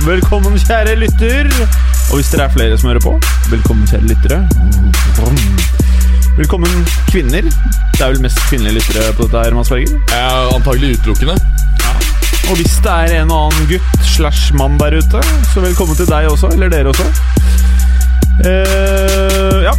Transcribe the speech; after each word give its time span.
Ja, 0.00 0.06
velkommen 0.06 0.54
kjære 0.56 0.94
lytter. 0.96 1.48
Og 2.10 2.14
hvis 2.16 2.30
dere 2.32 2.46
er 2.46 2.52
flere 2.52 2.76
som 2.78 2.88
hører 2.88 3.02
på, 3.04 3.10
velkommen 3.50 3.88
kjære 3.88 4.06
lyttere. 4.08 4.38
Velkommen 6.38 6.86
kvinner. 7.10 7.42
Det 7.42 8.00
er 8.00 8.06
vel 8.06 8.22
mest 8.24 8.40
kvinnelige 8.48 8.78
lyttere 8.78 9.12
på 9.16 9.26
dette 9.26 9.42
her, 9.44 9.54
Mads 9.54 9.68
Berger. 9.68 9.98
Ja, 10.14 10.54
antagelig 10.54 10.94
utelukkende. 10.98 11.36
Og 12.48 12.56
hvis 12.56 12.78
det 12.84 12.94
er 12.94 13.18
en 13.18 13.30
og 13.34 13.50
annen 13.50 13.68
gutt 13.68 14.08
slash 14.14 14.54
mann 14.56 14.78
der 14.80 14.96
ute, 14.96 15.20
så 15.52 15.60
velkommen 15.60 15.96
til 15.96 16.08
deg 16.08 16.30
også, 16.30 16.48
eller 16.54 16.72
dere 16.72 16.94
også. 16.94 17.04
Uh, 18.40 19.60
ja. 19.66 19.74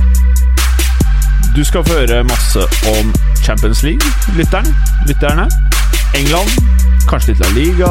Du 1.55 1.63
skal 1.65 1.87
få 1.87 1.97
høre 1.97 2.23
masse 2.29 2.67
om 2.93 3.15
Champions 3.41 3.81
League, 3.83 4.13
lytteren, 4.37 4.69
lytterne. 5.09 5.49
England, 6.13 6.49
kanskje 7.09 7.33
litt 7.33 7.41
La 7.43 7.49
Liga. 7.55 7.89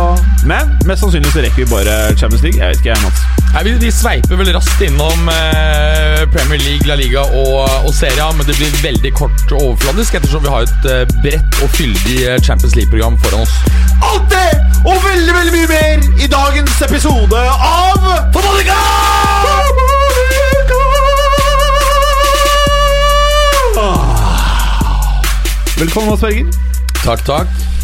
Men 0.48 0.72
mest 0.88 1.04
sannsynlig 1.04 1.32
så 1.34 1.42
rekker 1.44 1.64
vi 1.64 1.68
bare 1.70 1.96
Champions 2.16 2.42
League. 2.44 2.60
Jeg 2.60 2.74
vet 2.74 2.82
ikke, 2.82 2.94
jeg, 2.94 3.02
Mats. 3.04 3.24
Nei, 3.54 3.62
vi, 3.66 3.74
vi 3.82 3.90
sveiper 3.94 4.38
vel 4.38 4.52
raskt 4.54 4.82
innom 4.86 5.30
eh, 5.32 6.22
Premier 6.34 6.62
League, 6.62 6.86
La 6.86 6.96
Liga 7.00 7.24
og, 7.26 7.64
og 7.86 7.92
Seria, 7.96 8.28
men 8.36 8.46
det 8.46 8.54
blir 8.58 8.76
veldig 8.84 9.12
kort 9.18 9.46
og 9.50 9.58
overfladisk 9.58 10.20
ettersom 10.20 10.44
vi 10.46 10.52
har 10.54 10.68
et 10.68 10.90
eh, 10.92 11.02
bredt 11.24 11.62
og 11.64 11.72
fyldig 11.78 12.18
eh, 12.26 12.38
Champions 12.46 12.76
League-program 12.78 13.18
foran 13.24 13.46
oss. 13.46 13.56
Alt 14.06 14.30
det 14.32 14.50
og 14.84 14.96
veldig, 15.04 15.34
veldig 15.34 15.56
mye 15.58 15.70
mer 15.74 16.22
i 16.24 16.30
dagens 16.30 16.78
episode 16.86 17.42
av 17.50 18.06
Fotballiga! 18.32 18.78
Velkommen, 25.80 26.10
Mads 26.10 26.20
Berger. 26.20 26.46
Takk, 27.02 27.24
takk. 27.24 27.79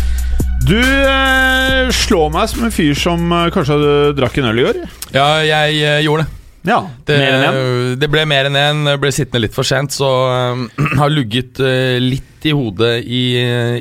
Du 0.67 0.79
eh, 0.81 1.87
slår 1.95 2.33
meg 2.35 2.49
som 2.51 2.65
en 2.67 2.73
fyr 2.75 2.97
som 2.99 3.23
eh, 3.33 3.51
kanskje 3.55 3.77
drakk 4.19 4.39
en 4.41 4.49
øl 4.51 4.59
i 4.63 4.67
år. 4.67 4.81
Ja, 5.15 5.27
jeg 5.47 5.77
eh, 5.83 6.01
gjorde 6.07 6.25
det. 6.25 6.33
Ja, 6.67 6.81
Det, 7.07 7.15
mer 7.21 7.37
enn 7.37 7.45
en. 7.47 7.99
det 8.03 8.09
ble 8.11 8.25
mer 8.27 8.49
enn 8.49 8.57
én. 8.59 8.81
Ble 8.99 9.13
sittende 9.15 9.45
litt 9.45 9.55
for 9.55 9.67
sent, 9.69 9.95
så 9.95 10.09
eh, 10.33 10.65
har 11.01 11.13
lugget 11.13 11.61
eh, 11.63 12.01
litt 12.03 12.47
i 12.51 12.55
hodet 12.57 12.97
i, 13.07 13.23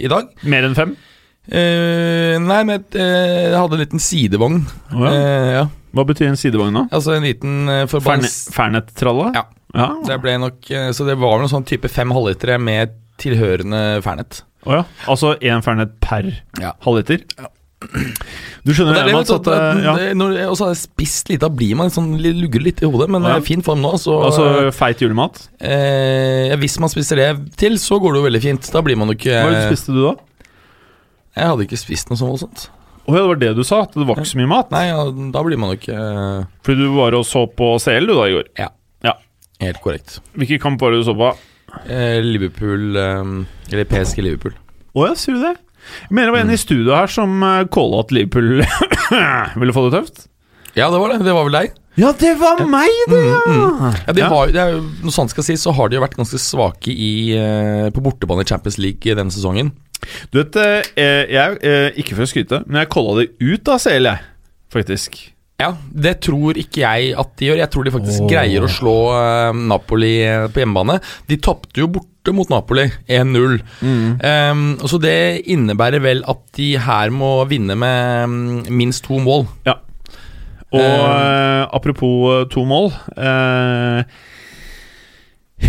i 0.05 0.11
dag. 0.11 0.30
Mer 0.45 0.67
enn 0.67 0.77
fem. 0.77 0.94
Eh, 1.45 2.36
nei, 2.42 2.59
men 2.66 2.86
eh, 2.97 3.49
jeg 3.49 3.58
hadde 3.58 3.77
en 3.80 3.81
liten 3.86 4.02
sidevogn. 4.02 4.61
Å 4.94 5.02
ja. 5.08 5.16
Eh, 5.16 5.49
ja. 5.59 5.66
Hva 5.95 6.05
betyr 6.09 6.27
en 6.30 6.38
sidevogn, 6.38 6.75
da? 6.75 6.86
Altså 6.94 7.14
en 7.16 7.23
liten 7.25 7.64
uh, 7.70 7.73
Ferne- 7.86 7.89
forbans... 7.94 8.38
Fernet-tralle? 8.53 9.30
Ja. 9.38 9.45
ja. 9.77 9.89
Det 10.05 10.17
ble 10.20 10.33
nok 10.44 10.66
eh, 10.75 10.89
Så 10.92 11.05
det 11.08 11.16
var 11.22 11.38
noen 11.39 11.47
sånn 11.53 11.64
type 11.70 11.88
fem 11.89 12.11
halvlitere 12.11 12.58
med 12.59 12.97
tilhørende 13.21 14.02
Fernet. 14.05 14.41
Å 14.66 14.80
ja. 14.80 14.83
Altså 15.08 15.35
én 15.39 15.61
Fernet 15.66 15.99
per 16.02 16.31
Ja. 16.61 16.73
halvliter? 16.85 17.21
Du 18.66 18.71
skjønner 18.73 18.95
er 18.97 19.05
det, 19.05 19.13
vet 19.13 19.27
du, 19.30 19.33
at 19.35 19.47
eh, 19.52 19.81
ja. 19.83 19.94
når- 20.17 20.38
og 20.49 20.55
så 20.58 20.66
har 20.66 20.71
jeg 20.73 20.80
spist 20.88 21.30
litt, 21.30 21.41
da 21.43 21.49
blir 21.53 21.75
man 21.77 21.91
sånn 21.93 22.16
lugger 22.17 22.63
litt 22.63 22.81
i 22.81 22.88
hodet, 22.89 23.09
men 23.13 23.21
Ja. 23.23 23.39
fin 23.45 23.61
form 23.61 23.81
nå. 23.83 23.92
Så 24.02 24.15
Altså 24.26 24.71
feit 24.73 24.98
julemat? 25.03 25.49
eh, 25.61 26.55
hvis 26.58 26.80
man 26.80 26.89
spiser 26.89 27.15
det 27.17 27.58
til, 27.58 27.73
så 27.77 27.99
går 28.02 28.14
det 28.14 28.21
jo 28.23 28.27
veldig 28.30 28.42
fint. 28.42 28.71
Da 28.71 28.81
blir 28.81 28.98
man 28.98 29.08
jo 29.09 29.14
ikke 29.14 29.37
Hva 29.43 29.70
spiste 29.70 29.93
du 29.93 30.02
da? 30.02 30.15
Jeg 31.36 31.45
hadde 31.52 31.67
ikke 31.67 31.77
spist 31.77 32.09
noe 32.09 32.17
sånt 32.17 32.32
voldsomt. 32.32 32.70
Å 33.08 33.14
ja, 33.14 33.21
det 33.21 33.27
var 33.27 33.36
det 33.36 33.55
du 33.55 33.64
sa? 33.64 33.82
At 33.83 33.92
det 33.93 34.08
var 34.08 34.15
ikke 34.15 34.33
så 34.33 34.37
mye 34.39 34.47
mat? 34.49 34.71
Nei, 34.71 34.87
ja, 34.87 35.03
da 35.05 35.43
blir 35.43 35.58
man 35.59 35.70
jo 35.70 35.77
ikke 35.77 35.93
eh, 35.93 36.45
Fordi 36.64 36.77
du 36.80 36.95
var 36.95 37.14
og 37.14 37.23
så 37.27 37.45
på 37.53 37.76
CL 37.80 38.08
du 38.08 38.15
da 38.15 38.23
i 38.26 38.32
går. 38.33 38.45
Ja. 38.58 38.70
Ja. 39.03 39.14
Helt 39.61 39.80
korrekt. 39.83 40.20
Hvilke 40.36 40.59
kamp 40.59 40.82
var 40.82 40.89
det 40.92 41.03
du 41.03 41.11
så 41.11 41.14
på? 41.15 41.36
Eh, 41.86 42.19
Liverpool 42.23 42.95
eh, 42.97 43.71
Eller 43.71 43.87
PSG 43.89 44.23
Liverpool. 44.25 44.55
Å 44.95 45.09
ja, 45.09 45.15
sier 45.19 45.37
du 45.37 45.43
det? 45.43 45.55
Jeg 46.08 46.15
mener 46.15 46.31
det 46.31 46.36
var 46.36 46.45
en 46.45 46.53
i 46.55 46.58
studio 46.58 46.95
her 46.97 47.11
som 47.11 47.43
uh, 47.45 47.65
calla 47.69 47.99
at 48.02 48.13
Liverpool 48.15 48.63
ville 49.61 49.75
få 49.75 49.83
det 49.85 49.99
tøft. 49.99 50.23
Ja, 50.75 50.87
det 50.89 50.97
var 50.99 51.14
det. 51.14 51.19
Det 51.27 51.35
var 51.35 51.45
vel 51.45 51.58
deg? 51.59 51.75
Ja, 51.95 52.09
det 52.19 52.33
var 52.41 52.64
meg, 52.67 52.91
det! 53.08 53.21
ja. 53.30 53.91
Ja, 54.08 54.15
de 54.15 54.23
Ja. 54.23 54.31
Har, 54.31 54.49
det 54.52 54.59
er, 54.59 54.81
når 55.05 55.14
sant 55.15 55.31
skal 55.31 55.45
sies, 55.47 55.61
så 55.64 55.71
har 55.77 55.87
de 55.87 55.95
jo 55.95 56.03
vært 56.03 56.17
ganske 56.17 56.39
svake 56.41 56.91
i, 56.91 57.31
eh, 57.37 57.87
på 57.95 58.03
bortebane 58.03 58.43
i 58.43 58.49
Champions 58.49 58.80
League 58.81 59.15
denne 59.15 59.31
sesongen. 59.31 59.71
Du 60.33 60.41
vet, 60.41 60.58
jeg, 60.59 61.30
jeg, 61.31 61.61
eh, 61.64 61.87
ikke 61.95 62.17
for 62.17 62.25
å 62.25 62.31
skryte, 62.33 62.64
men 62.65 62.81
jeg 62.81 62.91
calla 62.91 63.21
det 63.21 63.30
ut 63.39 63.71
av 63.71 63.80
CL, 63.85 64.09
jeg. 64.11 64.27
Faktisk. 64.75 65.21
Ja, 65.61 65.70
Det 65.88 66.17
tror 66.26 66.58
ikke 66.60 66.83
jeg 66.83 67.14
at 67.16 67.32
de 67.39 67.48
gjør. 67.49 67.61
Jeg 67.61 67.71
tror 67.71 67.88
de 67.88 67.93
faktisk 67.95 68.26
oh. 68.26 68.27
greier 68.27 68.66
å 68.66 68.71
slå 68.71 68.95
eh, 69.16 69.61
Napoli 69.71 70.17
eh, 70.26 70.48
på 70.52 70.61
hjemmebane. 70.61 70.98
De 71.30 71.38
tapte 71.39 71.80
jo 71.80 71.88
borte 71.95 72.33
mot 72.36 72.49
Napoli 72.52 72.89
1-0. 73.08 73.61
Mm. 73.80 74.10
Um, 74.20 74.65
så 74.83 74.99
det 74.99 75.45
innebærer 75.54 76.04
vel 76.04 76.26
at 76.27 76.44
de 76.60 76.73
her 76.82 77.14
må 77.14 77.38
vinne 77.48 77.77
med 77.80 78.27
mm, 78.27 78.73
minst 78.76 79.08
to 79.08 79.21
mål. 79.23 79.48
Ja. 79.67 79.80
Og 80.76 80.82
uh, 80.83 81.64
apropos 81.77 82.49
to 82.52 82.65
mål 82.67 82.89
uh, 83.15 84.02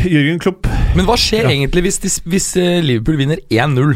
Jørgen 0.09 0.41
Klopp 0.43 0.67
Men 0.97 1.07
hva 1.07 1.15
skjer 1.21 1.45
Ja. 1.45 1.53
egentlig 1.53 1.85
hvis, 1.85 1.99
de, 2.03 2.11
hvis 2.33 2.49
Liverpool 2.83 3.21
vinner 3.21 3.43
1-0? 3.53 3.93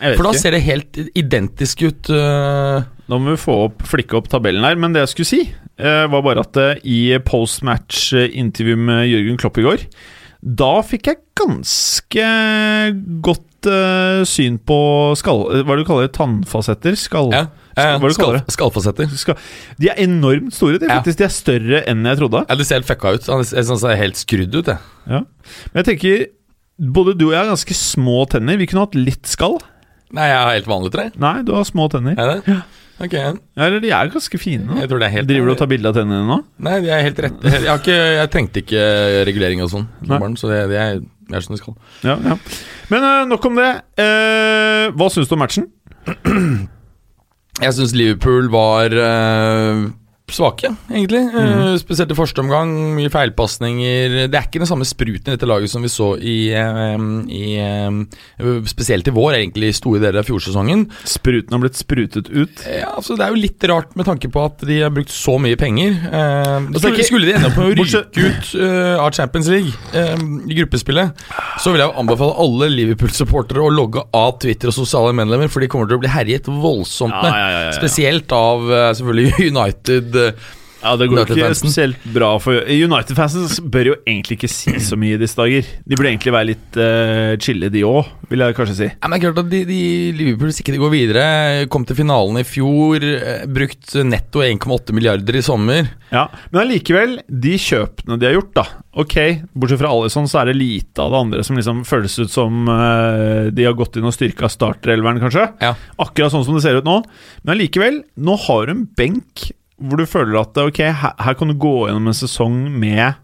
For 0.00 0.26
da 0.26 0.32
ikke. 0.32 0.40
ser 0.42 0.56
det 0.56 0.62
helt 0.66 0.98
identisk 1.16 1.82
ut. 1.86 2.10
Nå 2.12 2.84
Da 3.06 3.18
må 3.22 3.32
vi 3.32 3.40
få 3.40 3.54
opp, 3.68 3.84
flikke 3.86 4.18
opp 4.18 4.28
tabellen 4.32 4.64
her. 4.66 4.76
Men 4.76 4.92
det 4.92 5.04
jeg 5.04 5.12
skulle 5.14 5.30
si, 5.30 5.42
eh, 5.78 6.04
var 6.12 6.24
bare 6.26 6.42
at 6.44 6.56
eh, 6.60 6.80
i 6.84 7.00
postmatch-intervju 7.24 8.76
med 8.76 9.06
Jørgen 9.08 9.38
Klopp 9.40 9.60
i 9.62 9.66
går, 9.66 9.86
da 10.46 10.72
fikk 10.84 11.08
jeg 11.10 11.22
ganske 11.36 12.26
godt 13.24 13.68
uh, 13.70 14.22
syn 14.28 14.58
på 14.62 14.78
skall... 15.18 15.46
eh, 15.50 15.62
Hva 15.64 15.74
er 15.74 15.80
det 15.80 15.86
du 15.86 15.88
kaller 15.88 16.06
det? 16.08 16.14
Tannfasetter? 16.16 16.98
Skall... 17.00 17.32
ja. 17.34 17.46
Hva 17.76 18.08
du 18.08 18.14
Skal, 18.16 18.38
skallfasetter. 18.48 19.10
Skal, 19.20 19.36
de 19.76 19.90
er 19.92 19.98
enormt 20.00 20.54
store. 20.56 20.78
De, 20.80 20.88
Ja. 20.88 21.00
faktisk, 21.00 21.18
de 21.20 21.26
er 21.26 21.34
større 21.34 21.80
enn 21.90 22.06
jeg 22.08 22.20
trodde. 22.22 22.40
Ja, 22.48 22.56
Det 22.56 22.64
ser 22.64 22.80
helt 22.80 22.88
fucka 22.88 23.12
ut. 23.18 23.26
Jeg 23.28 23.66
synes 23.68 23.84
helt 24.00 24.16
skrudd 24.16 24.54
ut. 24.56 24.70
Jeg. 24.72 24.78
Ja. 25.04 25.20
Men 25.74 25.82
jeg 25.82 25.88
tenker 25.90 26.24
både 26.80 27.12
du 27.18 27.26
og 27.28 27.34
jeg 27.34 27.42
har 27.42 27.50
ganske 27.52 27.76
små 27.76 28.24
tenner. 28.32 28.56
Vi 28.56 28.68
kunne 28.70 28.86
hatt 28.86 28.96
litt 28.96 29.28
skall. 29.28 29.58
Nei, 30.14 30.26
jeg 30.30 30.38
har 30.38 30.52
helt 30.54 30.68
vanlig 30.70 30.92
tre. 30.94 31.08
Nei, 31.18 31.40
du 31.42 31.50
har 31.56 31.64
små 31.66 31.88
tenner. 31.90 32.14
Er 32.18 32.36
det? 32.36 32.56
Ok, 33.02 33.12
Ja, 33.12 33.32
eller 33.66 33.80
de 33.82 33.90
er 33.92 34.08
ganske 34.08 34.38
fine. 34.40 34.78
jeg 34.80 34.88
tror 34.88 35.02
det 35.02 35.08
er 35.10 35.14
helt 35.18 35.28
Driver 35.28 35.50
du 35.50 35.52
og 35.52 35.58
tar 35.60 35.68
bilde 35.68 35.90
av 35.90 35.96
tennene 35.98 36.22
dine 36.22 36.30
nå? 36.30 36.38
Nei, 36.64 36.76
de 36.80 36.88
er 36.94 37.02
helt 37.04 37.18
rette. 37.26 37.50
Jeg, 37.52 37.66
har 37.68 37.82
ikke, 37.82 37.96
jeg 38.16 38.30
trengte 38.32 38.62
ikke 38.62 38.84
regulering 39.28 39.60
og 39.66 39.68
sånn, 39.74 39.84
som 40.00 40.14
Nei. 40.14 40.20
barn, 40.22 40.36
så 40.40 40.48
det, 40.52 40.62
det 40.72 40.78
er 40.80 40.96
er 41.26 41.42
som 41.42 41.56
det 41.56 41.58
skal. 41.58 41.74
Ja, 42.06 42.14
ja. 42.22 42.36
Men 42.88 43.02
eh, 43.02 43.24
nok 43.26 43.44
om 43.50 43.56
det. 43.58 43.68
Eh, 43.98 44.84
hva 44.94 45.08
syns 45.10 45.26
du 45.28 45.34
om 45.34 45.40
matchen? 45.42 45.66
Jeg 47.60 47.72
syns 47.74 47.94
Liverpool 47.96 48.46
var 48.52 48.92
eh, 48.94 49.80
svake, 50.34 50.72
egentlig. 50.90 51.20
Eh, 51.38 51.76
spesielt 51.78 52.10
i 52.10 52.16
første 52.18 52.42
omgang. 52.42 52.72
Mye 52.96 53.10
feilpasninger. 53.12 54.14
Det 54.26 54.34
er 54.34 54.48
ikke 54.48 54.58
den 54.62 54.68
samme 54.68 54.86
spruten 54.88 55.30
i 55.30 55.36
dette 55.36 55.46
laget 55.46 55.70
som 55.70 55.84
vi 55.86 55.90
så 55.92 56.08
i, 56.18 56.50
uh, 56.50 56.98
i 57.30 57.44
uh, 57.62 58.64
Spesielt 58.66 59.06
i 59.06 59.14
vår, 59.14 59.36
egentlig, 59.38 59.70
i 59.70 59.76
store 59.76 60.00
deler 60.02 60.24
av 60.24 60.26
fjorsesongen. 60.26 60.86
Spruten 61.06 61.54
har 61.54 61.62
blitt 61.62 61.78
sprutet 61.78 62.30
ut. 62.32 62.64
Ja, 62.66 62.90
altså 62.98 63.14
Det 63.14 63.26
er 63.26 63.34
jo 63.34 63.42
litt 63.44 63.68
rart 63.70 63.94
med 63.98 64.08
tanke 64.08 64.30
på 64.32 64.42
at 64.48 64.64
de 64.66 64.80
har 64.82 64.90
brukt 64.94 65.14
så 65.14 65.36
mye 65.42 65.58
penger. 65.60 65.94
Altså, 66.10 66.88
skulle, 66.88 67.06
skulle 67.06 67.30
de 67.30 67.36
ende 67.38 67.52
opp 67.52 67.60
med 67.60 67.70
å 67.70 67.86
ryke 67.86 68.26
ut 68.26 68.50
av 69.06 69.14
Champions 69.14 69.50
League 69.52 69.70
i 70.50 70.58
gruppespillet, 70.58 71.24
så 71.62 71.72
vil 71.72 71.82
jeg 71.84 71.90
jo 71.90 72.02
anbefale 72.02 72.36
alle 72.42 72.70
Liverpool-supportere 72.74 73.62
å 73.62 73.70
logge 73.72 74.02
av 74.16 74.36
Twitter 74.42 74.72
og 74.72 74.76
sosiale 74.76 75.14
medlemmer, 75.16 75.50
for 75.52 75.62
de 75.62 75.70
kommer 75.70 75.90
til 75.90 76.00
å 76.00 76.02
bli 76.02 76.10
herjet 76.10 76.50
voldsomt 76.50 77.14
med. 77.14 77.30
ja, 77.30 77.48
ja, 77.52 77.62
ja. 77.68 77.74
Spesielt 77.78 78.32
av 78.36 78.66
selvfølgelig 78.98 79.50
United. 79.54 80.15
Ja, 80.86 80.94
Det 80.96 81.08
går 81.10 81.24
ikke 81.24 81.54
spesielt 81.56 82.04
bra 82.14 82.28
for 82.42 82.60
United-fansen 82.68 83.70
bør 83.72 83.92
jo 83.92 83.94
egentlig 84.04 84.36
ikke 84.38 84.50
si 84.50 84.74
så 84.82 84.98
mye 85.00 85.16
i 85.16 85.20
disse 85.20 85.38
dager. 85.38 85.66
De 85.82 85.96
burde 85.96 86.12
egentlig 86.12 86.34
være 86.34 86.50
litt 86.52 86.78
uh, 86.78 87.32
chille, 87.42 87.70
de 87.72 87.82
òg, 87.88 88.10
vil 88.30 88.44
jeg 88.44 88.56
kanskje 88.58 88.76
si. 88.78 88.88
Ja, 88.92 89.08
men 89.08 89.16
det 89.16 89.24
klart 89.24 89.40
at 89.42 89.50
de, 89.52 89.62
de 89.68 89.80
Liverpool, 90.16 90.52
hvis 90.52 90.60
ikke 90.62 90.76
de 90.76 90.82
går 90.82 90.92
videre, 90.92 91.26
kom 91.72 91.86
til 91.88 91.98
finalen 91.98 92.40
i 92.40 92.46
fjor, 92.46 93.02
eh, 93.02 93.46
brukt 93.50 93.96
netto 94.06 94.44
1,8 94.44 94.94
milliarder 94.96 95.40
i 95.40 95.44
sommer. 95.44 95.90
Ja, 96.12 96.28
Men 96.52 96.62
allikevel, 96.66 97.18
de 97.26 97.56
kjøpene 97.58 98.20
de 98.20 98.28
har 98.28 98.36
gjort, 98.36 98.52
da 98.54 98.66
Ok, 98.96 99.16
bortsett 99.52 99.80
fra 99.82 99.90
Alison, 99.92 100.28
så 100.30 100.40
er 100.40 100.48
det 100.48 100.56
lite 100.56 101.02
av 101.02 101.10
det 101.12 101.18
andre 101.26 101.42
som 101.44 101.58
liksom 101.58 101.82
føles 101.84 102.14
ut 102.16 102.32
som 102.32 102.70
uh, 102.70 103.50
de 103.52 103.66
har 103.66 103.76
gått 103.76 103.98
inn 103.98 104.06
og 104.08 104.14
styrka 104.14 104.48
starterelveren, 104.48 105.20
kanskje. 105.20 105.50
Ja. 105.60 105.74
Akkurat 106.00 106.32
sånn 106.32 106.46
som 106.46 106.56
det 106.56 106.62
ser 106.64 106.78
ut 106.78 106.88
nå. 106.88 107.02
Men 107.42 107.56
allikevel, 107.56 108.00
nå 108.16 108.38
har 108.46 108.72
hun 108.72 108.86
benk 108.96 109.50
hvor 109.76 110.00
du 110.00 110.06
føler 110.08 110.40
at 110.40 110.56
ok, 110.60 110.78
her, 110.78 111.16
her 111.20 111.36
kan 111.36 111.52
du 111.52 111.56
gå 111.60 111.74
gjennom 111.86 112.08
en 112.10 112.16
sesong 112.16 112.60
med 112.72 113.18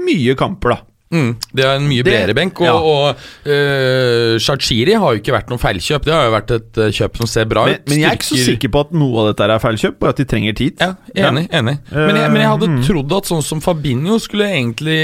mye 0.00 0.36
kamper, 0.38 0.74
da. 0.74 0.89
Mm, 1.10 1.30
det 1.58 1.64
er 1.66 1.72
en 1.74 1.86
mye 1.90 2.04
bredere 2.06 2.34
benk. 2.38 2.60
Og, 2.62 2.68
ja. 2.68 2.74
og 2.78 3.22
uh, 3.50 4.36
Shachiri 4.38 4.94
har 4.94 5.16
jo 5.16 5.18
ikke 5.18 5.34
vært 5.34 5.48
noe 5.50 5.58
feilkjøp. 5.58 6.04
Det 6.06 6.12
har 6.14 6.28
jo 6.28 6.34
vært 6.36 6.52
et 6.54 6.78
eh, 6.84 6.92
kjøp 6.94 7.18
som 7.18 7.30
ser 7.30 7.48
bra 7.50 7.64
Men, 7.66 7.80
ut. 7.80 7.88
men 7.90 7.98
jeg 7.98 8.06
er 8.06 8.18
ikke 8.20 8.28
så 8.28 8.38
sikker 8.46 8.70
på 8.70 8.82
at 8.86 8.92
noe 8.94 9.24
av 9.24 9.30
dette 9.32 9.48
er 9.48 9.62
feilkjøp, 9.64 9.96
bare 9.98 10.14
at 10.14 10.20
de 10.22 10.26
trenger 10.30 10.54
tid. 10.60 10.78
Ja, 10.78 10.92
enig. 11.26 11.48
enig 11.50 11.74
men, 11.90 12.18
jeg, 12.20 12.30
men 12.30 12.38
jeg 12.38 12.52
hadde 12.52 12.68
mm. 12.70 12.78
trodd 12.86 13.16
at 13.18 13.30
sånn 13.32 13.42
som 13.42 13.62
Fabinho 13.64 14.20
skulle 14.22 14.46
egentlig 14.54 15.00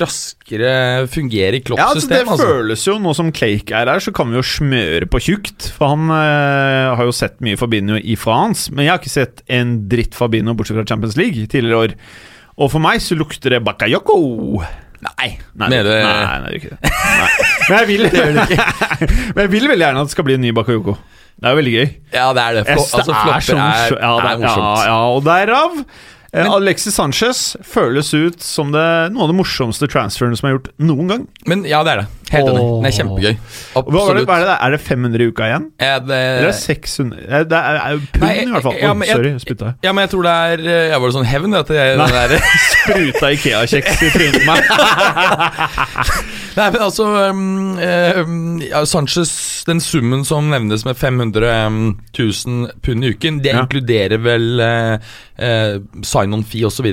raskere 0.00 0.72
fungere 1.12 1.60
i 1.60 1.62
Ja, 1.76 1.90
altså 1.90 2.08
Det 2.08 2.22
altså. 2.24 2.48
føles 2.48 2.88
jo, 2.88 2.96
nå 3.02 3.12
som 3.18 3.28
Cake 3.36 3.76
er 3.76 3.92
her, 3.92 4.00
så 4.00 4.14
kan 4.16 4.32
vi 4.32 4.40
jo 4.40 4.46
smøre 4.46 5.08
på 5.12 5.20
tjukt. 5.20 5.68
For 5.76 5.92
han 5.92 6.08
eh, 6.16 6.96
har 6.96 7.08
jo 7.08 7.12
sett 7.16 7.42
mye 7.44 7.60
Fabinho 7.60 8.00
i 8.00 8.16
France, 8.16 8.72
men 8.72 8.86
jeg 8.86 8.94
har 8.94 9.04
ikke 9.04 9.18
sett 9.20 9.44
en 9.52 9.82
dritt 9.92 10.16
Fabinho 10.16 10.56
bortsett 10.56 10.80
fra 10.80 10.88
Champions 10.88 11.20
League 11.20 11.44
tidligere 11.52 11.84
år. 11.84 11.98
Og 12.56 12.72
for 12.72 12.84
meg 12.84 13.04
så 13.04 13.16
lukter 13.18 13.52
det 13.52 13.60
Bakayoko. 13.64 14.16
Nei, 15.02 15.28
Nei, 15.58 15.66
mener 15.66 15.88
det, 15.88 15.94
du 15.98 16.06
nei, 16.06 16.12
nei, 16.22 16.36
det 16.42 16.50
gjør 16.52 16.58
ikke 16.60 16.70
det. 16.70 16.92
Nei. 16.92 17.30
Men 17.68 17.78
jeg 17.78 17.88
vil 17.88 18.04
Men 19.34 19.40
jeg 19.42 19.50
vil 19.56 19.66
veldig 19.72 19.86
gjerne 19.86 20.04
at 20.04 20.10
det 20.10 20.14
skal 20.14 20.26
bli 20.28 20.36
en 20.38 20.44
ny 20.46 20.52
Bakayoko. 20.54 20.94
Det 21.42 21.48
er 21.48 21.54
jo 21.54 21.58
veldig 21.58 21.72
gøy. 21.74 21.86
Ja, 22.14 22.26
det 22.36 22.42
er 22.42 22.54
det. 22.54 22.62
Jeg 22.68 22.76
Flo, 22.76 22.84
synes 22.84 22.94
altså, 22.94 23.10
det 23.10 23.16
er 23.16 23.22
flopper 23.22 23.42
så 23.42 23.56
er. 23.56 23.94
Ja, 23.98 24.12
det 24.14 24.30
er 24.30 24.42
morsomt. 24.44 24.66
Ja, 24.68 24.86
ja, 24.86 24.98
og 25.16 25.24
derav 25.26 25.70
eh, 26.32 26.48
Alexis 26.48 26.94
Sanchez 26.96 27.56
føles 27.62 28.08
ut 28.16 28.40
som 28.42 28.72
det, 28.72 28.84
noe 29.12 29.26
av 29.26 29.32
det 29.32 29.36
morsomste 29.36 29.88
transferen 29.92 30.34
som 30.38 30.48
er 30.48 30.54
gjort 30.56 30.70
noen 30.80 31.08
gang. 31.12 31.26
Men 31.46 31.64
ja, 31.68 31.82
det 31.84 31.92
er 31.92 32.02
det. 32.02 32.06
Helt 32.32 32.48
enig. 32.48 32.62
Det 32.82 32.88
er 32.88 32.94
kjempegøy. 32.96 33.34
Hva 33.36 33.82
var 33.82 33.84
det, 33.84 33.98
Absolutt. 34.00 34.26
hva 34.30 34.36
er, 34.40 34.46
det, 34.48 34.54
er 34.64 34.70
det 34.72 34.80
500 34.80 35.20
i 35.20 35.26
uka 35.28 35.48
igjen? 35.50 35.66
Er 35.84 35.98
det, 36.00 36.16
Eller 36.16 36.46
er 36.46 36.46
det 36.48 36.54
600 36.56 37.18
Eh, 37.28 37.44
Det 37.52 37.58
er, 37.58 37.76
er 37.82 38.06
pund, 38.16 38.32
i 38.32 38.46
hvert 38.54 38.62
fall. 38.64 38.78
ja, 38.80 38.92
men 38.94 39.08
jeg- 39.08 39.16
sorry, 39.16 39.32
spytta 39.44 39.64
jeg. 39.68 39.74
ja, 39.84 39.92
men 39.92 40.00
jeg 40.06 40.10
tror 40.14 40.22
det 40.22 40.32
er 40.32 40.64
eh, 40.64 40.88
Ja, 40.94 40.98
Var 40.98 41.06
det 41.12 41.16
sånn 41.18 41.28
hevn? 41.28 41.54
At 41.60 41.68
jeg, 41.76 41.96
Nei. 42.00 42.38
Spruta 42.72 43.32
Ikea-kjeks 43.36 44.02
i 44.02 44.10
trynet 44.16 44.40
på 44.40 44.46
meg. 44.48 44.60
Nei, 46.56 46.66
men 46.74 46.82
altså 46.84 47.06
um, 47.30 47.78
um, 47.78 48.60
Sanchez, 48.88 49.32
den 49.68 49.80
summen 49.80 50.24
som 50.28 50.50
nevnes 50.52 50.84
med 50.84 50.98
500 51.00 51.48
um, 51.66 51.80
000 52.18 52.70
pund 52.84 53.04
i 53.06 53.14
uken, 53.14 53.40
det 53.44 53.54
Ja. 53.54 53.62
inkluderer 53.64 54.20
vel 54.20 54.60
uh, 54.60 55.76
sign-on-fee 56.04 56.64
osv. 56.68 56.92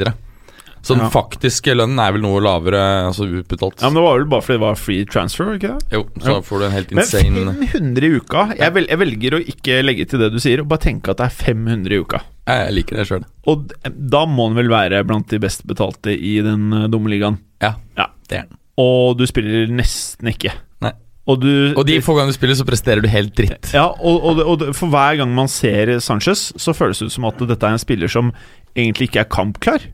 Så, 0.82 0.94
den 0.96 1.04
Ja. 1.04 1.10
faktiske 1.12 1.74
lønnen 1.76 2.00
er 2.00 2.14
vel 2.16 2.22
noe 2.24 2.40
lavere 2.40 2.80
altså 3.10 3.26
utbetalt. 3.28 3.82
Ja, 3.84 3.90
men 3.90 4.00
Det 4.00 4.04
var 4.06 4.16
vel 4.22 4.30
bare 4.32 4.42
fordi 4.46 4.56
det 4.56 4.64
var 4.64 4.78
free 4.80 5.06
transfer, 5.12 5.50
ikke 5.58 5.74
det? 5.76 5.90
Jo, 5.98 6.06
så 6.24 6.38
jo. 6.38 6.42
får 6.48 6.60
du 6.60 6.66
en 6.70 6.72
helt 6.72 6.92
insane 6.96 7.44
Men 7.50 7.68
500 7.68 8.08
i 8.08 8.12
uka 8.16 8.46
jeg, 8.56 8.74
vel, 8.78 8.88
jeg 8.88 8.98
velger 9.02 9.36
å 9.36 9.42
ikke 9.44 9.82
legge 9.84 10.06
til 10.08 10.20
det 10.24 10.30
du 10.32 10.40
sier, 10.40 10.62
og 10.64 10.70
bare 10.72 10.86
tenke 10.88 11.12
at 11.12 11.20
det 11.20 11.28
er 11.28 11.36
500 11.36 11.92
i 11.92 12.00
uka. 12.00 12.22
Jeg 12.48 12.72
liker 12.78 12.96
det 13.02 13.08
sjøl. 13.12 13.26
Og 13.52 13.74
da 13.84 14.24
må 14.26 14.48
han 14.48 14.56
vel 14.56 14.72
være 14.72 15.04
blant 15.06 15.28
de 15.30 15.38
best 15.44 15.68
betalte 15.68 16.16
i 16.16 16.38
den 16.48 16.72
eh, 16.72 16.88
dumme 16.88 17.12
ligaen. 17.12 17.38
Ja, 17.62 17.74
Ja. 18.00 18.08
det 18.32 18.38
er 18.40 18.48
den. 18.48 18.56
Og 18.80 19.18
du 19.20 19.26
spiller 19.28 19.68
nesten 19.76 20.32
ikke. 20.32 20.54
Nei. 20.86 20.94
Og 21.30 21.42
du 21.44 21.50
Og 21.78 21.84
de 21.86 22.00
få 22.02 22.16
ganger 22.18 22.32
du 22.34 22.38
spiller, 22.40 22.58
så 22.58 22.66
presterer 22.66 23.04
du 23.04 23.10
helt 23.12 23.36
dritt. 23.38 23.72
Ja, 23.76 23.90
og, 23.92 24.24
og, 24.32 24.40
og 24.50 24.64
for 24.78 24.90
hver 24.94 25.20
gang 25.20 25.34
man 25.36 25.52
ser 25.52 25.98
Sanchez, 26.02 26.48
så 26.58 26.74
føles 26.78 27.02
det 27.04 27.10
ut 27.12 27.16
som 27.18 27.28
at 27.30 27.42
dette 27.50 27.68
er 27.68 27.76
en 27.76 27.82
spiller 27.82 28.10
som 28.12 28.32
egentlig 28.78 29.10
ikke 29.12 29.26
er 29.26 29.30
kampklar. 29.30 29.86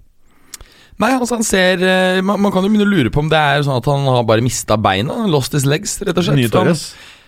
Nei, 1.02 1.10
altså 1.18 1.36
han 1.36 1.44
ser 1.44 1.82
eh, 1.84 2.22
man, 2.24 2.40
man 2.40 2.54
kan 2.56 2.64
jo 2.64 2.70
begynne 2.72 2.86
å 2.88 2.94
lure 2.94 3.12
på 3.12 3.20
om 3.20 3.28
det 3.32 3.36
er 3.42 3.66
sånn 3.68 3.82
at 3.82 3.90
han 3.92 4.06
har 4.08 4.24
bare 4.30 4.46
mista 4.46 4.78
beina. 4.80 5.26
Lost 5.28 5.58
his 5.58 5.66
legs, 5.68 5.98
rett 6.08 6.16
og 6.16 6.24
slett. 6.24 6.40
Han- 6.46 6.54
Torres. 6.56 6.86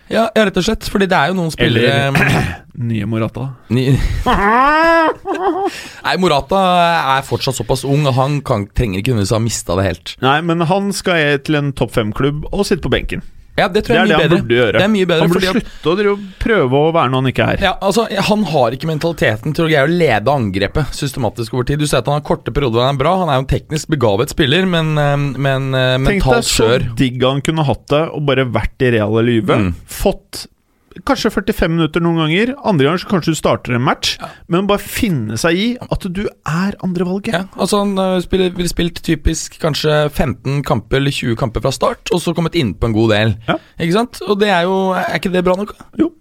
Ja, 0.09 0.29
ja, 0.35 0.45
rett 0.47 0.57
og 0.59 0.65
slett. 0.67 0.87
Fordi 0.91 1.07
det 1.09 1.17
er 1.17 1.31
jo 1.31 1.37
noen 1.39 1.51
spillere 1.53 2.11
Nye 2.89 3.07
Morata. 3.09 3.49
Nei, 6.05 6.15
Morata 6.21 6.59
er 7.17 7.25
fortsatt 7.27 7.57
såpass 7.57 7.83
ung, 7.87 8.05
og 8.07 8.15
han 8.17 8.41
kan, 8.45 8.67
trenger 8.77 9.01
ikke 9.01 9.15
nødvendigvis 9.15 9.35
ha 9.35 9.41
mista 9.43 9.77
det 9.79 9.87
helt. 9.87 10.13
Nei, 10.23 10.37
men 10.45 10.61
han 10.69 10.91
skal 10.95 11.41
til 11.43 11.59
en 11.59 11.73
topp 11.77 11.95
fem-klubb 11.97 12.45
og 12.51 12.67
sitte 12.67 12.85
på 12.85 12.93
benken. 12.93 13.25
Ja, 13.57 13.67
Det 13.67 13.83
tror 13.85 13.95
Det 13.95 13.99
jeg 13.99 14.07
er 14.07 14.13
er 14.13 14.29
det 14.29 14.37
han 14.37 14.45
burde 14.45 14.57
gjøre. 14.59 14.77
Det 14.77 14.85
er 14.85 14.91
mye 14.93 15.09
bedre 15.09 15.25
han 15.25 15.33
burde 15.33 15.53
slutte 15.57 16.07
å 16.11 16.17
prøve 16.43 16.81
å 16.81 16.91
være 16.93 17.11
noe 17.13 17.21
han 17.23 17.31
ikke 17.31 17.47
er. 17.53 17.63
ja, 17.65 17.73
altså, 17.81 18.05
Han 18.29 18.43
har 18.51 18.75
ikke 18.77 18.89
mentaliteten 18.89 19.55
til 19.57 19.65
å 19.65 19.69
greie 19.71 19.85
å 19.87 19.91
lede 19.91 20.33
angrepet 20.33 20.93
systematisk 20.97 21.55
over 21.57 21.67
tid. 21.69 21.79
Du 21.81 21.87
ser 21.87 22.03
at 22.03 22.11
han 22.11 22.19
har 22.19 22.25
korte 22.27 22.53
perioder 22.53 22.85
han 22.85 22.95
er 22.95 23.01
bra. 23.01 23.15
Han 23.23 23.31
er 23.33 23.39
jo 23.39 23.45
en 23.45 23.51
teknisk 23.53 23.89
begavet 23.93 24.29
spiller, 24.33 24.67
men, 24.69 24.93
eh, 24.97 25.15
mentalt 25.97 26.45
skjør. 26.45 26.77
Tenk 26.77 26.85
deg 26.85 26.93
så 26.93 26.97
digg 27.01 27.23
han 27.23 27.41
kunne 27.41 27.65
hatt 27.67 27.87
det 27.87 28.03
og 28.13 28.25
bare 28.29 28.45
vært 28.45 28.85
i 28.85 28.93
reale 28.97 29.25
livet. 29.25 29.57
Mm. 29.67 29.73
Fått 29.87 30.45
kanskje 31.05 31.31
45 31.33 31.73
minutter 31.73 32.03
noen 32.03 32.21
ganger. 32.23 32.53
Andre 32.67 32.87
ganger 32.87 33.03
så 33.03 33.09
kanskje 33.11 33.33
du 33.35 33.39
starter 33.39 33.77
en 33.77 33.85
match. 33.85 34.15
Men 34.51 34.69
bare 34.69 34.81
finne 34.81 35.37
seg 35.39 35.57
i 35.59 35.67
at 35.83 36.07
du 36.09 36.23
er 36.27 36.77
andrevalget. 36.85 37.33
Ja, 37.35 37.43
altså 37.57 37.83
Han 37.83 37.97
uh, 37.99 38.17
spiller, 38.23 38.53
ville 38.57 38.71
spilt 38.71 39.01
typisk 39.05 39.59
kanskje 39.61 40.07
15 40.09 40.63
kamper 40.67 41.01
eller 41.01 41.13
20 41.13 41.37
kamper 41.39 41.65
fra 41.65 41.73
start, 41.75 42.13
og 42.13 42.23
så 42.23 42.33
kommet 42.37 42.57
innpå 42.57 42.89
en 42.89 42.97
god 42.97 43.13
del. 43.13 43.35
Ja. 43.49 43.59
Ikke 43.77 43.99
sant? 43.99 44.21
Og 44.27 44.39
det 44.41 44.49
er 44.53 44.65
jo 44.67 44.77
Er 44.97 45.19
ikke 45.19 45.33
det 45.33 45.43
bra 45.45 45.57
nok? 45.59 45.75
Jo. 45.99 46.11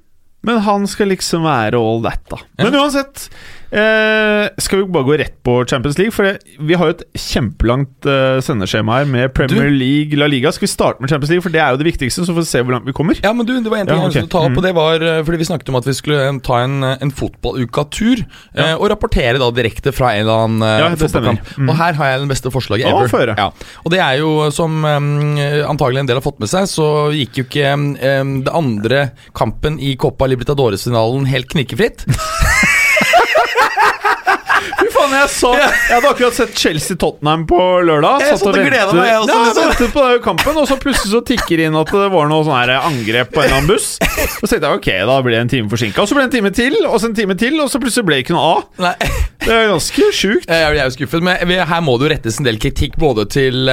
Men 0.47 0.61
han 0.63 0.87
skal 0.87 1.11
liksom 1.11 1.47
være 1.47 1.79
all 1.81 2.03
that, 2.05 2.23
da. 2.31 2.39
Ja. 2.59 2.69
Men 2.69 2.79
uansett, 2.79 3.27
eh, 3.71 4.47
skal 4.63 4.79
vi 4.83 4.87
bare 4.93 5.07
gå 5.09 5.17
rett 5.21 5.35
på 5.47 5.57
Champions 5.69 5.99
League? 5.99 6.13
For 6.15 6.27
det, 6.29 6.39
vi 6.61 6.75
har 6.79 6.91
jo 6.91 6.95
et 6.97 7.05
kjempelangt 7.19 8.07
eh, 8.09 8.39
sendeskjema 8.45 9.01
her 9.01 9.09
med 9.11 9.33
Premier 9.37 9.71
League, 9.73 10.17
La 10.21 10.29
Liga. 10.31 10.53
Skal 10.55 10.67
vi 10.69 10.73
starte 10.73 11.03
med 11.03 11.11
Champions 11.11 11.31
League, 11.33 11.43
for 11.45 11.55
det 11.55 11.61
er 11.63 11.75
jo 11.75 11.81
det 11.83 11.89
viktigste, 11.91 12.25
så 12.27 12.35
får 12.37 12.45
vi 12.45 12.51
se 12.53 12.63
hvor 12.63 12.77
langt 12.77 12.87
vi 12.89 12.95
kommer. 12.97 13.19
Ja, 13.25 13.33
men 13.37 13.47
du, 13.49 13.55
det 13.61 13.71
var 13.73 13.83
en 13.83 13.91
ting 13.91 13.97
Ja, 13.99 14.07
jeg 14.09 14.15
ville 14.23 14.33
ta 14.33 14.45
opp, 14.47 14.53
Mm. 14.57 14.59
og 14.61 14.63
det 14.69 14.75
var 14.77 15.03
eh, 15.03 15.23
fordi 15.27 15.39
vi 15.43 15.49
snakket 15.49 15.69
om 15.73 15.77
at 15.81 15.87
vi 15.89 15.95
skulle 15.99 16.21
eh, 16.29 16.39
ta 16.47 16.61
en, 16.63 16.77
eh, 16.87 16.97
en 17.03 17.11
fotballuka-tur, 17.11 18.23
eh, 18.55 18.75
og 18.77 18.87
rapportere 18.93 19.41
da 19.43 19.51
direkte 19.57 19.93
fra 19.93 20.13
en 20.15 20.23
eller 20.27 20.45
annen 20.47 20.67
Ja, 20.87 20.91
fotballkamp. 21.01 21.41
Mm. 21.59 21.69
Og 21.73 21.77
her 21.81 21.93
har 21.99 22.13
jeg 22.13 22.21
den 22.23 22.31
beste 22.31 22.53
forslaget 22.55 22.87
ever. 22.87 23.09
høre. 23.11 23.35
Ja. 23.39 23.51
Og 23.85 23.91
det 23.93 24.01
er 24.01 24.21
jo, 24.23 24.31
som 24.55 24.85
um, 24.85 25.37
antagelig 25.67 26.01
en 26.05 26.07
del 26.11 26.17
har 26.21 26.25
fått 26.25 26.39
med 26.43 26.49
seg, 26.53 26.69
så 26.71 26.87
gikk 27.15 27.41
jo 27.43 27.45
ikke 27.49 27.73
um, 27.75 28.37
det 28.47 28.53
andre 28.55 29.03
kampen 29.37 29.79
i 29.83 29.97
Copa 30.01 30.29
Libertadores-finalen 30.31 31.27
helt 31.31 31.51
knikkefritt. 31.53 32.07
Fy 35.17 35.23
jeg 35.23 35.31
så 35.33 35.51
Jeg 35.57 35.95
hadde 35.95 36.09
akkurat 36.11 36.37
sett 36.37 36.59
Chelsea-Tottenham 36.61 37.47
på 37.49 37.59
lørdag. 37.89 38.21
Jeg 38.21 38.37
satt 38.37 38.49
og 38.51 38.57
ventet- 38.57 38.93
meg, 38.93 39.07
jeg 39.09 39.21
også, 39.23 39.33
Ja, 39.33 39.45
jeg 39.47 39.55
ventet 39.57 39.93
på 39.95 40.03
den 40.11 40.23
kampen, 40.27 40.57
og 40.61 40.67
så 40.69 40.77
plutselig 40.77 41.13
så 41.15 41.21
tikker 41.25 41.57
det 41.57 41.69
inn 41.71 41.77
at 41.81 41.87
det 41.87 42.11
var 42.13 42.29
noe 42.29 42.45
sånn 42.45 42.73
angrep 42.77 43.33
på 43.33 43.41
en 43.41 43.47
eller 43.47 43.57
annen 43.57 43.71
buss. 43.71 43.97
Og 44.03 44.45
så 44.45 44.51
tenkte 44.53 44.69
jeg 44.69 44.77
ok, 44.81 44.91
da 45.09 45.17
blir 45.25 45.33
det 45.37 45.41
en 45.41 45.49
time 45.49 45.71
forsinka. 45.73 46.03
Og 46.03 46.09
så 46.11 46.17
ble 46.17 46.27
det 46.27 46.35
en 46.35 46.37
time 46.37 46.53
til, 46.53 46.77
og 46.85 47.01
så 47.01 47.09
en 47.09 47.15
time 47.17 47.35
til, 47.41 47.57
og 47.61 47.71
så 47.73 47.81
plutselig 47.81 48.05
ble 48.05 48.19
det 48.19 48.27
ikke 48.27 48.37
noe 48.37 48.51
av. 48.57 48.67
Nei, 48.79 48.95
Det 49.47 49.55
er 49.55 49.69
ganske 49.71 50.07
sjukt. 50.13 50.47
jeg 50.51 50.63
er 50.67 50.85
jo 50.85 50.91
skuffet, 50.97 51.23
men 51.23 51.37
her 51.71 51.81
må 51.81 51.97
det 51.99 52.09
jo 52.09 52.13
rettes 52.17 52.39
en 52.41 52.45
del 52.49 52.59
kritikk 52.59 52.97
både 52.99 53.25
til, 53.31 53.71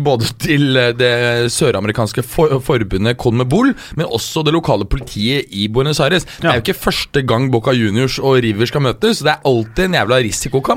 både 0.00 0.28
til 0.38 0.76
eh, 0.78 0.92
det 0.96 1.12
søramerikanske 1.50 2.22
for, 2.24 2.56
forbundet 2.62 3.18
Conmebol, 3.18 3.74
men 3.98 4.06
også 4.06 4.44
det 4.46 4.54
lokale 4.54 4.86
politiet 4.88 5.50
i 5.50 5.66
Buenos 5.68 6.00
Aires. 6.00 6.24
Det 6.40 6.46
er 6.48 6.60
jo 6.60 6.64
ikke 6.64 6.78
første 6.78 7.24
gang 7.26 7.50
Boca 7.50 7.74
Juniors 7.74 8.18
og 8.22 8.38
River 8.44 8.66
skal 8.70 8.80
møtes, 8.86 9.18
så 9.20 9.26
det 9.26 9.34
er 9.34 9.50
alltid 9.50 9.84
en 9.88 9.98
jævla 9.98 10.20
risikokamp. 10.22 10.69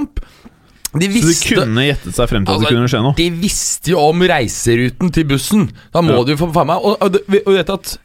De 0.93 1.07
Så 1.09 1.49
de 1.49 1.55
kunne 1.57 1.83
gjettet 1.87 2.13
seg 2.13 2.27
frem 2.29 2.43
til 2.45 2.53
at 2.53 2.59
det 2.59 2.67
Altså, 2.67 2.75
kunne 2.75 2.89
skje 2.91 2.99
noe? 3.01 3.15
de 3.17 3.25
visste 3.41 3.89
jo 3.95 3.99
om 4.11 4.19
reiseruten 4.29 5.09
til 5.15 5.23
bussen. 5.25 5.63
Da 5.93 6.01
må 6.05 6.13
Ja. 6.19 6.23
du 6.23 6.31
jo 6.35 6.41
få 6.45 6.51
faen 6.53 6.67
meg 6.69 6.77
Og, 6.85 6.97
og, 7.01 7.15
og 7.47 7.53
vet 7.55 7.69
at 7.73 7.95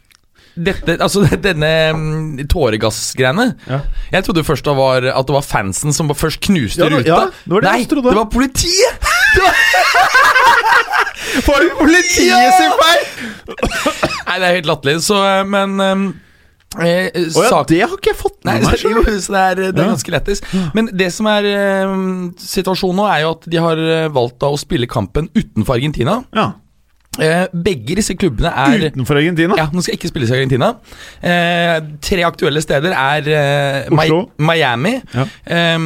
dette, 0.59 0.97
altså 0.99 1.21
denne 1.49 1.69
mm, 1.95 2.47
tåregassgreiene 2.51 3.45
Ja. 3.69 3.81
Jeg 4.13 4.25
trodde 4.25 4.43
først 4.45 4.65
det 4.65 4.75
var, 4.77 5.05
at 5.13 5.27
det 5.29 5.35
var 5.37 5.45
fansen 5.47 5.93
som 5.95 6.09
først 6.17 6.41
knuste 6.49 6.81
Ja, 6.83 6.89
det- 6.89 7.05
ruta. 7.05 7.29
det 7.45 7.53
var 7.53 7.61
det 7.61 7.71
Nei, 7.71 7.85
det 7.85 8.15
var 8.17 8.25
politiet! 8.33 8.99
Det 11.39 11.47
var 11.47 11.63
politiet 11.79 12.55
sin 12.57 12.73
feil! 12.81 13.03
Nei, 14.27 14.37
det 14.39 14.47
er 14.49 14.55
helt 14.59 14.67
latterlig. 14.69 14.97
Så, 15.05 15.17
eh, 15.25 15.45
men 15.49 15.71
um, 15.81 16.07
eh, 16.85 17.11
oh 17.35 17.45
ja, 17.45 17.63
det 17.69 17.81
har 17.83 17.97
ikke 17.97 18.13
jeg 18.13 18.19
fått 18.21 18.39
med 18.45 18.63
meg. 18.69 18.83
jo, 18.85 19.03
så 19.21 19.33
det 19.35 19.43
er, 19.43 19.55
det 19.61 19.69
er 19.81 19.85
Ja. 19.85 19.89
ganske 19.95 20.13
lettis. 20.15 20.43
Men 20.75 20.91
det 20.93 21.11
som 21.15 21.27
er 21.31 21.49
eh, 21.51 21.97
situasjonen 22.39 23.01
nå, 23.03 23.09
er 23.11 23.25
jo 23.27 23.31
at 23.37 23.49
de 23.51 23.61
har 23.65 23.79
eh, 23.79 24.09
valgt 24.15 24.39
da 24.41 24.51
å 24.55 24.59
spille 24.61 24.87
kampen 24.91 25.29
utenfor 25.35 25.77
Argentina. 25.79 26.21
Ja. 26.37 26.53
Eh, 27.19 27.47
begge 27.65 27.97
disse 27.99 28.15
klubbene 28.19 28.51
er 28.55 28.85
Utenfor 28.93 29.19
Argentina? 29.19 29.57
Ja, 29.59 29.65
nå 29.75 29.83
skal 29.83 29.97
ikke 29.99 30.11
spilles 30.11 30.31
i 30.31 30.37
Argentina. 30.37 30.69
Eh, 31.23 31.79
tre 32.05 32.23
aktuelle 32.27 32.63
steder 32.63 32.95
er 32.95 33.27
eh, 33.35 33.89
Mi-. 33.91 34.21
Miami, 34.39 34.95
Ja. 35.15 35.25
eh, 35.47 35.79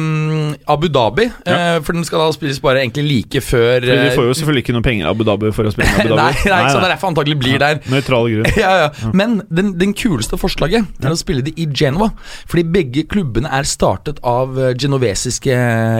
Abu 0.69 0.87
Dhabi 0.93 1.25
eh, 1.25 1.79
For 1.83 1.93
den 1.97 2.05
skal 2.05 2.21
da 2.21 2.27
spilles 2.35 2.59
bare 2.63 2.83
egentlig 2.83 3.05
like 3.07 3.41
før 3.41 3.79
Fordi 3.81 3.95
de 3.97 4.11
eh, 4.11 4.15
får 4.15 4.27
jo 4.29 4.35
selvfølgelig 4.39 4.63
ikke 4.65 4.75
noe 4.77 4.85
penger 4.85 5.09
av 5.09 5.15
Abu 5.17 5.25
Dhabi 5.27 5.51
for 5.55 5.69
å 5.69 5.73
spille 5.73 5.89
i 5.89 6.05
Abu 6.05 6.15
Nei, 6.21 6.29
nei, 6.45 6.51
nei, 6.53 6.69
så 6.69 6.77
det 6.77 6.87
er 6.89 6.93
derfor 6.95 7.11
antagelig 7.13 7.39
blir 7.41 7.57
der. 7.63 7.81
Nøytral 7.91 8.29
grunn. 8.35 8.51
Ja, 8.63 8.73
ja. 8.85 9.11
Men 9.17 9.39
den, 9.49 9.73
den 9.81 9.95
kuleste 9.97 10.37
forslaget 10.39 10.85
er 11.03 11.11
å 11.13 11.17
spille 11.19 11.41
det 11.45 11.55
i 11.59 11.65
Genova. 11.73 12.11
Fordi 12.47 12.63
begge 12.77 13.03
klubbene 13.09 13.49
er 13.53 13.65
startet 13.67 14.21
av 14.23 14.53
genovesiske 14.79 15.57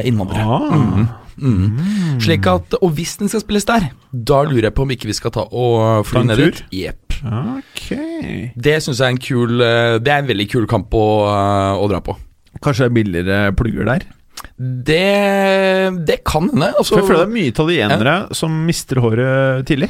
innvandrere. 0.08 0.46
Ah. 0.46 1.23
Mhm. 1.38 2.20
Slik 2.24 2.46
at, 2.48 2.76
Og 2.82 2.92
hvis 2.98 3.18
den 3.18 3.30
skal 3.32 3.42
spilles 3.42 3.66
der, 3.66 3.90
da 4.14 4.42
lurer 4.44 4.70
jeg 4.70 4.76
på 4.78 4.84
om 4.86 4.92
ikke 4.94 5.10
vi 5.10 5.16
skal 5.18 5.32
ta 5.32 5.46
og 5.50 6.06
fly 6.06 6.24
ned 6.28 6.38
dit. 6.38 6.64
Jepp. 6.72 7.00
Okay. 7.24 8.52
Det 8.60 8.76
syns 8.84 9.00
jeg 9.00 9.06
er 9.08 9.14
en 9.14 9.22
kul 9.22 9.62
eh, 9.64 9.98
Det 10.04 10.12
er 10.12 10.20
en 10.24 10.28
veldig 10.28 10.48
kul 10.52 10.66
kamp 10.68 10.92
å, 10.92 11.06
eh, 11.32 11.80
å 11.80 11.88
dra 11.92 12.02
på. 12.04 12.18
Kanskje 12.64 12.86
det 12.86 12.92
er 12.92 12.98
billigere 12.98 13.56
plugger 13.56 13.86
der? 13.88 14.06
Det, 14.60 16.06
det 16.06 16.18
kan 16.28 16.50
hende. 16.52 16.74
Altså, 16.78 16.94
For 16.96 17.02
jeg 17.02 17.10
føler 17.10 17.24
det 17.24 17.30
er 17.30 17.38
mye 17.38 17.52
italienere 17.54 18.16
som 18.36 18.58
mister 18.68 19.00
håret 19.04 19.66
tidlig. 19.70 19.90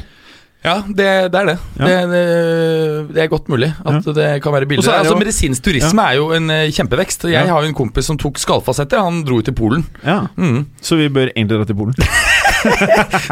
Ja, 0.64 0.78
det, 0.88 1.06
det 1.32 1.40
er 1.40 1.46
det. 1.50 1.54
Ja. 1.78 1.84
Det, 1.84 1.96
det. 2.10 3.14
Det 3.14 3.22
er 3.22 3.28
godt 3.28 3.48
mulig 3.52 3.68
at 3.84 4.06
det 4.16 4.28
kan 4.42 4.52
være 4.54 4.66
billigere. 4.70 4.94
er 4.94 5.02
Altså, 5.04 5.18
medisinsk 5.20 5.62
turisme 5.66 6.00
er 6.08 6.14
jo 6.16 6.30
en 6.32 6.48
eh, 6.50 6.70
kjempevekst. 6.72 7.26
Jeg 7.28 7.36
Ja. 7.36 7.52
har 7.52 7.62
jo 7.62 7.68
en 7.68 7.74
kompis 7.76 8.06
som 8.08 8.16
tok 8.16 8.38
skallfasetter. 8.40 9.02
Han 9.04 9.22
dro 9.28 9.38
ut 9.42 9.44
til 9.44 9.52
Polen. 9.54 9.84
Ja, 10.04 10.22
Mm. 10.36 10.64
Så 10.80 10.96
vi 10.96 11.08
bør 11.12 11.28
egentlig 11.36 11.58
dra 11.58 11.64
til 11.68 11.76
Polen. 11.76 11.94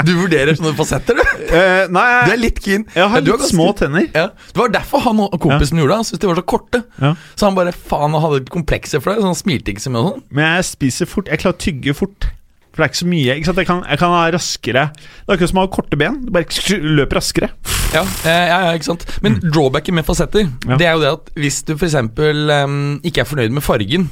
Du 0.04 0.12
vurderer 0.18 0.52
sånne 0.58 0.74
fasetter, 0.76 1.16
du? 1.16 1.22
Uh, 1.48 1.86
nei, 1.92 2.04
Du 2.26 2.32
er 2.34 2.40
litt 2.40 2.58
keen. 2.60 2.84
jeg 2.92 3.00
har 3.08 3.16
Ja, 3.16 3.24
litt 3.24 3.32
ganske- 3.32 3.48
små 3.54 3.70
tenner. 3.78 4.04
Ja. 4.12 4.26
Det 4.52 4.60
var 4.60 4.68
derfor 4.68 5.00
han 5.06 5.20
og 5.24 5.38
kompisen 5.40 5.78
gjorde 5.80 5.88
det. 5.94 5.96
Han 6.02 6.04
syntes 6.04 6.20
de 6.20 6.26
var 6.28 6.36
så 6.36 6.44
korte. 6.52 6.82
Ja. 7.00 7.14
Så 7.36 7.46
han 7.48 7.54
bare 7.56 7.72
faen 7.72 8.12
han 8.12 8.20
hadde 8.20 8.44
komplekser 8.52 9.00
for 9.00 9.14
det. 9.14 9.22
Så 9.22 9.26
han 9.32 9.34
smilte 9.40 9.72
ikke 9.72 9.80
så 9.86 9.90
mye 9.94 10.02
og 10.04 10.10
sånn. 10.12 10.22
Men 10.30 10.44
jeg 10.56 10.64
spiser 10.68 11.06
fort. 11.08 11.28
Jeg 11.32 11.40
klarer 11.40 11.56
å 11.56 11.62
tygge 11.64 11.94
fort. 11.96 12.28
For 12.72 12.80
det 12.80 12.86
er 12.86 12.90
ikke 12.92 13.00
så 13.02 13.08
mye. 13.10 13.34
Ikke 13.36 13.48
sant? 13.50 13.58
Jeg, 13.60 13.68
kan, 13.68 13.82
jeg 13.84 14.00
kan 14.00 14.14
ha 14.14 14.20
raskere 14.32 14.84
Det 14.96 15.28
er 15.28 15.34
akkurat 15.36 15.50
som 15.50 15.60
å 15.60 15.64
ha 15.66 15.70
korte 15.74 15.98
ben. 16.00 16.14
Du 16.24 16.30
bare 16.32 16.78
løper 16.80 17.20
raskere. 17.20 17.50
Ja, 17.92 18.02
eh, 18.24 18.46
ja, 18.48 18.58
ja, 18.64 18.72
ikke 18.72 18.86
sant 18.86 19.02
Men 19.20 19.34
drawbacket 19.44 19.92
med 19.92 20.06
fasetter 20.08 20.46
Mm. 20.46 20.70
Ja. 20.70 20.76
Det 20.80 20.86
er 20.88 20.94
jo 20.96 21.00
det 21.02 21.10
at 21.12 21.26
hvis 21.36 21.58
du 21.68 21.74
f.eks. 21.76 21.94
Um, 21.98 22.76
ikke 23.04 23.20
er 23.20 23.28
fornøyd 23.28 23.52
med 23.52 23.64
fargen 23.64 24.08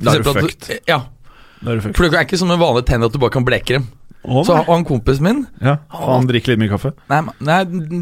Da 0.00 0.14
er 0.14 0.22
du 0.24 0.30
fucked. 0.32 0.70
Ja, 0.88 1.02
Da 1.60 1.72
er 1.74 1.76
du 1.76 1.84
fucked. 1.84 1.98
For 1.98 2.08
det 2.08 2.16
er 2.16 2.24
ikke 2.24 2.38
som 2.40 2.48
med 2.48 2.60
vanlige 2.62 2.88
tenner 2.88 3.10
at 3.10 3.14
du 3.14 3.20
bare 3.20 3.34
kan 3.34 3.44
bleke 3.44 3.76
dem. 3.76 3.88
Oh, 4.24 4.40
Så 4.44 4.56
han 4.66 4.84
kompisen 4.88 5.24
min 5.24 5.44
ja. 5.62 5.76
Han 5.92 6.26
drikker 6.28 6.54
litt 6.54 6.62
mye 6.62 6.72
kaffe. 6.72 6.94
Nei, 7.12 7.20
nei, 7.44 7.60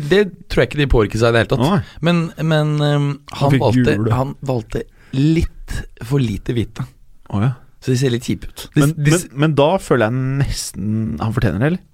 det 0.09 0.23
tror 0.49 0.63
jeg 0.65 0.71
ikke 0.71 0.81
de 0.81 0.89
påvirker 0.95 1.21
seg 1.21 1.35
i 1.35 1.37
det 1.37 1.43
hele 1.45 1.53
tatt. 1.53 1.67
Oh. 1.67 1.93
Men, 2.07 2.23
men 2.41 2.73
um, 2.81 3.11
han, 3.43 3.59
valgte, 3.61 3.99
han 4.15 4.35
valgte 4.47 4.87
litt 5.17 5.77
for 6.07 6.23
lite 6.23 6.55
hvite. 6.57 6.87
Oh, 7.35 7.43
ja. 7.43 7.53
Så 7.87 7.93
de 7.95 7.99
ser 8.01 8.11
litt 8.11 8.27
kjipe 8.27 8.49
ut. 8.51 8.65
De, 8.75 8.81
men, 8.83 8.95
de, 8.99 9.13
men, 9.15 9.27
men 9.47 9.53
da 9.55 9.77
føler 9.79 10.09
jeg 10.11 10.25
nesten 10.43 10.89
han 11.23 11.37
fortjener 11.37 11.63
det, 11.63 11.69
eller? 11.77 11.85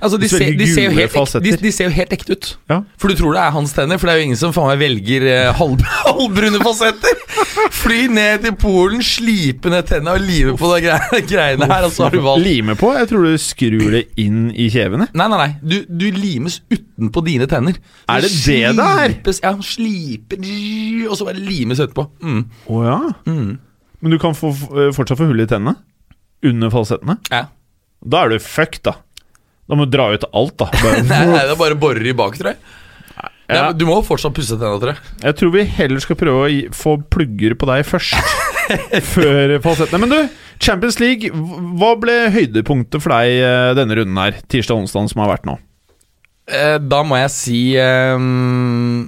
altså, 0.00 0.18
de, 0.20 0.28
ser, 0.28 0.52
de, 0.56 0.66
ser 0.68 0.86
jo 0.88 0.94
helt, 0.96 1.14
ek- 1.16 1.60
de, 1.62 1.70
ser 1.72 1.88
jo 1.88 1.94
helt 1.96 2.12
ekte 2.12 2.36
ut. 2.36 2.48
Ja. 2.68 2.78
For 3.00 3.12
du 3.12 3.18
tror 3.18 3.36
det 3.36 3.42
er 3.42 3.54
hans 3.54 3.72
tenner, 3.76 4.00
for 4.00 4.08
det 4.08 4.14
er 4.14 4.20
jo 4.20 4.26
ingen 4.28 4.40
som 4.40 4.52
faen 4.56 4.68
meg 4.72 4.80
velger 4.82 5.26
eh, 5.30 5.50
halv, 5.60 5.84
halvbrune 6.04 6.60
fasetter. 6.64 7.22
Fly 7.76 8.06
ned 8.12 8.44
til 8.44 8.54
Polen, 8.60 9.02
slipe 9.04 9.72
ned 9.72 9.88
tenna 9.88 10.14
og 10.16 10.24
lime 10.24 10.56
på 10.60 10.70
de 10.74 10.96
greiene 11.30 11.68
her, 11.68 11.86
Altså, 11.88 12.06
har 12.06 12.14
du 12.16 12.20
valgt 12.24 12.44
Lime 12.46 12.76
på? 12.78 12.92
Jeg 12.96 13.10
tror 13.10 13.26
du 13.26 13.36
skrur 13.40 13.86
det 13.96 14.04
inn 14.20 14.46
i 14.52 14.68
kjevene. 14.72 15.08
Nei, 15.16 15.28
nei, 15.32 15.40
nei. 15.42 15.50
Du, 15.60 15.76
du 15.88 16.06
limes 16.16 16.60
utenpå 16.72 17.24
dine 17.26 17.48
tenner. 17.50 17.78
Er 18.08 18.24
det 18.24 18.32
det 18.46 18.60
det 18.78 18.88
er? 19.04 19.16
Ja, 19.44 19.54
sliper 19.64 20.40
Og 21.10 21.16
så 21.18 21.28
bare 21.28 21.40
limes 21.40 21.80
etterpå. 21.82 22.08
Mm. 22.24 22.42
oh, 22.72 22.82
ja. 22.86 22.98
Mm. 23.28 23.56
Men 24.06 24.14
du 24.14 24.20
kan 24.22 24.36
få, 24.38 24.52
eh, 24.54 24.92
fortsatt 24.94 25.18
få 25.18 25.26
hull 25.26 25.42
i 25.42 25.48
tennene? 25.50 25.74
Under 26.46 26.70
falsettene? 26.70 27.18
Ja. 27.32 27.48
Da 28.06 28.22
er 28.22 28.36
du 28.36 28.38
fucked, 28.38 28.84
da. 28.86 28.92
Da 29.66 29.74
må 29.74 29.88
du 29.88 29.96
dra 29.96 30.12
ut 30.14 30.22
alt, 30.30 30.54
da. 30.62 30.68
Bare, 30.84 31.00
Nei, 31.02 31.22
nei, 31.26 31.40
det 31.42 31.56
er 31.56 31.58
bare 31.58 31.78
borer 31.82 32.06
i 32.06 32.14
bak, 32.14 32.38
tror 32.38 32.52
jeg. 32.52 32.60
Ja. 33.50 33.72
Du 33.74 33.82
må 33.86 33.96
fortsatt 34.06 34.34
pusse 34.36 34.54
tenna, 34.58 34.78
tror 34.78 34.92
jeg. 34.94 35.02
Jeg 35.24 35.38
tror 35.40 35.52
vi 35.54 35.64
heller 35.76 36.02
skal 36.02 36.18
prøve 36.18 36.44
å 36.44 36.50
gi, 36.50 36.62
få 36.74 36.96
plugger 37.10 37.56
på 37.58 37.66
deg 37.70 37.82
først. 37.86 38.14
før 39.14 39.56
falsettene. 39.64 40.02
Men 40.06 40.14
du, 40.14 40.38
Champions 40.62 41.00
League. 41.02 41.30
Hva 41.78 41.92
ble 41.98 42.16
høydepunktet 42.34 43.02
for 43.02 43.14
deg 43.14 43.42
eh, 43.42 43.72
denne 43.78 43.98
runden 43.98 44.22
her? 44.22 44.38
Tirsdag 44.46 44.78
og 44.78 44.86
onsdag 44.86 45.10
som 45.12 45.22
har 45.24 45.34
vært 45.34 45.50
nå? 45.50 45.58
Eh, 46.46 46.76
da 46.78 47.02
må 47.02 47.18
jeg 47.18 47.32
si 47.34 47.60
ehm, 47.82 49.02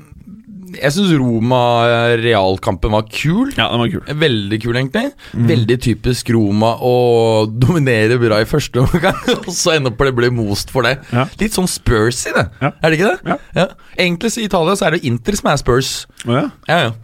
Jeg 0.76 0.92
syns 0.92 1.12
Roma-realkampen 1.16 2.92
var 2.92 3.06
kul. 3.08 3.52
Ja, 3.56 3.70
den 3.72 3.80
var 3.82 3.88
kul. 3.92 4.02
Veldig 4.20 4.58
kul, 4.62 4.76
egentlig. 4.76 5.06
Mm. 5.32 5.46
Veldig 5.48 5.78
typisk 5.86 6.30
Roma 6.34 6.74
å 6.84 6.94
dominere 7.64 8.18
bra 8.20 8.40
i 8.42 8.48
første 8.48 8.82
omgang, 8.84 9.18
og 9.46 9.50
så 9.54 9.76
ende 9.76 9.92
opp 9.92 10.04
det 10.04 10.14
blir 10.18 10.34
most 10.34 10.72
for 10.74 10.84
det. 10.88 10.96
Ja. 11.14 11.26
Litt 11.40 11.56
sånn 11.56 11.68
Spurs 11.70 12.24
i 12.28 12.34
det, 12.36 12.46
Ja. 12.62 12.72
er 12.82 12.90
det 12.92 12.98
ikke 13.00 13.12
det? 13.14 13.38
Ja. 13.56 13.68
Egentlig 13.98 14.34
i 14.38 14.46
Italia 14.48 14.76
så 14.78 14.88
er 14.88 14.96
det 14.98 15.04
Inter 15.08 15.36
som 15.40 15.50
er 15.52 15.60
Spurs. 15.60 15.92
Å 16.28 16.34
ja. 16.36 16.46
Ja, 16.68 16.80
ja. 16.88 16.96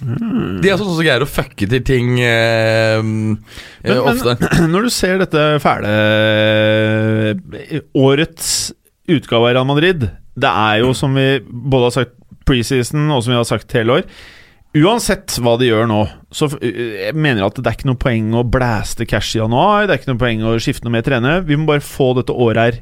De 0.00 0.64
er 0.70 0.78
sånne 0.80 0.94
som 0.96 1.04
greier 1.04 1.20
å 1.20 1.28
fucke 1.28 1.66
til 1.68 1.82
ting 1.84 2.14
eh, 2.24 2.96
eh, 2.96 3.02
Men- 3.04 3.42
men- 3.84 4.70
Når 4.72 4.86
du 4.86 4.90
ser 4.96 5.18
dette 5.20 5.42
fæle 5.60 5.90
eh, 5.92 7.82
Årets 8.00 8.48
utgave 9.12 9.50
av 9.50 9.52
Real 9.58 9.68
Madrid 9.68 10.06
Det 10.40 10.48
er 10.48 10.80
jo 10.80 10.94
som 10.96 11.12
vi 11.18 11.26
både 11.44 11.90
har 11.90 11.94
sagt 11.98 12.16
preseason 12.50 13.06
og 13.08 13.22
som 13.22 13.34
vi 13.34 13.40
har 13.40 13.48
sagt 13.48 13.78
hele 13.78 14.00
år 14.00 14.06
Uansett 14.70 15.34
hva 15.42 15.56
de 15.58 15.66
gjør 15.66 15.88
nå, 15.90 16.04
så 16.30 16.46
jeg 16.62 17.10
mener 17.18 17.40
jeg 17.40 17.48
at 17.48 17.56
det 17.58 17.66
er 17.66 17.74
ikke 17.74 17.88
noe 17.88 17.98
poeng 17.98 18.28
å 18.38 18.44
blæste 18.46 19.02
cash 19.10 19.34
i 19.34 19.40
januar. 19.40 19.88
Det 19.88 19.96
er 19.96 19.98
ikke 19.98 20.12
noe 20.12 20.20
poeng 20.20 20.44
å 20.46 20.52
skifte 20.62 20.86
noe 20.86 20.94
mer 20.94 21.02
trener. 21.02 21.42
Vi 21.42 21.58
må 21.58 21.66
bare 21.72 21.82
få 21.82 22.12
dette 22.14 22.30
året 22.30 22.60
her 22.62 22.78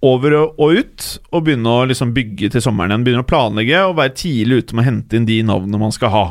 over 0.00 0.36
og, 0.38 0.78
ut, 0.80 1.08
og 1.28 1.44
begynne 1.44 1.74
å 1.76 1.84
liksom 1.90 2.14
bygge 2.16 2.54
til 2.54 2.64
sommeren 2.64 2.94
igjen. 2.94 3.04
Begynne 3.04 3.26
å 3.26 3.28
planlegge 3.28 3.84
og 3.84 3.98
være 4.00 4.16
tidlig 4.16 4.62
ute 4.62 4.78
med 4.78 4.86
å 4.86 4.88
hente 4.88 5.20
inn 5.20 5.28
de 5.28 5.38
navnene 5.44 5.82
man 5.82 5.92
skal 5.92 6.14
ha. 6.14 6.24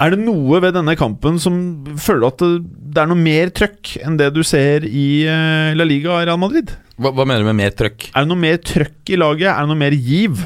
Er 0.00 0.12
det 0.12 0.20
noe 0.20 0.60
ved 0.60 0.76
denne 0.76 0.98
kampen 1.00 1.40
som 1.40 1.56
føler 1.96 2.28
at 2.28 2.44
det, 2.44 2.52
det 2.92 3.00
er 3.00 3.08
noe 3.08 3.24
mer 3.24 3.56
trøkk 3.56 3.96
enn 4.04 4.20
det 4.20 4.30
du 4.36 4.40
ser 4.44 4.84
i 4.84 5.24
eh, 5.28 5.72
La 5.76 5.88
Liga 5.88 6.12
og 6.18 6.28
Real 6.28 6.40
Madrid? 6.40 6.76
Hva, 7.00 7.12
hva 7.16 7.24
mener 7.24 7.40
du 7.40 7.48
med 7.48 7.62
mer 7.64 7.72
trøkk? 7.76 8.10
Er 8.12 8.24
det 8.24 8.28
noe 8.28 8.44
mer 8.44 8.60
trøkk 8.60 9.12
i 9.12 9.20
laget? 9.20 9.48
Er 9.52 9.64
det 9.64 9.72
noe 9.72 9.80
mer 9.80 9.96
giv 9.96 10.44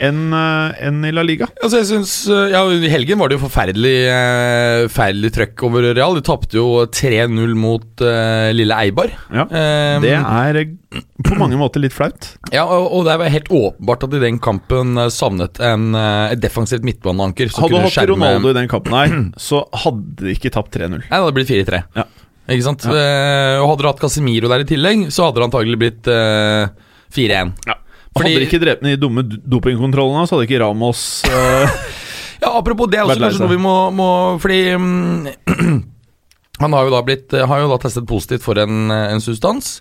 enn 0.00 0.32
eh, 0.32 0.78
enn 0.88 1.02
i 1.04 1.10
La 1.12 1.22
Liga? 1.26 1.46
Altså 1.60 1.80
jeg 1.82 1.88
synes, 1.90 2.12
eh, 2.32 2.50
ja, 2.54 2.62
I 2.72 2.88
helgen 2.92 3.20
var 3.20 3.28
det 3.30 3.36
jo 3.38 3.42
forferdelig 3.44 3.92
eh, 4.08 4.84
Forferdelig 4.88 5.30
trøkk 5.36 5.64
over 5.68 5.86
Real. 5.96 6.16
De 6.16 6.22
tapte 6.26 6.56
jo 6.58 6.66
3-0 6.88 7.54
mot 7.60 8.04
eh, 8.06 8.50
lille 8.56 8.78
Eibar. 8.84 9.12
Ja, 9.32 9.44
um, 9.46 10.06
Det 10.06 10.14
er 10.16 10.60
eh, 10.62 11.02
på 11.26 11.36
mange 11.38 11.58
måter 11.60 11.82
litt 11.84 11.94
flaut. 11.94 12.30
ja, 12.54 12.64
og, 12.64 12.88
og 12.96 13.04
det 13.06 13.18
var 13.20 13.30
helt 13.36 13.50
åpenbart 13.52 14.06
at 14.08 14.16
i 14.16 14.22
den 14.24 14.40
kampen 14.42 14.96
savnet 15.14 15.60
en, 15.62 15.90
et 15.94 16.40
defensivt 16.42 16.82
midtbaneanker. 16.86 17.52
Hadde 17.54 17.70
du 17.76 17.78
hatt 17.84 17.94
skjerme- 17.94 18.16
Ronaldo 18.16 18.50
i 18.54 18.56
den 18.56 18.70
kampen 18.72 18.96
her, 18.96 19.14
så 19.38 19.62
hadde 19.84 20.24
de 20.24 20.32
ikke 20.34 20.50
tapt 20.56 20.74
3-0. 20.74 20.96
Nei, 20.96 21.04
det 21.06 21.20
hadde 21.20 21.36
blitt 21.36 21.52
4-3. 21.52 21.82
Ja. 22.00 22.08
Ikke 22.50 22.64
sant? 22.66 22.82
Eh, 22.90 23.60
og 23.60 23.68
hadde 23.70 23.84
du 23.84 23.88
hatt 23.92 24.00
Casemiro 24.02 24.48
der 24.50 24.64
i 24.64 24.66
tillegg, 24.66 25.04
så 25.14 25.28
hadde 25.28 25.38
det 25.38 25.46
antagelig 25.46 25.78
blitt 25.84 26.08
eh, 26.10 26.72
4-1. 27.14 27.52
Ja. 27.70 27.76
Fordi- 28.16 28.32
Hadde 28.34 28.42
de 28.42 28.48
ikke 28.48 28.60
drept 28.62 28.82
den 28.82 28.92
i 28.92 28.98
dumme 29.00 29.22
dopingkontrollene, 29.24 30.26
så 30.26 30.36
hadde 30.36 30.48
ikke 30.48 30.62
Ramos 30.64 31.22
uh... 31.30 31.80
Ja, 32.40 32.54
apropos 32.56 32.88
det, 32.88 32.96
er 32.96 33.04
også 33.04 33.20
kanskje 33.20 33.42
noe 33.44 33.52
vi 33.52 33.58
må, 33.60 33.72
må 33.92 34.06
Fordi 34.40 34.58
um, 34.72 35.26
han 36.62 36.72
har 36.76 36.86
jo 36.88 36.92
da 36.94 37.02
blitt 37.04 37.34
Har 37.36 37.60
jo 37.60 37.68
da 37.68 37.76
testet 37.82 38.06
positivt 38.08 38.44
for 38.46 38.56
en, 38.62 38.88
en 38.94 39.20
substans 39.20 39.74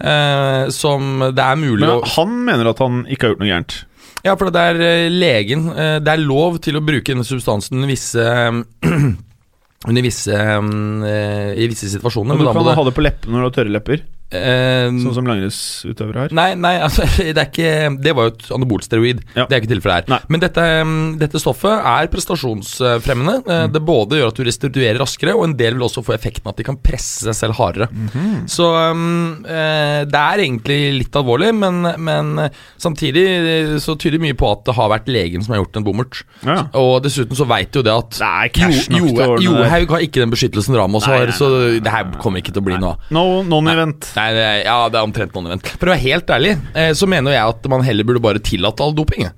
eh, 0.00 0.64
som 0.72 1.20
det 1.36 1.44
er 1.44 1.60
mulig 1.60 1.84
Men 1.84 1.98
å 1.98 2.08
han 2.16 2.32
mener 2.48 2.70
at 2.72 2.80
han 2.80 3.02
ikke 3.04 3.26
har 3.28 3.34
gjort 3.34 3.44
noe 3.44 3.50
gærent. 3.52 3.76
Ja, 4.24 4.32
for 4.40 4.48
det 4.52 4.64
er 4.72 4.80
eh, 4.88 5.06
legen 5.12 5.68
eh, 5.76 5.98
Det 6.04 6.14
er 6.16 6.24
lov 6.24 6.56
til 6.64 6.80
å 6.80 6.82
bruke 6.88 7.12
denne 7.12 7.24
substansen 7.28 7.84
visse 7.88 8.24
Under 9.86 10.02
visse 10.02 10.32
um, 10.56 11.04
I 11.06 11.68
visse 11.70 11.92
situasjoner. 11.92 12.32
Men 12.34 12.42
du 12.42 12.48
da 12.48 12.56
kan 12.56 12.64
det- 12.66 12.78
ha 12.80 12.84
det 12.88 12.94
på 12.96 13.04
leppene 13.04 13.36
når 13.36 13.44
du 13.44 13.48
har 13.50 13.56
tørre 13.60 13.74
lepper, 13.76 14.00
eh, 14.32 14.88
sånn 14.90 15.14
som 15.14 15.26
langrennsutøvere 15.28 16.24
har. 16.26 16.34
Nei, 16.36 16.48
nei, 16.58 16.74
altså, 16.82 17.06
det 17.36 17.44
ikke 17.50 17.72
Det 18.02 18.14
var 18.16 18.28
jo 18.28 18.34
et 18.34 18.46
anabolsteroid. 18.56 19.20
Ja. 19.36 19.46
Det 19.46 19.56
er 19.56 19.62
ikke 19.62 19.72
tilfellet 19.74 19.96
her. 20.06 20.10
Nei. 20.16 20.20
Men 20.32 20.42
dette, 20.42 20.64
mm, 20.86 21.18
dette 21.20 21.40
stoffet 21.42 21.70
er 21.92 22.10
prestasjonsfremmende. 22.12 23.36
Mm. 23.46 23.52
Eh, 23.56 23.66
Det 23.76 23.82
både 23.86 24.20
gjør 24.20 24.32
at 24.32 24.40
du 24.40 24.44
restituerer 24.48 25.00
raskere, 25.02 25.34
og 25.36 25.44
en 25.48 25.56
del 25.58 25.76
vil 25.76 25.86
også 25.88 26.02
få 26.06 26.14
effekten 26.16 26.48
at 26.50 26.56
de 26.60 26.66
kan 26.66 26.78
presse 26.82 27.26
seg 27.26 27.36
selv 27.36 27.58
hardere. 27.58 27.88
Mhm. 27.92 28.46
Så 28.50 28.66
um, 28.66 29.42
det 29.46 30.20
er 30.20 30.42
egentlig 30.44 30.78
litt 31.00 31.16
alvorlig, 31.18 31.52
men, 31.56 31.82
men 32.02 32.32
eh, 32.46 32.50
samtidig 32.80 33.78
så 33.82 33.96
tyder 34.00 34.20
mye 34.22 34.36
på 34.38 34.48
at 34.52 34.64
det 34.68 34.74
har 34.76 34.90
vært 34.92 35.08
legen 35.12 35.42
som 35.44 35.54
har 35.54 35.62
gjort 35.62 35.78
en 35.80 35.86
bommert. 35.86 36.22
Ja. 36.46 36.58
Og 36.78 36.98
dessuten 37.04 37.36
så 37.38 37.46
veit 37.48 37.74
jo 37.76 37.82
det 37.86 37.92
at 37.94 38.20
nok 38.20 39.00
Jo- 39.00 39.14
Jo-. 39.16 39.38
Johaug 39.46 39.90
har 39.96 40.04
ikke 40.04 40.22
den 40.22 40.32
beskyttelsen 40.32 40.76
Ramos 40.78 41.04
har, 41.08 41.30
så 41.36 41.48
det 41.82 41.92
her 41.92 42.08
kommer 42.22 42.40
ikke 42.42 42.54
til 42.54 42.62
å 42.62 42.66
bli 42.68 42.78
noe 42.80 42.94
av. 42.96 43.10
No, 43.14 43.24
Non-event. 43.46 44.10
Nei, 44.16 44.30
det 44.32 44.44
er, 44.44 44.62
ja, 44.64 44.76
det 44.88 44.96
er 45.00 45.04
omtrent 45.06 45.34
non-event. 45.36 45.74
For 45.76 45.90
å 45.90 45.92
være 45.94 46.04
helt 46.06 46.30
ærlig, 46.32 46.54
eh, 46.74 46.92
så 46.96 47.08
mener 47.10 47.36
jeg 47.36 47.44
at 47.56 47.68
man 47.72 47.84
heller 47.84 48.08
burde 48.08 48.22
bare 48.24 48.40
tillate 48.40 48.82
all 48.84 48.96
doping. 48.96 49.26
jeg. 49.28 49.36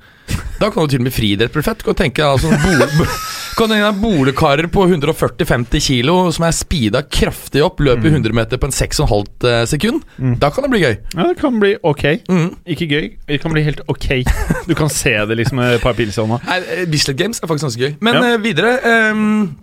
Da 0.58 0.68
kan 0.70 0.85
du 0.85 0.90
til 0.90 1.00
og 1.00 1.06
med 1.06 1.14
friidrett 1.14 1.54
bli 1.54 1.62
fett. 1.64 1.82
Du 1.87 1.94
tenke 1.97 2.18
deg 2.18 2.35
altså, 2.35 2.50
bole, 2.62 3.06
kan 3.58 3.73
bolekarer 3.99 4.68
på 4.70 4.85
140-50 4.87 5.82
kilo 5.82 6.16
som 6.35 6.47
er 6.49 6.54
speeda 6.54 7.02
kraftig 7.06 7.62
opp, 7.64 7.80
løper 7.82 8.11
100 8.11 8.35
meter 8.37 8.61
på 8.61 8.68
en 8.68 8.75
6,5 8.75 9.66
sekund. 9.70 10.02
Da 10.42 10.50
kan 10.54 10.66
det 10.66 10.73
bli 10.75 10.82
gøy. 10.82 10.97
Ja, 11.14 11.28
det 11.30 11.38
kan 11.40 11.58
bli 11.62 11.73
ok. 11.82 12.04
Mm. 12.30 12.49
Ikke 12.75 12.90
gøy, 12.90 13.08
det 13.30 13.40
kan 13.42 13.54
bli 13.54 13.64
helt 13.66 13.82
ok. 13.90 14.08
Du 14.68 14.75
kan 14.78 14.90
se 14.92 15.14
det 15.30 15.38
liksom 15.38 15.58
med 15.62 15.78
et 15.78 15.82
par 15.82 15.97
pils 15.99 16.18
i 16.18 16.23
hånda. 16.23 16.38
Nei, 16.47 16.58
eh, 16.76 16.85
Bislett 16.90 17.18
Games 17.18 17.40
er 17.42 17.50
faktisk 17.50 17.70
ganske 17.70 17.87
gøy. 17.87 17.97
Men 18.04 18.18
Ja. 18.18 18.35
eh, 18.35 18.42
videre 18.42 18.76
ehm, 18.85 19.56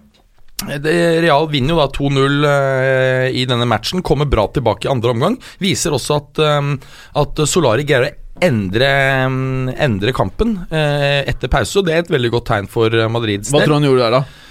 Real 0.64 1.50
vinner 1.52 1.76
jo 1.76 1.80
da 1.82 1.88
2-0 1.92 2.46
eh, 2.48 3.26
i 3.36 3.44
denne 3.50 3.68
matchen. 3.68 4.04
Kommer 4.06 4.26
bra 4.30 4.48
tilbake 4.56 4.88
i 4.88 4.92
andre 4.92 5.12
omgang. 5.12 5.36
Viser 5.60 5.96
også 5.98 6.22
at, 6.22 6.40
ehm, 6.40 6.78
at 7.20 7.44
Solari 7.50 7.84
greier 7.88 8.08
å 8.08 8.46
endre, 8.46 8.88
ehm, 8.88 9.70
endre 9.76 10.16
kampen 10.16 10.56
eh, 10.72 11.22
etter 11.28 11.52
pause. 11.52 11.82
Og 11.82 11.90
det 11.90 11.94
er 11.98 12.06
et 12.06 12.16
veldig 12.16 12.32
godt 12.38 12.50
tegn 12.54 12.72
for 12.72 12.90
Madrids 13.12 13.52
del. 13.52 13.60
Hva 13.60 13.66
tror 13.66 13.76
du 13.76 13.80
han 13.82 13.90
gjorde 13.90 14.08
der, 14.08 14.18
da? 14.22 14.42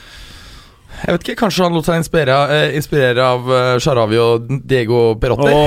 Jeg 1.05 1.17
vet 1.17 1.25
ikke, 1.27 1.39
Kanskje 1.43 1.65
han 1.67 1.75
lot 1.75 1.89
seg 1.89 1.99
inspirere, 2.01 2.37
eh, 2.55 2.77
inspirere 2.79 3.25
av 3.25 3.49
eh, 3.51 3.73
Sharawi 3.83 4.21
og 4.23 4.53
Diego 4.65 5.03
Perotti? 5.21 5.51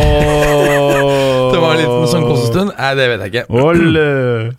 Det 1.48 1.60
var 1.64 1.74
en 1.74 1.80
liten 1.82 2.08
sånn 2.12 2.26
kosestund? 2.28 2.74
Nei, 2.76 2.90
det 3.00 3.06
vet 3.10 3.22
jeg 3.24 3.32
ikke. 3.32 3.62
Olle. 3.64 4.08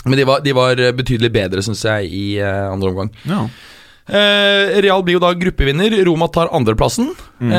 Men 0.09 0.19
de 0.19 0.25
var, 0.27 0.41
de 0.43 0.55
var 0.57 0.81
betydelig 0.97 1.29
bedre, 1.35 1.63
syns 1.63 1.83
jeg, 1.85 2.09
i 2.11 2.23
eh, 2.41 2.65
andre 2.73 2.91
omgang. 2.91 3.11
Ja. 3.29 3.43
Eh, 4.09 4.81
Real 4.81 5.03
blir 5.05 5.19
jo 5.19 5.23
da 5.23 5.35
gruppevinner. 5.37 5.93
Roma 6.09 6.29
tar 6.33 6.51
andreplassen. 6.57 7.11
Mm. 7.41 7.53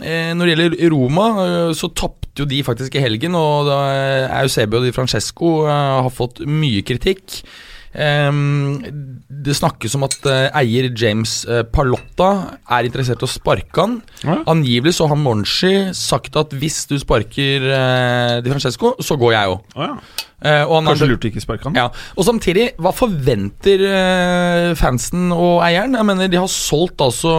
Eh, 0.00 0.32
når 0.38 0.42
det 0.42 0.52
gjelder 0.54 0.90
Roma, 0.94 1.28
eh, 1.44 1.70
så 1.74 1.90
tapte 1.90 2.42
jo 2.42 2.46
de 2.46 2.62
faktisk 2.62 2.94
i 2.94 3.02
helgen, 3.02 3.34
og 3.34 3.66
da 3.70 3.78
Eusebio 4.42 4.82
Di 4.84 4.92
Francesco 4.92 5.64
har 5.66 6.12
fått 6.12 6.42
mye 6.44 6.84
kritikk. 6.84 7.40
Det 7.96 9.54
snakkes 9.56 9.94
om 9.96 10.04
at 10.06 10.26
eh, 10.28 10.58
eier 10.60 10.88
James 10.92 11.38
eh, 11.48 11.62
Palotta 11.64 12.30
er 12.76 12.88
interessert 12.88 13.22
i 13.22 13.26
å 13.26 13.30
sparke 13.30 13.82
han. 13.82 13.98
Ja. 14.24 14.40
Angivelig 14.52 14.96
så 14.98 15.08
har 15.10 15.20
Monchi 15.20 15.72
sagt 15.96 16.36
at 16.36 16.52
hvis 16.56 16.82
du 16.90 16.96
sparker 17.00 17.64
eh, 17.64 18.34
Di 18.44 18.52
Francesco, 18.52 18.94
så 19.00 19.16
går 19.20 19.36
jeg 19.36 19.54
òg. 19.54 19.78
Ja. 19.80 19.92
Kanskje 20.36 21.08
lurt 21.08 21.24
ikke 21.24 21.40
sparke 21.40 21.70
han? 21.70 21.78
ja, 21.78 21.86
og 21.88 22.26
samtidig, 22.28 22.68
hva 22.84 22.92
forventer 22.94 23.80
fansen 24.76 25.30
og 25.32 25.62
eieren? 25.64 25.96
Jeg 25.96 26.06
mener, 26.06 26.28
de 26.30 26.38
har 26.42 26.52
solgt 26.52 27.00
altså 27.02 27.38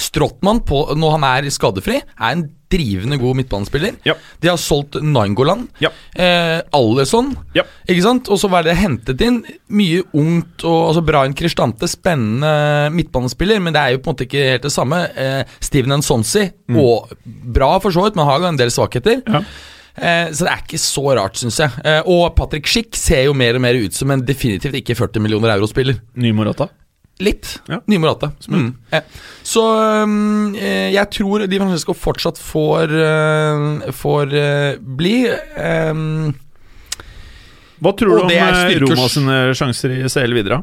Strottmann 0.00 0.62
på, 0.66 0.84
når 0.98 1.18
han 1.18 1.26
er 1.28 1.50
skadefri, 1.52 2.00
er 2.00 2.32
en 2.34 2.46
drivende 2.70 3.16
god 3.18 3.34
midtbanespiller. 3.40 3.96
Ja. 4.06 4.14
De 4.40 4.46
har 4.52 4.58
solgt 4.62 4.94
Nangoland, 5.02 5.68
Ja. 5.82 5.90
Eh, 6.14 6.60
Allison. 6.76 7.32
Ja. 7.56 7.64
Ikke 7.88 8.04
sant? 8.04 8.28
Og 8.30 8.38
så 8.38 8.48
var 8.52 8.62
det 8.62 8.76
hentet 8.78 9.20
inn 9.26 9.40
mye 9.74 10.04
ungt 10.14 10.62
og 10.62 10.92
altså 10.92 11.02
Brian 11.04 11.34
Kristante, 11.34 11.88
spennende 11.90 12.52
midtbanespiller, 12.94 13.58
men 13.60 13.74
det 13.74 13.82
er 13.82 13.96
jo 13.96 14.02
på 14.04 14.10
en 14.12 14.14
måte 14.14 14.28
ikke 14.28 14.46
helt 14.52 14.68
det 14.68 14.72
samme. 14.74 15.02
Eh, 15.18 15.42
Steven 15.60 15.98
Nsonsi, 15.98 16.46
og 16.78 17.10
bra 17.26 17.72
for 17.82 17.90
så 17.90 18.06
vidt, 18.06 18.16
men 18.16 18.28
har 18.30 18.38
jo 18.38 18.50
en 18.52 18.60
del 18.60 18.70
svakheter. 18.70 19.22
Ja. 19.26 19.42
Eh, 20.00 20.30
så 20.30 20.46
det 20.46 20.52
er 20.54 20.62
ikke 20.62 20.78
så 20.80 21.02
rart, 21.18 21.36
syns 21.42 21.58
jeg. 21.60 21.74
Eh, 21.84 22.02
og 22.06 22.36
Patrick 22.38 22.70
Schick 22.70 22.94
ser 22.96 23.24
jo 23.26 23.34
mer 23.34 23.58
og 23.58 23.64
mer 23.66 23.74
ut 23.74 23.92
som 23.98 24.14
en 24.14 24.22
definitivt 24.24 24.78
ikke 24.78 24.94
40 24.96 25.20
millioner 25.26 25.56
euro-spiller. 25.58 25.98
Ny 26.14 26.30
Morata? 26.38 26.70
Litt. 27.20 27.54
Ja. 27.68 27.80
Nye 27.86 28.00
Morata. 28.00 28.32
Mm. 28.48 28.74
Ja. 28.90 29.02
Så 29.46 29.64
um, 30.04 30.54
eh, 30.56 30.90
jeg 30.94 31.10
tror 31.12 31.44
Di 31.50 31.58
Francesco 31.60 31.94
fortsatt 31.96 32.40
får, 32.40 32.94
uh, 32.96 33.88
får 33.94 34.34
uh, 34.34 34.80
bli. 34.80 35.16
Um, 35.56 36.32
Hva 37.80 37.94
tror 37.96 38.22
du 38.22 38.26
om 38.26 38.86
Roma 38.86 39.08
sine 39.12 39.40
sjanser 39.56 39.98
i 40.00 40.04
CL 40.08 40.36
videre? 40.36 40.62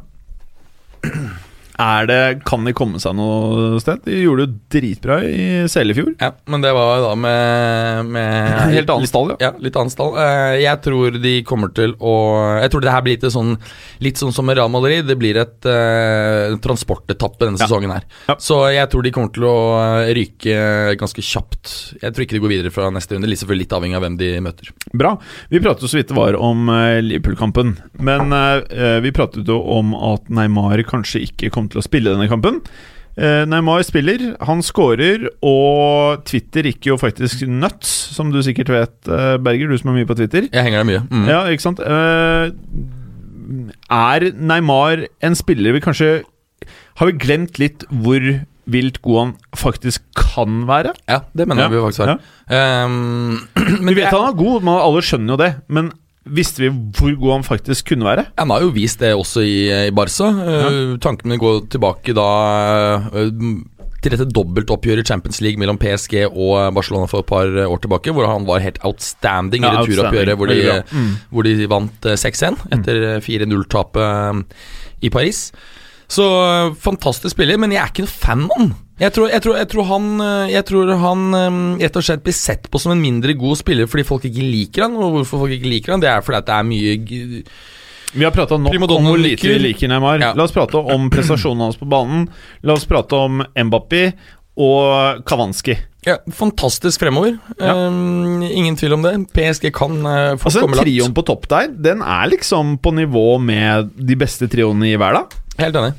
Er 1.78 2.08
det, 2.10 2.22
Kan 2.48 2.66
de 2.66 2.74
komme 2.78 3.00
seg 3.02 3.16
noe 3.18 3.78
sted? 3.84 4.02
De 4.08 4.22
gjorde 4.24 4.48
det 4.48 4.80
dritbra 4.80 5.20
i 5.26 5.48
Seljefjord. 5.70 6.16
ja, 6.20 6.32
men 6.50 6.64
det 6.66 6.74
var 6.74 7.04
da 7.06 7.14
med, 7.16 8.12
med 8.16 8.74
Helt 8.78 8.90
annen 8.94 9.10
stall, 9.10 9.36
ja. 9.36 9.38
Ja, 9.48 9.52
litt 9.62 9.78
annen 9.78 9.94
stall. 9.94 10.16
Eh, 10.18 10.58
jeg 10.64 10.82
tror 10.86 11.20
de 11.22 11.36
kommer 11.48 11.74
til 11.78 11.94
å 12.02 12.16
Jeg 12.64 12.74
tror 12.74 12.84
det 12.86 12.94
her 12.94 13.06
blir 13.06 13.18
litt 13.18 13.28
sånn 13.34 13.56
Litt 14.04 14.18
sånn 14.22 14.34
som 14.34 14.48
med 14.48 14.60
Madrid. 14.72 15.06
Det 15.08 15.18
blir 15.20 15.38
et 15.42 15.68
uh, 15.68 16.56
transportetappe 16.64 17.46
denne 17.46 17.60
Ja. 17.60 17.68
sesongen 17.68 17.92
her. 17.92 18.06
Ja. 18.28 18.36
Så 18.40 18.60
jeg 18.74 18.90
tror 18.92 19.04
de 19.06 19.12
kommer 19.16 19.32
til 19.34 19.46
å 19.48 19.58
eh, 19.78 20.12
ryke 20.18 20.96
ganske 21.00 21.24
kjapt. 21.24 21.74
Jeg 22.02 22.14
tror 22.14 22.26
ikke 22.26 22.38
de 22.38 22.44
går 22.44 22.54
videre 22.54 22.74
fra 22.74 22.90
neste 22.94 23.16
runde. 23.16 23.30
Selvfølgelig 23.38 23.66
litt 23.68 23.76
avhengig 23.78 23.98
av 24.00 24.06
hvem 24.06 24.18
de 24.20 24.30
møter. 24.44 24.72
Bra. 24.98 25.14
Vi 25.52 25.62
pratet 25.64 25.86
jo 25.86 25.92
så 25.92 26.00
vidt 26.00 26.12
det 26.14 26.18
var 26.18 26.38
om 26.40 26.70
eh, 26.74 27.00
Liverpool-kampen. 27.04 27.76
Men 28.08 28.34
uh, 28.34 29.00
vi 29.04 29.14
pratet 29.16 29.48
jo 29.48 29.60
om 29.78 29.94
at 29.98 30.30
Neymar 30.34 30.82
kanskje 30.88 31.24
ikke 31.28 31.52
kom 31.54 31.67
til 31.70 31.82
å 31.82 31.86
spille 31.86 32.14
denne 32.14 32.30
kampen. 32.32 32.62
Eh, 33.18 33.46
Neymar 33.50 33.82
spiller, 33.82 34.36
han 34.46 34.60
scorer, 34.62 35.24
og 35.42 36.24
Twitter 36.30 36.68
gikk 36.70 36.86
jo 36.92 36.98
faktisk 37.02 37.48
nuts, 37.50 37.90
som 38.14 38.30
du 38.32 38.38
sikkert 38.46 38.70
vet, 38.70 38.94
eh, 39.10 39.38
Berger, 39.42 39.72
du 39.72 39.78
som 39.82 39.90
er 39.90 39.98
mye 40.04 40.10
på 40.10 40.16
Twitter. 40.20 40.46
Jeg 40.54 40.64
henger 40.68 40.84
der 40.84 40.90
mye. 40.92 41.02
Mm. 41.10 41.26
Ja, 41.32 41.40
ikke 41.50 41.66
sant? 41.66 41.80
Eh, 41.82 42.52
er 43.90 44.28
Neymar 44.38 45.06
en 45.24 45.36
spiller 45.40 45.72
vi 45.74 45.80
kanskje 45.84 46.10
Har 47.00 47.08
vi 47.08 47.14
glemt 47.22 47.58
litt 47.62 47.86
hvor 47.94 48.20
vilt 48.68 48.98
god 49.06 49.18
han 49.22 49.30
faktisk 49.56 50.04
kan 50.18 50.66
være? 50.68 50.92
Ja, 51.08 51.22
det 51.38 51.48
mener 51.48 51.64
Ja, 51.64 51.70
vi 51.72 51.80
faktisk 51.80 52.04
Ja. 52.10 52.84
Um, 52.86 53.48
men 53.86 53.94
Vi 53.94 54.02
vet 54.02 54.10
er- 54.12 54.18
han 54.18 54.28
er 54.34 54.38
god, 54.38 54.64
man 54.68 54.82
alle 54.82 55.02
skjønner 55.06 55.36
jo 55.36 55.38
det. 55.40 55.52
Men 55.70 55.92
visste 56.34 56.64
vi 56.66 56.70
hvor 56.98 57.16
god 57.20 57.32
han 57.38 57.44
faktisk 57.48 57.90
kunne 57.94 58.06
være? 58.08 58.28
Han 58.38 58.50
har 58.54 58.62
jo 58.66 58.74
vist 58.76 59.00
det 59.04 59.14
også 59.16 59.42
i, 59.46 59.58
i 59.88 59.92
Barca. 59.96 60.28
Uh, 60.34 60.98
tankene 61.04 61.38
går 61.42 61.66
tilbake 61.74 62.14
da 62.18 62.28
uh, 63.14 63.32
til 63.98 64.14
dette 64.14 64.28
dobbeltoppgjøret 64.30 65.02
i 65.02 65.08
Champions 65.10 65.40
League 65.42 65.58
mellom 65.60 65.80
PSG 65.82 66.20
og 66.30 66.74
Barcelona 66.76 67.08
for 67.10 67.24
et 67.26 67.30
par 67.32 67.50
år 67.66 67.80
tilbake, 67.82 68.14
hvor 68.14 68.28
han 68.30 68.46
var 68.48 68.62
helt 68.64 68.78
outstanding 68.86 69.66
i 69.66 69.72
returoppgjøret, 69.74 70.38
hvor, 70.38 70.48
de- 70.54 70.84
Mm. 70.94 71.16
hvor 71.34 71.44
de 71.48 71.66
vant 71.68 72.06
eh, 72.06 72.14
6-1 72.22 72.60
etter 72.78 73.00
eh, 73.16 73.20
4-0-tapet 73.26 74.04
eh, 74.06 74.44
i 75.02 75.10
Paris. 75.10 75.48
Så 76.08 76.24
eh, 76.24 76.76
fantastisk 76.80 77.34
spiller, 77.36 77.58
men 77.60 77.74
jeg 77.74 77.82
er 77.82 77.90
ikke 77.92 78.06
noen 78.06 78.14
fan 78.22 78.46
av 78.46 78.62
han. 78.62 78.70
Jeg 78.98 79.14
tror, 79.14 79.28
jeg, 79.30 79.42
tror, 79.46 79.58
jeg, 79.60 79.70
tror 79.70 79.86
han, 79.92 80.06
eh, 80.26 80.52
jeg 80.56 80.66
tror 80.66 80.92
han 80.98 81.26
um, 81.30 81.58
rett 81.78 81.98
og 82.00 82.06
slett 82.06 82.24
blir 82.26 82.34
sett 82.34 82.70
på 82.74 82.80
som 82.82 82.96
en 82.96 83.02
mindre 83.02 83.36
god 83.38 83.60
spiller 83.60 83.90
fordi 83.90 84.06
folk 84.08 84.24
ikke 84.26 84.46
liker 84.46 84.88
han. 84.88 84.96
Og 84.98 85.20
hvorfor 85.20 85.44
folk 85.44 85.54
ikke 85.54 85.70
liker 85.70 85.94
han, 85.94 86.02
det 86.02 86.10
er 86.10 86.24
fordi 86.26 86.40
at 86.42 86.48
det 86.48 86.56
er 86.56 86.66
mye 86.66 86.96
Vi 88.18 88.26
har 88.26 88.34
prata 88.34 88.58
nok 88.58 88.74
om 88.88 89.12
hvor 89.12 89.22
lite 89.22 89.46
vi 89.46 89.60
liker. 89.62 89.92
Neymar. 89.92 90.24
Ja. 90.24 90.32
La 90.34 90.48
oss 90.48 90.56
prate 90.56 90.82
om 90.82 91.12
prestasjonen 91.14 91.68
hans 91.68 91.78
på 91.78 91.90
banen. 91.90 92.26
La 92.66 92.74
oss 92.74 92.88
prate 92.90 93.22
om 93.28 93.44
Mbappé 93.54 94.08
og 94.58 95.22
Kavanski. 95.30 95.78
Ja, 96.08 96.16
fantastisk 96.34 97.04
fremover. 97.04 97.36
Ja. 97.60 97.76
Um, 97.76 98.42
ingen 98.42 98.80
tvil 98.80 98.96
om 98.98 99.06
det. 99.06 99.14
PSG 99.36 99.70
kan 99.76 100.00
uh, 100.08 100.34
få 100.40 100.50
Altså 100.50 100.66
komme 100.66 100.82
Trioen 100.82 101.14
på 101.14 101.26
topp 101.28 101.46
der, 101.52 101.70
den 101.70 102.02
er 102.02 102.32
liksom 102.32 102.80
på 102.82 102.96
nivå 102.98 103.28
med 103.44 103.94
de 103.94 104.18
beste 104.18 104.50
trioene 104.50 104.90
i 104.90 104.98
verden. 104.98 105.30
Helt 105.62 105.78
enig. 105.78 105.94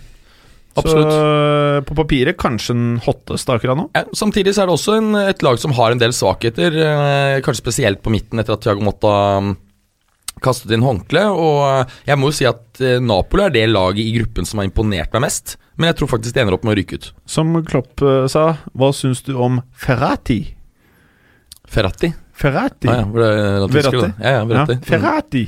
Absolutt. 0.81 1.13
Så 1.13 1.85
på 1.89 1.97
papiret 1.99 2.39
kanskje 2.41 2.75
den 2.77 2.91
hotteste 3.05 3.55
akkurat 3.55 3.79
nå. 3.79 3.87
Ja, 3.97 4.05
samtidig 4.17 4.55
så 4.55 4.65
er 4.65 4.71
det 4.71 4.77
også 4.77 4.99
en, 4.99 5.15
et 5.21 5.45
lag 5.47 5.61
som 5.63 5.75
har 5.79 5.95
en 5.95 6.03
del 6.03 6.15
svakheter, 6.17 6.75
eh, 6.75 7.39
kanskje 7.45 7.65
spesielt 7.65 8.03
på 8.05 8.13
midten 8.15 8.41
etter 8.41 8.57
at 8.57 8.65
Thiago 8.65 8.85
Motta 8.87 9.15
um, 9.39 9.55
kastet 10.45 10.75
inn 10.75 10.87
håndkle. 10.87 11.25
Og 11.35 11.63
eh, 11.69 11.97
jeg 12.11 12.21
må 12.21 12.33
jo 12.33 12.39
si 12.41 12.49
at 12.49 12.83
eh, 12.83 13.01
Napoli 13.03 13.47
er 13.47 13.55
det 13.55 13.67
laget 13.71 14.05
i 14.05 14.15
gruppen 14.19 14.49
som 14.49 14.63
har 14.63 14.71
imponert 14.71 15.15
meg 15.17 15.27
mest. 15.29 15.57
Men 15.79 15.93
jeg 15.93 16.01
tror 16.01 16.13
faktisk 16.17 16.35
de 16.35 16.43
ender 16.43 16.57
opp 16.57 16.67
med 16.67 16.75
å 16.75 16.79
ryke 16.81 16.99
ut. 16.99 17.11
Som 17.29 17.55
Klopp 17.67 18.03
sa, 18.33 18.47
hva 18.75 18.95
syns 18.97 19.23
du 19.27 19.37
om 19.39 19.61
Ferrati? 19.79 20.41
Ferrati. 21.69 22.11
Ferrati? 22.39 22.89
Ah, 22.89 23.03
ja, 23.03 23.07
Verratti. 23.67 24.13
Ja, 24.23 24.31
ja, 24.31 24.45
Verratti. 24.45 24.79
Ja, 24.79 24.87
Ferrati. 24.87 25.45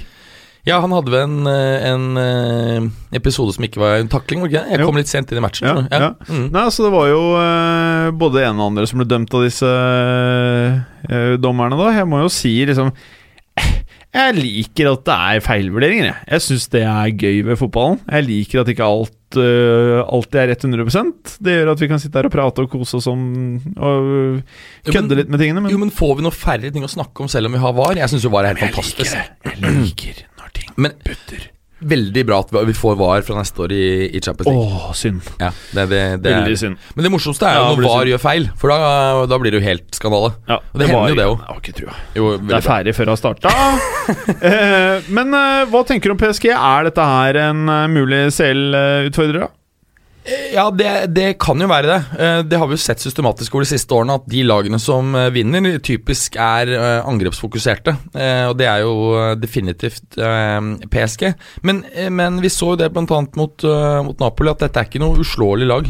Ja, 0.69 0.77
han 0.83 0.93
hadde 0.93 1.13
vel 1.13 1.23
en, 1.25 1.39
eh, 1.49 1.87
en 1.89 2.03
eh, 2.21 2.89
episode 3.17 3.55
som 3.57 3.65
ikke 3.65 3.81
var 3.81 4.01
en 4.01 4.11
takling, 4.13 4.43
var 4.43 4.51
det 4.51 4.55
ikke 4.59 4.65
det? 4.67 4.73
Jeg 4.75 4.83
Jo. 4.83 4.89
kom 4.91 4.99
litt 5.01 5.13
sent 5.13 5.31
inn 5.33 5.41
i 5.41 5.45
matchen. 5.45 5.69
Ja, 5.69 5.87
ja. 5.89 6.01
ja. 6.05 6.11
Mm. 6.29 6.51
Nei, 6.53 6.65
altså 6.67 6.85
Det 6.85 6.93
var 6.93 7.07
jo 7.09 7.23
uh, 7.33 8.11
både 8.21 8.45
en 8.45 8.61
og 8.61 8.67
andre 8.73 8.85
som 8.91 9.01
ble 9.01 9.09
dømt 9.09 9.33
av 9.39 9.47
disse 9.47 9.71
uh, 9.71 11.37
dommerne, 11.41 11.79
da. 11.81 11.95
Jeg 11.97 12.11
må 12.11 12.21
jo 12.25 12.29
si 12.33 12.53
liksom 12.69 12.93
Jeg 14.11 14.35
liker 14.37 14.91
at 14.91 15.05
det 15.07 15.17
er 15.17 15.43
feilvurderinger, 15.45 16.11
jeg. 16.11 16.29
Jeg 16.35 16.45
syns 16.49 16.69
det 16.73 16.83
er 16.83 17.13
gøy 17.15 17.45
ved 17.47 17.59
fotballen. 17.61 18.01
Jeg 18.11 18.27
liker 18.27 18.61
at 18.61 18.73
ikke 18.73 18.89
alt 18.91 19.39
uh, 19.39 20.01
alltid 20.03 20.41
er 20.43 20.49
rett 20.51 20.65
100% 20.67 21.37
Det 21.41 21.55
gjør 21.55 21.71
at 21.73 21.85
vi 21.85 21.89
kan 21.93 22.03
sitte 22.03 22.19
her 22.19 22.27
og 22.29 22.35
prate 22.35 22.65
og 22.67 22.73
kose 22.73 22.99
oss 22.99 23.07
om 23.09 23.21
Og 23.79 24.43
kødde 24.91 25.23
litt 25.23 25.31
med 25.31 25.41
tingene. 25.41 25.63
Men 25.65 25.73
Jo, 25.73 25.81
men 25.81 25.95
får 25.95 26.19
vi 26.19 26.27
noe 26.27 26.35
færre 26.37 26.73
ting 26.75 26.85
å 26.85 26.91
snakke 26.91 27.25
om 27.25 27.31
selv 27.33 27.49
om 27.49 27.57
vi 27.57 27.63
har 27.63 27.77
VAR? 27.79 27.97
Jeg 28.03 28.13
syns 28.13 28.27
jo 28.27 28.35
VAR 28.35 28.51
er 28.51 28.61
helt 28.61 28.77
jeg 28.77 28.91
liker 28.91 29.15
det. 29.15 29.25
Jeg 29.47 29.63
liker 29.65 30.19
ting 30.21 30.30
Men 30.77 30.95
butter. 31.07 31.49
veldig 31.81 32.23
bra 32.29 32.39
at 32.45 32.51
vi 32.69 32.75
får 32.77 32.97
VAR 33.01 33.23
fra 33.25 33.39
neste 33.39 33.63
år 33.65 33.73
i, 33.73 33.85
i 34.13 34.21
Champions 34.21 34.51
League. 34.51 34.81
Åh, 34.81 34.91
synd. 34.99 35.31
Ja, 35.41 35.49
det, 35.73 35.87
det, 35.89 36.01
det 36.25 36.35
Veldig 36.35 36.59
synd. 36.61 36.89
Men 36.95 37.07
det 37.07 37.13
morsomste 37.15 37.49
er 37.49 37.57
jo 37.57 37.63
ja, 37.63 37.71
når 37.71 37.87
VAR 37.87 38.03
synd. 38.03 38.13
gjør 38.13 38.23
feil, 38.25 38.49
for 38.61 38.75
da, 38.75 38.91
da 39.33 39.39
blir 39.41 39.55
det 39.55 39.63
jo 39.63 39.65
helt 39.65 39.97
skandale. 39.97 40.35
Ja, 40.51 40.59
Og 40.61 40.83
det 40.83 40.91
hender 40.91 41.15
jo 41.15 41.21
det 41.21 41.29
òg. 41.31 41.47
Har 41.49 41.63
ikke 41.63 41.77
trua. 41.79 41.97
Jo, 42.19 42.35
Det 42.43 42.59
er 42.59 42.67
ferdig 42.67 42.97
før 42.99 43.15
har 43.15 43.23
starta. 43.23 43.55
eh, 44.51 45.09
men 45.09 45.41
eh, 45.41 45.63
hva 45.73 45.87
tenker 45.89 46.13
du 46.13 46.19
om 46.19 46.21
PSG? 46.21 46.51
Er 46.53 46.91
dette 46.91 47.09
her 47.15 47.41
en 47.47 47.65
uh, 47.71 47.87
mulig 47.89 48.27
CL-utfordrer? 48.37 49.47
da? 49.47 49.55
Ja, 50.29 50.67
det, 50.71 51.07
det 51.17 51.39
kan 51.41 51.61
jo 51.63 51.69
være 51.71 51.89
det. 51.89 51.99
Eh, 52.21 52.41
Det 52.45 52.59
har 52.61 52.69
vi 52.69 52.77
jo 52.77 52.83
sett 52.83 53.01
systematisk 53.01 53.55
over 53.55 53.65
de 53.65 53.71
siste 53.73 53.95
årene, 53.97 54.19
at 54.21 54.29
de 54.29 54.43
lagene 54.45 54.79
som 54.83 55.15
eh, 55.17 55.31
vinner, 55.33 55.79
typisk 55.81 56.37
er 56.37 56.71
eh, 56.77 57.09
angrepsfokuserte. 57.09 57.95
Og 58.51 58.55
det 58.59 58.67
er 58.69 58.83
jo 58.85 58.95
definitivt 59.41 60.19
PSG. 60.93 61.25
Men, 61.67 61.83
men 62.13 62.41
vi 62.45 62.51
så 62.53 62.75
jo 62.75 62.81
det 62.81 62.91
bl.a. 62.93 63.21
Mot, 63.41 63.65
mot 64.05 64.21
Napoli, 64.21 64.53
at 64.53 64.65
dette 64.67 64.83
er 64.83 64.89
ikke 64.89 65.01
noe 65.03 65.21
uslåelig 65.23 65.69
lag. 65.71 65.89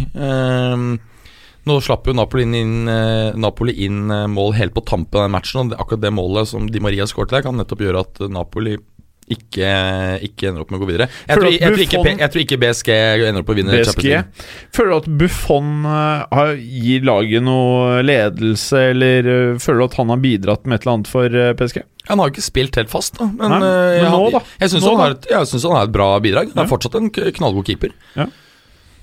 Nå 1.68 1.76
slapp 1.84 2.06
jo 2.08 2.14
Napoli 2.16 2.46
inn, 2.46 2.88
Napoli 3.40 3.74
inn 3.86 4.06
mål 4.32 4.54
helt 4.58 4.74
på 4.76 4.84
tampen 4.88 5.20
av 5.20 5.26
den 5.26 5.34
matchen, 5.34 5.72
og 5.72 5.82
akkurat 5.82 6.04
det 6.04 6.14
målet 6.16 6.50
som 6.52 6.68
Di 6.70 6.82
Maria 6.82 7.06
skåret 7.10 7.34
der, 7.34 7.44
kan 7.46 7.58
nettopp 7.58 7.82
gjøre 7.84 8.04
at 8.06 8.22
Napoli 8.32 8.78
ikke, 9.30 9.68
ikke 10.26 10.48
ender 10.50 10.64
opp 10.64 10.72
med 10.72 10.80
å 10.80 10.82
gå 10.82 10.88
videre. 10.90 11.06
Jeg 11.28 11.38
tror, 11.38 11.46
jeg, 11.52 11.60
tror 11.62 11.84
ikke, 11.84 12.14
jeg 12.18 12.32
tror 12.34 12.42
ikke 12.42 12.58
BSG 12.64 12.90
ender 12.96 13.40
opp 13.42 13.50
med 13.50 13.54
å 13.54 13.58
vinne 13.60 13.80
Champions 13.86 14.48
Føler 14.74 14.90
du 14.90 14.96
at 14.96 15.08
Buffon 15.22 15.70
eh, 15.86 16.24
har, 16.34 16.52
gir 16.58 17.06
laget 17.06 17.46
noe 17.46 18.00
ledelse, 18.06 18.82
eller 18.90 19.30
eh, 19.30 19.54
føler 19.62 19.82
du 19.82 19.86
at 19.86 19.98
han 20.00 20.12
har 20.14 20.22
bidratt 20.24 20.66
med 20.66 20.78
et 20.78 20.86
eller 20.86 20.96
annet 20.98 21.10
for 21.12 21.40
eh, 21.42 21.52
PSG? 21.60 21.82
Han 22.10 22.18
har 22.18 22.30
jo 22.30 22.34
ikke 22.34 22.46
spilt 22.48 22.78
helt 22.80 22.90
fast, 22.90 23.18
da. 23.20 23.28
Men, 23.30 23.58
Nei, 23.60 23.72
men 24.02 24.10
han, 24.10 24.38
syns 24.66 24.82
Nå, 24.82 24.94
han, 24.98 25.16
da? 25.18 25.34
jeg 25.36 25.50
synes 25.52 25.66
han 25.68 25.76
har 25.78 25.90
et 25.90 25.94
bra 25.94 26.12
bidrag. 26.22 26.50
Han 26.54 26.64
er 26.64 26.66
Ja. 26.66 26.70
fortsatt 26.72 26.96
en 26.98 27.10
knallgod 27.14 27.68
keeper. 27.68 27.94
Ja. 28.16 28.26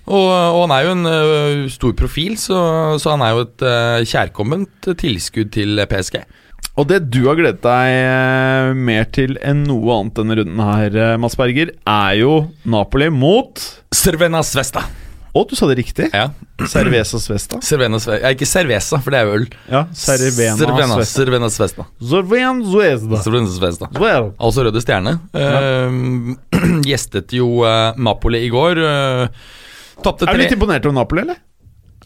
Og, 0.07 0.27
og 0.31 0.61
han 0.65 0.73
er 0.75 0.85
jo 0.85 0.91
en 0.95 1.07
uh, 1.07 1.69
stor 1.71 1.93
profil, 1.99 2.37
så, 2.39 2.57
så 2.99 3.15
han 3.15 3.23
er 3.25 3.33
jo 3.35 3.43
et 3.43 3.63
uh, 3.67 4.03
kjærkomment 4.07 4.87
tilskudd 4.99 5.51
til 5.55 5.81
PSG. 5.91 6.21
Og 6.77 6.85
det 6.85 6.99
du 7.09 7.23
har 7.25 7.37
gledet 7.39 7.63
deg 7.63 7.95
eh, 7.97 8.75
mer 8.77 9.07
til 9.09 9.33
enn 9.41 9.63
noe 9.65 9.95
annet 9.95 10.19
denne 10.19 10.37
runden 10.37 10.61
her, 10.61 10.93
eh, 10.93 11.15
Mads 11.17 11.37
Berger, 11.39 11.73
er 11.89 12.17
jo 12.19 12.33
Napoli 12.69 13.09
mot 13.09 13.61
Servena 13.95 14.43
Svesta. 14.45 14.85
Å, 15.37 15.41
du 15.45 15.53
sa 15.57 15.67
det 15.69 15.79
riktig! 15.81 16.07
Ja. 16.13 16.29
Cerveza 16.69 17.19
Svesta. 17.21 17.59
Cervena 17.65 17.99
Svesta. 18.01 18.21
Ja, 18.23 18.31
ikke 18.33 18.47
Cerveza, 18.49 19.01
for 19.01 19.13
det 19.13 19.19
er 19.21 19.33
øl. 19.33 19.47
Ja, 19.69 19.83
Cervena 19.93 20.57
Cervena, 20.57 20.87
Svesta. 21.01 21.17
Cervena 21.21 21.49
Svesta. 21.53 21.87
Cervena 22.05 23.51
Svesta. 23.53 23.89
Cervena 23.89 24.01
Well. 24.01 24.31
Altså 24.37 24.65
Røde 24.65 24.81
Stjerne. 24.81 25.17
Eh, 25.33 25.99
gjestet 26.89 27.33
jo 27.37 27.61
uh, 27.65 27.97
Napoli 27.97 28.45
i 28.45 28.53
går. 28.53 28.81
Uh, 28.81 29.53
Tapte 30.05 30.29
Er 30.29 30.37
du 30.37 30.45
litt 30.45 30.53
imponert 30.53 30.85
over 30.85 30.97
Napoli, 30.97 31.25
eller? 31.25 31.41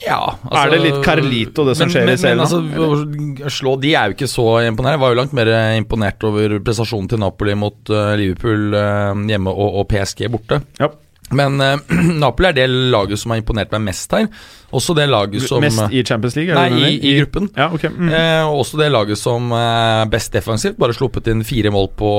Ja, 0.02 0.38
Er 0.50 0.72
det 0.74 0.80
litt 0.82 1.04
Carlito, 1.06 1.66
det 1.68 1.76
som 1.78 1.92
skjer 1.92 2.10
i 2.10 2.18
serien, 2.20 2.42
Men, 2.42 2.48
altså, 2.48 3.52
slå 3.54 3.76
de 3.82 3.94
er 3.98 4.10
jo 4.10 4.18
ikke 4.18 4.30
så 4.32 4.48
imponerende. 4.66 4.98
Jeg 4.98 5.04
var 5.04 5.14
jo 5.14 5.20
langt 5.22 5.38
mer 5.38 5.52
imponert 5.78 6.26
over 6.28 6.58
prestasjonen 6.66 7.12
til 7.12 7.22
Napoli 7.22 7.56
mot 7.60 7.94
uh, 7.94 8.16
Liverpool 8.20 8.74
uh, 8.74 9.14
hjemme 9.30 9.54
og, 9.54 9.80
og 9.82 9.88
PSG 9.92 10.26
borte. 10.34 10.62
Ja. 10.82 10.90
Men 11.38 11.62
uh, 11.62 11.94
Napoli 12.24 12.50
er 12.50 12.58
det 12.58 12.68
laget 12.94 13.22
som 13.22 13.36
har 13.36 13.42
imponert 13.44 13.74
meg 13.76 13.86
mest 13.92 14.18
her. 14.18 14.26
Også 14.72 14.96
det 14.96 15.06
laget 15.12 15.44
som 15.46 15.62
Mest 15.64 15.92
i 15.92 16.02
Champions 16.08 16.38
League? 16.40 16.56
Nei, 16.56 16.82
i, 16.88 16.98
i 17.12 17.14
gruppen. 17.20 17.50
Ja, 17.58 17.68
ok. 17.76 17.90
Mm. 17.92 18.12
Også 18.56 18.80
det 18.80 18.88
laget 18.94 19.20
som 19.20 19.52
er 19.54 20.08
best 20.12 20.32
defensivt. 20.32 20.80
Bare 20.80 20.96
sluppet 20.96 21.28
inn 21.28 21.44
fire 21.44 21.74
mål 21.76 21.92
på 22.00 22.12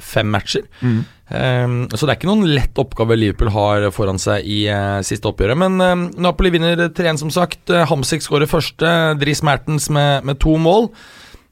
fem 0.00 0.30
matcher. 0.32 0.64
Mm. 0.80 1.02
Eh, 1.28 1.66
så 1.92 2.02
det 2.06 2.12
er 2.12 2.16
ikke 2.16 2.30
noen 2.30 2.48
lett 2.48 2.80
oppgave 2.80 3.18
Liverpool 3.18 3.52
har 3.54 3.88
foran 3.94 4.20
seg 4.22 4.46
i 4.48 4.62
uh, 4.72 5.04
siste 5.06 5.28
oppgjøret. 5.30 5.58
Men 5.60 5.78
um, 5.80 6.08
Napoli 6.28 6.52
vinner 6.54 6.88
3-1, 6.88 7.22
som 7.24 7.32
sagt. 7.34 7.62
Uh, 7.70 7.84
Hamsik 7.90 8.24
skårer 8.24 8.50
første. 8.50 8.92
Dris 9.20 9.44
Mertens 9.46 9.90
med, 9.92 10.26
med 10.28 10.40
to 10.42 10.56
mål. 10.60 10.90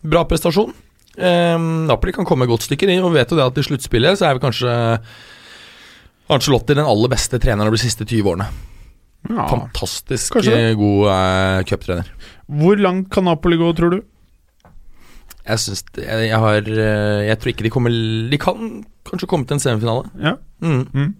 Bra 0.07 0.25
prestasjon. 0.29 0.75
Um, 1.17 1.87
Napoli 1.89 2.12
kan 2.12 2.29
komme 2.29 2.45
et 2.45 2.53
godt 2.53 2.67
stykke, 2.69 2.89
de. 2.89 3.01
Og 3.03 3.15
vet 3.17 3.33
jo 3.33 3.39
det 3.39 3.49
at 3.49 3.61
i 3.61 3.67
sluttspillet 3.67 4.21
så 4.21 4.29
er 4.29 4.37
vi 4.37 4.45
kanskje 4.45 4.77
Arncelotti 6.27 6.75
den 6.75 6.89
aller 6.89 7.11
beste 7.12 7.39
treneren 7.39 7.69
over 7.69 7.79
de 7.79 7.85
siste 7.85 8.07
20 8.07 8.33
årene. 8.33 8.49
Ja. 9.27 9.47
Fantastisk 9.51 10.37
eh, 10.43 10.73
god 10.79 11.09
uh, 11.11 11.62
cuptrener. 11.67 12.11
Hvor 12.47 12.79
langt 12.79 13.09
kan 13.15 13.27
Napoli 13.27 13.59
gå, 13.59 13.71
tror 13.79 13.97
du? 13.97 14.03
Jeg 15.47 15.62
syns 15.62 15.85
jeg, 15.95 16.27
jeg 16.27 16.39
har 16.43 16.57
eh, 16.67 17.25
Jeg 17.29 17.39
tror 17.39 17.53
ikke 17.53 17.65
de 17.67 17.71
kommer 17.71 17.95
De 18.31 18.39
kan 18.43 18.71
kanskje 19.07 19.29
komme 19.31 19.49
til 19.49 19.57
en 19.59 19.62
semifinale. 19.62 20.11
Ja. 20.23 20.35
Mm. 20.64 21.14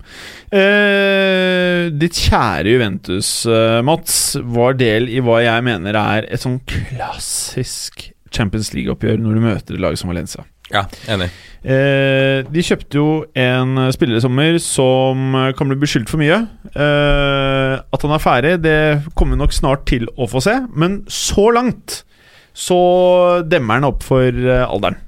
Eh, 0.57 1.87
ditt 1.93 2.19
kjære 2.27 2.73
Juventus, 2.73 3.31
eh, 3.47 3.81
Mats, 3.85 4.37
var 4.41 4.79
del 4.81 5.11
i 5.13 5.21
hva 5.21 5.43
jeg 5.45 5.65
mener 5.67 5.99
er 6.01 6.29
et 6.31 6.43
sånn 6.43 6.59
klassisk 6.69 8.11
Champions 8.33 8.73
League-oppgjør 8.75 9.21
når 9.23 9.37
du 9.37 9.45
møter 9.45 9.77
et 9.77 9.83
lag 9.83 9.99
som 9.99 10.13
Valencia. 10.13 10.47
Ja, 10.73 10.83
enig. 11.13 11.29
Eh, 11.63 12.43
de 12.51 12.63
kjøpte 12.65 12.99
jo 12.99 13.09
en 13.39 13.87
spiller 13.95 14.19
i 14.19 14.23
sommer 14.23 14.59
som 14.63 15.37
eh, 15.39 15.53
kan 15.59 15.71
bli 15.71 15.79
beskyldt 15.79 16.11
for 16.11 16.23
mye. 16.23 16.41
Eh, 16.73 17.75
at 17.79 18.07
han 18.07 18.15
er 18.17 18.23
ferdig, 18.23 18.57
det 18.65 18.79
kommer 19.15 19.37
vi 19.37 19.43
nok 19.45 19.55
snart 19.55 19.87
til 19.91 20.09
å 20.17 20.29
få 20.31 20.43
se. 20.43 20.57
Men 20.75 21.05
så 21.13 21.49
langt 21.55 22.01
så 22.57 22.81
demmer 23.47 23.79
han 23.79 23.91
opp 23.91 24.07
for 24.07 24.33
eh, 24.33 24.65
alderen. 24.65 24.99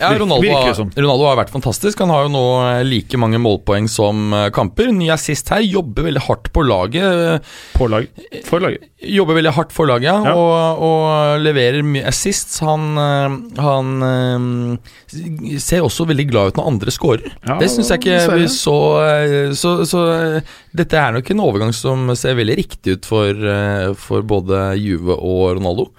Ja, 0.00 0.10
Ronaldo. 0.16 0.48
Ronaldo 0.96 1.26
har 1.28 1.36
vært 1.42 1.52
fantastisk. 1.52 2.00
Han 2.00 2.10
har 2.14 2.24
jo 2.26 2.30
nå 2.32 2.44
eh, 2.64 2.82
like 2.88 3.18
mange 3.20 3.38
målpoeng 3.42 3.86
som 3.92 4.32
eh, 4.32 4.46
kamper. 4.56 4.88
Ny 4.96 5.10
assist 5.12 5.50
her. 5.52 5.60
Jobber 5.60 6.06
veldig 6.08 6.22
hardt 6.26 6.48
på 6.56 6.64
laget. 6.64 7.04
eh, 7.04 7.58
På 7.76 7.88
lag. 7.92 8.06
For 8.48 8.64
laget. 8.64 8.86
Jobber 9.00 9.36
veldig 9.38 9.52
hardt 9.56 9.70
for 9.72 9.88
laget, 9.88 10.10
ja, 10.10 10.34
og, 10.36 10.80
og 10.84 11.40
leverer 11.40 11.80
mye 11.86 12.02
assists. 12.10 12.58
Han, 12.64 12.90
eh, 13.00 13.36
han 13.64 13.92
eh, 14.04 15.56
ser 15.60 15.86
også 15.86 16.04
veldig 16.10 16.26
glad 16.28 16.52
ut 16.52 16.60
når 16.60 16.68
andre 16.74 16.92
scorer. 16.92 17.30
Ja, 17.48 17.56
det 17.60 17.70
syns 17.72 17.88
jeg 17.94 18.02
ikke 18.02 18.18
vi 18.36 18.48
så 18.52 18.76
eh, 19.06 19.52
Så, 19.56 19.72
så 19.88 20.02
eh, 20.12 20.52
dette 20.76 21.00
er 21.00 21.16
nok 21.16 21.30
en 21.32 21.40
overgang 21.46 21.72
som 21.76 22.08
ser 22.16 22.36
veldig 22.40 22.56
riktig 22.60 22.98
ut 22.98 23.08
for, 23.08 23.32
eh, 23.32 23.90
for 24.00 24.24
både 24.28 24.70
Juve 24.80 25.16
og 25.16 25.56
Ronaldo. 25.58 25.90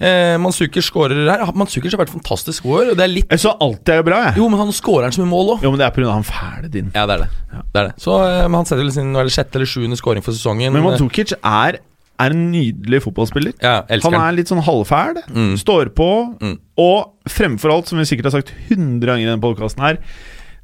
Eh, 0.00 0.38
Manzukic 0.40 0.86
skårer 0.86 1.28
her. 1.28 1.42
Manzukic 1.52 1.92
har 1.92 2.00
vært 2.00 2.12
fantastisk 2.14 2.64
god 2.64 2.94
og 2.94 2.96
Det 2.96 3.04
er 3.04 3.12
litt 3.12 3.28
Jeg 3.34 3.42
så 3.42 3.52
alltid 3.60 3.92
er 3.92 3.98
jo 4.00 4.06
bra, 4.08 4.20
jeg. 4.30 4.38
Jo, 4.40 4.48
men 4.48 4.58
han 4.62 4.72
skårer 4.72 5.12
så 5.12 5.20
mye 5.20 5.28
mål 5.28 5.52
òg. 5.56 5.62
Jo, 5.66 5.70
men 5.74 5.78
det 5.82 5.86
er 5.86 5.92
pga. 5.96 6.08
han 6.14 6.24
fæle 6.24 6.70
din. 6.72 6.88
Ja, 6.94 7.04
det 7.06 7.18
er 7.18 7.26
det. 7.26 7.28
det, 7.74 7.82
er 7.82 7.88
det. 7.90 7.94
Så, 8.00 8.16
eh, 8.24 8.48
han 8.48 8.64
setter 8.64 8.82
vel 8.82 8.92
sin 8.96 9.10
eller 9.14 9.28
sjette 9.34 9.60
eller 9.60 9.68
sjuende 9.68 9.98
skåring 10.00 10.24
for 10.24 10.32
sesongen. 10.32 10.72
Men 10.72 10.82
Mandzukic 10.86 11.34
er, 11.44 11.80
er 12.20 12.30
en 12.36 12.50
nydelig 12.52 13.02
fotballspiller. 13.04 13.52
ja, 13.60 13.82
han. 13.88 14.14
er 14.20 14.32
litt 14.40 14.48
sånn 14.48 14.64
halvfæl, 14.64 15.20
Mm. 15.28 15.54
står 15.60 15.92
på, 15.94 16.10
Mm. 16.40 16.58
og 16.78 17.12
fremfor 17.28 17.70
alt, 17.72 17.88
som 17.88 17.98
vi 17.98 18.04
sikkert 18.04 18.32
har 18.32 18.40
sagt 18.40 18.52
100 18.70 19.04
ganger 19.06 19.24
i 19.24 19.30
denne 19.36 19.40
podkasten 19.44 19.80
her 19.84 19.98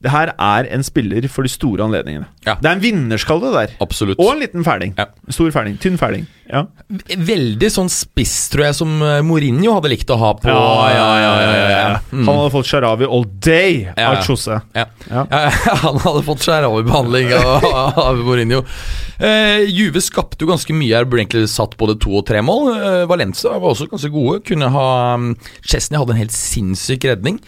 Det 0.07 0.13
her 0.15 0.31
er 0.39 0.69
en 0.77 0.85
spiller 0.87 1.25
for 1.33 1.43
de 1.43 1.51
store 1.51 1.83
anledningene. 1.83 2.29
Ja. 2.47 2.55
Det 2.63 2.69
er 2.71 2.77
en 2.77 2.83
vinnerskalle 2.85 3.51
der. 3.57 3.73
Absolutt. 3.83 4.21
Og 4.23 4.33
en 4.37 4.43
liten 4.45 4.63
fæling. 4.67 4.93
Ja. 4.99 5.09
Stor 5.35 5.51
fæling. 5.51 5.75
Tynn 5.83 5.99
fæling. 5.99 6.29
Ja. 6.47 6.61
Veldig 7.11 7.69
sånn 7.75 7.89
spiss, 7.91 8.35
tror 8.53 8.69
jeg, 8.69 8.77
som 8.79 8.93
eh, 9.03 9.17
Mourinho 9.27 9.73
hadde 9.75 9.91
likt 9.91 10.13
å 10.15 10.19
ha 10.21 10.29
på 10.39 10.47
Ja, 10.47 10.61
ja, 10.95 11.33
Han 11.97 12.21
Mm. 12.23 12.29
hadde 12.31 12.53
fått 12.55 12.69
Sharawi 12.71 13.09
all 13.11 13.25
day 13.43 13.81
Ja, 13.89 13.95
ja. 13.99 14.11
av 14.13 14.23
Chose. 14.29 14.61
Ja. 14.77 14.85
Ja. 15.11 15.25
Ja, 15.27 15.41
han 15.83 15.99
hadde 16.05 16.23
fått 16.29 16.45
Sharawi-behandling 16.47 17.33
av, 17.35 17.67
av 17.99 18.21
Mourinho. 18.23 18.63
Eh, 19.19 19.65
Juve 19.67 19.99
skapte 20.05 20.45
jo 20.45 20.53
ganske 20.53 20.77
mye 20.77 20.95
her, 21.01 21.09
burde 21.09 21.25
egentlig 21.25 21.49
satt 21.51 21.75
både 21.81 21.99
to 21.99 22.15
og 22.21 22.27
tre 22.31 22.45
mål. 22.47 22.71
Eh, 22.77 23.03
Valencia 23.11 23.57
var 23.59 23.73
også 23.75 23.89
ganske 23.91 24.13
gode. 24.15 24.39
Kunne 24.47 24.71
ha 24.71 24.87
um, 25.19 25.33
Chesney 25.67 25.99
hadde 25.99 26.15
en 26.15 26.23
helt 26.23 26.37
sinnssyk 26.37 27.09
redning. 27.11 27.41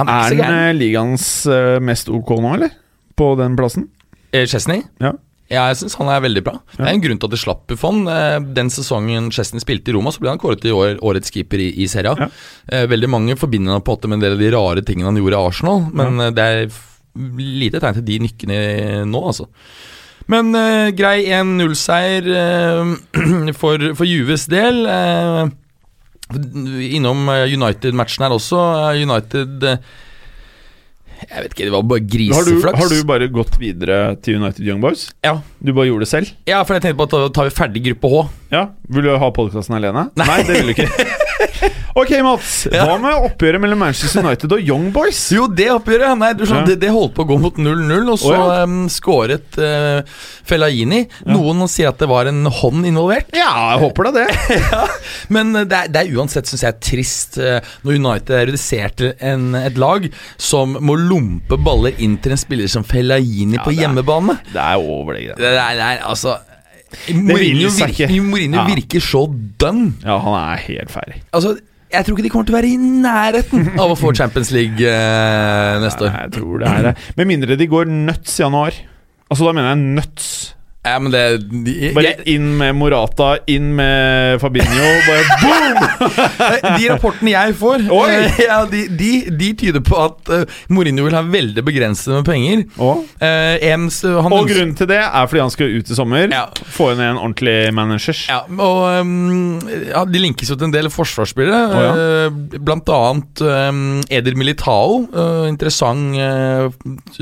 Han 0.00 0.08
er 0.08 0.36
Er 0.36 0.44
han 0.44 0.60
eh, 0.70 0.76
ligaens 0.76 1.26
eh, 1.50 1.76
mest 1.84 2.08
OK 2.12 2.32
nå, 2.38 2.54
eller? 2.56 2.72
På 3.18 3.34
den 3.38 3.58
plassen? 3.58 3.90
Eh, 4.32 4.46
Chesney? 4.48 4.86
Ja. 5.02 5.14
Ja, 5.52 5.66
jeg 5.68 5.82
syns 5.82 5.98
han 6.00 6.08
er 6.08 6.22
veldig 6.24 6.40
bra. 6.46 6.54
Det 6.78 6.86
er 6.86 6.94
en 6.94 7.02
grunn 7.02 7.18
til 7.20 7.28
at 7.28 7.34
det 7.34 7.40
slapp 7.42 7.66
Buffon. 7.68 8.06
Den 8.56 8.70
sesongen 8.72 9.26
Chesney 9.34 9.60
spilte 9.60 9.92
i 9.92 9.94
Roma, 9.96 10.08
så 10.08 10.22
ble 10.22 10.30
han 10.32 10.40
kåret 10.40 10.62
til 10.64 10.72
årets 10.72 11.34
keeper 11.34 11.60
i, 11.60 11.66
i 11.84 11.88
Serie 11.92 12.08
A. 12.08 12.24
Ja. 12.24 12.86
Veldig 12.88 13.10
mange 13.12 13.36
forbinder 13.36 13.76
han 13.76 13.84
på 13.84 13.98
en 13.98 14.14
med 14.14 14.16
en 14.16 14.24
del 14.24 14.38
av 14.38 14.40
de 14.40 14.48
rare 14.54 14.84
tingene 14.86 15.10
han 15.10 15.20
gjorde 15.20 15.36
i 15.36 15.50
Arsenal, 15.50 15.84
men 15.92 16.24
ja. 16.24 16.30
det 16.32 16.46
er 16.54 16.78
lite 17.36 17.82
tegn 17.82 17.98
til 17.98 18.06
de 18.06 18.18
nykkene 18.24 18.62
nå, 19.12 19.22
altså. 19.28 19.50
Men 20.30 20.54
uh, 20.54 20.90
grei 20.94 21.26
1-0-seier 21.28 22.28
uh, 22.32 23.52
for, 23.60 23.92
for 23.98 24.08
Juves 24.08 24.46
del. 24.50 24.84
Eh, 24.86 25.50
innom 26.96 27.28
eh, 27.32 27.44
United-matchen 27.56 28.24
her 28.26 28.34
også. 28.36 28.60
Eh, 28.92 29.02
United 29.06 29.66
eh, 29.68 29.76
Jeg 31.22 31.44
vet 31.44 31.52
ikke, 31.54 31.66
det 31.68 31.72
var 31.74 31.82
bare 31.86 32.00
Har 32.02 32.08
du, 32.08 32.12
griseflaks. 32.16 32.78
har 32.80 32.88
du 32.90 33.04
bare 33.06 33.28
gått 33.30 33.58
videre 33.60 33.98
til 34.24 34.40
United 34.42 34.66
Young 34.66 34.80
Boys? 34.82 35.04
Ja. 35.22 35.36
Du 35.62 35.70
bare 35.72 35.86
gjorde 35.90 36.02
det 36.06 36.10
selv? 36.10 36.32
ja, 36.50 36.62
for 36.66 36.74
jeg 36.74 36.82
tenkte 36.82 36.98
på 36.98 37.06
at 37.06 37.14
da 37.14 37.28
tar 37.38 37.46
vi 37.50 37.54
ferdig 37.54 37.84
gruppe 37.90 38.10
H. 38.10 38.24
Ja, 38.56 38.64
Vil 38.90 39.06
du 39.06 39.12
ha 39.16 39.30
podkasten 39.30 39.76
alene? 39.78 40.08
Nei. 40.18 40.40
det 40.48 40.58
vil 40.58 40.72
du 40.72 40.74
ikke. 40.74 40.88
ok, 41.94 42.10
Mats. 42.24 42.52
Ja. 42.72 42.84
Hva 42.88 42.96
med 43.02 43.26
oppgjøret 43.28 43.60
mellom 43.62 43.80
Manchester 43.82 44.22
United 44.24 44.52
og 44.56 44.60
Young 44.64 44.90
Boys? 44.94 45.20
Jo, 45.34 45.46
det 45.48 45.68
oppgjøret 45.74 46.16
Nei, 46.18 46.32
du 46.38 46.44
skjønner, 46.46 46.64
Ja. 46.66 46.70
det, 46.72 46.78
det 46.82 46.90
holdt 46.94 47.14
på 47.16 47.24
å 47.24 47.28
gå 47.32 47.38
mot 47.42 47.56
0-0, 47.60 48.10
og 48.12 48.18
så 48.20 48.32
oh, 48.32 48.52
ja. 48.52 48.62
um, 48.66 48.84
skåret 48.92 49.58
uh, 49.60 50.00
Fellaini. 50.48 51.02
Noen 51.28 51.64
sier 51.70 51.90
at 51.92 51.98
det 52.02 52.08
var 52.10 52.30
en 52.30 52.44
hånd 52.46 52.86
involvert. 52.88 53.32
Ja, 53.36 53.50
jeg 53.74 53.82
håper 53.84 54.08
da 54.08 54.12
det. 54.22 54.26
Men 55.34 55.54
eh, 55.56 55.66
det 55.68 55.78
er, 55.84 55.90
det 55.92 56.02
er 56.04 56.14
uansett, 56.18 56.48
syns 56.50 56.64
jeg, 56.66 56.78
trist 56.84 57.38
uh, 57.42 57.58
når 57.86 57.98
United 58.00 58.36
er 58.38 58.46
redusert 58.52 59.04
en, 59.18 59.50
et 59.58 59.76
lag 59.80 60.08
som 60.40 60.76
må 60.80 60.96
lompe 61.00 61.58
baller 61.62 61.96
inn 62.02 62.16
til 62.22 62.34
en 62.36 62.40
spiller 62.40 62.70
som 62.72 62.84
Fellaini 62.86 63.58
på 63.60 63.70
det 63.70 63.78
er- 63.78 63.82
hjemmebane. 63.86 64.38
Det 64.52 64.62
er 64.62 64.80
over, 64.82 65.14
det 65.18 65.28
Det 65.36 65.36
greia. 65.42 65.66
er, 65.68 65.76
det 65.78 65.90
er 65.92 66.08
altså 66.08 66.38
Mourinho, 67.16 67.70
virker. 67.72 68.10
Mourinho 68.20 68.58
Ja. 68.60 68.64
virker 68.68 69.00
så 69.00 69.22
done. 69.58 69.92
Ja, 70.04 70.18
han 70.20 70.34
er 70.36 70.56
helt 70.66 70.90
ferdig. 70.92 71.22
Altså, 71.32 71.54
jeg 71.92 72.06
tror 72.06 72.16
ikke 72.16 72.24
de 72.26 72.32
kommer 72.32 72.48
til 72.48 72.54
å 72.54 72.58
være 72.58 72.70
i 72.72 72.78
nærheten 72.80 73.68
av 73.76 73.92
å 73.92 73.98
få 73.98 74.12
Champions 74.16 74.52
League 74.54 74.80
eh, 74.88 75.76
neste 75.82 76.06
år. 76.08 76.14
Jeg 76.24 76.32
tror 76.38 76.62
det 76.62 76.70
er 76.70 76.88
det. 76.88 76.94
Med 77.18 77.28
mindre 77.28 77.58
de 77.60 77.68
går 77.68 77.90
nuts 77.92 78.38
i 78.38 78.44
januar. 78.44 78.78
Altså 79.28 79.48
Da 79.48 79.54
mener 79.56 79.74
jeg 79.74 79.96
nuts. 80.00 80.28
Ja, 80.82 80.96
men 80.98 81.12
det 81.14 81.22
de, 81.62 81.92
Bare 81.94 82.16
inn 82.26 82.56
med 82.58 82.74
Morata, 82.74 83.36
inn 83.46 83.68
med 83.78 84.40
Fabinho. 84.42 84.88
Bare 85.06 85.36
boom! 85.42 85.76
de 86.80 86.88
rapportene 86.90 87.30
jeg 87.36 87.54
får, 87.60 87.84
eh, 88.10 88.40
ja, 88.42 88.56
de, 88.66 88.80
de, 88.90 89.10
de 89.30 89.50
tyder 89.60 89.84
på 89.86 89.94
at 90.02 90.32
uh, 90.32 90.56
Mourinho 90.74 91.04
vil 91.06 91.14
ha 91.14 91.22
veldig 91.22 91.62
begrenset 91.66 92.10
med 92.16 92.26
penger. 92.26 92.64
Og, 92.82 93.04
uh, 93.22 93.54
Ems, 93.62 94.00
han 94.02 94.34
og 94.34 94.50
grunnen 94.50 94.74
til 94.78 94.90
det 94.90 94.98
er 95.04 95.28
fordi 95.30 95.44
han 95.44 95.54
skal 95.54 95.70
ut 95.76 95.92
i 95.92 95.98
sommer. 96.00 96.26
Ja. 96.34 96.48
Få 96.74 96.90
inn 96.96 97.04
en 97.04 97.20
ordentlig 97.20 97.56
manager. 97.78 98.18
Ja, 98.26 98.40
og 98.50 98.82
um, 99.06 99.60
ja, 99.86 100.02
De 100.08 100.22
linkes 100.24 100.50
jo 100.50 100.58
til 100.58 100.66
en 100.66 100.74
del 100.74 100.90
forsvarsspillere. 100.90 101.62
Å, 101.62 101.86
uh, 101.94 102.58
blant 102.58 102.90
annet 102.92 103.44
um, 103.46 103.84
Eder 104.10 104.34
Militao. 104.38 105.04
eh, 105.14 105.46
interessant 105.48 106.18
eh, 106.18 106.66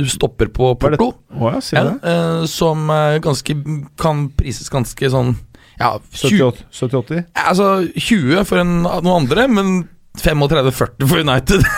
stopper 0.09 0.49
på? 0.55 0.73
Porto. 0.81 1.11
oh, 1.37 1.47
ja, 1.53 1.61
sier 1.65 1.91
det? 1.91 1.95
eh, 2.09 2.45
som 2.51 2.89
eh, 2.95 3.19
ganske 3.51 3.87
kan 4.01 4.29
prises 4.39 4.71
ganske 4.73 5.11
sånn 5.13 5.35
Ja, 5.81 5.95
20, 6.13 6.65
78? 6.77 7.25
altså 7.35 7.71
20 7.97 8.45
for 8.49 8.61
en, 8.63 8.83
noen 8.85 9.15
andre, 9.23 9.47
men 9.49 9.89
35-40 10.21 11.07
for 11.09 11.23
United. 11.23 11.63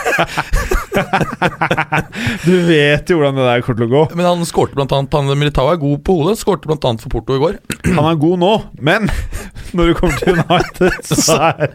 Du 2.44 2.52
vet 2.66 3.08
jo 3.08 3.16
hvordan 3.18 3.36
det 3.38 3.44
der 3.46 3.62
kommer 3.64 3.78
til 3.80 3.86
å 3.86 3.92
gå. 3.92 4.02
men 4.18 4.26
han 4.28 4.42
skårte 4.48 4.76
blant 4.76 4.92
annet 4.92 5.14
Han 5.16 5.30
Militao 5.40 5.70
er 5.72 5.78
god 5.80 6.02
på 6.04 6.16
hodet. 6.18 6.38
Skårte 6.40 6.68
blant 6.68 6.84
annet 6.88 7.04
for 7.04 7.12
Porto 7.14 7.36
i 7.36 7.40
går. 7.42 7.56
Han 7.88 8.04
er 8.10 8.18
god 8.20 8.42
nå, 8.42 8.50
men 8.84 9.08
når 9.76 9.92
du 9.92 9.94
kommer 9.98 10.18
til 10.20 10.36
United, 10.36 10.98
så 11.26 11.38
er 11.52 11.72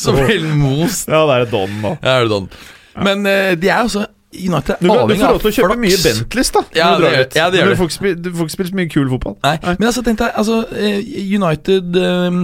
Så 0.00 0.14
vel 0.16 0.46
most. 0.56 1.08
Ja, 1.12 1.24
det 1.28 1.36
er 1.42 1.50
Don 1.52 1.76
nå. 1.82 1.94
Ja, 2.00 2.16
er 2.22 2.30
don. 2.32 2.48
Ja. 2.94 3.04
Men 3.08 3.26
eh, 3.28 3.52
de 3.58 3.68
er 3.72 3.82
altså 3.82 4.06
United 4.34 4.80
Du, 4.80 4.90
av 4.90 5.04
flaks. 5.04 5.14
du 5.14 5.20
får 5.20 5.24
råd 5.24 5.34
lov 5.36 5.42
til 5.44 5.50
å 5.50 5.54
kjøpe 5.58 5.76
mye. 5.80 5.98
Bentleys, 6.04 6.52
da. 6.54 6.62
Ja, 6.76 6.88
du 6.98 7.04
det 7.06 7.38
ja, 7.38 7.50
det 7.50 7.64
du 7.64 7.74
får, 7.78 7.90
ikke 7.90 7.98
spille, 7.98 8.20
du 8.20 8.30
får 8.34 8.48
ikke 8.48 8.56
spilt 8.56 8.72
så 8.72 8.78
mye 8.80 8.92
kul 8.92 9.10
fotball. 9.12 9.36
Nei, 9.46 9.56
men 9.66 9.90
altså 9.90 10.04
tenkte 10.06 10.28
jeg 10.28 10.36
altså, 10.42 10.60
eh, 10.78 11.12
United 11.34 12.00
um, 12.00 12.40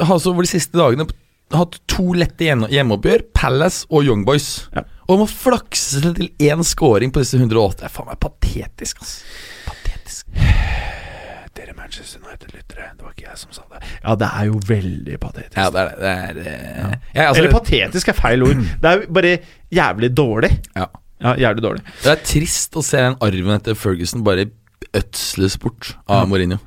har 0.00 0.20
så 0.20 0.34
over 0.34 0.46
de 0.46 0.52
siste 0.52 0.76
dagene 0.78 1.08
hatt 1.54 1.78
to 1.90 2.10
lette 2.18 2.48
hjemmeoppgjør. 2.48 3.28
Palace 3.36 3.86
og 3.90 4.06
Young 4.08 4.26
Boys. 4.26 4.66
Ja. 4.74 4.82
Og 5.06 5.22
må 5.22 5.28
flakse 5.30 6.02
seg 6.02 6.16
til 6.18 6.32
én 6.42 6.64
scoring 6.66 7.14
på 7.14 7.22
disse 7.22 7.38
108. 7.38 7.84
Det 7.84 7.88
er 7.88 7.94
faen 7.94 8.10
meg 8.10 8.20
patetisk, 8.22 9.04
altså. 9.04 9.22
Patetisk. 9.68 10.94
Dere 11.56 11.72
Manchester 11.76 12.20
United-lyttere, 12.20 12.90
det 12.98 13.04
var 13.06 13.14
ikke 13.16 13.26
jeg 13.30 13.38
som 13.40 13.54
sa 13.56 13.62
det. 13.72 13.80
Ja, 14.04 14.14
det 14.20 14.28
er 14.28 14.44
jo 14.50 14.60
veldig 14.68 15.18
patetisk. 15.22 15.56
Ja, 15.56 15.70
det 15.72 15.80
er 15.80 15.88
det. 15.88 16.12
er, 16.12 16.40
eh, 16.42 16.94
ja, 17.16 17.28
altså, 17.30 17.42
Eller 17.42 17.52
patetisk 17.56 18.08
er 18.12 18.16
feil 18.18 18.42
ord. 18.44 18.60
Det 18.82 18.92
er 18.92 19.06
bare 19.18 19.34
jævlig 19.72 20.12
dårlig. 20.16 20.52
ja. 20.76 20.86
Ja, 21.16 21.30
jævlig 21.40 21.62
dårlig. 21.64 21.80
Det 22.04 22.10
er 22.12 22.18
trist 22.28 22.74
å 22.76 22.82
se 22.84 22.98
den 23.00 23.14
arven 23.24 23.54
etter 23.54 23.72
Ferguson 23.74 24.20
bare 24.22 24.50
ødsles 24.94 25.54
bort 25.62 25.94
av 26.12 26.26
Mourinho. 26.28 26.58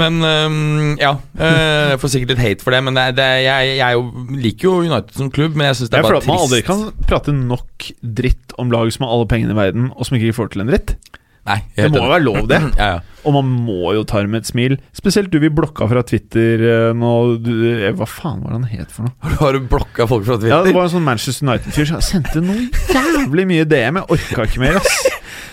Men 0.00 0.16
um, 0.24 0.96
ja. 0.98 1.10
øh, 1.38 1.90
Jeg 1.92 1.98
får 2.02 2.08
sikkert 2.14 2.32
litt 2.32 2.40
hate 2.42 2.64
for 2.64 2.74
det, 2.74 2.80
men 2.86 2.96
det, 2.96 3.02
er- 3.04 3.12
det, 3.18 3.26
er- 3.34 3.42
jeg, 3.44 3.76
jeg 3.78 3.98
er 3.98 4.38
liker 4.46 4.64
jo 4.70 4.72
United 4.88 5.12
som 5.20 5.28
klubb, 5.30 5.54
men 5.60 5.68
jeg 5.68 5.76
syns 5.82 5.92
det 5.92 6.00
er 6.00 6.08
er 6.08 6.08
trist 6.08 6.10
bare 6.10 6.22
fordi 6.24 6.32
at 6.32 6.32
man 6.32 6.46
aldri 6.48 6.62
kan 6.66 7.06
prate 7.06 7.34
nok 7.36 7.86
dritt 8.22 8.56
om 8.58 8.72
lag 8.74 8.90
som 8.96 9.04
har 9.06 9.12
alle 9.18 9.28
pengene 9.30 9.54
i 9.54 9.60
verden, 9.60 9.92
og 9.94 10.08
som 10.08 10.16
ikke 10.18 10.32
får 10.40 10.50
til 10.56 10.64
en 10.64 10.72
dritt. 10.72 10.96
Nei, 11.44 11.58
Det 11.76 11.90
må 11.92 12.00
jo 12.00 12.08
være 12.08 12.24
lov, 12.24 12.46
det. 12.48 12.60
Ja, 12.80 12.86
ja. 12.96 13.00
Og 13.24 13.32
man 13.32 13.48
må 13.64 13.94
jo 13.96 14.02
ta 14.04 14.20
det 14.20 14.28
med 14.28 14.42
et 14.42 14.48
smil. 14.50 14.74
Spesielt 14.96 15.30
du 15.32 15.38
vi 15.40 15.48
blokka 15.48 15.86
fra 15.88 16.02
Twitter 16.04 16.60
eh, 16.60 16.90
nå 16.96 17.12
du, 17.40 17.50
eh, 17.72 17.92
Hva 17.96 18.04
faen 18.08 18.42
var 18.44 18.52
det 18.52 18.58
han 18.58 18.82
het 18.82 18.92
for 18.92 19.06
noe? 19.06 19.32
Har 19.40 19.56
du 19.56 19.64
blokka 19.70 20.04
folk 20.10 20.26
fra 20.28 20.36
Twitter? 20.36 20.52
Ja, 20.52 20.58
Det 20.66 20.74
var 20.76 20.84
en 20.88 20.92
sånn 20.92 21.06
Manchester 21.06 21.48
United-fyr 21.48 21.88
som 21.88 22.02
sendte 22.04 22.42
noe 22.44 22.66
jævlig 22.92 23.46
mye 23.48 23.64
DM. 23.68 24.00
Jeg 24.02 24.10
orka 24.18 24.44
ikke 24.48 24.60
mer, 24.60 24.76
ass. 24.82 24.98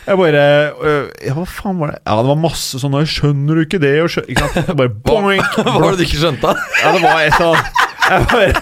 Jeg 0.08 0.20
bare 0.20 0.44
øh, 0.84 1.06
Ja, 1.30 1.36
hva 1.38 1.46
faen 1.48 1.80
var 1.80 1.94
det? 1.94 2.02
Ja, 2.04 2.18
det 2.20 2.32
var 2.34 2.40
masse 2.44 2.82
sånn 2.82 2.98
'Skjønner 3.06 3.56
du 3.62 3.64
ikke 3.64 3.80
det?' 3.80 3.94
Og 4.04 4.12
skjønner, 4.12 4.32
ikke 4.36 4.48
sant? 4.52 4.68
Jeg 4.72 4.80
bare 4.84 4.96
boink, 5.08 5.56
Hva 5.62 5.78
var 5.78 5.88
det 5.96 6.02
du 6.04 6.08
ikke 6.10 6.22
skjønte? 6.26 6.56
Ja, 6.82 6.92
det 6.98 7.04
var 7.08 7.24
et 7.24 7.40
annet. 7.40 7.88
Jeg, 8.02 8.26
bare, 8.32 8.62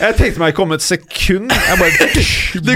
jeg 0.00 0.16
tenkte 0.18 0.40
meg 0.42 0.52
ikke 0.52 0.64
om 0.66 0.72
et 0.76 0.82
sekund. 0.84 1.52
Jeg 1.54 1.78
bare 1.80 2.08
Du, 2.66 2.72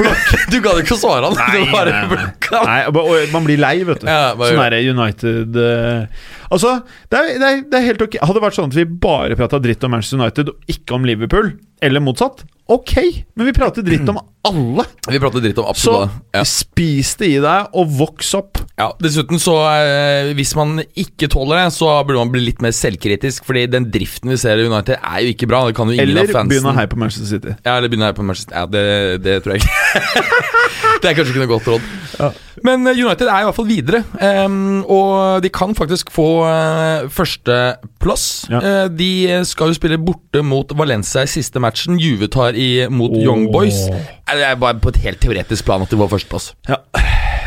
du 0.53 0.57
gadd 0.65 0.79
ikke 0.85 0.95
å 0.97 1.01
svare 1.01 1.29
han. 1.29 1.37
nei, 1.37 1.65
nei. 1.91 2.29
Nei, 2.55 2.79
og 2.89 3.11
man 3.35 3.45
blir 3.49 3.61
lei, 3.61 3.77
vet 3.89 4.05
du. 4.05 4.09
Ja, 4.09 4.35
bare- 4.39 4.55
sånn 4.55 4.63
er 4.69 4.79
United 4.95 5.59
eh. 5.59 6.31
Altså, 6.55 6.77
det 7.11 7.19
er, 7.19 7.31
det, 7.41 7.47
er, 7.51 7.63
det 7.71 7.79
er 7.79 7.87
helt 7.89 8.05
ok. 8.05 8.19
Hadde 8.23 8.39
det 8.39 8.45
vært 8.47 8.59
sånn 8.59 8.71
at 8.71 8.79
vi 8.79 8.89
bare 9.07 9.39
prata 9.39 9.61
dritt 9.63 9.85
om 9.87 9.95
Manchester 9.97 10.21
United 10.21 10.53
og 10.53 10.75
ikke 10.75 10.97
om 10.97 11.09
Liverpool, 11.09 11.55
eller 11.85 12.01
motsatt, 12.01 12.45
ok, 12.71 12.95
men 13.37 13.49
vi 13.51 13.53
prater 13.53 13.85
dritt 13.85 14.09
om 14.09 14.17
alle. 14.49 14.85
Vi 15.11 15.19
prater 15.21 15.43
dritt 15.45 15.59
om 15.61 15.67
absolutt 15.69 16.07
alle. 16.07 16.21
ja. 16.37 16.45
spis 16.49 17.11
det 17.21 17.29
i 17.35 17.41
deg, 17.43 17.75
og 17.77 17.91
voks 17.99 18.31
opp. 18.39 18.61
Ja, 18.81 18.89
Dessuten, 19.03 19.41
så 19.43 19.57
eh, 19.69 20.31
hvis 20.39 20.55
man 20.57 20.81
ikke 20.81 21.29
tåler 21.33 21.61
det, 21.61 21.75
så 21.77 21.91
burde 22.07 22.23
man 22.23 22.33
bli 22.33 22.45
litt 22.47 22.65
mer 22.65 22.73
selvkritisk. 22.75 23.45
Fordi 23.47 23.67
den 23.71 23.91
driften 23.93 24.33
vi 24.33 24.39
ser 24.41 24.61
i 24.61 24.69
United, 24.69 24.97
er 24.97 25.27
jo 25.27 25.35
ikke 25.35 25.49
bra. 25.51 25.65
Det 25.69 25.77
kan 25.77 25.91
jo 25.91 25.97
ingen 25.97 26.09
Eller 26.09 26.31
av 26.31 26.39
fansen 26.39 26.55
begynne 26.55 26.73
å 26.73 26.79
heie 26.79 26.91
på 26.91 27.01
Manchester 27.01 27.31
City. 27.31 27.55
Ja, 27.67 27.77
eller 27.77 27.93
begynne 27.93 28.11
her 28.11 28.17
på 28.17 28.27
Manchester 28.27 28.57
Ja, 28.57 28.65
det, 28.71 28.87
det 29.27 29.39
tror 29.45 29.57
jeg 29.57 29.65
ikke. 29.65 30.43
det 31.05 31.11
er 31.11 31.19
kanskje 31.19 31.35
ikke 31.35 31.45
noe 31.45 31.53
godt 31.53 31.71
råd. 31.75 32.43
Men 32.65 32.89
eh, 32.89 32.97
United 32.97 33.29
er 33.29 33.45
i 33.45 33.49
hvert 33.49 33.59
fall 33.59 33.69
videre, 33.69 34.03
um, 34.47 34.81
og 34.89 35.45
de 35.45 35.53
kan 35.53 35.77
faktisk 35.77 36.13
få 36.15 36.29
uh, 36.45 37.09
førsteplass. 37.13 38.25
Ja. 38.53 38.61
Uh, 38.61 38.87
de 38.93 39.11
skal 39.49 39.73
jo 39.73 39.77
spille 39.79 39.99
borte 40.01 40.43
mot 40.47 40.71
Valencia 40.77 41.25
i 41.25 41.31
siste 41.31 41.63
matchen. 41.63 41.99
Juve 42.01 42.29
tar 42.33 42.57
i 42.59 42.87
mot 42.93 43.15
Young 43.17 43.49
Boys. 43.53 43.87
Eh, 43.91 44.35
Det 44.35 44.47
er 44.49 44.61
bare 44.61 44.81
på 44.81 44.93
et 44.95 45.03
helt 45.05 45.21
teoretisk 45.23 45.65
plan 45.67 45.83
at 45.85 45.91
de 45.91 46.01
får 46.01 46.13
førsteplass. 46.17 46.53
Ja. 46.69 46.81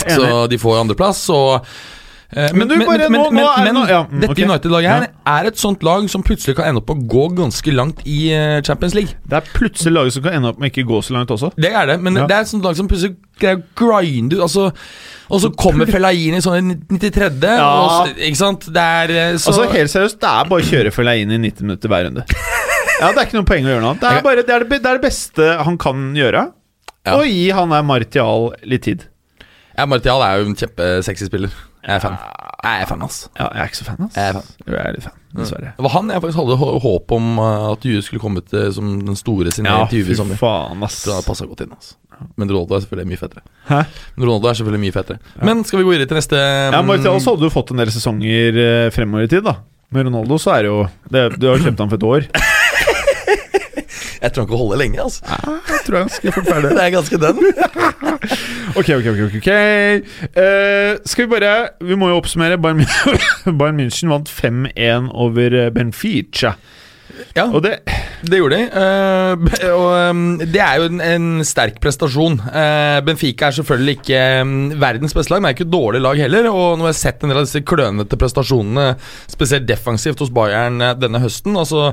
Så 0.08 0.48
de 0.48 0.60
får 0.62 0.82
andreplass, 0.82 1.26
og 1.34 1.66
eh, 2.32 2.50
Men 2.54 2.68
du, 2.68 2.76
men, 2.78 2.88
nå- 3.12 3.30
nå 3.32 3.44
er 3.48 3.68
det 3.72 3.84
ja, 3.90 4.02
mm, 4.08 4.20
dette 4.22 4.34
ok. 4.34 4.42
United-laget 4.50 4.90
her 4.92 5.06
er 5.38 5.48
et 5.52 5.58
sånt 5.62 5.84
lag 5.88 6.08
som 6.12 6.24
plutselig 6.28 6.56
kan 6.58 6.68
ende 6.70 6.82
opp 6.82 6.90
å 6.92 6.98
gå 7.08 7.28
ganske 7.38 7.72
langt 7.76 8.02
i 8.06 8.32
eh, 8.36 8.58
Champions 8.68 8.96
League. 8.98 9.16
Det 9.24 9.38
er 9.40 9.48
plutselig 9.56 9.94
laget 9.96 10.14
som 10.18 10.26
kan 10.26 10.36
ende 10.40 10.52
opp 10.52 10.60
med 10.60 10.72
ikke 10.74 10.86
gå 10.90 11.00
så 11.08 11.16
langt 11.16 11.32
også. 11.32 11.52
Det 11.56 11.72
er 11.72 11.86
det, 11.94 12.00
men 12.04 12.16
Ja. 12.20 12.26
det 12.28 12.36
er 12.38 12.42
et 12.48 12.52
sånt 12.52 12.64
lag 12.68 12.76
som 12.76 12.88
plutselig 12.92 13.16
greier 13.40 13.62
å 13.62 13.64
grinde 13.78 14.36
ut 14.40 14.42
altså, 14.48 14.72
Og 15.30 15.42
så 15.44 15.50
kommer 15.56 15.86
Fellaini 15.86 16.40
sånn 16.42 16.72
i 16.72 16.76
93., 16.98 17.44
Ja. 17.44 17.68
og 17.84 17.90
så, 17.92 18.14
ikke 18.18 18.40
sant? 18.40 18.68
Det 18.74 18.84
er 19.02 19.10
eh, 19.16 19.38
så 19.38 19.52
Altså 19.54 19.68
Helt 19.72 19.92
seriøst, 19.94 20.20
det 20.24 20.30
er 20.32 20.50
bare 20.52 20.64
å 20.64 20.68
kjøre 20.72 20.92
Fellaini 20.96 21.36
i 21.36 21.42
90 21.50 21.62
minutter 21.68 21.92
hver 21.92 22.08
runde. 22.10 22.24
Ja, 22.98 23.12
Det 23.14 23.20
er 23.22 23.26
ikke 23.28 23.38
noe 23.38 23.46
poeng 23.46 23.68
å 23.68 23.70
gjøre 23.70 23.82
noe 23.84 23.92
annet. 23.94 24.02
Det 24.02 24.10
er, 24.10 24.22
bare, 24.26 24.42
det, 24.44 24.50
er 24.56 24.64
det, 24.66 24.70
det 24.82 24.90
er 24.90 24.98
det 24.98 25.04
beste 25.06 25.50
han 25.68 25.76
kan 25.78 26.08
gjøre. 26.18 26.48
Ja. 27.06 27.14
Og 27.20 27.28
gi 27.30 27.50
han 27.54 27.70
der 27.72 27.84
Martial 27.88 28.50
litt 28.68 28.84
tid. 28.88 29.04
ja, 29.78 29.86
Martial 29.86 30.24
er 30.26 30.40
jo 30.42 30.48
en 30.50 30.56
kjempesexy 30.58 31.28
spiller. 31.30 31.54
Jeg 31.88 31.96
er 31.96 32.04
fan. 32.04 32.18
Jeg 32.68 32.82
er 32.84 32.88
fan, 32.90 33.04
ass. 33.06 33.18
Ja, 33.38 33.46
Jeg 33.54 33.62
er 33.64 33.70
ikke 33.70 33.78
så 33.80 33.86
fan, 33.88 34.02
ass. 34.08 34.16
Jeg 34.18 34.30
er 34.30 34.34
fan. 34.36 34.48
Jo, 34.68 34.74
jeg 34.74 34.82
er 34.90 34.96
litt 34.98 35.04
fan, 35.08 35.14
dessverre. 35.38 35.70
Det 35.78 35.86
var 35.86 35.94
han 35.94 36.10
jeg 36.12 36.22
faktisk 36.26 36.40
hadde 36.42 36.58
hå- 36.60 36.80
håp 36.84 37.14
om 37.16 37.30
eh, 37.40 37.68
at 37.72 37.86
Juve 37.88 38.02
skulle 38.04 38.20
komme 38.24 38.42
til 38.44 38.74
som 38.76 38.90
den 39.08 39.16
store 39.16 39.52
sin 39.56 39.66
Ja, 39.70 39.86
i 39.88 40.02
Juve 40.02 40.12
i 40.12 40.18
sommer. 40.20 40.36
faen, 40.42 40.84
ass. 40.84 40.98
Det 41.06 41.14
hadde 41.16 41.28
passet 41.30 41.48
godt 41.48 41.64
inn. 41.64 41.72
Altså. 41.78 41.96
Men 42.36 42.50
Ronaldo 42.50 42.76
er 42.76 42.82
selvfølgelig 42.84 43.10
mye 43.14 43.22
fetere. 43.22 43.42
Hæ? 43.70 43.80
Men 44.18 44.26
Ronaldo 44.28 44.50
er 44.50 44.54
selvfølgelig 44.58 44.82
mye 44.82 44.96
fetere 44.96 45.46
Men 45.46 45.60
skal 45.70 45.78
vi 45.80 45.84
gå 45.86 45.92
videre 45.94 46.08
til 46.10 46.18
neste 46.18 46.40
Ja, 46.74 46.82
Martial 46.82 47.14
også 47.14 47.36
hadde 47.36 47.46
du 47.46 47.54
fått 47.54 47.72
en 47.72 47.78
del 47.84 47.92
sesonger 47.94 48.58
eh, 48.64 48.90
fremover 48.96 49.28
i 49.28 49.32
tid, 49.32 49.44
da. 49.46 49.54
Med 49.94 50.10
Ronaldo 50.10 50.36
så 50.42 50.56
er 50.58 50.66
det 50.66 50.72
jo 50.74 50.80
det, 51.14 51.40
Du 51.40 51.46
har 51.48 51.62
kjøpt 51.62 51.80
han 51.86 51.90
for 51.94 51.96
et 52.02 52.08
år. 52.10 52.26
Jeg 54.28 54.34
tror 54.36 54.44
han 54.44 54.50
kan 54.50 54.60
holde 54.60 54.80
lenge, 54.82 55.00
altså. 55.00 55.22
Jeg 55.72 55.84
tror 55.86 55.98
jeg 56.02 56.16
skal 56.18 56.34
fort 56.36 56.50
ferdig. 56.52 56.72
Det 56.78 56.84
er 56.84 56.96
ganske 56.98 57.20
den. 57.24 57.38
Ok, 58.78 58.90
ok, 58.94 59.06
ok. 59.08 59.22
ok, 59.40 59.48
Eh, 59.48 60.98
Skal 61.06 61.26
vi 61.26 61.30
bare 61.32 61.70
Vi 61.82 61.96
må 61.96 62.10
jo 62.12 62.18
oppsummere. 62.20 62.58
Bayern 62.62 62.84
Bayern 63.60 63.80
München 63.80 64.12
vant 64.12 64.30
5-1 64.30 65.08
over 65.16 65.56
eh, 65.56 65.72
Benfica. 65.74 66.58
Ja, 67.38 67.48
Og 67.48 67.64
det 67.64 67.80
det 68.28 68.40
gjorde 68.40 68.58
de. 68.58 68.66
Uh, 68.74 69.58
og 69.78 70.10
um, 70.10 70.22
det 70.42 70.60
er 70.62 70.80
jo 70.82 70.88
en, 70.90 71.02
en 71.06 71.28
sterk 71.46 71.78
prestasjon. 71.82 72.40
Uh, 72.42 72.98
Benfica 73.06 73.48
er 73.48 73.58
selvfølgelig 73.60 73.94
ikke 74.00 74.22
um, 74.42 74.56
verdens 74.82 75.14
beste 75.14 75.32
lag, 75.32 75.44
men 75.44 75.52
er 75.52 75.56
ikke 75.58 75.68
et 75.68 75.74
dårlig 75.74 76.02
lag 76.02 76.18
heller. 76.26 76.50
Og 76.50 76.78
nå 76.80 76.88
har 76.88 76.96
jeg 76.96 77.00
sett 77.04 77.24
en 77.24 77.32
del 77.32 77.40
av 77.44 77.46
disse 77.46 77.62
klønete 77.62 78.18
prestasjonene, 78.20 78.88
spesielt 79.30 79.70
defensivt 79.70 80.24
hos 80.26 80.34
Bayern 80.34 80.82
denne 80.98 81.22
høsten. 81.24 81.58
Altså 81.62 81.92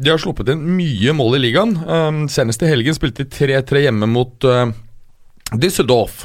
de 0.00 0.12
har 0.12 0.20
sluppet 0.20 0.48
inn 0.54 0.62
mye 0.78 1.12
mål 1.16 1.36
i 1.36 1.42
ligaen. 1.44 1.74
Um, 1.84 2.20
senest 2.32 2.62
i 2.64 2.70
helgen 2.70 2.96
spilte 2.96 3.26
de 3.26 3.32
3-3 3.34 3.84
hjemme 3.84 4.08
mot 4.08 4.46
uh, 4.48 4.70
Düsseldorf. 5.52 6.24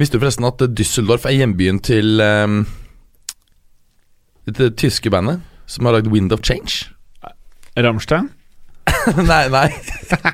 Visste 0.00 0.18
du 0.18 0.22
forresten 0.24 0.48
at 0.48 0.64
Düsseldorf 0.74 1.28
er 1.30 1.36
hjembyen 1.36 1.78
til 1.84 2.18
um, 2.24 2.64
dette 4.48 4.72
tyske 4.82 5.12
bandet 5.14 5.44
som 5.70 5.86
har 5.86 5.98
lagd 5.98 6.10
Wind 6.10 6.34
of 6.34 6.42
Change? 6.42 6.88
Rammstein? 7.78 8.32
nei, 9.30 9.44
nei. 9.52 9.68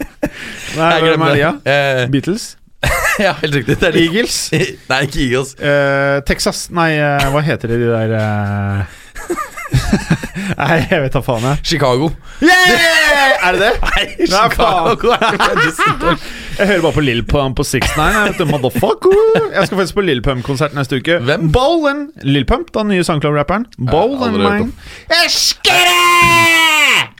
Nei, 0.78 0.88
Jeg 0.94 1.04
glemmer 1.04 1.32
er 1.32 1.36
det. 1.36 1.72
Eh, 1.72 2.06
Beatles? 2.12 2.48
ja, 3.24 3.32
helt 3.40 3.54
riktig. 3.54 3.76
Det. 3.80 3.92
Eagles? 3.98 4.36
nei, 4.90 4.98
ikke 5.06 5.20
Eagles. 5.24 5.54
Eh, 5.58 6.18
Texas 6.28 6.68
Nei, 6.74 6.92
eh, 7.00 7.28
hva 7.32 7.42
heter 7.42 7.72
det 7.72 7.80
de 7.82 7.88
der 7.90 8.14
eh, 8.18 8.98
Nei, 10.58 10.76
jeg 10.90 11.00
vet 11.04 11.14
da 11.16 11.20
faen, 11.24 11.44
jeg. 11.48 11.60
Chicago. 11.72 12.08
Yeah! 12.42 13.46
Er 13.48 13.56
det 13.56 13.60
det? 13.62 13.72
Nei. 13.84 14.26
Chicago. 14.28 15.06
Jeg 16.58 16.66
hører 16.66 16.82
bare 16.82 16.94
på 16.96 17.04
Lill 17.04 17.22
Pump 17.28 17.58
på 17.60 17.64
69. 17.66 17.96
Jeg 17.98 18.32
vet 18.32 18.50
motherfucker 18.50 19.16
Jeg 19.54 19.68
skal 19.68 19.80
faktisk 19.80 19.98
på 19.98 20.04
Lill 20.06 20.22
Pump-konsert 20.24 20.74
neste 20.78 20.98
uke. 21.00 21.18
Hvem? 21.24 21.48
Bowlen! 21.54 22.08
Lill 22.26 22.46
Pump, 22.48 22.72
den 22.74 22.90
nye 22.92 23.06
SoundCloud-rapperen. 23.06 23.68
Bowlen, 23.90 24.38
Mine. 24.38 24.72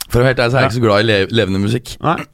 For 0.08 0.20
å 0.20 0.24
være 0.24 0.32
helt 0.32 0.42
ærlig 0.42 0.52
så 0.52 0.58
er 0.58 0.64
jeg 0.64 0.70
ikke 0.70 0.78
så 0.78 0.84
glad 0.86 1.02
i 1.04 1.08
le 1.08 1.18
levende 1.40 1.62
musikk. 1.64 1.96
Nei. 2.04 2.20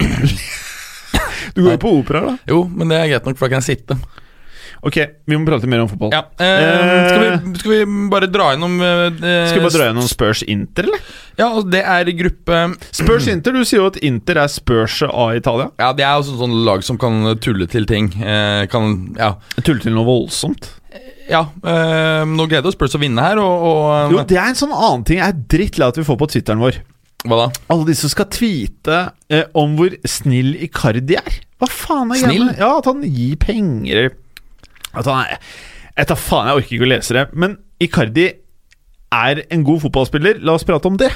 Du 1.54 1.60
går 1.62 1.76
jo 1.76 1.78
på 1.84 1.90
opera, 2.00 2.20
da. 2.24 2.32
Jo, 2.50 2.64
men 2.66 2.90
det 2.90 2.96
er 2.98 3.10
greit 3.12 3.26
nok, 3.28 3.36
for 3.38 3.46
da 3.46 3.52
kan 3.52 3.60
jeg 3.62 3.76
sitte. 3.76 3.94
Ok, 4.84 4.98
vi 5.24 5.36
må 5.38 5.46
prate 5.48 5.68
mer 5.70 5.80
om 5.84 5.88
fotball. 5.88 6.10
Ja, 6.12 6.20
eh, 6.44 7.08
skal, 7.08 7.22
vi, 7.24 7.52
skal 7.62 7.72
vi 7.72 8.08
bare 8.12 8.28
dra 8.28 8.50
gjennom 8.52 8.74
eh, 8.84 9.06
Skal 9.48 9.58
vi 9.58 9.64
bare 9.64 9.74
dra 9.78 9.86
gjennom 9.88 10.08
Spurs 10.10 10.42
Inter, 10.52 10.88
eller? 10.90 11.06
Ja, 11.40 11.48
og 11.56 11.70
det 11.72 11.80
er 11.88 12.10
gruppe 12.18 12.58
Spurs 12.94 13.26
Inter, 13.32 13.56
du 13.56 13.64
sier 13.64 13.80
jo 13.80 13.88
at 13.88 13.96
Inter 14.04 14.42
er 14.44 14.50
Spurs 14.52 14.98
av 15.08 15.32
Italia. 15.38 15.70
Ja, 15.80 15.90
det 15.96 16.04
er 16.06 16.18
jo 16.20 16.36
sånn, 16.36 16.54
lag 16.68 16.84
som 16.86 16.98
kan 17.00 17.22
tulle 17.42 17.66
til 17.72 17.88
ting. 17.90 18.12
Eh, 18.20 18.66
kan 18.72 18.92
Ja. 19.18 19.34
Tulle 19.64 19.80
til 19.82 19.96
noe 19.96 20.04
voldsomt. 20.08 20.68
ja 21.30 21.40
eh, 21.64 22.22
nå 22.28 22.44
gleder 22.50 22.68
oss 22.68 22.76
Spurs 22.76 22.94
å 22.94 23.00
vinne 23.00 23.24
her, 23.24 23.40
og, 23.40 23.64
og 23.70 24.12
Jo, 24.12 24.24
det 24.28 24.36
er 24.36 24.50
en 24.52 24.58
sånn 24.60 24.74
annen 24.76 25.06
ting 25.08 25.18
jeg 25.22 25.32
er 25.32 25.40
drittlei 25.56 25.88
at 25.88 25.96
vi 25.98 26.04
får 26.06 26.20
på 26.20 26.28
Twitteren 26.36 26.60
vår. 26.62 26.82
Hva 27.24 27.38
da? 27.40 27.46
Alle 27.72 27.88
de 27.88 27.94
som 27.96 28.12
skal 28.12 28.28
tweete 28.28 28.98
eh, 29.32 29.46
om 29.56 29.78
hvor 29.78 29.96
snill 30.04 30.52
Icardi 30.66 31.16
er. 31.16 31.40
Hva 31.56 31.70
faen 31.72 32.12
er 32.12 32.20
Snill? 32.20 32.50
Ja, 32.60 32.74
at 32.82 32.90
han 32.90 33.00
gir 33.08 33.38
penger 33.40 34.10
At 34.94 35.10
han 35.10 35.24
er 35.24 35.38
Jeg 35.94 36.10
tar 36.10 36.18
faen, 36.18 36.48
jeg 36.50 36.62
orker 36.62 36.74
ikke 36.76 36.88
å 36.88 36.90
lese 36.90 37.14
det. 37.14 37.28
Men 37.38 37.58
Icardi 37.82 38.26
er 39.14 39.44
en 39.54 39.62
god 39.66 39.84
fotballspiller. 39.84 40.40
La 40.42 40.56
oss 40.58 40.66
prate 40.66 40.90
om 40.90 40.98
det. 40.98 41.12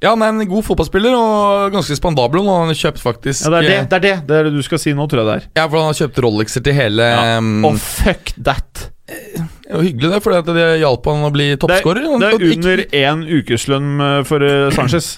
Ja, 0.00 0.14
han 0.14 0.22
er 0.24 0.32
en 0.32 0.48
god 0.48 0.64
fotballspiller 0.64 1.14
og 1.14 1.74
ganske 1.74 1.94
spandabel. 1.98 2.40
Og 2.42 2.48
han 2.48 2.72
har 2.72 2.78
kjøpt 2.78 3.02
faktisk 3.02 3.44
Ja, 3.46 3.52
det 3.52 3.60
er 3.60 3.68
det 3.68 3.76
det 3.90 3.98
er 3.98 4.04
det, 4.06 4.14
det, 4.28 4.38
er 4.38 4.48
det 4.48 4.54
du 4.56 4.64
skal 4.66 4.80
si 4.82 4.94
nå, 4.96 5.06
tror 5.10 5.22
jeg 5.22 5.28
det 5.28 5.36
er. 5.36 5.48
Ja, 5.60 5.66
for 5.68 5.82
han 5.82 5.92
har 5.92 5.98
kjøpt 6.00 6.22
Rolexer 6.24 6.64
til 6.66 6.76
hele 6.78 7.10
Ja. 7.10 7.38
um, 7.38 7.66
oh, 7.68 7.76
fuck 7.76 8.32
that! 8.40 8.88
Det 9.10 9.74
var 9.74 9.82
hyggelig, 9.82 10.10
det, 10.12 10.20
for 10.22 10.54
det 10.54 10.66
hjalp 10.80 11.06
han 11.10 11.24
å 11.26 11.32
bli 11.34 11.48
er, 11.54 11.58
toppskårer. 11.62 12.06
det 12.22 12.28
er 12.30 12.44
under 12.54 12.82
én 12.94 13.24
ukeslønn 13.26 13.88
eh, 14.06 14.20
for 14.26 14.46
eh, 14.46 14.70
Sanchez. 14.74 15.16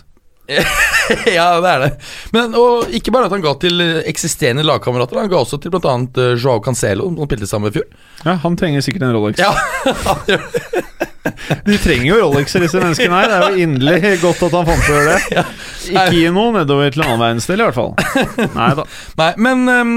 ja, 1.38 1.46
det 1.62 1.72
er 1.72 1.84
det. 1.84 1.90
Men 2.34 2.56
og 2.58 2.92
ikke 2.94 3.14
bare 3.14 3.28
at 3.28 3.34
han 3.34 3.44
ga 3.44 3.54
til 3.62 3.82
eksisterende 4.08 4.64
lagkamerater, 4.66 5.22
han 5.22 5.32
ga 5.32 5.40
også 5.42 5.60
til 5.62 5.74
bl.a. 5.74 5.96
Uh, 6.18 6.32
Joao 6.36 6.62
Cancelo, 6.64 7.08
som 7.10 7.28
spilte 7.28 7.50
sammen 7.50 7.72
i 7.72 7.76
fjor. 7.76 7.88
Ja, 8.22 8.38
Han 8.44 8.58
trenger 8.58 8.84
sikkert 8.84 9.08
en 9.08 9.16
Rolex. 9.16 9.42
Ja, 9.42 9.52
De 11.66 11.76
trenger 11.78 12.06
jo 12.08 12.16
Rolexer, 12.24 12.64
disse 12.64 12.80
menneskene 12.82 13.14
her. 13.14 13.30
Det 13.30 13.38
er 13.38 13.54
jo 13.54 13.66
inderlig 13.66 14.16
godt 14.22 14.42
at 14.48 14.54
han 14.58 14.66
fant 14.66 14.86
på 14.86 14.92
å 14.92 14.96
gjøre 14.96 15.14
det. 15.14 15.44
Ikke 15.92 16.06
gi 16.16 16.22
noe 16.34 16.54
nedover 16.56 16.94
til 16.94 17.04
en 17.04 17.12
annen 17.12 17.22
verdensdel, 17.22 17.62
i 17.62 17.66
hvert 17.68 17.78
fall. 17.78 17.92
Nei 18.58 18.70
da. 18.78 18.84
Men 19.38 19.58
um, 19.70 19.92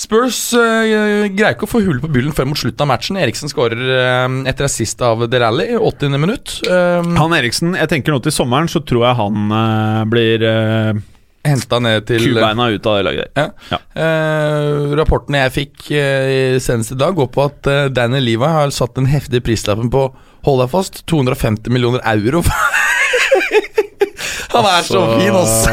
Spurs 0.00 0.38
uh, 0.56 1.28
greier 1.28 1.52
ikke 1.52 1.66
å 1.66 1.70
få 1.70 1.82
hull 1.84 2.00
på 2.00 2.08
bullen 2.12 2.32
før 2.36 2.48
mot 2.48 2.60
slutten 2.60 2.86
av 2.86 2.90
matchen. 2.94 3.18
Eriksen 3.20 3.52
skårer 3.52 3.80
uh, 3.84 4.40
etter 4.48 4.68
assist 4.68 5.02
av 5.04 5.26
De 5.28 5.40
Rally, 5.42 5.74
80. 5.76 6.16
minutt. 6.16 6.56
Um, 6.64 7.12
Han 7.20 7.36
Eriksen, 7.36 7.76
jeg 7.76 7.92
tenker 7.92 8.16
nå 8.16 8.22
til 8.24 8.32
sommeren, 8.34 8.70
så 8.70 8.80
tror 8.80 9.10
jeg 9.10 9.20
han 9.20 9.52
uh, 9.52 10.04
blir 10.08 10.46
uh, 10.46 10.94
Henta 11.40 11.78
ned 11.80 12.04
til 12.04 12.20
kubeina 12.20 12.66
ut 12.68 12.84
av 12.84 12.98
det 12.98 13.04
laget 13.06 13.30
der. 13.32 13.46
Ja. 13.70 13.78
Eh, 13.96 14.90
rapporten 14.98 15.38
jeg 15.38 15.52
fikk 15.54 15.86
uh, 15.88 16.58
senest 16.60 16.92
i 16.92 16.98
dag, 17.00 17.16
går 17.16 17.30
på 17.32 17.46
at 17.48 17.70
uh, 17.70 17.88
Danny 17.88 18.20
Levi 18.20 18.44
har 18.44 18.68
satt 18.76 18.92
den 18.98 19.08
heftige 19.08 19.40
prislappen 19.46 19.88
på 19.92 20.10
Hold 20.44 20.60
deg 20.62 20.70
fast 20.72 21.02
250 21.08 21.72
millioner 21.72 22.00
euro. 22.12 22.42
Han 24.52 24.68
er 24.68 24.84
så 24.84 25.00
fin, 25.16 25.36
ass. 25.36 25.64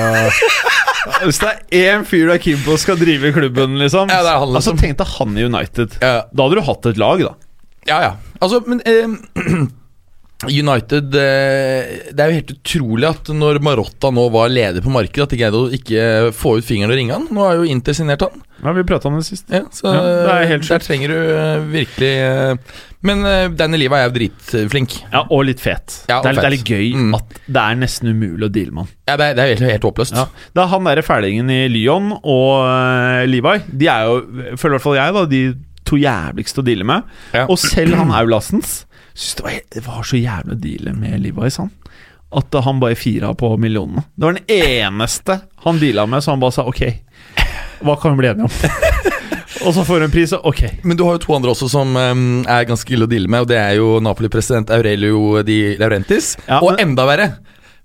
Hvis 1.24 1.39
det 1.41 1.50
er 1.52 1.98
én 1.98 2.06
fyr 2.08 2.28
du 2.30 2.34
er 2.36 2.41
keen 2.43 2.60
på 2.65 2.78
skal 2.82 3.00
drive 3.00 3.32
klubben, 3.36 3.78
liksom, 3.82 4.10
Ja, 4.12 4.22
han, 4.26 4.54
liksom. 4.54 4.56
Altså 4.60 4.76
Tenk 4.82 4.98
deg 5.02 5.12
han 5.17 5.38
i 5.38 5.46
United. 5.48 5.98
Ja, 6.02 6.13
Da 6.32 6.48
hadde 6.48 6.60
du 6.60 6.65
hatt 6.67 6.86
et 6.91 7.02
lag, 7.02 7.24
da. 7.24 7.34
ja. 7.89 8.00
ja. 8.08 8.13
Altså, 8.41 8.60
men 8.70 8.82
eh, 8.86 9.08
United 10.45 11.15
eh, 11.17 12.12
Det 12.13 12.21
er 12.21 12.30
jo 12.30 12.36
helt 12.38 12.52
utrolig 12.54 13.08
at 13.10 13.30
når 13.34 13.58
Marotta 13.65 14.12
nå 14.13 14.28
var 14.30 14.52
leder 14.54 14.84
på 14.86 14.91
markedet, 14.93 15.23
at 15.26 15.32
de 15.34 15.39
greide 15.39 15.58
å 15.58 15.71
ikke 15.73 16.04
få 16.38 16.58
ut 16.60 16.67
fingeren 16.67 16.93
og 16.93 17.00
ringe 17.00 17.15
han. 17.15 17.26
Nå 17.34 17.41
har 17.41 17.56
jo 17.58 17.65
Inter 17.73 17.95
signert 17.97 18.21
han. 18.21 18.43
Ja, 18.62 18.73
Vi 18.78 18.84
prata 18.89 19.10
om 19.10 19.17
det 19.17 19.26
sist. 19.26 19.47
Ja, 19.50 19.63
så 19.73 19.89
Ja, 19.89 20.04
det 20.04 20.36
er 20.36 20.52
helt 20.52 20.69
der 20.69 20.86
trenger 20.86 21.13
du 21.13 21.17
eh, 21.17 21.65
virkelig 21.73 22.12
eh, 22.21 22.78
Men 23.08 23.26
Danny 23.58 23.78
Liva 23.82 24.00
er 24.04 24.08
jo 24.12 24.15
dritflink. 24.19 24.95
Ja, 25.13 25.23
Og 25.34 25.43
litt 25.50 25.62
fet. 25.63 26.04
Ja, 26.10 26.19
og 26.19 26.26
det, 26.26 26.36
er, 26.36 26.39
det 26.41 26.47
er 26.52 26.56
litt 26.58 26.69
gøy 26.69 26.88
Mm. 26.97 27.13
at 27.17 27.38
det 27.45 27.62
er 27.63 27.78
nesten 27.82 28.10
umulig 28.13 28.47
å 28.47 28.54
deale 28.54 28.73
med 28.73 28.86
han. 28.86 28.93
Ja, 29.10 29.15
det 29.17 29.26
er, 29.32 29.38
det 29.38 29.43
er 29.43 29.52
helt, 29.56 29.65
helt 29.73 29.86
håpløst. 29.89 30.17
Ja. 30.17 30.28
Da 30.58 30.65
han 30.69 30.86
derre 30.89 31.04
fælingen 31.06 31.50
i 31.54 31.63
Lyon 31.71 32.12
og 32.17 32.50
uh, 32.65 33.21
Levi. 33.30 33.58
De 33.73 33.89
er 33.93 34.06
jo, 34.10 34.21
føler 34.58 34.73
i 34.73 34.78
hvert 34.78 34.86
fall 34.86 34.97
jeg, 35.00 35.13
da, 35.17 35.26
de 35.34 35.41
to 35.88 35.97
jævligste 36.02 36.62
å 36.62 36.65
deale 36.67 36.86
med. 36.89 37.13
Ja. 37.38 37.45
Og 37.50 37.58
selv 37.62 37.95
han 38.02 38.12
Aulasens 38.17 38.84
syns 39.17 39.36
det, 39.36 39.43
var 39.43 39.60
det 39.75 39.86
var 39.88 40.03
så 40.06 40.17
jævlig 40.17 40.56
å 40.56 40.62
deale 40.62 40.93
med 40.93 41.21
Levi, 41.23 41.49
han. 41.58 41.71
At 42.38 42.53
han 42.63 42.80
bare 42.80 42.95
fira 42.99 43.34
på 43.34 43.53
millionene. 43.58 44.03
Det 44.15 44.25
var 44.25 44.38
den 44.38 44.51
eneste 44.51 45.39
han 45.63 45.80
deala 45.80 46.06
med, 46.06 46.23
så 46.23 46.36
han 46.36 46.43
bare 46.43 46.53
sa 46.53 46.67
ok, 46.67 46.84
hva 47.82 47.95
kan 48.01 48.13
vi 48.13 48.21
bli 48.21 48.30
enige 48.34 48.49
om? 48.49 48.53
og 49.65 49.73
så 49.73 49.86
får 49.88 50.01
hun 50.01 50.08
en 50.10 50.13
pris, 50.13 50.34
ok. 50.38 50.63
Men 50.84 50.99
du 50.99 51.06
har 51.08 51.17
jo 51.17 51.23
to 51.23 51.36
andre 51.38 51.53
også 51.56 51.69
som 51.71 51.95
um, 51.95 52.43
er 52.45 52.67
ganske 52.69 52.93
ille 52.93 53.08
å 53.08 53.12
deale 53.12 53.32
med, 53.32 53.45
og 53.45 53.51
det 53.51 53.60
er 53.62 53.77
jo 53.80 53.97
Napoli-president 54.03 54.73
Aurelio 54.75 55.41
Di 55.47 55.77
Laurentis. 55.80 56.36
Ja, 56.45 56.62
og 56.62 56.82
enda 56.84 57.08
verre 57.10 57.32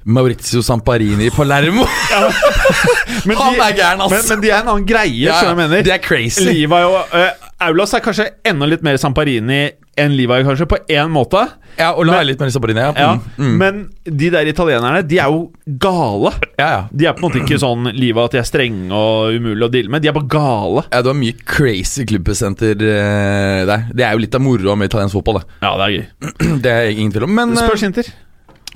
Maurizio 0.04 0.62
Samparini 0.66 1.28
i 1.28 1.30
Palermo. 1.34 1.84
Men 3.26 3.36
Han 3.38 3.54
de- 3.54 3.60
er 3.62 3.76
gæren, 3.76 4.00
altså! 4.02 4.16
Men, 4.16 4.28
men 4.32 4.42
de 4.42 4.50
er 4.50 4.60
en 4.62 4.68
annen 4.72 4.86
greie, 4.88 5.26
Ja, 5.28 5.36
skjønner 5.38 5.54
du 5.54 5.60
hva 5.60 5.62
jeg 5.62 5.70
mener? 5.70 5.86
Det 5.86 5.94
er 5.94 6.02
crazy. 6.02 6.46
Liva 6.48 6.82
og 6.88 7.14
uh, 7.14 7.48
Aulas 7.68 7.92
er 7.94 8.02
kanskje 8.02 8.26
enda 8.48 8.66
litt 8.66 8.82
mer 8.82 8.98
Samparini 8.98 9.62
enn 10.00 10.14
Levi, 10.16 10.38
kanskje, 10.46 10.64
på 10.70 10.78
én 10.90 11.10
måte. 11.12 11.42
Ja, 11.76 11.90
og 11.92 12.06
la 12.08 12.16
Men- 12.18 12.26
litt 12.30 12.40
mer 12.40 12.50
Samparini. 12.54 12.80
Ja. 12.80 12.92
Ja, 12.96 13.10
Mm, 13.36 13.44
mm. 13.44 13.56
Men 13.60 13.78
de 14.18 14.30
der 14.32 14.48
italienerne, 14.50 15.02
de 15.06 15.18
er 15.20 15.28
jo 15.30 15.52
gale. 15.78 16.32
ja, 16.58 16.66
ja. 16.72 16.80
De 16.90 17.06
er 17.06 17.12
på 17.14 17.22
en 17.22 17.28
måte 17.28 17.42
ikke 17.44 17.60
sånn 17.60 17.90
Liva 17.94 18.24
at 18.24 18.32
de 18.34 18.40
er 18.40 18.48
strenge 18.48 18.90
og 18.96 19.36
umulig 19.36 19.68
å 19.68 19.70
deale 19.70 19.92
med. 19.92 20.02
De 20.02 20.08
er 20.10 20.16
bare 20.16 20.30
gale. 20.32 20.82
Ja, 20.90 21.02
Du 21.04 21.12
har 21.12 21.18
mye 21.20 21.36
crazy 21.46 22.06
klubbesenter 22.08 22.74
uh, 22.74 23.62
der. 23.68 23.86
Det 23.92 24.04
er 24.08 24.16
jo 24.16 24.24
litt 24.24 24.34
av 24.34 24.42
moroa 24.42 24.74
med 24.80 24.90
italiensk 24.90 25.20
fotball. 25.20 25.42
Det. 25.42 25.60
Ja, 25.62 25.76
det 25.76 25.86
er 25.86 25.96
gøy. 25.98 26.04
det 26.66 26.72
er 26.72 26.90
ingen 26.96 27.12
tvil 27.14 27.28
om. 27.28 27.34
Men 27.38 27.52
eh, 27.54 27.62
Spurs 27.62 27.84
Inter. 27.86 28.10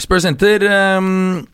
Spurs 0.02 0.26
Inter 0.28 0.64
um, 0.98 1.46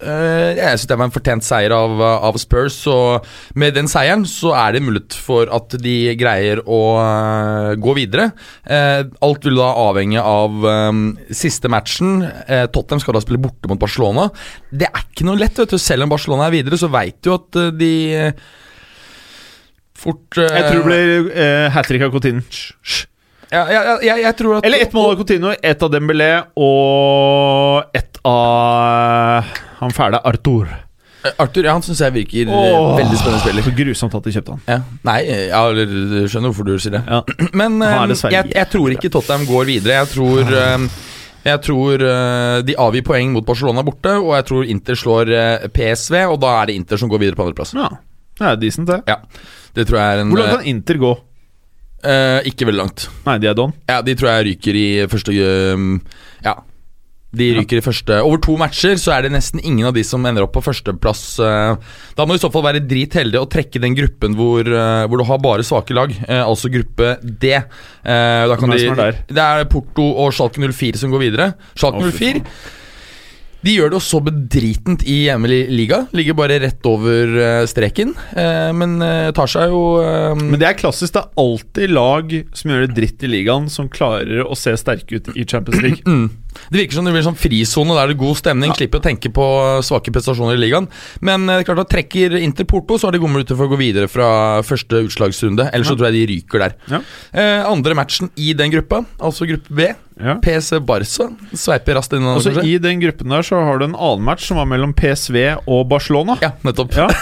uh, 0.00 0.50
Jeg 0.56 0.78
synes 0.78 0.88
det 0.88 0.96
var 0.98 1.08
en 1.08 1.14
fortjent 1.14 1.44
seier 1.44 1.74
av, 1.76 2.00
av 2.00 2.38
Spurs. 2.40 2.78
Og 2.90 3.26
med 3.60 3.76
den 3.76 3.90
seieren 3.90 4.24
så 4.28 4.54
er 4.56 4.76
det 4.76 4.84
mulighet 4.84 5.16
for 5.18 5.50
at 5.52 5.76
de 5.84 5.96
greier 6.20 6.62
å 6.64 6.80
uh, 6.96 7.70
gå 7.80 7.96
videre. 8.00 8.30
Uh, 8.64 9.04
alt 9.24 9.46
vil 9.46 9.60
da 9.60 9.70
avhenge 9.84 10.24
av 10.24 10.64
um, 10.64 11.06
siste 11.28 11.70
matchen. 11.72 12.20
Tottenham 12.74 13.04
skal 13.04 13.18
da 13.18 13.24
spille 13.24 13.42
borte 13.42 13.70
mot 13.70 13.80
Barcelona. 13.80 14.28
Det 14.72 14.88
er 14.90 15.08
ikke 15.08 15.28
noe 15.28 15.40
lett. 15.40 15.58
vet 15.60 15.76
du 15.76 15.80
Selv 15.80 16.06
om 16.06 16.14
Barcelona 16.14 16.48
er 16.48 16.58
videre, 16.58 16.80
så 16.80 16.92
veit 16.92 17.20
du 17.24 17.34
at 17.36 17.64
de 17.78 17.94
fort 20.04 20.36
Jeg 20.36 20.68
tror 20.68 20.80
det 20.80 20.86
blir 20.88 21.68
hat 21.72 21.88
trick 21.88 22.04
av 22.04 22.12
Coutinho. 22.12 22.44
Ja, 23.54 23.64
ja, 23.70 23.82
ja, 23.86 23.98
jeg, 24.02 24.22
jeg 24.24 24.36
tror 24.40 24.56
at 24.58 24.66
Eller 24.66 24.82
ett 24.82 24.94
mål 24.96 25.12
av 25.12 25.20
Coutinho, 25.20 25.52
ett 25.62 25.82
av 25.86 25.92
Dembélé 25.94 26.30
og 26.58 27.94
ett 27.94 28.18
av 28.26 29.52
han 29.78 29.94
fæle 29.94 30.18
Arthur. 30.26 30.70
Eh, 31.24 31.32
Arthur 31.38 31.64
ja, 31.64 31.72
han 31.76 31.84
syns 31.84 32.00
jeg 32.02 32.14
virker 32.14 32.50
eh, 32.50 32.54
Åh. 32.56 32.94
veldig 32.98 33.18
spennende 33.20 33.42
spiller. 33.42 33.66
Så 33.66 33.74
grusomt 33.78 34.16
at 34.18 34.26
de 34.26 34.34
kjøpte 34.34 34.56
han. 34.56 34.62
Ja. 34.68 34.78
Nei, 35.08 35.18
jeg 35.28 35.48
ja, 35.50 35.60
eller 35.70 35.90
du 35.90 36.16
skjønner 36.28 36.50
hvorfor 36.50 36.68
du 36.68 36.74
sier 36.82 36.96
det. 36.98 37.02
Ja. 37.08 37.20
Men 37.60 37.78
eh, 37.84 37.98
dessverre 38.12 38.38
jeg, 38.38 38.54
jeg 38.56 38.70
tror 38.72 38.96
ikke 38.96 39.12
Tottenham 39.14 39.46
går 39.48 39.68
videre. 39.70 40.00
Jeg 40.02 40.12
tror 40.14 40.56
um, 40.74 40.88
Jeg 41.44 41.60
tror 41.66 42.06
eh, 42.08 42.58
de 42.64 42.78
avgir 42.80 43.06
poeng 43.06 43.34
mot 43.36 43.46
Barcelona 43.46 43.84
borte, 43.86 44.16
og 44.20 44.32
jeg 44.38 44.48
tror 44.50 44.72
Inter 44.74 44.98
slår 44.98 45.34
eh, 45.36 45.68
PSV, 45.76 46.18
og 46.32 46.40
da 46.44 46.56
er 46.62 46.72
det 46.72 46.80
Inter 46.80 47.00
som 47.00 47.12
går 47.12 47.22
videre 47.26 47.38
på 47.38 47.46
andreplass. 47.46 47.76
Ja, 47.76 47.92
det 48.40 48.50
er 48.50 48.60
decent, 48.62 48.88
det. 48.90 49.02
Ja, 49.08 49.20
det 49.76 49.86
tror 49.88 50.00
jeg 50.00 50.16
er 50.16 50.24
en 50.24 50.32
Hvor 50.32 50.40
langt 50.42 50.58
kan 50.58 50.70
Inter 50.72 51.00
gå? 51.02 51.14
Eh, 52.04 52.44
Ikke 52.50 52.68
veldig 52.68 52.80
langt. 52.82 53.08
Nei, 53.26 53.38
de 53.42 53.48
er 53.50 53.56
don. 53.58 53.72
Ja, 53.90 54.00
de 54.04 54.14
tror 54.18 54.30
jeg 54.32 54.46
ryker 54.52 54.78
i 54.78 54.86
første 55.10 55.34
eh, 55.34 55.84
Ja. 56.44 56.54
De 57.34 57.48
ryker 57.56 57.80
i 57.80 57.82
første 57.82 58.20
Over 58.22 58.38
to 58.44 58.52
matcher 58.60 58.94
så 59.02 59.10
er 59.16 59.24
det 59.26 59.32
nesten 59.34 59.58
ingen 59.66 59.88
av 59.88 59.96
de 59.96 60.04
som 60.06 60.22
ender 60.28 60.44
opp 60.46 60.52
på 60.54 60.62
førsteplass. 60.62 61.24
eh. 61.42 61.96
Da 62.14 62.22
må 62.28 62.36
du 62.36 62.38
i 62.38 62.44
så 62.44 62.50
fall 62.54 62.62
være 62.68 62.84
dritheldig 62.86 63.40
og 63.40 63.48
trekke 63.50 63.82
den 63.82 63.96
gruppen 63.98 64.36
hvor, 64.38 64.62
eh, 64.62 65.02
hvor 65.10 65.18
du 65.18 65.24
har 65.26 65.42
bare 65.42 65.66
svake 65.66 65.96
lag, 65.98 66.14
altså 66.30 66.70
gruppe 66.70 67.16
D. 67.24 67.50
Da 68.04 68.54
kan 68.60 68.70
de, 68.70 69.10
det 69.34 69.42
er 69.48 69.66
Porto 69.66 70.06
og 70.14 70.30
Schalke 70.36 70.62
04 70.62 71.02
som 71.02 71.10
går 71.10 71.24
videre. 71.26 71.50
Schalke 71.74 72.06
Å, 72.06 72.14
fy 72.14 72.36
04 72.38 72.82
De 73.64 73.72
gjør 73.72 73.92
det 73.92 73.98
jo 73.98 74.04
så 74.04 74.20
bedritent 74.24 75.04
i 75.08 75.22
hjemlig 75.24 75.62
liga. 75.72 76.02
Ligger 76.16 76.36
bare 76.36 76.60
rett 76.62 76.88
over 76.88 77.34
eh, 77.40 77.64
streken. 77.70 78.12
Eh, 78.36 78.70
men 78.76 78.98
eh, 79.04 79.30
tar 79.36 79.50
seg 79.50 79.72
jo 79.72 79.82
Men 80.36 80.58
det 80.60 80.68
er 80.68 80.78
klassisk. 80.78 81.14
Det 81.14 81.22
er 81.22 81.42
alltid 81.44 81.94
lag 81.94 82.34
som 82.52 82.72
gjør 82.72 82.86
det 82.86 82.96
dritt 82.98 83.24
i 83.24 83.30
ligaen, 83.30 83.70
som 83.72 83.88
klarer 83.92 84.44
å 84.44 84.56
se 84.58 84.74
sterke 84.80 85.20
ut 85.20 85.32
i 85.34 85.46
Champions 85.48 85.82
League. 85.82 86.02
Mm. 86.14 86.28
Det 86.70 86.78
virker 86.78 86.98
som 86.98 87.06
det 87.06 87.12
blir 87.14 87.24
sånn 87.26 87.38
frisone 87.38 87.94
der 87.96 88.10
det 88.10 88.14
er 88.14 88.20
god 88.20 88.38
stemning. 88.38 88.72
Slipper 88.76 89.00
å 89.00 89.04
tenke 89.04 89.30
på 89.34 89.46
svake 89.86 90.12
prestasjoner 90.14 90.58
i 90.58 90.62
ligaen. 90.62 90.88
Men 91.24 91.48
eh, 91.50 91.62
klart 91.66 91.84
at 91.84 91.92
trekker 91.92 92.36
Inter 92.40 92.68
Porto, 92.68 92.98
så 92.98 93.08
har 93.08 93.16
de 93.16 93.22
gode 93.22 93.34
muligheter 93.34 93.58
for 93.58 93.68
å 93.68 93.72
gå 93.74 93.80
videre 93.80 94.10
fra 94.10 94.28
første 94.66 95.04
utslagsrunde. 95.08 95.68
Ellers 95.74 95.90
så 95.90 95.96
tror 95.98 96.10
jeg 96.10 96.18
de 96.20 96.26
ryker 96.34 96.64
der. 96.64 96.76
Ja. 96.92 97.02
Eh, 97.34 97.60
andre 97.68 97.98
matchen 97.98 98.30
i 98.40 98.52
den 98.56 98.72
gruppa, 98.74 99.02
altså 99.18 99.48
gruppe 99.50 99.74
B, 99.74 99.90
Ja. 100.20 100.36
PC 100.38 100.78
Barca, 100.86 101.26
sveiper 101.58 101.98
raskt 101.98 102.14
inn. 102.14 102.26
Og 102.30 102.38
kanskje? 102.38 102.62
I 102.70 102.76
den 102.82 103.00
gruppen 103.02 103.34
der 103.34 103.42
så 103.46 103.58
har 103.66 103.80
du 103.80 103.88
en 103.88 103.96
annen 103.96 104.22
match 104.26 104.46
som 104.46 104.60
var 104.60 104.68
mellom 104.70 104.94
PSV 104.94 105.66
og 105.66 105.88
Barcelona. 105.90 106.38
Ja, 106.44 106.54
nettopp. 106.66 106.94
Ja. 106.98 107.10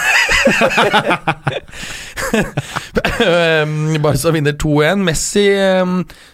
Eh, 3.23 3.67
Barca 4.03 4.31
vinner 4.33 4.55
2-1. 4.57 5.03
Messi 5.05 5.45
eh, 5.53 5.91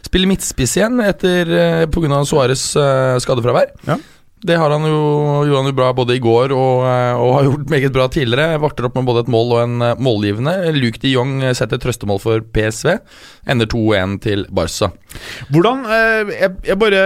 spiller 0.06 0.30
midtspiss 0.30 0.76
igjen 0.78 1.02
etter 1.04 1.50
uh, 1.50 1.82
pga. 1.90 2.20
Suárez 2.28 2.62
uh, 2.78 3.18
skadefravær. 3.20 3.72
Ja. 3.88 3.98
Det 4.38 4.54
har 4.54 4.70
han 4.70 4.84
jo, 4.86 5.46
jo 5.48 5.72
bra 5.74 5.88
både 5.96 6.14
i 6.14 6.22
går 6.22 6.52
og, 6.54 6.84
eh, 6.86 7.18
og 7.18 7.32
har 7.34 7.46
gjort 7.48 7.70
meget 7.74 7.94
bra 7.94 8.06
tidligere. 8.12 8.60
Varter 8.62 8.86
opp 8.86 8.98
med 8.98 9.08
både 9.08 9.24
et 9.24 9.32
mål 9.34 9.54
og 9.56 9.62
en 9.64 9.82
eh, 9.82 9.98
målgivende. 10.04 10.54
Luke 10.76 11.02
de 11.02 11.14
Jong 11.16 11.40
eh, 11.42 11.54
setter 11.58 11.80
trøstemål 11.82 12.22
for 12.22 12.44
PSV. 12.54 12.94
Ender 13.50 13.70
2-1 13.72 14.14
til 14.28 14.46
Barca. 14.54 14.92
Hvordan 15.50 15.84
jeg, 15.88 16.54
jeg 16.68 16.78
bare 16.78 17.02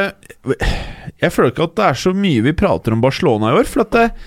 Jeg 1.23 1.33
føler 1.33 1.53
ikke 1.53 1.69
at 1.71 1.77
det 1.79 1.89
er 1.89 2.01
så 2.03 2.13
mye 2.17 2.45
vi 2.45 2.57
prater 2.59 2.93
om 2.93 3.05
Barcelona 3.05 3.53
i 3.53 3.63
år. 3.63 3.71
For 3.71 3.87
at 3.87 4.21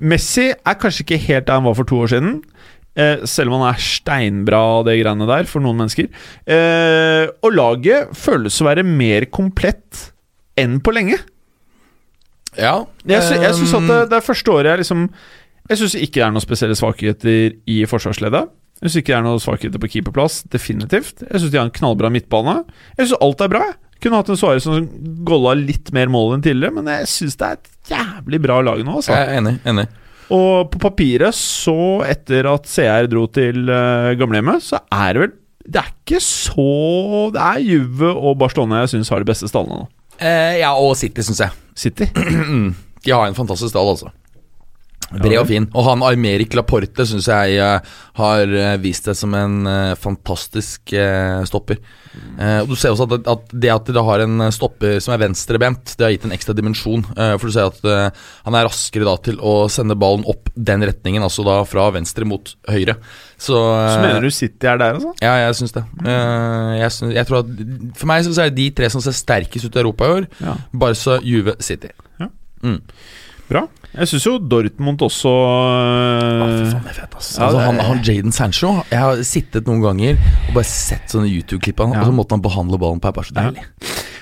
Messi 0.00 0.50
er 0.52 0.80
kanskje 0.80 1.06
ikke 1.06 1.22
helt 1.30 1.48
der 1.48 1.60
han 1.60 1.68
var 1.68 1.78
for 1.78 1.88
to 1.88 2.04
år 2.04 2.12
siden. 2.12 2.38
Selv 3.30 3.52
om 3.52 3.60
han 3.60 3.70
er 3.70 3.82
steinbra 3.84 4.60
og 4.80 4.88
det 4.88 4.98
greiene 4.98 5.28
der 5.28 5.46
for 5.48 5.62
noen 5.62 5.78
mennesker. 5.78 6.08
Og 7.46 7.52
laget 7.54 8.10
føles 8.18 8.58
å 8.60 8.66
være 8.66 8.84
mer 8.84 9.28
komplett 9.32 10.08
enn 10.60 10.80
på 10.82 10.96
lenge. 10.96 11.20
Ja, 12.60 12.76
Jeg, 13.08 13.24
sy 13.26 13.36
jeg 13.40 13.58
syns 13.58 13.74
at 13.78 13.86
det, 13.88 13.98
eh, 13.98 14.08
det 14.10 14.18
er 14.20 14.26
første 14.26 14.52
året 14.54 14.70
jeg 14.74 14.82
liksom 14.84 15.04
Jeg 15.70 15.80
syns 15.80 15.94
ikke 15.96 16.18
det 16.20 16.24
er 16.26 16.32
noen 16.34 16.44
spesielle 16.44 16.76
svakheter 16.78 17.54
i 17.70 17.76
forsvarsleddet. 17.88 18.50
Jeg 18.80 18.88
syns 18.88 18.98
ikke 19.02 19.12
det 19.12 19.18
er 19.18 19.26
noen 19.26 19.42
svakheter 19.42 19.82
på 19.82 19.90
keeperplass, 19.92 20.40
definitivt. 20.50 21.22
Jeg 21.26 21.42
syns 21.42 21.52
de 21.52 21.60
har 21.60 21.68
en 21.68 21.74
knallbra 21.76 22.10
midtbane. 22.10 22.56
Jeg 22.96 23.06
syns 23.06 23.20
alt 23.22 23.44
er 23.44 23.52
bra. 23.52 23.62
jeg. 23.68 23.78
Kunne 24.00 24.16
hatt 24.22 24.30
en 24.32 24.38
Suarez 24.40 24.64
som 24.64 24.86
golla 25.28 25.52
litt 25.58 25.92
mer 25.92 26.08
mål 26.12 26.38
enn 26.38 26.44
tidligere, 26.44 26.72
men 26.78 26.88
jeg 26.88 27.08
syns 27.12 27.36
det 27.36 27.50
er 27.50 27.58
et 27.58 27.92
jævlig 27.92 28.40
bra 28.46 28.56
lag 28.64 28.80
nå. 28.86 28.96
Altså. 28.98 29.12
Jeg 29.12 29.28
er 29.28 29.40
enig. 29.42 29.54
enig. 29.68 29.86
Og 30.32 30.70
på 30.72 30.80
papiret, 30.80 31.36
så 31.36 32.00
etter 32.06 32.48
at 32.48 32.68
CR 32.70 33.08
dro 33.10 33.26
til 33.34 33.66
uh, 33.68 34.14
gamlehjemmet, 34.18 34.64
så 34.64 34.80
er 34.94 35.12
det 35.12 35.24
vel 35.24 35.32
Det 35.66 35.80
er 35.82 35.90
ikke 35.90 36.20
så 36.24 36.66
Det 37.34 37.42
er 37.42 37.64
Juve 37.66 38.12
og 38.14 38.38
Barcelona 38.40 38.84
jeg 38.84 38.94
syns 38.94 39.10
har 39.12 39.20
de 39.20 39.28
beste 39.28 39.50
stallene 39.50 39.82
nå. 39.82 39.88
Eh, 40.20 40.58
ja, 40.60 40.74
og 40.76 40.96
City, 41.00 41.24
syns 41.24 41.40
jeg. 41.40 41.50
City. 41.76 42.10
De 43.04 43.12
har 43.14 43.26
en 43.26 43.36
fantastisk 43.38 43.72
stall, 43.72 43.88
altså. 43.94 44.10
Bred 45.10 45.40
og 45.40 45.48
fin. 45.48 45.66
Og 45.74 45.86
han 45.88 46.04
Armeric 46.06 46.54
Laporte 46.54 47.06
syns 47.08 47.26
jeg 47.30 47.58
uh, 47.58 47.96
har 48.20 48.52
eh, 48.52 48.76
vist 48.82 49.06
seg 49.08 49.16
som 49.16 49.32
en 49.34 49.56
uh, 49.66 49.98
fantastisk 49.98 50.92
uh, 50.94 51.42
stopper. 51.48 51.80
Og 52.40 52.70
Du 52.72 52.74
ser 52.74 52.90
også 52.90 53.06
at, 53.06 53.28
at 53.30 53.52
det 53.62 53.70
at 53.70 53.86
de 53.94 54.02
har 54.02 54.22
en 54.24 54.42
stopper 54.50 54.96
som 55.02 55.12
er 55.14 55.20
venstrebent, 55.22 55.92
det 55.94 56.02
har 56.02 56.10
gitt 56.10 56.24
en 56.26 56.34
ekstra 56.34 56.56
dimensjon. 56.58 57.04
For 57.14 57.46
du 57.46 57.54
ser 57.54 57.68
at 57.70 58.16
han 58.48 58.56
er 58.58 58.66
raskere 58.66 59.06
da 59.06 59.12
til 59.22 59.38
å 59.38 59.68
sende 59.70 59.94
ballen 59.98 60.24
opp 60.28 60.50
den 60.56 60.82
retningen, 60.88 61.22
altså 61.22 61.44
da 61.46 61.60
fra 61.70 61.86
venstre 61.94 62.26
mot 62.26 62.50
høyre. 62.66 62.96
Så, 63.38 63.54
Så 63.54 64.02
mener 64.02 64.26
du 64.26 64.30
City 64.34 64.66
er 64.66 64.82
der, 64.82 64.98
altså? 64.98 65.14
Ja, 65.22 65.36
jeg 65.44 65.60
syns 65.60 65.76
det. 65.76 65.84
Jeg, 66.02 66.90
synes, 66.96 67.14
jeg 67.14 67.30
tror 67.30 67.44
at 67.44 67.54
For 68.02 68.10
meg 68.10 68.26
så 68.26 68.34
er 68.34 68.50
det 68.50 68.58
de 68.58 68.68
tre 68.82 68.90
som 68.90 69.04
ser 69.04 69.14
sterkest 69.16 69.70
ut 69.70 69.78
i 69.78 69.84
Europa 69.84 70.10
i 70.10 70.18
år. 70.18 70.30
Ja. 70.42 70.58
Barca, 70.82 71.20
Juve, 71.22 71.54
City. 71.62 71.94
Ja. 72.18 72.32
Mm. 72.66 72.80
Bra. 73.50 73.64
Jeg 73.90 74.06
syns 74.12 74.24
jo 74.28 74.36
Dortmund 74.38 75.00
også 75.02 75.30
øh, 75.34 76.70
faen, 76.70 76.84
det 76.86 76.92
er 76.92 76.98
fett. 77.00 77.16
Ja, 77.18 77.46
altså, 77.48 77.62
han, 77.64 77.80
han 77.82 78.02
Jaden 78.06 78.30
Sancho 78.32 78.68
Jeg 78.92 79.00
har 79.02 79.22
sittet 79.26 79.66
noen 79.66 79.82
ganger 79.82 80.20
og 80.48 80.52
bare 80.60 80.68
sett 80.70 81.10
sånne 81.10 81.26
YouTube-klipp 81.32 81.82
av 81.82 81.96
Ja. 81.96 82.04
og 82.04 82.12
så 82.12 82.14
måtte 82.14 82.36
han 82.38 82.44
behandle 82.44 82.78
ballen 82.78 83.02
på. 83.02 83.10
er 83.10 83.16
bare 83.18 83.26
så 83.30 83.34
deilig. 83.40 83.64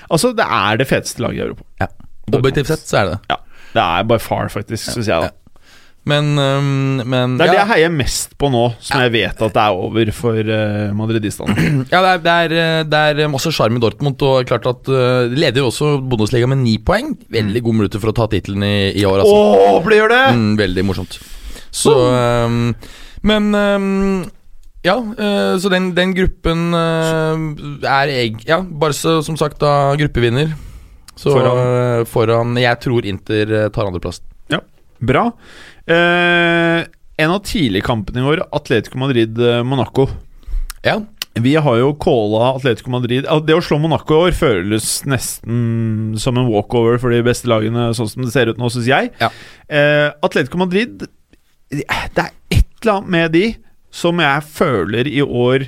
Altså, 0.09 0.31
det 0.33 0.47
er 0.49 0.79
det 0.81 0.87
feteste 0.89 1.21
laget 1.21 1.37
i 1.37 1.45
Europa. 1.45 1.67
Ja. 1.83 1.87
Objektivt 2.39 2.71
sett 2.73 2.87
så 2.89 2.97
er 3.03 3.05
det 3.05 3.13
det. 3.19 3.21
Ja. 3.35 3.37
Det 3.75 3.83
er 3.85 4.07
by 4.09 4.17
far, 4.21 4.49
faktisk, 4.49 4.89
syns 4.95 5.05
jeg. 5.07 5.13
da 5.21 5.29
Ja. 5.29 5.35
Men, 6.07 6.31
øhm, 6.39 7.01
men 7.03 7.35
Det 7.37 7.45
er 7.45 7.51
det 7.51 7.59
jeg 7.59 7.69
heier 7.73 7.91
mest 7.91 8.35
på 8.39 8.49
nå, 8.51 8.63
som 8.81 9.01
jeg 9.03 9.11
vet 9.17 9.41
at 9.45 9.55
det 9.55 9.63
er 9.63 9.81
over 9.83 10.11
for 10.15 10.37
uh, 10.39 10.93
madridistene. 10.95 11.55
ja, 11.93 11.99
det 11.99 12.13
er, 12.13 12.21
det, 12.23 12.35
er, 12.45 12.55
eh, 12.61 12.83
det 12.87 13.01
er 13.25 13.31
masse 13.31 13.51
sjarm 13.53 13.77
i 13.77 13.83
Dortmund, 13.83 14.21
og 14.25 14.47
klart 14.49 14.65
at 14.69 14.87
de 14.87 15.35
leder 15.39 15.61
jo 15.61 15.67
også 15.69 15.97
Bundesliga 15.99 16.47
med 16.49 16.63
ni 16.63 16.77
poeng. 16.79 17.13
Veldig 17.33 17.63
gode 17.65 17.81
minutter 17.81 18.01
for 18.01 18.13
å 18.13 18.15
ta 18.15 18.29
tittelen 18.31 18.63
i, 18.65 18.77
i 18.95 19.05
år, 19.07 19.25
altså. 19.25 19.67
det 19.75 19.83
blir 19.89 20.09
det! 20.13 20.23
Mm, 20.39 20.49
veldig 20.61 20.87
morsomt. 20.87 21.19
Så 21.69 21.93
um, 21.93 22.71
Men 23.21 23.51
um, 23.53 24.23
ja, 24.81 24.95
uh, 24.97 25.59
så 25.61 25.69
den, 25.69 25.91
den 25.93 26.15
gruppen 26.17 26.71
er 26.73 28.09
jeg 28.09 28.39
Ja, 28.47 28.63
Barca 28.63 29.19
som 29.25 29.37
sagt 29.37 29.59
da 29.61 29.93
gruppevinner. 29.99 30.55
Så 31.19 31.35
Foran. 31.35 32.05
foran, 32.07 32.55
Jeg 32.57 32.79
tror 32.79 33.05
Inter 33.05 33.67
tar 33.75 33.89
andreplass. 33.89 34.21
Bra. 34.99 35.29
Eh, 35.89 36.87
en 37.19 37.31
av 37.35 37.43
tidligkampene 37.43 38.21
i 38.21 38.27
år, 38.31 38.43
Atletico 38.55 38.99
Madrid-Monaco. 39.01 40.07
Ja. 40.85 40.99
Vi 41.39 41.53
har 41.55 41.77
jo 41.77 41.91
calla 42.01 42.55
Atletico 42.55 42.89
Madrid 42.91 43.27
Det 43.45 43.55
å 43.55 43.61
slå 43.63 43.77
Monaco 43.79 44.15
i 44.15 44.29
år 44.29 44.35
føles 44.35 44.87
nesten 45.07 46.17
som 46.19 46.39
en 46.39 46.49
walkover 46.49 46.97
for 46.99 47.13
de 47.13 47.21
beste 47.23 47.47
lagene, 47.51 47.91
sånn 47.95 48.09
som 48.11 48.25
det 48.25 48.33
ser 48.33 48.51
ut 48.51 48.59
nå, 48.59 48.71
syns 48.73 48.89
jeg. 48.89 49.11
Ja. 49.21 49.29
Eh, 49.69 50.07
Atletico 50.25 50.59
Madrid 50.59 51.05
Det 51.69 51.85
er 51.85 52.09
et 52.09 52.65
eller 52.81 52.95
annet 52.95 53.13
med 53.13 53.33
de 53.35 53.45
som 53.93 54.19
jeg 54.21 54.45
føler 54.55 55.07
i 55.09 55.21
år 55.21 55.67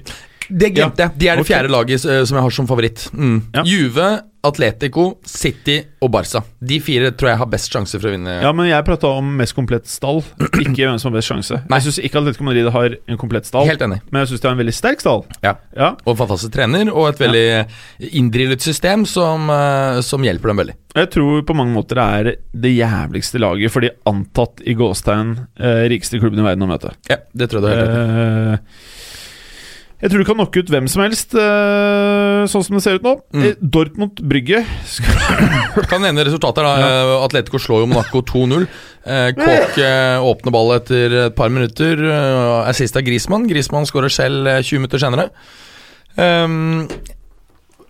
Det 0.51 0.73
glemte 0.75 1.05
jeg. 1.05 1.15
De 1.17 1.29
er 1.31 1.39
det 1.39 1.45
okay. 1.45 1.53
fjerde 1.53 1.71
laget 1.71 2.03
øh, 2.05 2.25
som 2.27 2.37
jeg 2.37 2.45
har 2.47 2.59
som 2.59 2.67
favoritt. 2.69 3.07
Mm. 3.15 3.39
Ja. 3.55 3.63
Juve, 3.67 4.09
Atletico, 4.41 5.03
City 5.27 5.77
og 6.01 6.09
Barca. 6.13 6.41
De 6.65 6.79
fire 6.81 7.11
tror 7.13 7.31
jeg 7.31 7.39
har 7.41 7.49
best 7.49 7.69
sjanse 7.73 7.99
for 7.99 8.09
å 8.09 8.13
vinne. 8.15 8.39
Ja, 8.41 8.49
men 8.57 8.67
jeg 8.71 8.85
prata 8.87 9.11
om 9.19 9.27
mest 9.37 9.53
komplett 9.57 9.85
stall, 9.89 10.23
ikke 10.63 10.87
hvem 10.87 10.97
som 11.01 11.11
har 11.11 11.19
best 11.19 11.29
sjanse. 11.29 11.59
Nei. 11.69 11.77
Jeg 11.77 11.87
syns 11.87 11.99
ikke 12.01 12.21
Atletico 12.23 12.47
Madrid 12.47 12.69
har 12.73 12.95
en 12.97 13.19
komplett 13.21 13.49
stall, 13.49 13.69
Helt 13.69 13.83
enig. 13.85 13.99
men 14.09 14.23
jeg 14.23 14.31
syns 14.31 14.41
de 14.41 14.49
har 14.49 14.57
en 14.57 14.63
veldig 14.63 14.75
sterk 14.75 15.03
stall. 15.03 15.25
Ja. 15.45 15.53
Ja. 15.77 15.91
Og 16.09 16.17
fantastisk 16.19 16.55
trener, 16.55 16.89
og 16.89 17.11
et 17.11 17.21
veldig 17.21 17.45
inndrillet 18.17 18.65
system 18.65 19.05
som, 19.09 19.45
øh, 19.53 20.01
som 20.05 20.25
hjelper 20.25 20.53
dem 20.53 20.63
veldig. 20.63 20.77
Jeg 20.97 21.11
tror 21.13 21.45
på 21.47 21.55
mange 21.55 21.75
måter 21.77 22.01
det 22.01 22.07
er 22.17 22.31
det 22.65 22.73
jævligste 22.73 23.39
laget 23.39 23.71
for 23.71 23.85
de 23.85 23.93
antatt 24.09 24.65
i 24.65 24.75
gåstegn 24.75 25.37
eh, 25.61 25.85
rikeste 25.93 26.19
klubben 26.19 26.41
i 26.41 26.49
verden 26.49 26.65
å 26.65 26.71
møte. 26.71 26.95
Ja, 27.07 27.21
det 27.31 27.51
tror 27.51 27.61
jeg 27.61 27.63
du 27.63 27.69
har 27.69 27.77
helt 27.77 27.93
rett 27.93 28.01
i. 28.01 28.57
Eh, 28.57 28.99
jeg 30.01 30.09
tror 30.11 30.21
du 30.23 30.27
kan 30.27 30.39
knocke 30.39 30.63
ut 30.63 30.71
hvem 30.73 30.87
som 30.89 31.03
helst, 31.05 31.35
eh, 31.37 32.41
sånn 32.49 32.65
som 32.65 32.77
det 32.77 32.83
ser 32.83 32.97
ut 32.97 33.05
nå. 33.05 33.13
Mm. 33.33 33.43
Eh, 33.45 33.59
Dortmund 33.61 34.21
Brygge 34.25 34.63
Kan 35.91 36.01
nevne 36.03 36.25
resultater. 36.27 36.65
da 36.65 36.73
Eh, 36.81 37.13
Atletico 37.25 37.59
slår 37.61 37.83
jo 37.83 37.89
Monaco 37.91 38.23
2-0. 38.25 38.67
Eh, 39.05 39.29
Kåk 39.37 39.77
åpner 40.25 40.53
ball 40.55 40.75
etter 40.79 41.17
et 41.27 41.35
par 41.37 41.49
minutter. 41.53 42.01
Assist 42.65 42.97
av 42.97 43.05
Grismann. 43.05 43.47
Grismann 43.49 43.85
skårer 43.89 44.11
selv 44.11 44.49
eh, 44.49 44.61
20 44.61 44.81
minutter 44.83 45.01
senere. 45.01 45.29
Um, 46.17 46.89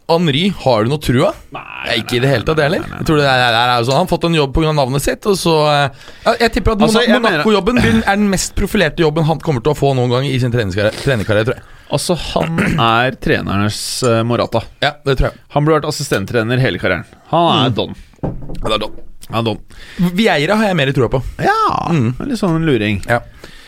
Henri, 0.10 0.50
har 0.64 0.84
du 0.84 0.90
noe 0.92 1.00
trua? 1.00 1.30
Nei, 1.56 1.98
ikke 2.02 2.18
i 2.18 2.20
det 2.24 2.30
hele 2.32 2.44
tatt, 2.48 2.58
det 2.60 2.66
heller. 2.68 2.82
Jeg 2.98 3.06
tror 3.08 3.18
det 3.22 3.28
er, 3.30 3.44
er, 3.46 3.56
er, 3.78 3.84
sånn. 3.88 3.96
Han 3.96 4.06
har 4.08 4.10
fått 4.12 4.26
en 4.28 4.36
jobb 4.36 4.54
pga. 4.56 4.72
navnet 4.76 5.02
sitt. 5.06 5.26
Og 5.30 5.38
så, 5.40 5.54
Jeg, 6.26 6.40
jeg 6.42 6.52
tipper 6.58 6.74
at 6.76 6.82
Altså, 6.88 7.00
mener- 7.08 7.22
Monaco-jobben 7.46 7.78
er 7.84 8.16
den 8.18 8.30
mest 8.30 8.56
profilerte 8.58 9.06
jobben 9.06 9.24
han 9.30 9.40
kommer 9.40 9.62
til 9.64 9.72
å 9.72 9.78
få 9.78 9.94
noen 9.96 10.10
gang 10.12 10.26
i 10.28 10.38
sin 10.42 10.52
trenerkarriere, 10.52 11.46
tror 11.46 11.56
jeg. 11.56 11.64
Altså, 11.92 12.16
han 12.16 12.60
er 12.80 13.16
trenernes 13.20 13.80
uh, 14.08 14.22
Morata. 14.24 14.62
Ja, 14.84 14.94
det 15.06 15.18
tror 15.20 15.32
jeg. 15.32 15.40
Han 15.56 15.66
burde 15.66 15.82
vært 15.82 15.90
assistenttrener 15.92 16.60
hele 16.64 16.80
karrieren. 16.80 17.06
Han 17.32 17.66
er 17.66 17.70
Mm. 17.72 17.76
don. 17.76 17.96
Ja, 18.24 18.68
det 18.68 18.74
er 18.76 18.84
don. 18.86 19.00
Er 19.32 19.44
don. 19.44 19.60
Vieira 20.16 20.56
har 20.60 20.68
jeg 20.72 20.76
mer 20.76 20.92
trua 20.92 21.10
på. 21.10 21.22
Ja, 21.40 21.88
Mm. 21.92 22.14
Litt 22.28 22.40
sånn 22.40 22.64
luring. 22.68 23.02
Ja, 23.08 23.20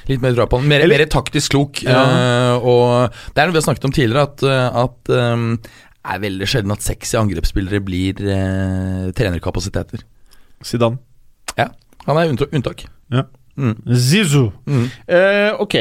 litt 0.08 0.22
mer 0.22 0.34
trua 0.36 0.48
på 0.48 0.60
han. 0.60 0.68
Mer, 0.68 0.86
mer 0.88 1.06
taktisk 1.08 1.52
klok. 1.52 1.84
Ja. 1.84 2.04
Uh, 2.04 2.58
og 2.64 3.12
det 3.36 3.42
er 3.44 3.48
noe 3.48 3.54
vi 3.56 3.60
har 3.62 3.68
snakket 3.68 3.86
om 3.86 3.92
tidligere, 3.92 4.24
at, 4.24 4.44
eh, 4.44 4.82
at 4.84 5.10
eh, 5.10 5.36
det 5.36 5.83
er 6.04 6.24
veldig 6.24 6.47
sjelden 6.49 6.76
at 6.76 6.84
sexy 6.84 7.16
angrepsspillere 7.20 7.80
blir 7.84 8.20
eh, 8.28 9.08
trenerkapasiteter. 9.16 10.04
Zidane. 10.64 10.99
Ja, 11.58 11.70
han 12.08 12.20
er 12.20 12.34
unntak. 12.34 12.86
Ja. 13.14 13.28
Mm. 13.60 13.78
Zizou. 13.95 14.51
Mm. 14.66 14.86
Eh, 15.08 15.62
ok. 15.62 15.76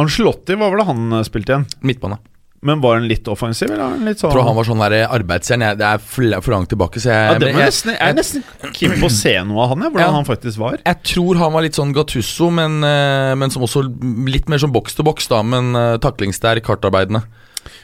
Angelotti, 0.00 0.56
hva 0.56 0.70
var 0.72 0.80
det 0.80 0.88
han 0.88 1.18
eh, 1.18 1.24
spilte 1.28 1.54
igjen? 1.54 1.66
Midtbane. 1.84 2.18
Men 2.62 2.78
var 2.78 2.94
han 2.94 3.08
litt 3.10 3.26
offensiv, 3.26 3.72
eller 3.74 3.82
var 3.90 4.02
litt 4.06 4.20
sånn 4.20 4.30
Jeg 4.30 4.36
tror 4.36 4.46
han 4.46 4.54
var 4.54 4.66
sånn 4.68 4.82
arbeidsjern. 4.86 5.64
Det 5.80 5.86
er 5.86 6.02
for, 6.06 6.52
langt 6.54 6.70
tilbake, 6.70 7.02
så 7.02 7.10
jeg 7.10 7.24
ja, 7.26 7.38
det 7.42 7.48
jeg, 7.50 7.58
nesten, 7.58 7.90
jeg 7.96 8.12
er 8.12 8.14
nesten 8.14 8.44
keen 8.78 8.94
på 9.00 9.08
å 9.08 9.14
se 9.16 9.32
noe 9.48 9.64
av 9.64 9.72
han, 9.74 9.82
jeg, 9.82 9.94
hvordan 9.96 10.06
Ja. 10.12 10.14
han 10.14 10.28
faktisk 10.28 10.60
var. 10.62 10.76
jeg 10.78 11.00
tror 11.10 11.40
han 11.42 11.56
var 11.56 11.66
litt 11.66 11.78
sånn 11.78 11.94
Gattusso, 11.96 12.52
men, 12.54 12.78
eh, 12.86 13.32
men 13.34 13.50
som 13.50 13.66
også 13.66 13.82
litt 14.30 14.46
mer 14.50 14.62
som 14.62 14.74
boks 14.74 14.94
til 14.94 15.08
boks, 15.10 15.26
da. 15.34 15.42
Men 15.42 15.74
taklingssterk, 16.06 16.70
hardtarbeidende. 16.70 17.24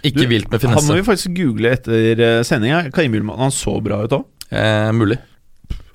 Ikke 0.03 0.23
Du, 0.23 0.27
vilt 0.31 0.51
med 0.51 0.61
finesse. 0.63 0.81
Han 0.81 0.89
må 0.91 0.99
vi 1.01 1.07
faktisk 1.07 1.35
google 1.37 1.73
etter 1.77 2.23
uh, 2.23 2.43
sendinga. 2.47 2.85
Kan 2.95 3.09
innbille 3.09 3.27
meg 3.27 3.41
han 3.41 3.55
så 3.55 3.77
bra 3.85 4.03
ut 4.05 4.15
òg. 4.19 4.25
Eh, 4.51 4.91
mulig. 4.97 5.19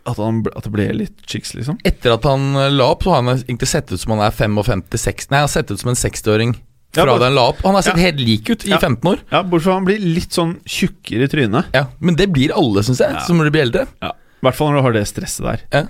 At, 0.03 0.17
han 0.19 0.41
at 0.51 0.65
det 0.67 0.71
ble 0.73 0.89
litt 0.99 1.21
chicks, 1.29 1.53
liksom. 1.55 1.77
Etter 1.88 2.17
at 2.17 2.25
han 2.27 2.49
eh, 2.59 2.67
la 2.73 2.89
opp, 2.91 3.05
så 3.05 3.13
har 3.13 3.21
han 3.23 3.38
egentlig 3.38 3.69
sett 3.71 3.91
ut 3.93 4.01
som 4.01 4.11
han 4.17 4.25
er 4.25 4.36
55-6 4.36 5.29
Nei, 5.31 5.39
han 5.39 5.47
har 5.47 5.51
sett 5.53 5.71
ut 5.71 5.79
som 5.79 5.93
en 5.93 5.99
60-åring 5.99 6.51
fra 6.93 7.05
ja, 7.07 7.15
da 7.17 7.25
han 7.25 7.34
la 7.38 7.45
opp. 7.53 7.61
Han 7.65 7.73
har 7.77 7.86
sett 7.88 7.97
Ja. 7.97 8.03
helt 8.11 8.19
lik 8.21 8.49
ut 8.51 8.65
i 8.67 8.73
Ja. 8.75 8.77
15 8.84 9.07
år. 9.09 9.23
Ja, 9.31 9.41
Bortsett 9.41 9.65
fra 9.71 9.77
han 9.79 9.88
blir 9.88 10.03
litt 10.03 10.36
sånn 10.36 10.57
tjukkere 10.69 11.25
i 11.25 11.31
trynet. 11.31 11.71
Ja, 11.73 11.88
Men 12.03 12.19
det 12.19 12.27
blir 12.36 12.51
alle, 12.53 12.84
syns 12.86 12.99
jeg, 13.01 13.15
som 13.25 13.39
blir 13.39 13.61
eldre. 13.63 13.88
Ja. 14.03 14.11
I 14.13 14.45
hvert 14.45 14.59
fall 14.59 14.69
når 14.69 14.77
du 14.77 14.86
har 14.89 14.93
det 14.99 15.07
stresset 15.09 15.47
der. 15.47 15.63
Ja. 15.71 15.86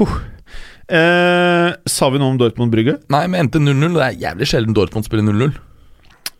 Huh. 0.00 0.16
Eh, 0.90 1.70
sa 1.86 2.08
vi 2.10 2.18
noe 2.18 2.32
om 2.32 2.38
Dortmund-Brygge? 2.40 2.96
Nei, 3.12 3.26
men 3.30 3.44
endte 3.44 3.60
0-0. 3.62 3.94
Det 3.94 4.06
er 4.08 4.18
jævlig 4.24 4.48
sjelden 4.50 4.74
Dortmund 4.74 5.06
spiller 5.06 5.28
0-0. 5.28 5.52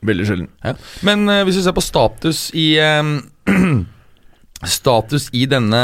Veldig 0.06 0.26
sjelden. 0.28 0.48
Ja. 0.64 0.74
Men 1.06 1.28
eh, 1.28 1.42
hvis 1.44 1.58
vi 1.60 1.64
ser 1.66 1.76
på 1.76 1.84
status 1.84 2.46
i 2.56 2.68
eh, 2.80 3.02
Status 4.60 5.30
i 5.32 5.46
denne 5.48 5.78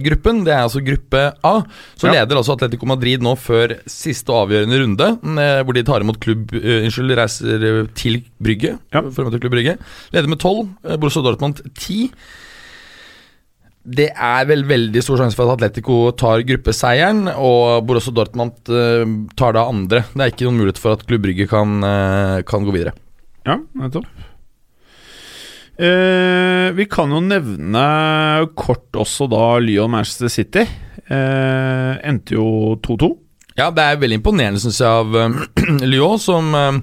gruppen, 0.00 0.38
det 0.46 0.54
er 0.54 0.62
altså 0.64 0.80
gruppe 0.80 1.26
A, 1.44 1.50
så 1.92 2.08
Ja. 2.08 2.12
leder 2.22 2.38
altså 2.40 2.54
Atletico 2.56 2.86
Madrid 2.88 3.20
nå 3.20 3.34
før 3.36 3.74
siste 3.84 4.32
avgjørende 4.32 4.78
runde, 4.80 5.08
eh, 5.42 5.60
hvor 5.60 5.76
de 5.76 5.82
tar 5.84 6.00
imot 6.00 6.16
klubb 6.18 6.54
eh, 6.56 6.86
Unnskyld, 6.86 7.12
reiser 7.18 7.90
til 7.92 8.22
Brygge. 8.40 8.78
Ja. 8.94 9.02
For 9.12 9.24
å 9.24 9.28
møte 9.28 9.40
klubb 9.42 9.52
Brygge. 9.52 9.76
Leder 10.14 10.28
med 10.32 10.40
12, 10.40 10.68
eh, 10.88 10.96
Borussia 10.96 11.20
Dortmund 11.26 11.60
10. 11.76 12.08
Det 13.88 14.08
er 14.16 14.48
vel 14.48 14.64
veldig 14.68 15.02
stor 15.04 15.20
sjanse 15.20 15.36
for 15.36 15.48
at 15.48 15.58
Atletico 15.58 16.10
tar 16.16 16.40
gruppeseieren, 16.48 17.28
og 17.36 17.84
Borussia 17.88 18.12
Dortmund 18.12 18.56
tar 19.36 19.52
da 19.56 19.66
andre. 19.68 20.02
Det 20.14 20.24
er 20.24 20.32
ikke 20.32 20.48
noen 20.48 20.58
mulighet 20.62 20.80
for 20.80 20.96
at 20.96 21.04
klubb 21.08 21.22
Brygge 21.28 21.46
kan, 21.48 21.80
kan 22.44 22.64
gå 22.64 22.72
videre. 22.72 22.92
Ja, 23.48 23.56
nettopp. 23.80 24.08
Eh, 25.78 26.68
vi 26.74 26.88
kan 26.90 27.12
jo 27.14 27.20
nevne 27.22 27.84
kort 28.58 28.96
også 28.98 29.28
da 29.30 29.44
Lyon 29.62 29.92
Manchester 29.94 30.32
City. 30.32 30.64
Eh, 31.08 31.92
endte 32.04 32.34
jo 32.36 32.76
2-2. 32.84 33.12
Ja, 33.58 33.70
det 33.74 33.84
er 33.84 34.00
veldig 34.02 34.18
imponerende, 34.20 34.60
syns 34.62 34.80
jeg, 34.82 34.90
av 34.90 35.14
uh, 35.18 35.86
Lyon, 35.86 36.20
som 36.22 36.52
eh, 36.54 36.80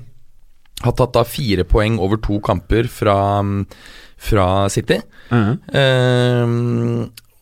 har 0.84 0.95
tatt 0.97 1.13
da 1.16 1.24
fire 1.28 1.68
poeng 1.68 1.99
over 2.03 2.20
to 2.24 2.39
kamper 2.43 2.89
fra, 2.91 3.18
mm, 3.45 3.61
fra 4.30 4.47
City. 4.74 4.97
Eh, 5.32 6.55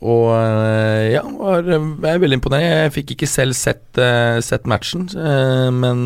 og 0.04 0.26
eh, 0.36 1.14
ja, 1.14 1.22
var, 1.24 1.64
er 1.64 2.20
veldig 2.20 2.40
imponerende. 2.40 2.82
Jeg 2.84 2.94
fikk 2.98 3.14
ikke 3.16 3.30
selv 3.30 3.56
sett, 3.56 3.86
eh, 4.02 4.42
sett 4.44 4.68
matchen, 4.68 5.06
eh, 5.16 5.70
men 5.72 6.04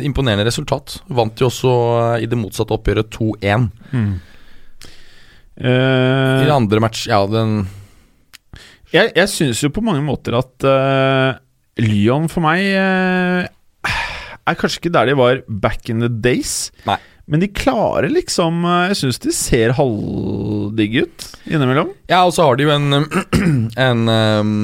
imponerende 0.00 0.46
resultat. 0.48 1.00
Vant 1.12 1.40
jo 1.40 1.50
også 1.50 1.74
i 2.24 2.28
det 2.30 2.38
motsatte 2.40 2.76
oppgjøret 2.76 3.12
2-1. 3.12 3.68
I 5.60 5.68
det 5.68 6.46
den 6.46 6.56
andre 6.56 6.80
match, 6.80 7.04
ja, 7.10 7.20
den 7.28 7.66
jeg 8.90 9.12
jeg 9.14 9.30
syns 9.30 9.60
jo 9.62 9.70
på 9.70 9.82
mange 9.86 10.02
måter 10.02 10.34
at 10.34 10.66
uh, 10.66 11.38
Lyon 11.78 12.26
for 12.30 12.42
meg 12.42 12.64
uh, 12.74 13.44
er 14.50 14.58
kanskje 14.58 14.80
ikke 14.80 14.94
der 14.96 15.10
de 15.10 15.14
var 15.20 15.42
back 15.46 15.92
in 15.92 16.02
the 16.02 16.10
days. 16.10 16.72
Nei. 16.88 16.98
Men 17.30 17.42
de 17.42 17.50
klarer 17.54 18.10
liksom 18.10 18.64
eh, 18.66 18.90
Jeg 18.90 19.00
syns 19.04 19.20
de 19.22 19.34
ser 19.34 19.74
halvdigge 19.78 21.06
ut 21.06 21.26
innimellom. 21.50 21.92
Ja, 22.10 22.24
og 22.26 22.34
så 22.36 22.48
har 22.48 22.58
de 22.58 22.66
jo 22.66 22.74
en 22.74 22.90
En, 23.88 24.08
um, 24.10 24.56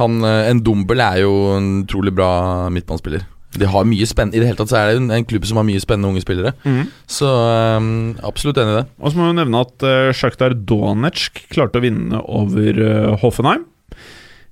han, 0.00 0.22
eh, 0.24 0.46
en 0.48 0.62
Dumbel 0.64 1.02
er 1.04 1.20
jo 1.24 1.34
en 1.58 1.70
utrolig 1.84 2.14
bra 2.16 2.30
midtbanespiller. 2.72 3.26
De 3.58 3.66
har 3.66 3.86
mye 3.88 4.06
spennende 4.06 4.38
I 4.38 4.42
det 4.42 4.46
hele 4.52 4.60
tatt 4.60 4.70
så 4.70 4.78
er 4.78 4.92
det 4.92 5.00
en, 5.00 5.10
en 5.12 5.26
klubb 5.26 5.44
som 5.48 5.58
har 5.58 5.66
mye 5.66 5.82
spennende 5.82 6.12
unge 6.12 6.22
spillere. 6.22 6.54
Så 7.10 7.26
um, 7.26 8.14
absolutt 8.24 8.60
enig 8.62 8.76
i 8.76 8.78
det. 8.78 8.84
Og 9.02 9.10
så 9.10 9.18
må 9.18 9.26
vi 9.26 9.38
nevne 9.40 9.64
at 9.66 9.86
uh, 9.86 10.12
Sjaktar 10.16 10.54
Donetsk 10.54 11.42
klarte 11.50 11.82
å 11.82 11.84
vinne 11.84 12.22
over 12.30 12.78
uh, 12.80 13.18
Hoffenheim. 13.20 13.66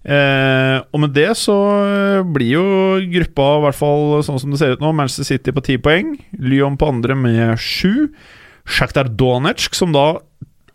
Eh, 0.09 0.79
og 0.89 1.03
med 1.03 1.13
det 1.13 1.29
så 1.37 1.55
eh, 1.85 2.23
blir 2.25 2.55
jo 2.55 2.67
gruppa, 3.13 3.49
i 3.59 3.65
hvert 3.67 3.77
fall 3.77 4.23
sånn 4.25 4.41
som 4.41 4.55
det 4.55 4.61
ser 4.63 4.73
ut 4.77 4.85
nå, 4.85 4.95
Manchester 4.97 5.29
City 5.29 5.53
på 5.53 5.65
ti 5.67 5.77
poeng. 5.83 6.15
Lyon 6.41 6.79
på 6.81 6.89
andre 6.89 7.17
med 7.19 7.59
sju. 7.61 8.09
Sjaktar 8.69 9.11
Donetsk, 9.17 9.77
som 9.77 9.93
da 9.97 10.15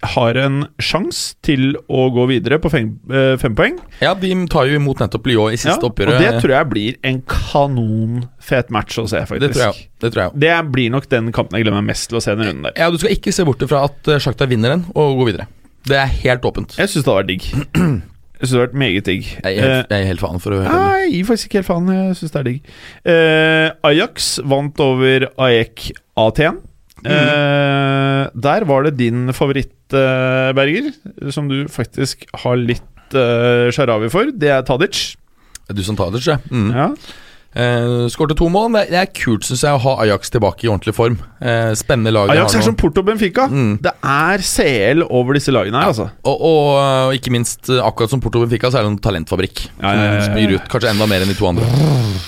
har 0.04 0.36
en 0.36 0.66
sjanse 0.84 1.38
til 1.46 1.78
å 1.88 2.10
gå 2.14 2.26
videre 2.28 2.58
på 2.62 2.70
fem, 2.72 2.90
eh, 3.10 3.36
fem 3.40 3.56
poeng. 3.56 3.78
Ja, 4.04 4.12
de 4.20 4.34
tar 4.52 4.68
jo 4.68 4.78
imot 4.78 5.00
nettopp 5.00 5.30
Lyon 5.32 5.54
i 5.56 5.58
siste 5.58 5.80
Ja, 5.80 5.90
oppgjøret. 5.90 6.18
Og 6.18 6.22
det 6.22 6.44
tror 6.44 6.54
jeg 6.58 6.70
blir 6.74 6.98
en 7.08 7.22
kanonfet 7.32 8.70
match 8.70 9.00
å 9.00 9.08
se, 9.10 9.24
faktisk. 9.26 9.48
det 9.48 9.52
tror 9.56 9.66
jeg. 9.70 9.90
Det 10.04 10.14
tror 10.14 10.24
jeg. 10.26 10.40
Det 10.44 10.72
blir 10.76 10.94
nok 10.94 11.10
den 11.10 11.32
kampen 11.32 11.58
jeg 11.58 11.66
gleder 11.66 11.80
meg 11.82 11.90
mest 11.94 12.10
til 12.12 12.20
å 12.20 12.24
se 12.26 12.36
den 12.36 12.46
runden 12.46 12.68
der. 12.70 12.78
Ja, 12.78 12.92
Du 12.92 13.00
skal 13.00 13.16
ikke 13.16 13.34
se 13.34 13.46
bort 13.48 13.64
fra 13.66 13.86
at 13.88 14.12
uh, 14.12 14.20
Shakhtar 14.20 14.52
vinner 14.52 14.76
den 14.76 14.86
og 14.94 15.18
går 15.24 15.32
videre. 15.32 15.48
Det 15.88 15.98
er 16.00 16.12
helt 16.24 16.44
åpent. 16.48 16.78
Jeg 16.78 16.92
syns 16.92 17.04
det 17.04 17.12
hadde 17.12 17.24
vært 17.24 17.32
digg. 17.34 18.04
Jeg 18.40 18.48
synes 18.50 18.52
det 18.52 18.60
har 18.60 18.66
vært 18.68 18.80
meget 18.82 19.06
digg. 19.08 19.28
Jeg 19.44 19.58
er 19.58 19.62
helt, 19.64 19.92
jeg 19.94 20.02
er 20.04 20.08
helt 20.10 20.20
faen, 20.24 20.40
for 20.44 20.52
å 20.56 20.58
høre 20.60 20.74
Nei, 20.74 21.02
jeg 21.06 21.12
gir 21.14 21.28
faktisk 21.30 21.48
ikke 21.50 21.60
helt 21.62 21.70
faen. 21.70 21.92
Jeg 21.94 22.16
syns 22.20 22.34
det 22.34 22.40
er 22.42 22.48
digg. 22.50 22.72
Eh, 23.14 23.68
Ajax 23.88 24.30
vant 24.52 24.84
over 24.84 25.28
AEK 25.48 25.86
Aten. 26.20 26.58
Eh, 27.04 28.24
der 28.48 28.66
var 28.70 28.86
det 28.88 28.96
din 29.00 29.28
favoritt, 29.36 29.76
eh, 29.96 30.52
Berger, 30.56 30.92
som 31.36 31.48
du 31.52 31.66
faktisk 31.72 32.26
har 32.44 32.56
litt 32.60 33.16
eh, 33.18 33.70
sharawi 33.76 34.10
for. 34.12 34.32
Det 34.32 34.50
er 34.50 34.64
Tadic. 34.68 35.16
Du 35.72 35.84
som 35.84 35.96
Tadic, 36.00 36.28
ja. 36.28 36.38
Mm. 36.52 36.72
Ja. 36.74 36.90
Eh, 37.54 38.08
Skårte 38.10 38.36
to 38.38 38.48
mål. 38.52 38.72
Det, 38.90 38.98
er 38.98 39.10
kult, 39.14 39.46
synes 39.48 39.64
jeg, 39.66 39.76
å 39.76 39.82
ha 39.84 39.94
Ajax 40.04 40.34
tilbake 40.34 40.66
i 40.66 40.72
ordentlig 40.72 40.96
form. 40.98 41.20
Uh, 41.44 41.74
spennende 41.78 42.14
lag. 42.16 42.32
Ajax 42.34 42.58
er 42.58 42.66
som 42.66 42.78
Porto 42.80 43.04
Benfica. 43.06 43.46
Mm. 43.52 43.76
Det 43.84 43.94
er 43.94 44.46
CL 44.48 45.06
over 45.06 45.38
disse 45.38 45.54
lagene 45.54 45.82
her, 45.82 45.92
altså. 45.94 46.10
Og, 46.26 46.46
og, 46.50 46.70
og 47.10 47.18
ikke 47.18 47.34
minst, 47.36 47.68
eh, 47.70 47.82
akkurat 47.84 48.14
som 48.14 48.24
Porto 48.24 48.42
Benfica, 48.44 48.72
så 48.72 48.80
er 48.80 48.88
det 48.88 48.94
en 48.94 49.02
talentfabrikk. 49.04 49.66
Ja, 49.78 49.94
ja, 49.94 49.94
ja, 49.94 50.08
ja. 50.18 50.24
Som 50.26 50.38
spyr 50.38 50.56
ut 50.58 50.72
kanskje 50.72 50.94
enda 50.94 51.10
mer 51.10 51.26
enn 51.26 51.34
de 51.34 51.38
to 51.38 51.50
andre. 51.50 51.70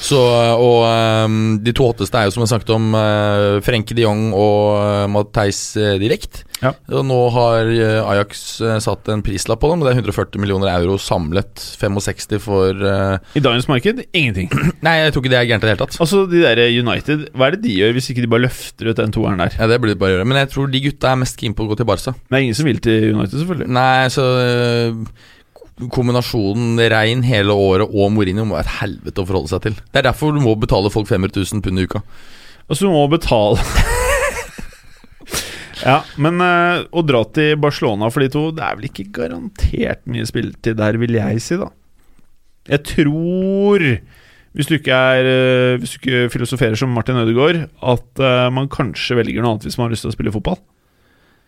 Så, 0.05 0.19
og 0.19 0.83
um, 0.85 1.39
de 1.63 1.73
to 1.75 1.87
hotteste 1.89 2.19
er 2.19 2.27
jo, 2.27 2.35
som 2.35 2.45
jeg 2.45 2.53
snakket 2.53 2.75
om, 2.75 2.91
uh, 2.97 3.61
Frenke 3.65 3.97
de 3.97 4.05
Jong 4.05 4.27
og 4.35 4.59
uh, 4.77 5.05
Matheis 5.11 5.61
uh, 5.79 5.95
Direkt. 6.01 6.43
Ja. 6.61 6.71
Og 6.95 7.03
nå 7.07 7.17
har 7.35 7.67
uh, 7.67 8.09
Ajax 8.13 8.43
uh, 8.63 8.77
satt 8.83 9.09
en 9.11 9.23
prislapp 9.25 9.59
på 9.61 9.69
dem. 9.71 9.83
Det 9.83 9.91
er 9.91 9.99
140 9.99 10.41
millioner 10.41 10.71
euro 10.71 10.95
samlet. 11.01 11.59
65 11.81 12.39
for 12.43 12.79
uh, 12.79 13.17
I 13.35 13.43
dagens 13.43 13.67
marked 13.71 14.01
ingenting. 14.15 14.49
Nei, 14.85 14.97
jeg 15.01 15.13
tror 15.13 15.25
ikke 15.25 15.33
det 15.35 15.41
er 15.41 15.49
gærent 15.51 15.65
i 15.65 15.67
det 15.67 15.75
hele 15.75 15.83
tatt. 15.83 15.99
Altså, 16.05 16.23
de 16.31 16.41
der 16.45 16.63
United, 16.79 17.27
hva 17.35 17.49
er 17.49 17.57
det 17.57 17.65
de 17.67 17.77
gjør 17.81 17.95
hvis 17.97 18.09
ikke 18.13 18.25
de 18.25 18.31
bare 18.31 18.45
løfter 18.47 18.91
ut 18.91 19.03
den 19.03 19.15
toeren 19.15 19.43
der? 19.43 19.55
Ja, 19.59 19.69
det 19.71 19.81
burde 19.83 19.97
de 19.97 20.01
bare 20.01 20.15
gjøre 20.15 20.27
Men 20.31 20.41
jeg 20.43 20.51
tror 20.55 20.71
de 20.71 20.83
gutta 20.87 21.11
er 21.11 21.23
mest 21.25 21.39
keen 21.41 21.55
på 21.57 21.67
å 21.67 21.71
gå 21.71 21.79
til 21.79 21.89
Barca. 21.89 22.15
Det 22.15 22.39
er 22.39 22.47
ingen 22.47 22.57
som 22.57 22.69
vil 22.69 22.83
til 22.83 23.11
United, 23.13 23.39
selvfølgelig. 23.41 23.71
Nei, 23.75 24.11
så 24.15 24.29
uh 24.35 25.31
Kombinasjonen 25.75 26.79
regn 26.91 27.23
hele 27.27 27.51
året 27.51 27.91
og 27.91 28.13
Mourinho 28.15 28.45
må 28.47 28.55
være 28.55 28.63
et 28.63 28.77
helvete 28.77 29.19
å 29.19 29.27
forholde 29.27 29.51
seg 29.51 29.63
til. 29.65 29.75
Det 29.91 29.99
er 29.99 30.07
derfor 30.07 30.31
du 30.31 30.39
må 30.39 30.53
betale 30.55 30.91
folk 30.93 31.09
500 31.09 31.35
000 31.35 31.63
pund 31.65 31.81
i 31.81 31.83
uka. 31.83 31.99
Altså, 32.69 32.85
du 32.85 32.93
må 32.93 33.03
betale 33.11 33.59
Ja, 35.85 35.99
men 36.17 36.41
uh, 36.41 36.83
å 36.89 37.03
dra 37.05 37.21
til 37.35 37.55
Barcelona 37.61 38.09
for 38.09 38.25
de 38.25 38.29
to, 38.33 38.47
det 38.57 38.65
er 38.65 38.77
vel 38.79 38.89
ikke 38.89 39.09
garantert 39.13 40.05
mye 40.09 40.25
spilletid 40.27 40.79
der, 40.81 40.97
vil 41.01 41.17
jeg 41.17 41.43
si, 41.45 41.59
da. 41.61 41.69
Jeg 42.65 42.81
tror, 42.89 43.83
hvis 44.57 44.69
du 44.69 44.77
ikke 44.79 44.95
er 44.95 45.27
eh, 45.29 45.75
Hvis 45.77 45.91
du 45.93 45.97
ikke 45.99 46.31
filosoferer 46.33 46.77
som 46.79 46.89
Martin 46.95 47.19
Ødegaard, 47.21 47.67
at 47.69 48.21
eh, 48.23 48.45
man 48.55 48.71
kanskje 48.71 49.19
velger 49.19 49.43
noe 49.43 49.53
annet 49.53 49.67
hvis 49.67 49.77
man 49.77 49.85
har 49.85 49.93
lyst 49.93 50.07
til 50.07 50.13
å 50.13 50.15
spille 50.15 50.33
fotball. 50.33 50.57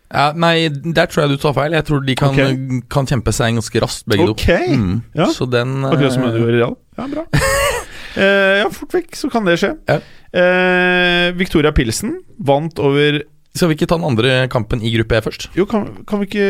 Ja, 0.07 0.29
nei, 0.38 0.69
der 0.69 1.09
tror 1.09 1.25
jeg 1.25 1.33
du 1.33 1.41
tar 1.41 1.55
feil. 1.57 1.73
Jeg 1.75 1.88
tror 1.88 2.03
de 2.05 2.15
kan, 2.15 2.35
okay. 2.35 2.83
kan 2.93 3.09
kjempe 3.09 3.33
seg 3.35 3.57
ganske 3.57 3.81
raskt, 3.83 4.05
begge 4.07 4.29
Ok, 4.31 4.45
to. 4.45 4.77
Mm. 4.77 4.93
ja. 5.17 5.27
Så 5.35 5.49
den 5.51 5.81
Akkurat 5.88 6.15
som 6.15 6.27
Ødegaard 6.29 6.53
i 6.53 6.61
Real. 6.61 6.77
Ja, 6.99 7.09
bra. 7.15 7.27
Eh, 8.17 8.63
ja, 8.63 8.69
fort 8.73 8.95
vekk 8.95 9.13
så 9.13 9.27
kan 9.29 9.45
det 9.45 9.59
skje. 9.61 9.67
Ja. 9.85 9.99
Eh, 10.41 11.27
Victoria 11.38 11.69
Pilsen 11.69 12.15
vant 12.41 12.79
over 12.81 13.19
Skal 13.58 13.72
vi 13.72 13.78
ikke 13.78 13.89
ta 13.89 13.97
den 13.99 14.08
andre 14.08 14.47
kampen 14.53 14.82
i 14.86 14.91
gruppe 14.95 15.18
E 15.18 15.22
først? 15.26 15.49
Jo, 15.58 15.66
kan, 15.70 15.89
kan 16.08 16.22
vi 16.22 16.30
ikke 16.30 16.47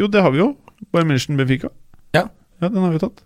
Jo, 0.00 0.08
det 0.10 0.22
har 0.24 0.32
vi 0.34 0.42
jo. 0.42 0.52
Bayern 0.92 1.10
München 1.12 1.36
Benfica. 1.38 1.70
Ja. 2.16 2.26
ja, 2.60 2.68
den 2.68 2.80
har 2.82 2.90
vi 2.94 3.00
tatt. 3.02 3.22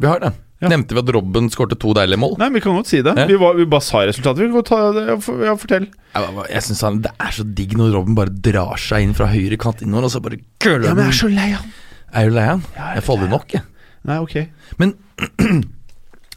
Vi 0.00 0.08
har 0.08 0.20
det. 0.22 0.30
Ja. 0.60 0.68
Nevnte 0.68 0.92
vi 0.96 1.00
at 1.00 1.10
Robben 1.16 1.46
skårte 1.52 1.76
to 1.80 1.94
deilige 1.96 2.20
mål? 2.20 2.34
Nei, 2.40 2.50
vi 2.52 2.60
kan 2.60 2.74
godt 2.76 2.88
si 2.90 2.98
det. 3.04 3.14
Ja. 3.16 3.24
Vi, 3.28 3.36
var, 3.40 3.54
vi 3.56 3.64
bare 3.68 3.84
sa 3.84 4.02
resultatet. 4.04 4.44
Vi 4.44 4.52
kan 4.52 4.66
ta 4.68 4.78
det. 4.96 5.04
Ja, 5.08 5.16
for- 5.24 5.40
ja, 5.44 5.54
fortell. 5.56 5.86
Jeg, 6.14 6.24
jeg, 6.36 6.46
jeg 6.52 6.62
synes 6.66 6.80
han, 6.84 7.00
Det 7.06 7.12
er 7.20 7.32
så 7.36 7.44
digg 7.60 7.76
når 7.80 7.94
Robben 7.96 8.16
bare 8.18 8.32
drar 8.48 8.76
seg 8.80 9.06
inn 9.06 9.14
fra 9.16 9.28
høyre 9.32 9.56
kant 9.60 9.80
innover, 9.84 10.08
og 10.08 10.12
så 10.12 10.20
bare 10.24 10.40
køler 10.60 10.92
er 11.00 11.16
så 11.16 11.30
lei 11.32 11.50
han. 11.54 11.72
Er 12.12 12.28
du 12.28 12.34
lei 12.36 12.44
han? 12.48 12.64
Ja, 12.76 12.90
Jeg 12.98 13.04
får 13.06 13.16
aldri 13.18 13.30
nok, 13.32 13.54
jeg. 13.56 13.62
Nei, 14.04 14.18
ok. 14.20 14.36
Men 14.80 14.94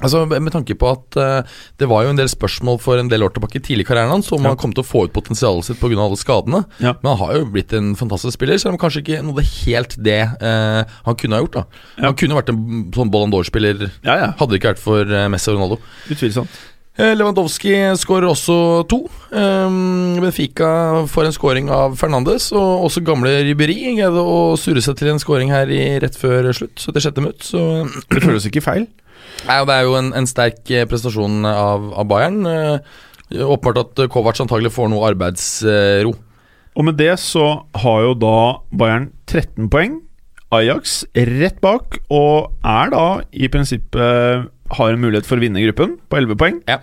Altså 0.02 0.24
Med 0.28 0.52
tanke 0.52 0.74
på 0.76 0.88
at 0.90 1.16
uh, 1.22 1.46
det 1.80 1.88
var 1.88 2.04
jo 2.04 2.10
en 2.10 2.18
del 2.18 2.28
spørsmål 2.28 2.80
for 2.82 2.98
en 3.00 3.08
del 3.12 3.22
år 3.24 3.30
tilbake 3.36 3.62
tidlig 3.62 3.86
i 3.86 3.88
karrieren 3.92 4.10
hans 4.10 4.32
om 4.34 4.42
Ja. 4.42 4.50
han 4.50 4.58
kom 4.58 4.74
til 4.74 4.82
å 4.84 4.88
få 4.90 5.04
ut 5.06 5.14
potensialet 5.14 5.64
sitt 5.68 5.80
pga. 5.80 5.94
alle 6.02 6.18
skadene. 6.18 6.64
Ja. 6.82 6.96
Men 7.04 7.14
han 7.16 7.22
har 7.22 7.34
jo 7.38 7.46
blitt 7.54 7.72
en 7.78 7.94
fantastisk 7.96 8.34
spiller, 8.34 8.58
selv 8.58 8.74
om 8.74 8.80
kanskje 8.82 9.04
ikke 9.04 9.22
nådde 9.24 9.46
helt 9.64 9.96
det 10.04 10.20
uh, 10.42 10.84
han 11.06 11.16
kunne 11.16 11.38
ha 11.38 11.44
gjort. 11.46 11.54
da 11.54 11.66
Ja. 12.00 12.06
Han 12.10 12.16
kunne 12.16 12.36
vært 12.42 12.50
en 12.50 12.92
sånn 12.92 13.12
Ballon 13.14 13.32
d'Or-spiller, 13.32 13.92
Ja, 14.04 14.16
ja. 14.18 14.34
hadde 14.40 14.50
det 14.52 14.60
ikke 14.64 14.74
vært 14.74 14.84
for 14.84 15.06
uh, 15.06 15.28
Messi 15.30 15.52
og 15.54 15.60
Ronaldo. 15.62 15.80
Utvilsomt. 16.10 16.50
Lewandowski 16.98 17.72
skårer 17.98 18.28
også 18.30 18.56
to. 18.88 19.00
Um, 19.34 20.20
Benfica 20.22 21.06
får 21.10 21.26
en 21.26 21.34
skåring 21.34 21.70
av 21.74 21.96
Fernandes, 21.98 22.52
og 22.54 22.84
også 22.86 23.02
gamle 23.06 23.32
Riberi 23.48 23.96
greide 23.98 24.22
å 24.22 24.54
surre 24.62 24.82
seg 24.86 25.00
til 25.00 25.10
en 25.10 25.22
skåring 25.22 25.50
her 25.50 25.70
i, 25.74 25.80
rett 26.04 26.14
før 26.20 26.52
slutt, 26.54 26.78
76. 26.78 27.18
minutt. 27.24 27.42
Så 27.42 27.64
Det 28.14 28.22
føles 28.22 28.46
ikke 28.46 28.62
feil. 28.62 28.86
Nei, 29.44 29.58
det 29.68 29.76
er 29.76 29.88
jo 29.88 29.98
en, 30.00 30.14
en 30.16 30.30
sterk 30.30 30.70
eh, 30.72 30.86
prestasjon 30.90 31.44
av, 31.50 31.90
av 32.00 32.08
Bayern. 32.08 32.44
Eh, 32.48 33.44
åpenbart 33.44 33.82
at 33.82 34.04
Kovac 34.14 34.40
antagelig 34.44 34.72
får 34.76 34.92
noe 34.94 35.10
arbeidsro. 35.10 36.14
Og 36.74 36.88
med 36.88 36.98
det 36.98 37.12
så 37.22 37.48
har 37.84 38.00
jo 38.08 38.16
da 38.18 38.38
Bayern 38.72 39.12
13 39.28 39.70
poeng. 39.74 40.00
Ajax 40.54 41.02
rett 41.18 41.58
bak, 41.64 41.98
og 42.14 42.54
er 42.62 42.92
da 42.94 43.06
i 43.34 43.50
prinsippet 43.50 44.50
har 44.78 44.94
en 44.94 45.02
mulighet 45.02 45.28
for 45.28 45.40
å 45.40 45.44
vinne 45.44 45.64
gruppen 45.66 45.98
på 46.10 46.20
11 46.22 46.40
poeng. 46.40 46.60
Ja. 46.70 46.80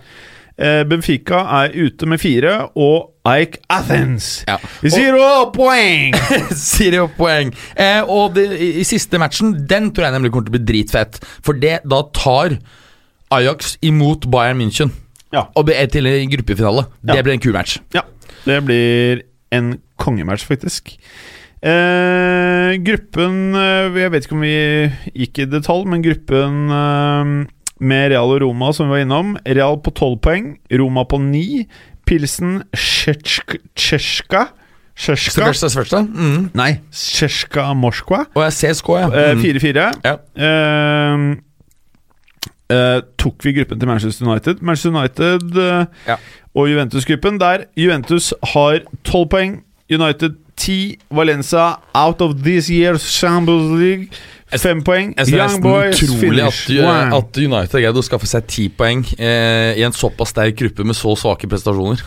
Eh, 0.61 0.83
Benfica 0.85 1.39
er 1.63 1.73
ute 1.73 2.05
med 2.05 2.21
fire, 2.21 2.51
og 2.77 3.09
Ike 3.25 3.59
Athens 3.69 4.43
Ja. 4.47 4.59
zero 4.85 5.47
poeng! 5.55 6.13
Sier 6.57 6.99
jo 6.99 7.07
poeng. 7.17 7.49
Eh, 7.75 8.01
og 8.05 8.35
det, 8.37 8.47
i, 8.61 8.69
i 8.81 8.85
siste 8.85 9.17
matchen, 9.21 9.55
den 9.69 9.89
tror 9.91 10.07
jeg 10.09 10.15
nemlig 10.19 10.31
kommer 10.35 10.49
til 10.51 10.53
å 10.55 10.59
bli 10.59 10.67
dritfett. 10.69 11.19
For 11.45 11.57
det, 11.57 11.79
da 11.89 12.03
tar 12.17 12.59
Ajax 13.33 13.75
imot 13.85 14.29
Bayern 14.29 14.59
München. 14.61 14.93
Ja. 15.33 15.45
Og 15.55 15.65
det 15.69 15.77
er 15.79 15.89
til 15.93 16.05
en 16.09 16.29
gruppefinale. 16.33 16.85
Ja. 17.07 17.15
Det 17.15 17.23
blir 17.25 17.37
en 17.37 17.43
kul 17.45 17.53
match. 17.55 17.77
Ja, 17.95 18.01
det 18.45 18.57
blir 18.67 19.21
en 19.55 19.77
kongematch, 20.01 20.43
faktisk. 20.49 20.93
Eh, 21.61 22.71
gruppen 22.81 23.53
eh, 23.53 23.97
Jeg 24.01 24.11
vet 24.15 24.25
ikke 24.25 24.33
om 24.33 24.41
vi 24.41 24.53
gikk 25.21 25.43
i 25.43 25.49
detalj, 25.51 25.83
men 25.93 26.01
gruppen 26.05 26.55
eh, 26.73 27.33
med 27.81 28.11
Real 28.13 28.29
og 28.35 28.41
Roma, 28.43 28.71
som 28.73 28.87
vi 28.89 28.95
var 28.95 29.03
innom 29.05 29.35
Real 29.45 29.79
på 29.81 29.91
12 29.97 30.17
poeng, 30.21 30.49
Roma 30.79 31.03
på 31.09 31.17
9. 31.21 31.65
Pilsen 32.05 32.61
Tsjesjka 32.75 34.47
Tsjesjka. 34.97 36.01
Mm. 36.05 36.49
Nei, 36.53 36.75
Tsjesjka 36.93 37.71
Moskva. 37.73 38.25
Og 38.35 38.43
jeg 38.43 38.53
ser 38.53 38.73
CSK, 38.75 38.89
ja. 38.99 39.07
Eh, 39.07 39.31
Mm. 39.35 39.41
4-4. 39.41 39.85
Ja. 40.05 40.13
Uh, 40.35 41.31
uh, 42.73 42.99
tok 43.17 43.41
vi 43.45 43.53
gruppen 43.57 43.79
til 43.79 43.87
Manchester 43.89 44.27
United? 44.27 44.61
Manchester 44.61 44.91
United 44.91 45.57
uh, 45.57 45.85
Ja. 46.07 46.15
og 46.55 46.69
Juventus-gruppen, 46.69 47.39
der 47.39 47.65
Juventus 47.77 48.33
har 48.53 48.79
12 49.03 49.27
poeng. 49.29 49.63
United 49.91 50.35
10. 50.57 50.95
Valencia 51.11 51.79
out 51.95 52.21
of 52.21 52.35
this 52.43 52.69
year's 52.69 53.03
Champions 53.19 53.71
League. 53.81 54.07
5 54.59 54.81
poeng. 54.87 55.13
Jeg 55.17 55.29
synes 55.29 55.37
Young 55.39 55.63
Boys 55.63 56.01
utrolig 56.03 56.43
at, 56.43 57.13
at 57.15 57.37
United 57.39 57.77
har 57.77 57.85
greid 57.85 57.99
å 58.01 58.03
skaffe 58.05 58.27
seg 58.29 58.49
ti 58.51 58.67
poeng 58.73 59.05
eh, 59.17 59.77
i 59.79 59.85
en 59.87 59.95
såpass 59.95 60.33
sterk 60.35 60.57
gruppe 60.59 60.87
med 60.87 60.97
så 60.97 61.15
svake 61.19 61.47
prestasjoner. 61.51 62.03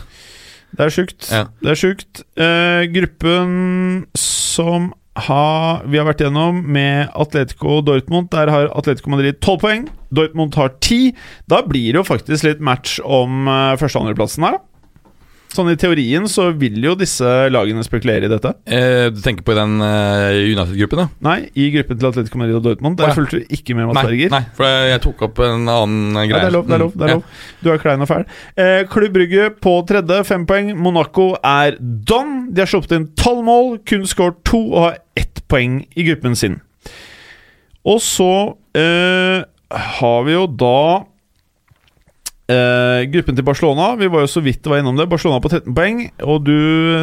Det 0.75 0.85
er 0.85 0.93
sjukt. 0.93 1.25
Ja. 1.31 1.45
Det 1.63 1.71
er 1.71 1.79
sjukt. 1.79 2.21
Eh, 2.35 2.83
gruppen 2.91 4.05
som 4.19 4.91
ha, 5.15 5.81
vi 5.87 5.95
har 5.95 6.07
vært 6.09 6.25
gjennom 6.25 6.57
med 6.75 7.07
Atletico 7.15 7.77
og 7.77 7.85
Dortmund, 7.87 8.27
der 8.33 8.51
har 8.51 8.67
Atletico 8.75 9.13
Madrid 9.13 9.39
12 9.39 9.59
poeng. 9.61 9.85
Dortmund 10.15 10.57
har 10.59 10.73
10. 10.83 11.13
Da 11.51 11.61
blir 11.63 11.93
det 11.93 12.01
jo 12.01 12.07
faktisk 12.07 12.43
litt 12.47 12.63
match 12.63 12.97
om 12.99 13.47
uh, 13.47 13.77
første- 13.79 14.01
og 14.01 14.09
andreplassen 14.09 14.43
her, 14.47 14.57
da. 14.59 14.74
Sånn 15.55 15.69
i 15.71 15.75
teorien 15.79 16.25
så 16.27 16.49
vil 16.59 16.81
jo 16.83 16.93
disse 16.99 17.23
lagene 17.53 17.83
spekulere 17.85 18.27
i 18.27 18.31
dette. 18.31 18.49
Eh, 18.67 19.05
du 19.15 19.21
tenker 19.23 19.45
på 19.47 19.53
i 19.53 19.57
den 19.57 19.77
eh, 19.85 20.39
United-gruppen, 20.51 20.99
da? 20.99 21.05
Nei, 21.29 21.35
i 21.55 21.69
gruppen 21.71 21.99
til 22.01 22.09
Atletico 22.09 22.41
Madrid 22.41 22.57
og 22.59 22.65
Dortmund. 22.65 22.97
Der 22.99 23.07
Å, 23.07 23.13
ja. 23.13 23.15
fulgte 23.15 23.39
du 23.39 23.53
ikke 23.55 23.77
med, 23.77 23.87
Mats 23.87 24.01
Nei, 24.01 24.03
Berger. 24.09 24.33
nei, 24.35 24.41
for 24.57 24.67
jeg, 24.67 24.89
jeg 24.91 25.03
tok 25.05 25.23
opp 25.29 25.39
en 25.47 25.63
annen 25.71 26.19
Ja, 26.19 26.25
greie. 26.33 26.41
det 26.43 26.49
er 26.49 26.55
lov. 26.57 26.67
det 26.67 26.75
er 26.75 26.83
lov, 26.83 26.91
det 26.99 27.07
er 27.07 27.13
lov. 27.15 27.23
lov. 27.23 27.47
Du 27.63 27.71
er 27.71 27.81
klein 27.85 28.03
og 28.03 28.11
fæl. 28.11 28.27
Eh, 28.59 28.81
Klubb 28.91 29.15
Brygge 29.15 29.47
på 29.63 29.75
tredje, 29.87 30.19
fem 30.27 30.43
poeng. 30.49 30.73
Monaco 30.75 31.29
er 31.39 31.79
don. 31.79 32.35
De 32.51 32.65
har 32.65 32.71
sluppet 32.73 32.97
inn 32.99 33.07
tolv 33.15 33.43
mål, 33.47 33.71
kun 33.87 34.03
skåret 34.11 34.43
to 34.49 34.59
og 34.73 34.79
har 34.89 34.99
ett 35.15 35.39
poeng 35.47 35.79
i 35.95 36.09
gruppen 36.09 36.35
sin. 36.35 36.59
Og 37.85 37.99
så 38.01 38.29
eh, 38.75 39.43
har 39.95 40.23
vi 40.27 40.33
jo 40.35 40.45
da 40.51 40.77
eh, 42.51 43.01
gruppen 43.11 43.37
til 43.37 43.45
Barcelona. 43.47 43.91
Vi 43.99 44.09
var 44.11 44.25
jo 44.25 44.31
så 44.31 44.43
vidt 44.45 44.65
var 44.69 44.81
innom 44.81 44.97
det. 44.97 45.09
Barcelona 45.09 45.41
på 45.43 45.51
13 45.51 45.75
poeng. 45.75 46.01
Og 46.23 46.45
du 46.45 46.55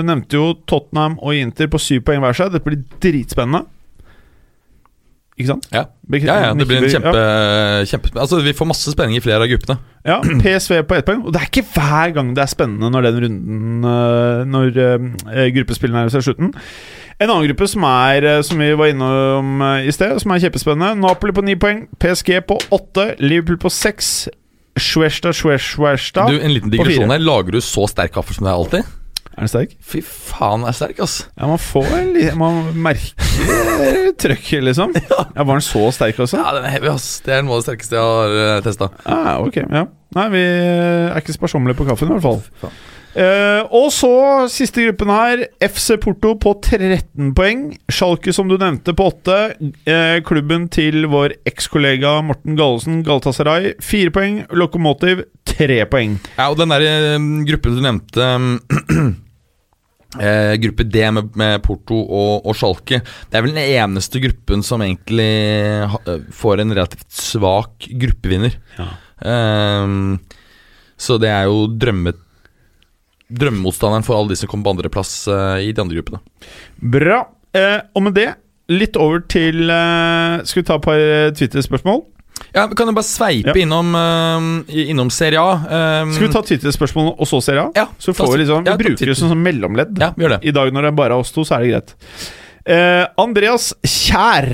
nevnte 0.07 0.39
jo 0.39 0.53
Tottenham 0.67 1.19
og 1.21 1.37
Inter 1.39 1.71
på 1.73 1.81
7 1.81 2.01
poeng 2.07 2.23
hver 2.25 2.37
seg. 2.37 2.53
Dette 2.55 2.67
blir 2.67 2.83
dritspennende. 3.03 3.65
Ikke 5.41 5.49
sant? 5.55 5.67
Ja. 5.73 5.87
Ja, 6.13 6.35
ja, 6.45 6.49
det 6.53 6.67
blir 6.69 6.83
en 6.83 6.91
kjempe, 6.93 7.13
ja. 7.17 7.85
kjempe 7.89 8.11
Altså, 8.21 8.43
Vi 8.45 8.53
får 8.53 8.69
masse 8.69 8.93
spenning 8.93 9.17
i 9.17 9.23
flere 9.25 9.41
av 9.41 9.49
gruppene. 9.49 9.79
Ja, 10.05 10.19
PSV 10.43 10.83
på 10.85 10.99
ett 10.99 11.07
poeng. 11.09 11.23
Og 11.25 11.33
det 11.33 11.41
er 11.41 11.49
ikke 11.49 11.65
hver 11.73 12.13
gang 12.19 12.35
det 12.37 12.45
er 12.45 12.53
spennende 12.53 12.91
når 12.93 13.09
den 13.09 13.21
runden 13.25 13.87
øh, 13.89 14.43
Når 14.51 14.77
øh, 14.77 15.47
gruppespillene 15.57 16.05
er 16.05 16.11
ved 16.11 16.27
slutten. 16.27 16.53
En 17.17 17.31
annen 17.31 17.49
gruppe 17.49 17.69
som 17.71 17.87
er 17.89 18.43
Som 18.43 18.61
vi 18.61 18.73
var 18.77 18.93
innom 18.93 19.65
i 19.87 19.93
sted, 19.95 20.19
som 20.21 20.35
er 20.35 20.45
kjempespennende. 20.45 21.01
Napoli 21.01 21.33
på 21.33 21.47
ni 21.47 21.57
poeng. 21.57 21.87
PSG 21.97 22.43
på 22.47 22.61
åtte. 22.71 23.15
Liverpool 23.19 23.63
på 23.63 23.73
seks. 23.73 24.29
Schwersta, 24.81 25.33
Schwesta 25.33 26.25
Du, 26.31 26.39
En 26.41 26.53
liten 26.55 26.71
digresjon 26.73 27.11
her. 27.13 27.19
Lager 27.23 27.53
du 27.59 27.61
så 27.65 27.85
sterk 27.91 28.15
kaffe 28.17 28.35
som 28.37 28.47
det 28.47 28.53
er 28.53 28.59
alltid? 28.61 28.99
Er 29.33 29.47
den 29.47 29.49
sterk? 29.49 29.71
Fy 29.81 30.03
faen, 30.05 30.61
den 30.61 30.69
er 30.69 30.77
sterk, 30.77 30.99
ass. 31.01 31.15
Ja, 31.41 31.47
man 31.49 31.61
får 31.61 31.87
en 31.97 32.11
li- 32.13 32.27
Man 32.37 32.59
merker 32.85 33.15
trøkket, 34.23 34.65
liksom. 34.69 34.93
Ja, 35.37 35.43
Var 35.43 35.55
den 35.57 35.65
så 35.65 35.87
sterk 35.97 36.19
også? 36.21 36.37
Ja, 36.41 36.53
den 36.59 36.67
er 36.69 36.75
heavy, 36.75 36.91
ass. 36.93 37.21
Det 37.25 37.33
er 37.39 37.45
noe 37.47 37.57
av 37.57 37.63
det 37.63 37.69
sterkeste 37.71 37.97
jeg 37.97 38.05
har 38.11 38.37
uh, 38.37 38.63
testa. 38.67 38.91
Ah, 39.09 39.39
ok, 39.41 39.63
ja 39.65 39.87
Nei, 40.13 40.27
vi 40.35 40.43
er 40.45 41.17
ikke 41.23 41.33
sparsommelige 41.39 41.79
på 41.79 41.87
kaffen 41.89 42.11
i 42.13 42.19
hvert 42.19 42.27
fall 42.27 42.73
Eh, 43.13 43.61
Og 43.77 43.91
så 43.93 44.09
siste 44.49 44.87
gruppen 44.87 45.11
her 45.13 45.43
FC 45.61 45.99
Porto 46.01 46.31
på 46.41 46.55
13 46.65 47.35
poeng 47.37 47.67
Schalke 47.93 48.33
som 48.33 48.49
du 48.49 48.57
nevnte 48.57 48.95
på 48.97 49.11
8 49.11 49.41
Uh, 49.85 50.19
Klubben 50.25 50.65
til 50.73 51.05
vår 51.13 51.35
ekskollega 51.49 52.15
Morten 52.25 52.57
Gallesen 52.57 53.03
Galatasaray 53.05 53.75
4 53.85 54.15
poeng 54.15 54.39
Lokomotiv 54.57 55.27
3 55.45 55.83
poeng 55.93 56.17
Ja, 56.39 56.49
og 56.49 56.57
den 56.63 56.73
der 56.73 56.87
eh, 56.87 57.29
gruppen 57.51 57.77
du 57.77 57.83
nevnte 57.85 58.31
eh, 60.23 60.55
Gruppe 60.65 60.85
D 60.89 61.05
med, 61.19 61.37
med 61.37 61.63
Porto 61.65 62.01
og, 62.03 62.47
og 62.49 62.57
Schalke 62.59 63.03
Det 63.05 63.39
er 63.39 63.45
vel 63.45 63.55
den 63.57 63.77
eneste 63.77 64.23
gruppen 64.25 64.65
som 64.67 64.83
egentlig 64.85 65.31
ha, 65.93 66.01
eh, 66.09 66.25
får 66.33 66.65
en 66.65 66.75
relativt 66.77 67.09
svak 67.13 67.89
gruppevinner. 68.01 68.57
Ja. 68.79 68.89
Ehm, 69.29 70.19
så 70.99 71.19
det 71.21 71.31
er 71.31 71.49
jo 71.51 71.67
drømme, 71.71 72.13
drømmemotstanderen 73.39 74.05
for 74.07 74.19
alle 74.19 74.35
de 74.35 74.39
som 74.41 74.51
kommer 74.51 74.69
på 74.69 74.75
andreplass 74.77 75.13
uh, 75.31 75.59
i 75.63 75.73
de 75.73 75.83
andre 75.83 75.99
gruppene. 76.01 76.23
Bra 76.93 77.23
eh, 77.57 77.81
Og 77.95 78.07
med 78.07 78.17
det, 78.19 78.29
litt 78.73 78.97
over 79.01 79.23
til 79.31 79.71
eh, 79.71 80.41
Skal 80.49 80.63
vi 80.63 80.67
ta 80.69 80.79
et 80.79 80.85
par 80.87 81.01
eh, 81.03 81.31
Twitter-spørsmål? 81.37 82.03
Ja, 82.53 82.67
Vi 82.67 82.77
kan 82.79 82.89
jo 82.91 82.95
bare 82.97 83.07
sveipe 83.07 83.53
Ja. 83.53 83.59
innom, 83.63 83.95
uh, 83.95 84.73
innom 84.73 85.11
Serie 85.15 85.41
A. 85.41 85.53
Um, 86.03 86.13
Skal 86.13 86.27
vi 86.27 86.33
ta 86.35 86.43
Twitter-spørsmål 86.43 87.13
og 87.15 87.29
så 87.29 87.41
Serie 87.45 87.67
A? 87.69 87.71
Ja, 87.77 87.87
Så 87.99 88.15
får 88.17 88.33
vi 88.33 88.43
liksom, 88.43 88.67
ja, 88.67 88.75
vi 88.77 88.85
ta 88.85 88.91
bruker 88.91 89.13
det 89.13 89.17
som 89.19 89.45
mellomledd 89.45 90.01
Ja, 90.01 90.13
vi 90.17 90.27
gjør 90.27 90.37
det. 90.37 90.43
I 90.49 90.57
dag 90.57 90.73
når 90.75 90.89
det 90.89 90.93
er 90.93 90.99
bare 90.99 91.21
oss 91.23 91.33
to, 91.33 91.47
så 91.47 91.59
er 91.59 91.65
det 91.65 91.73
greit. 91.73 91.95
Uh, 92.63 93.05
Andreas 93.23 93.73
Kjær 93.87 94.49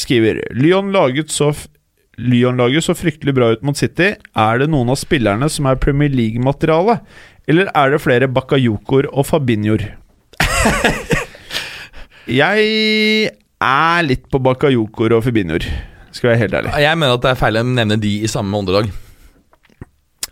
skriver 0.00 0.42
Lyon 0.58 0.90
laget 0.94 1.30
så 1.32 1.52
f 1.54 1.68
Lyon 2.18 2.60
laget 2.60 2.84
så 2.86 2.94
fryktelig 2.94 3.34
bra 3.34 3.48
ut 3.54 3.62
mot 3.66 3.78
City. 3.78 4.12
Er 4.38 4.60
det 4.60 4.68
noen 4.70 4.92
av 4.92 4.98
spillerne 5.00 5.48
som 5.50 5.66
er 5.66 5.80
Premier 5.82 6.12
League-materiale? 6.14 7.00
Eller 7.50 7.68
er 7.76 7.92
det 7.92 8.00
flere 8.00 8.28
Bakayokor 8.32 9.10
og 9.12 9.26
Fabinhoer? 9.28 9.84
Jeg 12.24 12.68
er 13.60 14.06
litt 14.06 14.24
på 14.32 14.40
Bakayokor 14.40 15.12
og 15.18 15.26
Fabinhoer, 15.26 15.66
skal 16.08 16.30
jeg 16.30 16.32
være 16.32 16.42
helt 16.46 16.56
ærlig. 16.60 16.72
Jeg 16.86 17.00
mener 17.00 17.18
at 17.18 17.26
det 17.26 17.32
er 17.34 17.40
feil 17.42 17.60
å 17.60 17.64
nevne 17.68 17.98
de 18.00 18.12
i 18.24 18.30
samme 18.32 18.56
åndedrag. 18.56 18.88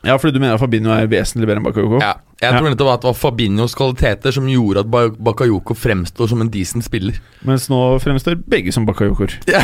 Ja, 0.02 0.16
fordi 0.18 0.34
du 0.34 0.40
mener 0.42 0.56
at 0.56 0.60
Fabinho 0.62 0.90
er 0.90 1.06
vesentlig 1.06 1.46
bedre 1.46 1.60
enn 1.60 1.66
Bakayoko? 1.66 2.00
Ja, 2.02 2.16
jeg 2.42 2.48
Ja. 2.50 2.58
tror 2.58 2.72
nettopp 2.72 2.88
at 2.90 3.02
det 3.04 3.08
var 3.12 3.14
Fabinhos 3.14 3.74
kvaliteter 3.78 4.32
som 4.34 4.48
gjorde 4.50 4.82
at 4.82 4.90
Bakayoko 5.22 5.76
fremstår 5.78 6.28
som 6.32 6.40
en 6.42 6.50
decent 6.50 6.82
spiller. 6.84 7.20
Mens 7.46 7.68
nå 7.70 7.78
fremstår 8.02 8.34
begge 8.50 8.72
som 8.74 8.84
Bakayokor. 8.88 9.30
ja, 9.46 9.62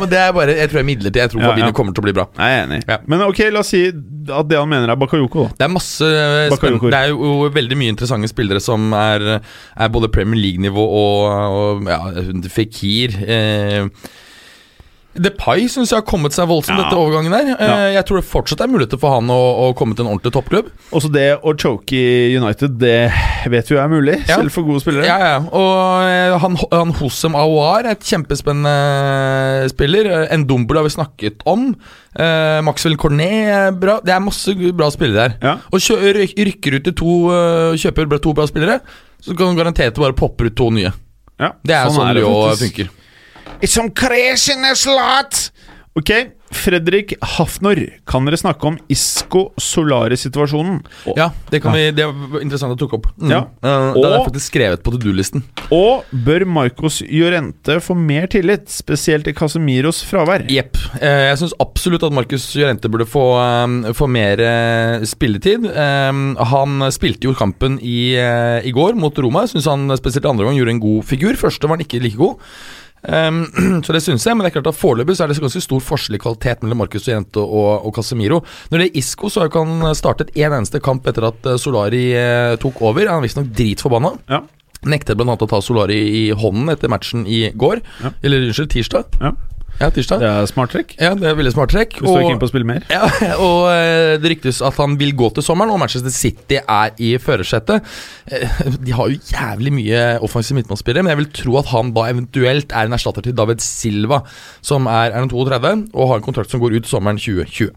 men 0.00 0.08
det 0.08 0.18
er 0.22 0.32
bare 0.32 0.56
Jeg 0.56 0.70
tror 0.70 0.80
jeg 0.80 0.84
er 0.86 0.88
midlertidig. 0.88 1.20
Jeg 1.20 1.30
tror 1.34 1.42
Ja, 1.44 1.50
Fabinho 1.52 1.68
ja. 1.68 1.76
kommer 1.76 1.92
til 1.92 2.00
å 2.00 2.06
bli 2.08 2.16
bra. 2.16 2.26
Jeg 2.38 2.56
er 2.56 2.64
enig. 2.66 2.80
Ja. 2.88 2.98
Men 3.06 3.26
ok, 3.28 3.44
la 3.52 3.60
oss 3.60 3.74
si 3.74 3.82
at 3.92 4.48
det 4.48 4.56
han 4.58 4.68
mener 4.72 4.88
er 4.88 4.96
Bakayoko, 4.96 5.44
da. 5.50 5.58
Det 5.60 5.68
er 5.68 5.74
masse 5.76 6.08
eh, 6.08 6.48
Det 6.48 6.96
er 6.96 7.12
jo 7.12 7.50
veldig 7.52 7.76
mye 7.76 7.92
interessante 7.92 8.28
spillere 8.32 8.60
som 8.64 8.88
er, 8.96 9.40
er 9.76 9.88
både 9.92 10.08
Premier 10.08 10.40
League-nivå 10.40 10.80
og, 10.80 11.24
og 11.60 11.88
ja, 11.92 12.00
Fikir. 12.48 13.20
Eh, 13.20 13.84
Depay 15.14 15.68
syns 15.70 15.92
jeg 15.92 16.00
har 16.00 16.06
kommet 16.06 16.34
seg 16.34 16.48
voldsomt 16.50 16.78
Ja. 16.80 16.86
etter 16.88 16.98
overgangen 16.98 17.30
der. 17.30 17.52
Eh, 17.54 17.68
Ja. 17.68 17.76
Jeg 18.00 18.06
tror 18.08 18.20
det 18.20 18.26
fortsatt 18.26 18.60
er 18.64 18.66
muligheter 18.72 18.98
for 18.98 19.14
han 19.14 19.28
å, 19.30 19.38
å 19.70 19.74
komme 19.78 19.94
til 19.94 20.04
en 20.06 20.10
ordentlig 20.12 20.32
toppklubb. 20.34 20.70
Også 20.92 21.10
det 21.12 21.38
å 21.42 21.54
choke 21.56 21.92
i 21.94 22.34
United, 22.36 22.78
det 22.78 23.12
vet 23.46 23.68
vi 23.70 23.76
jo 23.76 23.80
er 23.82 23.88
mulig, 23.88 24.16
Ja. 24.28 24.36
selv 24.40 24.50
for 24.50 24.62
gode 24.66 24.82
spillere. 24.82 25.04
Ja, 25.06 25.18
ja. 25.18 25.38
Og 25.38 26.02
eh, 26.08 26.38
han, 26.38 26.56
han 26.72 26.92
Hossem 26.98 27.34
Aouar 27.38 27.84
er 27.86 27.90
et 27.94 28.00
kjempespennende 28.02 29.68
spiller. 29.70 30.10
En 30.30 30.44
Ndombolo 30.44 30.80
har 30.82 30.88
vi 30.88 30.94
snakket 30.96 31.44
om. 31.46 31.74
Uh, 32.14 32.60
Maxwell 32.62 32.94
Cornet 32.96 33.32
er 33.50 33.72
bra. 33.72 33.96
Det 34.04 34.12
er 34.14 34.20
masse 34.22 34.52
bra 34.76 34.86
spillere 34.94 35.34
der. 35.40 35.58
Og 35.74 35.80
kjø, 35.82 35.96
rykker 36.14 36.76
ut 36.78 36.84
til 36.84 36.94
to 36.94 37.14
eh, 37.34 37.74
Kjøper 37.80 38.20
to 38.22 38.32
bra 38.36 38.46
spillere, 38.46 38.80
så 39.22 39.34
kan 39.36 39.50
du 39.54 39.58
garantert 39.62 39.94
bare 39.98 40.14
popper 40.14 40.46
ut 40.50 40.54
to 40.58 40.70
nye. 40.70 40.92
Ja, 41.40 41.50
Det 41.66 41.74
er 41.74 41.88
sånn, 41.90 42.06
det 42.14 42.20
det 42.20 42.22
jo 42.22 42.34
faktisk. 42.50 42.76
funker. 42.76 42.90
It's 43.64 43.72
some 43.72 43.88
craziness 43.96 44.84
lot! 44.84 45.50
Ok, 45.96 46.10
Fredrik 46.52 47.14
Hafnor, 47.22 47.78
kan 48.04 48.26
dere 48.26 48.36
snakke 48.36 48.66
om 48.66 48.74
Isco 48.92 49.46
Solare-situasjonen? 49.62 50.82
Ja, 51.16 51.30
det, 51.48 51.62
kan 51.64 51.72
Vi, 51.72 51.86
det 51.96 52.02
er 52.04 52.42
interessant 52.42 52.74
å 52.74 52.76
tok 52.82 52.96
opp. 52.98 53.08
Mm. 53.16 53.30
Ja. 53.32 53.38
Eh, 53.62 53.86
det 53.94 54.02
er 54.04 54.16
Og- 54.18 54.26
faktisk 54.26 54.50
skrevet 54.50 54.82
på 54.84 54.92
to 54.92 54.98
do-listen. 55.00 55.46
og 55.72 56.04
bør 56.12 56.44
Marcos 56.44 57.00
Llorente 57.08 57.78
få 57.80 57.96
mer 57.96 58.26
tillit, 58.26 58.66
spesielt 58.68 59.26
i 59.28 59.32
Casemiros 59.32 60.02
fravær? 60.04 60.44
Jepp. 60.50 60.76
Eh, 61.00 61.30
jeg 61.30 61.38
syns 61.40 61.56
absolutt 61.58 62.02
at 62.04 62.12
Marcus 62.12 62.50
Llorente 62.58 62.90
burde 62.92 63.06
få, 63.08 63.24
eh, 63.40 63.92
få 63.96 64.10
mer 64.10 64.36
spilletid. 65.06 65.64
Han 65.72 66.90
spilte 66.92 67.22
jo 67.30 67.32
kampen 67.34 67.78
i, 67.80 68.12
i 68.60 68.72
går 68.76 68.94
mot 68.94 69.16
Roma. 69.16 69.46
Jeg 69.46 69.56
syns 69.56 69.70
han 69.72 69.88
spesielt 69.96 70.26
andre 70.28 70.44
gang 70.44 70.58
gjorde 70.58 70.74
en 70.76 70.80
god 70.84 71.04
figur. 71.04 71.32
Første 71.38 71.62
var 71.62 71.78
han 71.78 71.86
ikke 71.86 72.02
like 72.02 72.16
god. 72.18 72.36
Um, 73.04 73.42
så 73.84 73.92
det 73.92 74.00
syns 74.04 74.24
jeg, 74.24 74.36
men 74.36 74.46
det 74.46 74.52
er 74.52 74.56
klart 74.58 74.70
at 74.72 74.78
foreløpig 74.80 75.16
så 75.16 75.26
er 75.26 75.32
det 75.32 75.40
ganske 75.42 75.62
stor 75.64 75.82
forskjell 75.84 76.16
i 76.18 76.22
kvalitet 76.22 76.64
mellom 76.64 76.80
Marcus 76.84 77.08
Jente 77.08 77.42
og, 77.42 77.84
og 77.84 77.94
Casemiro. 77.96 78.40
Når 78.72 78.80
det 78.80 78.88
er 78.88 79.00
Isco, 79.02 79.30
så 79.30 79.42
har 79.42 79.52
ikke 79.52 79.64
han 79.64 79.96
startet 79.98 80.32
én 80.38 80.54
eneste 80.54 80.80
kamp 80.84 81.06
etter 81.10 81.28
at 81.28 81.48
eh, 81.50 81.60
Solari 81.60 82.06
eh, 82.16 82.56
tok 82.62 82.80
over. 82.84 83.10
Han 83.10 83.20
er 83.20 83.26
visstnok 83.28 83.50
dritforbanna. 83.56 84.14
Ja. 84.32 84.42
Nektet 84.88 85.16
bl.a. 85.16 85.36
å 85.36 85.48
ta 85.48 85.60
Solari 85.64 86.00
i 86.24 86.24
hånden 86.36 86.72
etter 86.72 86.92
matchen 86.92 87.28
i 87.28 87.46
går. 87.56 87.84
Ja. 88.04 88.14
Eller 88.24 88.48
unnskyld, 88.48 88.72
tirsdag. 88.74 89.20
Ja. 89.20 89.34
Ja, 89.80 89.88
tirsdag. 89.90 90.20
Det 90.22 90.28
er 90.30 90.46
smart 90.46 90.70
trekk. 90.70 90.92
Ja, 91.02 91.10
det 91.18 91.26
er 91.26 91.34
veldig 91.38 91.50
smart 91.54 91.72
trekk. 91.74 91.96
Hvis 91.98 92.06
du 92.06 92.16
er 92.20 92.26
keen 92.28 92.38
på 92.38 92.46
å 92.46 92.50
spille 92.52 92.68
mer. 92.68 92.84
ja, 92.92 93.08
og 93.48 93.64
eh, 93.72 94.12
det 94.22 94.30
ryktes 94.36 94.60
at 94.64 94.76
han 94.78 94.94
vil 95.00 95.10
gå 95.18 95.30
til 95.34 95.42
sommeren, 95.46 95.72
og 95.74 95.80
Manchester 95.82 96.14
City 96.14 96.60
er 96.62 96.92
i 97.02 97.14
førersetet. 97.22 97.82
Eh, 98.30 98.60
De 98.86 98.94
har 98.94 99.10
jo 99.10 99.18
jævlig 99.32 99.72
mye 99.74 100.02
offensive 100.24 100.60
midtbanespillere, 100.60 101.02
men 101.02 101.14
jeg 101.14 101.22
vil 101.24 101.32
tro 101.40 101.56
at 101.60 101.72
han 101.74 101.90
da 101.96 102.06
eventuelt 102.12 102.70
er 102.72 102.86
en 102.86 102.94
erstatter 102.98 103.26
til 103.26 103.34
David 103.38 103.64
Silva, 103.64 104.22
som 104.64 104.86
er, 104.86 105.10
er 105.10 105.24
en 105.24 105.32
32 105.32 105.74
og 105.92 106.08
har 106.12 106.20
en 106.22 106.26
kontrakt 106.28 106.54
som 106.54 106.62
går 106.62 106.78
ut 106.78 106.90
sommeren 106.90 107.18
2020. 107.18 107.74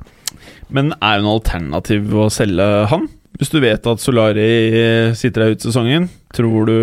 Men 0.70 0.93
er 1.02 1.18
det 1.18 1.26
noe 1.26 1.39
alternativ 1.39 2.14
å 2.14 2.28
selge 2.34 2.68
han? 2.91 3.08
Hvis 3.38 3.52
du 3.54 3.60
vet 3.62 3.86
at 3.89 4.02
Solari 4.02 4.48
sitter 5.18 5.43
der 5.48 5.58
ut 5.58 5.66
sesongen, 5.66 6.08
tror 6.34 6.70
du 6.70 6.78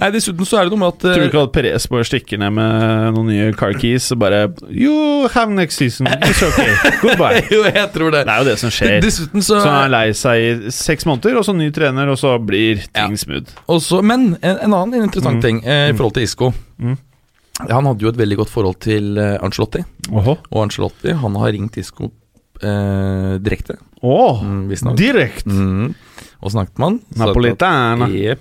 Nei, 0.00 0.08
Dessuten 0.14 0.46
så 0.48 0.58
er 0.60 0.64
det 0.68 0.72
noe 0.72 0.80
med 0.80 0.94
at 0.94 1.04
eh, 1.04 1.14
Tror 1.14 1.22
du 1.22 1.28
ikke 1.28 1.42
at 1.44 1.52
Perez 1.54 1.86
bare 1.92 2.06
stikker 2.08 2.40
ned 2.40 2.54
med 2.56 3.14
noen 3.16 3.26
nye 3.28 3.50
car 3.58 3.74
keys 3.76 4.06
og 4.14 4.20
bare 4.22 4.40
You 4.72 5.28
have 5.34 5.52
next 5.52 5.76
season. 5.82 6.08
It's 6.08 6.40
okay. 6.46 6.72
Goodbye. 7.02 7.42
Jo, 7.54 7.62
jeg 7.68 7.86
tror 7.94 8.10
det. 8.14 8.24
Det 8.26 8.32
er 8.34 8.38
jo 8.44 8.48
det 8.48 8.56
som 8.62 8.72
skjer. 8.72 8.96
Dessuten 9.04 9.44
så 9.44 9.60
Så 9.60 9.68
han 9.68 9.84
er 9.86 9.92
lei 9.92 10.06
seg 10.16 10.40
i 10.46 10.72
seks 10.72 11.04
måneder, 11.08 11.36
og 11.40 11.44
så 11.46 11.54
ny 11.56 11.68
trener, 11.76 12.08
og 12.08 12.16
så 12.20 12.34
blir 12.40 12.80
ting 12.88 13.14
Ja. 13.14 13.22
smooth. 13.26 13.52
også, 13.68 14.00
Men 14.02 14.36
en, 14.40 14.56
en 14.66 14.72
annen 14.80 15.02
interessant 15.04 15.36
Mm. 15.40 15.44
ting 15.44 15.60
eh, 15.64 15.90
i 15.90 15.92
forhold 15.92 16.14
til 16.16 16.22
Isco. 16.26 16.52
Mm. 16.80 16.96
Han 17.68 17.84
hadde 17.90 18.00
jo 18.06 18.08
et 18.08 18.16
veldig 18.16 18.36
godt 18.40 18.50
forhold 18.50 18.78
til 18.80 19.18
eh, 19.20 19.36
Ancelotti, 19.44 19.82
Åhå. 20.08 20.38
og 20.50 20.62
Ancelotti 20.64 21.12
han 21.12 21.34
har 21.36 21.52
ringt 21.52 21.76
Isco 21.76 22.08
eh, 22.62 23.36
direkte. 23.44 23.76
Åh, 24.02 24.42
Mm, 24.42 24.68
Direkte! 24.68 24.96
direkt! 24.96 25.46
Mm. 25.46 25.94
Og 26.40 26.48
snakket 26.54 26.78
med 26.80 26.86
han. 26.86 27.00
sa 27.12 27.26
Napolitana. 27.26 28.06
Jep. 28.08 28.38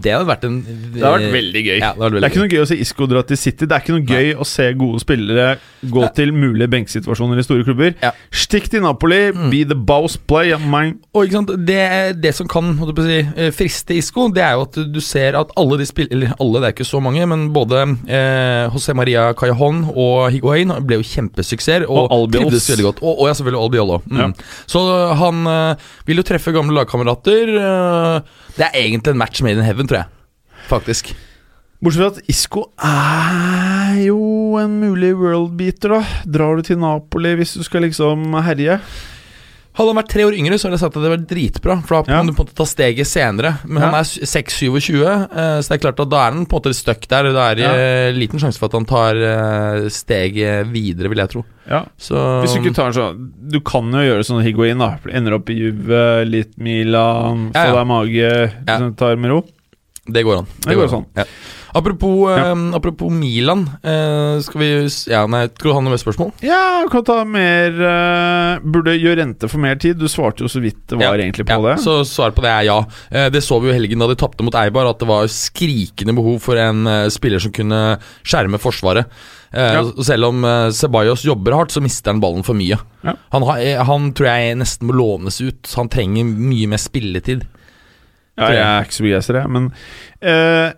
Det 0.00 0.12
hadde 0.12 0.26
vært 0.28 0.44
en 0.44 0.54
Det 0.94 1.02
har 1.02 1.18
vært 1.18 1.32
veldig 1.32 1.62
gøy. 1.64 1.78
Ja, 1.80 1.90
det, 1.92 1.98
vært 1.98 1.98
Det 1.98 2.04
er 2.06 2.14
veldig 2.16 2.30
ikke 2.30 2.40
noe 2.40 2.48
gøy 2.52 2.62
å 2.62 2.68
se 2.68 2.76
Isco 2.80 3.06
dra 3.08 3.22
til 3.28 3.36
City. 3.36 3.66
Det 3.68 3.72
er 3.76 3.82
ikke 3.84 3.96
noe 3.98 4.06
gøy 4.08 4.30
å 4.40 4.46
se 4.48 4.66
gode 4.80 5.00
spillere 5.02 5.46
gå 5.92 6.14
til 6.16 6.32
mulige 6.32 6.68
benksituasjoner 6.72 7.40
i 7.40 7.44
store 7.44 7.64
klubber. 7.66 7.94
Ja. 8.02 8.12
Stikk 8.32 8.70
til 8.72 8.80
Napoli, 8.84 9.20
Mm. 9.32 9.50
be 9.50 9.64
the 9.64 9.74
boss 9.76 10.16
play. 10.16 10.52
Mine. 10.56 10.98
Og 11.14 11.26
ikke 11.26 11.32
sant, 11.36 11.52
det, 11.66 12.20
det 12.22 12.34
som 12.34 12.48
kan 12.48 12.76
si, 12.96 13.18
eh, 13.36 13.50
friste 13.50 13.94
Isco, 13.96 14.28
det 14.32 14.42
er 14.42 14.52
jo 14.56 14.62
at 14.62 14.72
du 14.92 15.00
ser 15.00 15.36
at 15.36 15.50
alle 15.56 15.76
de 15.78 15.84
spiller 15.86 16.12
Eller 16.12 16.32
alle, 16.40 16.60
det 16.60 16.68
er 16.68 16.72
ikke 16.72 16.88
så 16.88 17.00
mange, 17.02 17.26
men 17.28 17.52
både 17.52 17.82
eh, 18.08 18.68
José 18.72 18.94
Maria 18.94 19.32
Cajón 19.34 19.84
og 19.94 20.30
Higuain 20.32 20.68
ble 20.86 20.96
jo 20.96 21.02
kjempesuksesser. 21.02 21.84
Og, 21.88 22.08
Og 22.10 22.12
Albiol. 22.12 22.50
veldig. 22.50 23.02
Og, 23.02 23.20
og 23.20 23.28
ja, 23.28 23.32
selvfølgelig 23.34 23.62
Albiol 23.64 23.88
òg. 23.98 24.02
Mm. 24.08 24.34
Så 24.70 24.82
han 25.18 25.42
eh, 25.50 25.90
vil 26.08 26.22
jo 26.22 26.26
treffe 26.26 26.54
gamle 26.54 26.76
lagkamerater. 26.76 27.52
eh, 27.58 28.48
det 28.56 28.68
er 28.68 28.80
egentlig 28.84 29.14
en 29.14 29.22
match 29.22 29.42
made 29.44 29.60
in 29.60 29.66
heaven, 29.66 29.88
tror 29.90 30.02
jeg. 30.02 30.10
Faktisk. 30.70 31.12
Bortsett 31.82 31.98
fra 31.98 32.10
at 32.12 32.30
Isco 32.30 32.60
er 32.78 33.96
jo 34.04 34.20
en 34.60 34.76
mulig 34.84 35.16
worldbeater, 35.18 35.96
da. 35.96 36.20
Drar 36.38 36.60
du 36.60 36.66
til 36.68 36.78
Napoli 36.78 37.34
hvis 37.40 37.56
du 37.58 37.64
skal 37.66 37.82
liksom 37.88 38.28
herje? 38.46 38.78
Hadde 39.72 39.88
han 39.88 39.96
vært 39.96 40.10
tre 40.12 40.24
år 40.28 40.34
yngre, 40.36 40.58
så 40.60 40.66
hadde 40.68 40.76
jeg 40.76 40.82
sagt 40.82 40.96
at 40.98 41.02
det 41.06 41.10
var 41.14 41.22
dritbra. 41.30 41.74
For 41.86 41.94
da 42.02 42.12
Ja. 42.12 42.18
kan 42.18 42.26
du 42.26 42.32
på 42.34 42.40
en 42.42 42.46
måte 42.46 42.54
ta 42.58 42.64
steget 42.68 43.06
senere. 43.08 43.54
Men 43.64 43.80
Ja. 43.82 43.88
han 43.88 43.94
er 43.94 44.04
6-27, 44.04 45.00
eh, 45.02 45.60
så 45.62 45.68
det 45.68 45.76
er 45.78 45.90
klart 45.90 46.00
at 46.00 46.10
da 46.10 46.16
er 46.28 46.32
han 46.32 46.44
på 46.44 46.56
en 46.56 46.60
måte 46.60 46.74
stuck 46.76 47.08
der. 47.08 47.22
Det 47.32 47.36
er 47.36 47.56
ja. 47.56 48.12
liten 48.12 48.38
sjanse 48.38 48.58
for 48.58 48.66
at 48.66 48.72
han 48.76 48.84
tar 48.84 49.16
eh, 49.16 49.88
steget 49.88 50.66
videre, 50.70 51.08
vil 51.08 51.18
jeg 51.24 51.28
tro. 51.30 51.44
Ja. 51.70 51.84
Så 51.98 52.42
Hvis 52.42 52.52
du 52.52 52.60
ikke 52.60 52.74
tar 52.74 52.90
sånn 52.92 53.30
Du 53.50 53.60
kan 53.60 53.90
jo 53.92 53.98
gjøre 53.98 54.24
sånn 54.26 54.42
Higuain, 54.42 54.76
da. 54.78 54.98
Ender 55.08 55.34
opp 55.38 55.48
i 55.48 55.54
Juve, 55.54 56.26
litt 56.28 56.58
Milan, 56.58 57.50
få 57.52 57.54
Ja, 57.54 57.64
ja. 57.64 57.72
deg 57.76 57.86
mage, 57.86 58.52
Ja. 58.68 58.78
sånn, 58.78 58.96
tar 58.96 59.16
med 59.16 59.30
ro. 59.30 59.44
Det 60.04 60.24
går 60.24 60.38
an. 60.38 60.46
Det 60.66 60.74
går 60.76 60.88
sånn. 60.90 61.06
Ja. 61.72 61.80
Apropos, 61.80 62.30
eh, 62.30 62.38
Ja. 62.38 62.76
apropos 62.76 63.10
Milan, 63.10 63.66
eh, 63.82 64.40
skal 64.40 64.60
vi 64.60 64.88
Ja, 65.10 65.26
nei, 65.26 65.46
skal 65.48 65.70
du 65.70 65.74
ha 65.74 65.80
noe 65.80 65.90
mer 65.90 65.96
spørsmål? 66.02 66.32
Ja, 66.42 66.84
kan 66.90 67.04
ta 67.04 67.24
mer 67.24 67.70
uh, 67.72 68.58
Burde 68.60 68.96
rente 69.16 69.48
få 69.48 69.58
mer 69.58 69.76
tid? 69.76 69.98
Du 69.98 70.06
svarte 70.06 70.40
jo 70.40 70.48
så 70.48 70.60
vidt 70.60 70.86
det 70.88 70.98
var 70.98 71.16
Ja, 71.16 71.24
egentlig 71.24 71.46
på 71.46 71.62
det. 71.66 71.78
Så 71.80 72.04
svaret 72.04 72.34
på 72.34 72.42
det 72.42 72.50
er 72.50 72.62
ja. 72.64 72.78
Eh, 73.10 73.28
Det 73.30 73.42
så 73.42 73.60
vi 73.60 73.68
jo 73.68 73.74
helgen 73.74 73.98
da 73.98 74.06
de 74.06 74.16
tapte 74.16 74.42
mot 74.44 74.54
Eibar, 74.54 74.88
at 74.90 74.98
det 74.98 75.08
var 75.08 75.24
skrikende 75.26 76.14
behov 76.14 76.40
for 76.40 76.56
en 76.56 76.86
uh, 76.86 77.08
spiller 77.08 77.38
som 77.40 77.52
kunne 77.52 77.98
skjerme 78.24 78.58
forsvaret. 78.60 79.06
Eh, 79.52 79.72
Ja. 79.74 79.82
Selv 80.02 80.24
om 80.30 80.44
eh, 80.44 80.70
Ceballos 80.70 81.24
jobber 81.24 81.52
hardt, 81.52 81.72
så 81.72 81.82
mister 81.82 82.12
han 82.12 82.20
ballen 82.20 82.44
for 82.44 82.54
mye. 82.54 82.78
Ja. 83.04 83.14
Han, 83.32 83.42
har, 83.42 83.58
eh, 83.60 83.82
han 83.84 84.12
tror 84.12 84.26
jeg 84.30 84.56
nesten 84.56 84.88
må 84.88 84.96
lånes 84.96 85.40
ut. 85.40 85.72
Han 85.76 85.88
trenger 85.92 86.24
mye 86.24 86.68
mer 86.68 86.80
spilletid. 86.80 87.44
Ja, 88.38 88.48
jeg 88.48 88.62
er 88.64 88.86
ikke 88.86 88.96
så 88.96 89.04
begeistra. 89.04 89.42
Men 89.52 89.66
eh, 90.22 90.72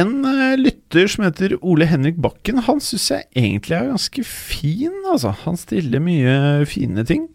en 0.00 0.24
eh, 0.26 0.56
lytter 0.58 1.10
som 1.10 1.26
heter 1.26 1.56
Ole 1.60 1.88
Henrik 1.90 2.18
Bakken, 2.22 2.62
han 2.66 2.80
syns 2.84 3.10
jeg 3.12 3.28
egentlig 3.36 3.76
er 3.76 3.90
ganske 3.92 4.24
fin, 4.26 4.96
altså. 5.10 5.34
Han 5.44 5.60
stiller 5.60 6.02
mye 6.04 6.66
fine 6.68 7.04
ting. 7.08 7.28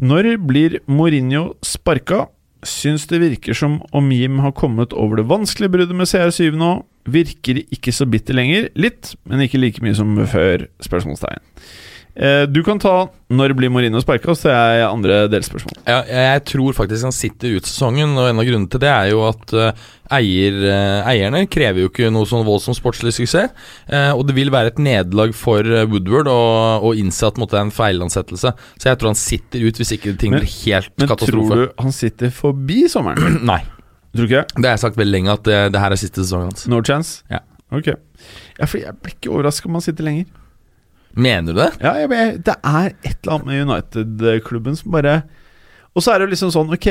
Når 0.00 0.34
blir 0.48 0.78
Mourinho 0.88 1.54
sparka? 1.66 2.26
Syns 2.66 3.06
det 3.08 3.22
virker 3.22 3.56
som 3.56 3.78
om 3.96 4.10
Jim 4.12 4.40
har 4.44 4.52
kommet 4.56 4.92
over 4.92 5.20
det 5.20 5.28
vanskelige 5.30 5.72
bruddet 5.72 5.96
med 5.96 6.08
CR7 6.08 6.56
nå. 6.60 6.72
Virker 7.08 7.62
ikke 7.72 7.92
så 7.96 8.04
bitter 8.08 8.36
lenger. 8.36 8.68
Litt, 8.76 9.14
men 9.24 9.44
ikke 9.44 9.60
like 9.60 9.84
mye 9.84 9.96
som 9.96 10.12
før? 10.28 10.66
Spørsmålstegn. 10.84 11.40
Eh, 12.16 12.44
du 12.50 12.62
kan 12.66 12.78
ta 12.78 13.08
'Når 13.30 13.52
blir 13.54 13.70
Mourinho 13.70 14.00
sparka?' 14.02 14.34
så 14.34 14.50
er 14.50 14.78
jeg 14.80 14.88
andre 14.90 15.28
delspørsmål. 15.30 15.76
Ja, 15.86 16.02
jeg 16.02 16.44
tror 16.44 16.72
faktisk 16.74 17.02
han 17.02 17.12
sitter 17.12 17.56
ut 17.56 17.62
sesongen, 17.62 18.16
og 18.18 18.28
en 18.28 18.38
av 18.40 18.44
grunnene 18.44 18.68
til 18.68 18.80
det 18.80 18.88
er 18.90 19.10
jo 19.10 19.22
at 19.28 19.52
eh, 19.54 19.72
eier, 20.10 20.52
eh, 20.66 21.06
eierne 21.06 21.46
krever 21.48 21.80
jo 21.84 21.88
ikke 21.88 22.10
noe 22.12 22.26
sånn 22.26 22.44
voldsom 22.44 22.74
sportslig 22.74 23.12
suksess. 23.14 23.50
og 24.14 24.26
det 24.26 24.34
vil 24.34 24.50
være 24.50 24.66
et 24.66 24.78
nederlag 24.78 25.32
for 25.34 25.62
Woodward 25.62 26.26
å 26.26 26.90
innse 26.98 27.26
at 27.26 27.34
det 27.36 27.54
er 27.54 27.60
en 27.60 27.70
feilansettelse. 27.70 28.52
Så 28.78 28.84
jeg 28.90 28.98
tror 28.98 29.08
han 29.08 29.14
sitter 29.14 29.60
ut 29.68 29.74
hvis 29.78 29.92
ikke 29.96 30.18
ting 30.18 30.32
Men- 30.32 30.40
blir 30.40 30.64
helt 30.66 30.90
Men 30.98 31.08
katastrofe. 31.08 31.48
tror 31.48 31.66
du 31.66 31.72
han 31.82 31.92
sitter 31.92 32.30
forbi 32.30 32.88
sommeren? 32.88 33.42
Nei. 33.52 33.62
tror 34.14 34.26
du 34.26 34.34
ikke? 34.34 34.46
Det 34.56 34.64
har 34.64 34.76
jeg 34.76 34.80
sagt 34.80 34.96
veldig 34.96 35.12
lenge, 35.12 35.32
at 35.32 35.42
det, 35.44 35.72
det 35.72 35.80
her 35.80 35.92
er 35.92 35.96
siste 35.96 36.20
sesongen 36.24 36.50
hans. 36.50 36.66
No 36.66 36.82
chance? 36.82 37.22
Ja. 37.30 37.38
Ok. 37.72 37.86
Ja, 38.58 38.66
for 38.66 38.78
jeg 38.78 38.92
blir 39.00 39.14
ikke 39.14 39.30
overraska 39.30 39.66
om 39.66 39.74
han 39.74 39.80
sitter 39.82 40.02
lenger. 40.02 40.26
Mener 41.16 41.52
du 41.54 41.58
det? 41.58 41.70
Ja, 41.82 41.94
jeg, 41.98 42.10
jeg, 42.14 42.36
Det 42.46 42.54
er 42.62 42.92
et 43.02 43.16
eller 43.24 43.32
annet 43.34 43.46
med 43.50 43.64
United-klubben 43.66 44.76
som 44.78 44.92
bare 44.94 45.16
Og 45.94 46.04
så 46.04 46.12
er 46.14 46.20
det 46.22 46.28
jo 46.28 46.34
liksom 46.36 46.52
sånn, 46.54 46.70
ok 46.76 46.88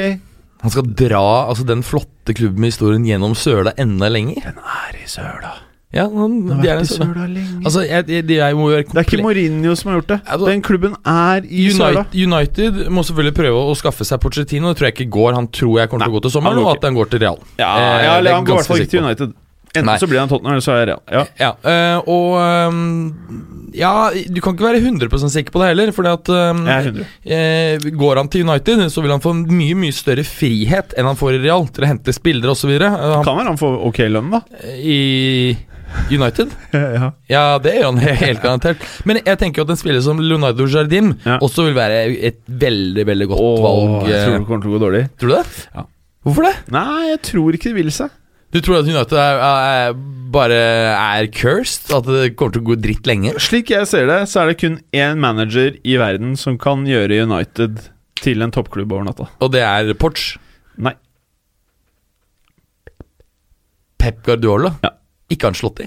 Han 0.65 0.73
skal 0.73 0.89
dra 0.99 1.23
altså, 1.47 1.63
den 1.67 1.85
flotte 1.87 2.35
klubben 2.35 2.59
med 2.59 2.73
historien 2.73 3.05
gjennom 3.07 3.35
søla 3.39 3.71
enda 3.79 4.09
lenger? 4.11 4.43
Den 4.49 4.59
er 4.59 4.97
i 4.99 5.07
søla. 5.07 5.53
Ja, 5.95 6.03
han, 6.05 6.33
de 6.61 6.67
er 6.69 6.83
i 6.83 6.85
søla. 6.85 7.23
lenge. 7.25 7.63
Altså, 7.65 7.81
jeg, 7.81 8.03
jeg, 8.11 8.25
de 8.29 8.35
er, 8.37 8.53
det 8.53 8.99
er 8.99 9.07
ikke 9.07 9.23
Mourinho 9.23 9.71
som 9.79 9.89
har 9.89 9.95
gjort 9.97 10.11
det. 10.11 10.17
Altså, 10.27 10.49
Den 10.51 10.61
klubben 10.61 10.93
er 11.01 11.47
i 11.47 11.63
søla. 11.73 12.03
United, 12.11 12.27
United 12.27 12.91
må 12.93 13.01
selvfølgelig 13.07 13.33
prøve 13.39 13.63
å 13.71 13.73
skaffe 13.79 14.05
seg 14.05 14.21
Pochettino. 14.21 14.69
Det 14.69 14.77
tror 14.77 14.89
jeg 14.91 14.97
ikke 14.99 15.09
går. 15.15 15.33
Han 15.39 15.47
tror 15.49 15.79
jeg 15.79 15.89
kommer 15.89 16.05
til 16.05 16.13
å 16.13 16.17
gå 16.19 16.21
til 16.27 16.35
sommeren, 16.35 16.59
han 16.61 16.67
og 16.67 16.75
at 16.75 16.85
han 16.91 16.99
går 16.99 17.09
til 17.15 17.23
Real. 17.23 17.39
Ja, 17.57 17.71
Eh, 17.79 18.03
ja, 18.03 18.17
eller 18.19 18.35
er 18.35 18.37
han 18.37 18.45
går 18.45 18.53
i 18.53 18.59
hvert 18.59 18.69
fall 18.69 18.83
ikke 18.83 18.93
til. 18.93 19.07
United. 19.07 19.33
Enten 19.69 19.85
Nei. 19.85 19.97
så 20.01 20.07
blir 20.09 20.17
han 20.19 20.29
Tottenham, 20.31 20.55
eller 20.55 20.65
så 20.65 20.73
er 20.79 20.87
Real. 20.89 21.01
Ja. 21.13 21.23
Ja, 21.39 21.49
øh, 21.61 22.09
og 22.09 22.29
øh, 22.41 23.73
Ja, 23.77 23.91
du 24.33 24.39
kan 24.41 24.55
ikke 24.55 24.65
være 24.65 24.81
100% 24.81 25.29
sikker 25.29 25.53
på 25.53 25.61
det 25.61 25.67
heller, 25.69 25.91
fordi 25.93 26.09
at 26.09 26.29
øh, 26.33 26.61
Jeg 26.65 26.85
100. 26.89 27.05
eh, 27.37 27.91
Går 28.01 28.17
han 28.17 28.27
til 28.33 28.47
United, 28.49 28.81
så 28.89 29.01
vil 29.05 29.11
han 29.13 29.21
få 29.21 29.33
mye 29.37 29.75
mye 29.77 29.93
større 29.93 30.25
frihet 30.25 30.95
enn 30.97 31.05
han 31.05 31.19
får 31.19 31.37
i 31.37 31.41
Real, 31.45 31.67
til 31.69 31.85
å 31.85 31.89
hente 31.91 32.13
spillere 32.17 32.55
osv. 32.55 32.71
Uh, 32.81 33.21
Kan 33.23 33.37
være 33.37 33.51
han 33.51 33.59
får 33.61 33.77
ok 33.91 34.01
lønn, 34.09 34.31
da. 34.33 34.41
I 34.81 35.55
United? 36.13 36.49
ja. 36.73 37.11
Ja, 37.29 37.43
det 37.61 37.75
gjør 37.77 37.91
han 37.91 38.01
helt 38.23 38.41
garantert. 38.43 38.81
Men 39.09 39.21
jeg 39.25 39.37
tenker 39.41 39.65
at 39.65 39.71
en 39.73 39.79
spiller 39.79 40.01
som 40.05 40.19
Leonardo 40.21 40.65
Jardim 40.69 41.13
Ja. 41.25 41.37
også 41.45 41.65
vil 41.69 41.77
være 41.77 42.01
et 42.29 42.41
veldig 42.49 43.05
veldig 43.09 43.27
godt 43.31 43.45
Åh, 43.45 43.61
valg. 43.63 44.09
jeg 44.09 44.25
tror 44.25 44.33
eh. 44.33 44.39
det 44.41 44.47
kommer 44.49 44.65
til 44.65 44.73
å 44.73 44.75
gå 44.77 44.83
dårlig. 44.87 45.03
Tror 45.21 45.29
du 45.29 45.35
det? 45.37 45.45
Ja. 45.77 45.85
Hvorfor 46.25 46.49
det? 46.49 46.55
Nei, 46.73 47.09
jeg 47.13 47.21
tror 47.29 47.55
ikke 47.55 47.69
det 47.71 47.77
vil 47.79 47.93
seg. 47.95 48.09
Du 48.49 48.57
tror 48.65 48.79
at 48.79 48.87
United 48.89 49.13
er, 49.21 49.39
er, 49.45 49.97
bare 50.33 50.57
er 50.57 51.27
cursed? 51.33 51.91
At 51.93 52.07
det 52.09 52.33
kommer 52.39 52.55
til 52.55 52.63
å 52.63 52.69
gå 52.71 52.77
dritt 52.81 53.09
lenge? 53.09 53.35
Slik 53.41 53.69
jeg 53.73 53.85
ser 53.89 54.09
det, 54.09 54.23
så 54.31 54.41
er 54.41 54.51
det 54.51 54.59
kun 54.61 54.79
én 54.95 55.21
manager 55.21 55.77
i 55.85 55.99
verden 56.01 56.33
som 56.39 56.57
kan 56.61 56.87
gjøre 56.89 57.21
United 57.29 57.83
til 58.19 58.41
en 58.41 58.53
toppklubb 58.53 58.95
over 58.95 59.05
natta. 59.05 59.29
Og 59.45 59.53
det 59.53 59.61
er 59.61 59.93
Porch. 60.01 60.33
Nei. 60.81 60.95
Pep 64.01 64.23
Guardiola. 64.25 64.73
Ja. 64.81 64.95
Ikke 65.29 65.51
Ancelotti. 65.51 65.85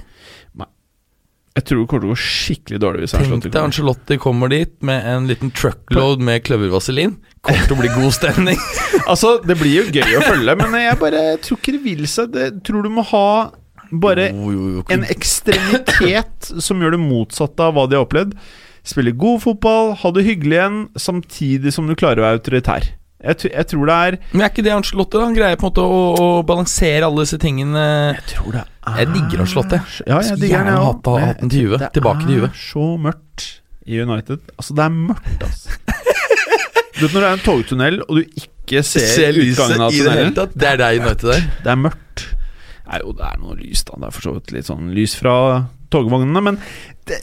Jeg 1.53 1.67
tror 1.69 1.83
det 1.83 1.89
kommer 1.91 2.05
til 2.05 2.09
å 2.09 2.15
gå 2.15 2.23
skikkelig 2.23 2.79
dårlig 2.81 3.03
hvis 3.03 3.13
Tenk 3.13 3.45
deg 3.45 3.53
kommer. 3.53 4.21
Kommer 4.23 4.53
dit 4.53 4.73
med 4.89 5.09
en 5.09 5.27
liten 5.29 5.51
truckload 5.53 6.23
med 6.25 6.41
kløvervaselin. 6.47 7.19
Kommer 7.45 7.67
til 7.69 7.77
å 7.77 7.81
bli 7.83 7.91
god 7.93 8.15
stemning. 8.17 8.63
Altså, 9.03 9.35
det 9.43 9.57
blir 9.59 9.73
jo 9.81 9.85
gøy 9.91 10.15
å 10.17 10.23
følge, 10.23 10.55
men 10.61 10.77
jeg 10.79 10.97
bare 11.01 11.21
tror 11.43 11.59
ikke 11.59 11.75
det 11.75 11.81
vil 11.85 12.07
seg. 12.09 12.31
Det, 12.33 12.49
tror 12.65 12.87
du 12.87 12.91
må 12.95 13.03
ha 13.11 13.27
bare 13.93 14.31
Jo, 14.31 14.53
jo, 14.55 14.67
jo. 14.79 14.83
en 14.95 15.05
ekstremitet 15.13 16.53
som 16.65 16.81
gjør 16.81 16.95
det 16.95 17.03
motsatte 17.03 17.67
av 17.67 17.75
hva 17.77 17.85
de 17.91 17.99
har 17.99 18.07
opplevd. 18.07 18.37
Spille 18.89 19.13
god 19.15 19.43
fotball, 19.45 19.93
ha 20.01 20.13
det 20.15 20.25
hyggelig 20.27 20.57
igjen, 20.57 20.79
samtidig 20.99 21.75
som 21.75 21.91
du 21.91 21.97
klarer 21.99 22.23
å 22.23 22.27
være 22.27 22.41
autoritær. 22.41 22.89
Jeg, 23.23 23.39
jeg 23.53 23.67
tror 23.71 23.87
det 23.87 23.95
er 23.95 24.17
Men 24.33 24.43
er 24.43 24.51
ikke 24.51 24.65
det 24.67 24.73
Ancelotti? 24.75 25.15
da? 25.19 25.25
Han 25.29 25.35
greier 25.37 25.59
på 25.61 25.69
en 25.69 25.71
måte 25.71 25.83
å, 25.87 25.99
å 26.19 26.29
balansere 26.47 27.07
alle 27.07 27.23
disse 27.23 27.39
tingene. 27.43 27.83
Jeg 28.19 28.25
tror 28.35 28.57
det 28.57 28.63
er 28.65 28.99
Jeg 28.99 29.11
digger 29.15 29.43
Ancelotti. 29.45 29.79
Ja, 30.09 30.17
jeg 30.19 30.31
Skulle 30.33 30.51
gjerne 30.51 30.77
hatt- 30.83 31.11
også. 31.13 31.27
Tilbake 31.39 31.51
til 31.53 31.63
Juve. 31.63 31.79
det 31.85 31.91
Tilbake 31.99 32.27
til 32.27 32.35
Juve. 32.37 32.51
er 32.51 32.63
så 32.67 32.87
mørkt 33.07 33.47
i 33.87 34.01
United. 34.03 34.43
Altså, 34.59 34.75
det 34.79 34.85
er 34.89 34.97
mørkt, 34.97 35.47
altså. 35.47 35.79
du 36.99 37.05
vet 37.07 37.15
når 37.15 37.21
det 37.21 37.29
er 37.29 37.37
en 37.39 37.45
togtunnel, 37.47 38.01
og 38.09 38.19
du 38.19 38.23
ikke 38.43 38.83
ser, 38.87 39.39
utgangen 39.43 39.83
av 39.87 39.95
tunnelen 39.95 40.35
det. 40.37 40.49
Det 40.55 40.69
er 40.75 40.83
deg 40.83 41.01
United 41.03 41.29
der. 41.33 41.47
Det 41.65 41.73
er 41.73 41.81
mørkt. 41.87 42.27
Nei, 42.91 43.01
jo, 43.05 43.15
det 43.19 43.27
er 43.31 43.39
noe 43.43 43.57
lys, 43.59 43.85
da. 43.89 43.99
Det 44.03 44.09
er 44.11 44.15
for 44.19 44.27
så 44.29 44.35
vidt 44.37 44.53
litt 44.59 44.69
sånn 44.71 44.91
lys 44.95 45.15
fra 45.19 45.35
togvognene, 45.95 46.43
men 46.51 46.59
det, 47.11 47.23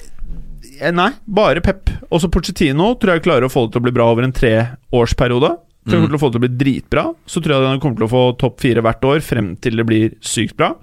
eh, 0.79 0.91
Nei, 0.95 1.11
bare 1.27 1.59
Pep. 1.63 1.91
Også 2.11 2.29
Pochettino 2.31 2.93
tror 2.99 3.17
jeg 3.17 3.25
klarer 3.27 3.47
å 3.47 3.51
få 3.51 3.65
det 3.67 3.75
til 3.75 3.81
å 3.83 3.87
bli 3.87 3.95
bra 3.99 4.07
over 4.13 4.23
en 4.27 4.35
treårsperiode. 4.35 5.57
Jeg 5.89 5.99
Mm. 5.99 6.07
kommer 6.07 6.11
til 6.13 6.17
å 6.17 6.21
få 6.21 6.31
det 6.31 6.35
til 6.37 6.41
å 6.41 6.47
bli 6.47 6.57
dritbra. 6.63 7.03
Så 7.27 7.41
tror 7.41 7.55
jeg 7.55 7.67
han 7.69 7.79
kommer 7.79 7.97
til 7.97 8.07
å 8.07 8.11
få 8.11 8.23
topp 8.37 8.59
fire 8.61 8.81
hvert 8.85 9.01
år 9.09 9.21
frem 9.25 9.55
til 9.57 9.75
det 9.77 9.85
blir 9.85 10.11
sykt 10.21 10.55
bra. 10.57 10.75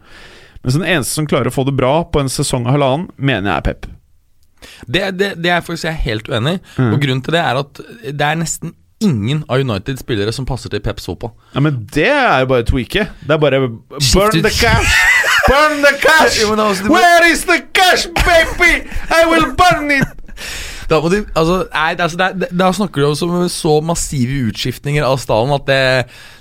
Mens 0.65 0.75
den 0.75 0.83
eneste 0.87 1.15
som 1.15 1.27
klarer 1.27 1.47
å 1.47 1.55
få 1.55 1.65
det 1.65 1.77
bra 1.77 2.03
på 2.05 2.21
en 2.21 2.29
sesong 2.33 2.67
og 2.67 2.73
halvannen, 2.75 3.11
mener 3.19 3.51
jeg 3.53 3.57
er 3.57 3.67
Pep. 3.69 3.87
Det, 4.89 5.05
det, 5.19 5.29
det 5.43 5.51
er 5.53 5.61
faktisk 5.63 5.85
jeg 5.85 6.01
helt 6.07 6.27
uenig 6.33 6.57
i. 6.57 6.61
Mm. 6.81 6.93
Og 6.93 7.01
grunnen 7.01 7.23
til 7.23 7.33
det 7.37 7.43
er 7.45 7.61
at 7.61 7.81
det 8.03 8.21
er 8.27 8.37
nesten 8.41 8.75
ingen 9.05 9.45
av 9.53 9.61
United-spillere 9.61 10.33
som 10.33 10.47
passer 10.49 10.71
til 10.73 10.81
Peps 10.81 11.05
fotball. 11.07 11.35
Ja, 11.55 11.61
Men 11.61 11.87
det 11.93 12.09
er 12.09 12.41
jo 12.41 12.47
bare 12.47 12.65
tweake. 12.65 13.07
Det 13.23 13.31
er 13.31 13.39
bare 13.39 13.61
Burn 13.69 14.43
the 14.43 14.51
cash! 14.51 14.97
Burn 15.47 15.83
the 15.85 15.93
cash! 16.07 16.41
Men 16.49 16.91
Where 16.91 17.31
is 17.31 17.45
the 17.45 17.61
cash, 17.77 18.07
baby? 18.25 18.89
I 19.13 19.27
will 19.31 19.53
burn 19.55 19.91
it! 19.91 20.09
Da, 20.87 21.01
du, 21.03 21.17
altså, 21.35 21.57
nei, 21.73 21.95
altså, 21.99 22.17
det, 22.21 22.27
er- 22.47 22.53
da 22.61 22.69
snakker 22.77 23.03
du 23.03 23.07
om 23.09 23.49
så 23.51 23.73
massive 23.83 24.37
utskiftninger 24.53 25.03
av 25.07 25.17
stallen 25.19 25.51
at 25.57 25.65
det, 25.67 25.79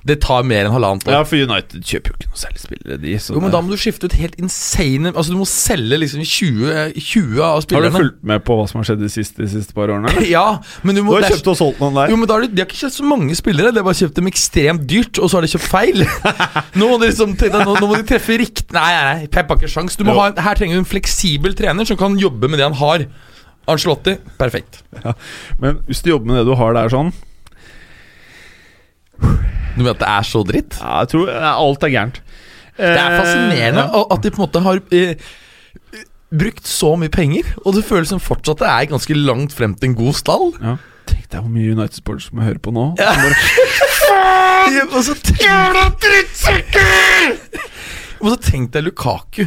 det 0.05 0.19
tar 0.21 0.43
mer 0.45 0.67
enn 0.67 0.73
halvannet 0.75 1.07
år. 1.09 1.15
Ja, 1.15 1.21
for 1.25 1.41
United 1.41 1.81
kjøper 1.81 2.11
jo 2.13 2.17
ikke 2.19 2.29
noe 2.29 2.41
særlig 2.43 2.61
spillere, 2.61 2.97
de. 3.01 3.13
Jo, 3.17 3.41
men 3.41 3.53
Da 3.55 3.61
må 3.65 3.73
du 3.73 3.79
skifte 3.81 4.05
ut 4.05 4.13
helt 4.19 4.35
insane 4.41 5.11
Altså 5.15 5.33
Du 5.33 5.39
må 5.39 5.47
selge 5.49 5.97
liksom 5.97 6.21
20, 6.21 6.93
20 6.99 7.41
av 7.41 7.65
Har 7.73 7.87
du 7.87 7.89
fulgt 7.95 8.21
med 8.27 8.43
på 8.45 8.57
hva 8.59 8.67
som 8.69 8.81
har 8.81 8.87
skjedd 8.91 9.01
de 9.01 9.09
siste, 9.09 9.41
de 9.41 9.49
siste 9.49 9.73
par 9.77 9.89
årene? 9.93 10.13
Ja, 10.35 10.45
men 10.85 10.95
du 10.99 11.01
må 11.05 11.15
Du 11.15 11.17
har 11.17 11.25
det 11.25 11.31
er- 11.31 11.37
kjøpt 11.39 11.51
og 11.55 11.57
solgt 11.63 11.81
noen 11.81 11.97
der. 11.97 12.13
Jo, 12.13 12.19
men 12.21 12.29
har 12.35 12.45
de, 12.45 12.51
de 12.53 12.61
har 12.61 12.69
ikke 12.69 12.81
kjøpt 12.83 12.97
så 12.99 13.07
mange 13.09 13.37
spillere, 13.41 13.73
de 13.73 13.81
har 13.81 13.87
bare 13.89 13.99
kjøpt 14.03 14.19
dem 14.21 14.29
ekstremt 14.29 14.85
dyrt, 14.89 15.19
og 15.21 15.31
så 15.31 15.39
har 15.39 15.47
de 15.47 15.51
kjøpt 15.55 15.69
feil. 15.73 16.05
Nå 16.79 16.89
må 16.91 16.99
de 17.01 17.09
liksom 17.09 17.33
nå, 17.39 17.63
nå 17.79 17.87
må 17.89 17.95
de 17.97 18.05
treffe 18.13 18.37
riktig 18.41 18.67
Nei, 18.75 18.89
nei, 18.93 19.03
nei, 19.23 19.27
Pep 19.31 19.49
har 19.53 19.57
ikke 19.61 19.69
sjans. 19.71 19.95
Du 19.97 20.03
ha, 20.09 20.29
her 20.45 20.57
trenger 20.59 20.77
du 20.77 20.83
en 20.83 20.89
fleksibel 20.89 21.53
trener 21.57 21.87
som 21.87 21.97
kan 21.99 22.17
jobbe 22.19 22.49
med 22.51 22.59
det 22.61 22.65
han 22.69 22.77
har. 22.81 23.05
Ancelotti, 23.71 24.17
perfekt. 24.39 24.83
Men 25.61 25.79
hvis 25.87 26.03
du 26.05 26.11
jobber 26.11 26.31
med 26.31 26.41
det 26.41 26.45
du 26.49 26.55
har 26.59 26.75
der 26.77 26.91
sånn 26.93 27.09
Du 29.17 29.81
mener 29.81 29.95
at 29.95 30.03
det 30.03 30.11
er 30.11 30.27
så 30.27 30.43
dritt? 30.47 30.77
Ja, 30.79 31.01
jeg 31.03 31.11
tror 31.13 31.31
ja, 31.33 31.53
alt 31.55 31.83
er 31.83 31.93
gærent. 31.93 32.21
Det 32.75 32.91
er 32.91 33.17
fascinerende 33.19 33.85
ja. 33.87 34.03
at 34.11 34.23
de 34.23 34.31
på 34.31 34.39
en 34.41 34.45
måte 34.45 34.61
har 34.65 34.81
eh, 34.95 35.15
brukt 36.35 36.67
så 36.67 36.95
mye 36.99 37.11
penger, 37.13 37.47
og 37.63 37.77
det 37.77 37.85
føles 37.87 38.11
som 38.11 38.19
fortsatt 38.23 38.59
det 38.63 38.67
er 38.71 38.89
ganske 38.91 39.15
langt 39.15 39.55
frem 39.55 39.75
til 39.79 39.91
en 39.91 39.97
god 39.97 40.17
stall. 40.19 40.51
Ja. 40.59 40.75
Tenk 41.05 41.27
deg 41.31 41.43
hvor 41.45 41.53
mye 41.53 41.75
United 41.75 41.99
Sports 41.99 42.31
må 42.35 42.43
høre 42.45 42.61
på 42.61 42.75
nå. 42.75 42.91
Ja. 42.99 43.13
Ja, 44.65 44.81
Og 44.89 45.03
så 45.05 45.13
tenk 45.21 45.43
Og 48.17 48.29
så 48.31 48.37
tenk 48.41 48.71
deg 48.73 48.85
Lukaku. 48.87 49.43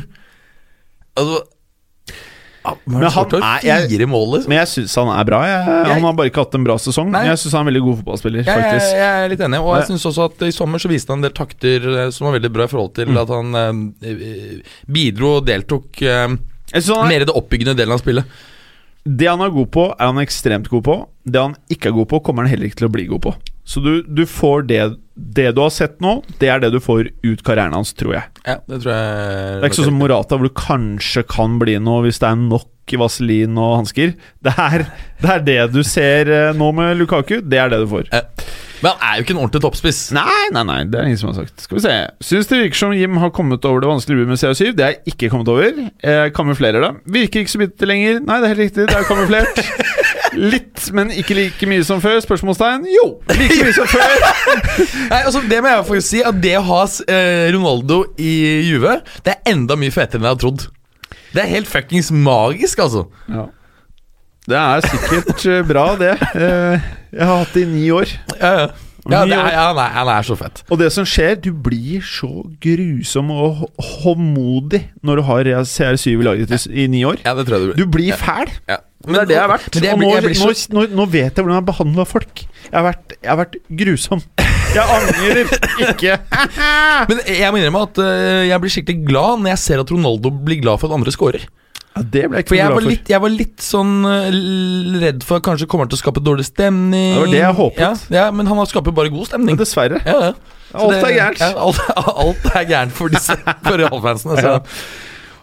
Altså 1.19 1.41
ja, 1.41 1.58
Men 2.87 3.03
han 3.11 3.27
er- 3.39 3.65
jeg- 3.67 3.89
fire 3.91 4.07
mål, 4.11 4.27
liksom. 4.35 4.49
Men 4.49 4.59
jeg 4.59 4.69
syns 4.73 4.95
han 5.01 5.09
er 5.15 5.25
bra. 5.25 5.41
Jeg, 5.47 5.65
han 5.93 6.03
har 6.07 6.13
bare 6.19 6.31
ikke 6.31 6.43
hatt 6.45 6.55
en 6.59 6.65
bra 6.65 6.77
sesong. 6.79 7.11
Nei. 7.11 7.25
Jeg 7.27 7.39
syns 7.43 7.53
han 7.53 7.61
er 7.61 7.69
en 7.69 7.71
veldig 7.75 7.85
god 7.89 7.97
fotballspiller, 8.03 8.45
Jeg, 8.45 8.65
jeg, 8.65 8.81
jeg 8.99 9.25
er 9.25 9.29
litt 9.33 9.41
enig, 9.49 9.61
og 9.63 9.77
jeg 9.79 9.87
syns 9.93 10.07
også 10.13 10.25
at 10.31 10.43
i 10.49 10.51
sommer 10.55 10.79
så 10.79 10.89
viste 10.89 11.09
han 11.13 11.19
en 11.19 11.27
del 11.29 11.35
takter 11.37 11.89
eh, 12.07 12.11
som 12.11 12.27
var 12.29 12.39
veldig 12.39 12.53
bra 12.53 12.65
i 12.65 12.73
forhold 12.73 12.95
til 12.95 13.09
Mm. 13.09 13.19
at 13.23 13.29
han 13.29 13.55
eh, 13.55 14.63
bidro 14.91 15.37
og 15.39 15.47
deltok 15.49 16.03
eh, 16.03 16.29
han 16.29 16.39
er, 16.79 17.09
mer 17.09 17.23
i 17.25 17.29
det 17.29 17.35
oppbyggende 17.35 17.77
delen 17.79 17.95
av 17.97 18.01
spillet. 18.03 18.25
det 19.09 19.29
han 19.31 19.41
er 19.41 19.51
god 19.55 19.71
på, 19.73 19.85
er 19.99 20.07
han 20.11 20.19
ekstremt 20.21 20.69
god 20.69 20.83
på. 20.85 20.97
Det 21.25 21.41
han 21.41 21.55
ikke 21.73 21.89
er 21.89 21.93
god 21.97 22.09
på, 22.11 22.23
kommer 22.27 22.45
han 22.45 22.51
heller 22.53 22.69
ikke 22.69 22.83
til 22.83 22.89
å 22.89 22.93
bli 22.93 23.07
god 23.09 23.23
på. 23.25 23.35
Så 23.69 23.83
du, 23.85 23.93
du 24.03 24.25
får 24.25 24.65
det 24.71 24.83
Det 25.37 25.51
du 25.53 25.61
har 25.61 25.73
sett 25.75 25.99
nå, 26.01 26.23
det 26.41 26.49
er 26.49 26.63
det 26.63 26.71
du 26.73 26.81
får 26.81 27.11
ut 27.27 27.43
karrieren 27.45 27.75
hans, 27.77 27.93
tror 27.99 28.15
jeg. 28.17 28.25
Ja, 28.47 28.57
det 28.65 28.81
tror 28.85 28.95
jeg 28.95 29.05
Det 29.05 29.61
er 29.61 29.69
ikke 29.69 29.81
sånn 29.83 29.91
som 29.91 30.01
Morata, 30.01 30.39
hvor 30.39 30.49
du 30.49 30.57
kanskje 30.57 31.25
kan 31.29 31.59
bli 31.61 31.77
noe 31.83 32.07
hvis 32.07 32.23
det 32.23 32.31
er 32.31 32.41
nok 32.49 32.69
vaselin 32.97 33.59
og 33.61 33.83
hansker. 33.83 34.15
Det, 34.41 34.55
det 35.21 35.33
er 35.35 35.43
det 35.45 35.59
du 35.75 35.83
ser 35.85 36.31
eh, 36.33 36.55
nå 36.57 36.71
med 36.73 36.97
Lukaku. 36.97 37.43
Det 37.45 37.59
er 37.61 37.69
det 37.69 37.83
du 37.83 37.91
får. 37.91 38.09
Men 38.79 38.95
han 38.95 39.03
er 39.03 39.19
jo 39.19 39.27
ikke 39.27 39.35
en 39.35 39.41
ordentlig 39.43 39.63
toppspiss. 39.65 39.99
Nei, 40.17 40.47
nei, 40.55 40.63
nei, 40.65 40.79
det 40.89 41.01
er 41.01 41.11
ingen 41.11 41.21
som 41.21 41.33
har 41.33 41.43
sagt. 41.43 41.67
Skal 41.67 41.77
vi 41.77 41.83
se. 41.85 41.97
Syns 42.31 42.49
det 42.49 42.63
virker 42.63 42.81
som 42.81 42.95
Jim 42.97 43.19
har 43.21 43.35
kommet 43.35 43.67
over 43.69 43.83
det 43.85 43.91
vanskelige 43.91 44.31
med 44.31 44.41
CO7. 44.41 44.71
Det 44.79 44.87
er 44.87 44.95
jeg 44.95 45.13
ikke 45.13 45.33
kommet 45.35 45.51
over. 45.53 45.83
Jeg 46.01 46.35
kamuflerer 46.39 46.87
det. 46.87 46.93
Virker 47.19 47.45
ikke 47.45 47.55
så 47.57 47.61
bitte 47.67 47.91
lenger. 47.91 48.23
Nei, 48.23 48.39
det 48.41 48.49
er 48.49 48.55
helt 48.55 48.65
riktig. 48.65 48.89
Det 48.89 48.97
er 48.97 49.11
kamuflert. 49.11 49.61
Litt, 50.37 50.89
men 50.95 51.11
ikke 51.15 51.35
like 51.39 51.69
mye 51.71 51.85
som 51.87 52.01
før? 52.05 52.19
Spørsmålstegn? 52.25 52.85
Jo, 52.93 53.07
like 53.33 53.61
mye 53.65 53.75
som 53.77 53.87
før. 53.91 54.17
Nei, 55.13 55.21
altså 55.25 55.43
Det 55.49 55.61
må 55.65 55.71
jeg 55.73 55.85
faktisk 55.89 56.09
si, 56.11 56.23
at 56.27 56.41
det 56.43 56.57
å 56.59 56.65
ha 56.69 56.81
eh, 57.09 57.47
Ronaldo 57.55 58.03
i 58.21 58.33
Juve, 58.69 58.99
det 59.27 59.37
er 59.37 59.53
enda 59.55 59.77
mye 59.81 59.95
fetere 59.95 60.21
enn 60.21 60.29
jeg 60.29 60.35
hadde 60.37 60.45
trodd. 60.45 60.67
Det 61.35 61.43
er 61.45 61.51
helt 61.53 61.69
fuckings 61.71 62.11
magisk, 62.15 62.81
altså. 62.85 63.07
Ja. 63.29 63.47
Det 64.49 64.57
er 64.57 64.85
sikkert 64.89 65.47
eh, 65.47 65.63
bra, 65.69 65.87
det. 66.01 66.15
Eh, 66.35 66.87
Jeg 67.13 67.25
har 67.29 67.43
hatt 67.43 67.53
det 67.57 67.65
i 67.67 67.73
ni 67.73 67.89
år. 67.93 68.13
Ja, 68.41 68.53
ja. 68.63 68.69
Ja, 69.09 69.23
er, 69.25 69.31
ja, 69.31 69.63
han, 69.71 69.79
er, 69.81 69.93
han 69.95 70.09
er 70.13 70.25
så 70.27 70.35
fett. 70.37 70.59
Og 70.69 70.77
det 70.83 70.91
som 70.93 71.07
skjer, 71.09 71.39
du 71.41 71.47
blir 71.65 72.03
så 72.05 72.29
grusom 72.61 73.31
og 73.33 73.63
håndmodig 74.03 74.83
når 75.07 75.21
du 75.21 75.23
har 75.25 75.49
CR7 75.65 76.11
i 76.13 76.27
laget 76.27 76.53
i, 76.69 76.85
ni 76.93 77.01
år. 77.09 77.23
Ja, 77.25 77.33
det 77.39 77.47
tror 77.49 77.63
jeg 77.71 77.79
Du 77.79 77.87
blir 77.89 78.13
fæl. 78.21 78.51
ja. 78.69 78.77
Men 79.09 79.17
det 79.17 79.23
er 79.25 79.29
det 79.31 79.37
jeg 79.39 79.43
har 79.43 79.53
vært. 79.55 79.69
Og 79.69 79.83
nå, 79.83 79.97
blir- 79.99 80.29
jeg 80.29 80.39
så 80.39 80.73
nå, 80.77 80.85
nå 81.01 81.07
vet 81.11 81.31
jeg 81.33 81.43
hvordan 81.43 81.55
jeg 81.57 81.63
har 81.63 81.69
behandla 81.73 82.05
folk. 82.09 82.43
Jeg 82.69 82.77
har, 82.77 82.85
vært, 82.91 83.15
jeg 83.23 83.31
har 83.33 83.39
vært 83.41 83.57
grusom. 83.83 84.23
Jeg 84.69 84.85
angrer 84.85 85.39
ikke. 85.89 86.17
Men 87.09 87.23
jeg 87.25 87.53
må 87.55 87.61
innrømme 87.63 87.87
at 87.89 88.01
eh, 88.05 88.43
jeg 88.51 88.61
blir 88.65 88.75
skikkelig 88.75 89.07
glad 89.09 89.41
når 89.41 89.55
jeg 89.55 89.63
ser 89.65 89.81
at 89.85 89.93
Ronaldo 89.95 90.33
blir 90.45 90.61
glad 90.61 90.83
for 90.83 90.93
at 90.93 90.99
andre 91.01 91.15
scorer. 91.15 91.47
Ja, 91.97 92.03
det 92.05 92.27
ble 92.29 92.37
jeg 92.39 92.45
ikke 92.45 92.53
For 92.53 92.59
jeg 92.59 92.69
noe 92.69 92.75
var 92.77 92.83
glad 92.83 92.85
for. 92.85 92.93
litt, 92.93 93.09
jeg 93.11 93.23
var 93.25 93.33
litt 93.35 93.65
sånn 93.65 93.95
eh, 94.07 94.37
redd 95.07 95.25
for 95.27 95.41
at 95.41 95.47
kanskje 95.49 95.67
kommer 95.73 95.89
til 95.91 95.97
å 95.99 96.03
skape 96.03 96.23
dårlig 96.23 96.45
stemning. 96.51 97.17
Det 97.17 97.23
var 97.25 97.33
det 97.33 97.41
jeg 97.41 97.57
håpet. 97.63 97.81
Ja, 97.83 97.91
ja, 98.21 98.27
men 98.31 98.47
han 98.53 98.61
har 98.61 98.69
skaper 98.71 98.95
bare 98.95 99.11
god 99.15 99.31
stemning. 99.33 99.57
dessverre. 99.59 99.99
Ja, 100.05 100.19
ja. 100.29 100.33
Så 100.69 100.85
Alt 100.85 100.93
det- 100.93 101.01
er 101.09 101.17
gærent. 101.17 101.41
Ja, 101.41 101.51
alt, 101.65 101.81
alt 102.29 102.51
er 102.61 102.69
gærent 102.69 102.93
for 102.93 103.09
disse 103.17 103.35
For 103.65 103.81
realfansene. 103.81 104.61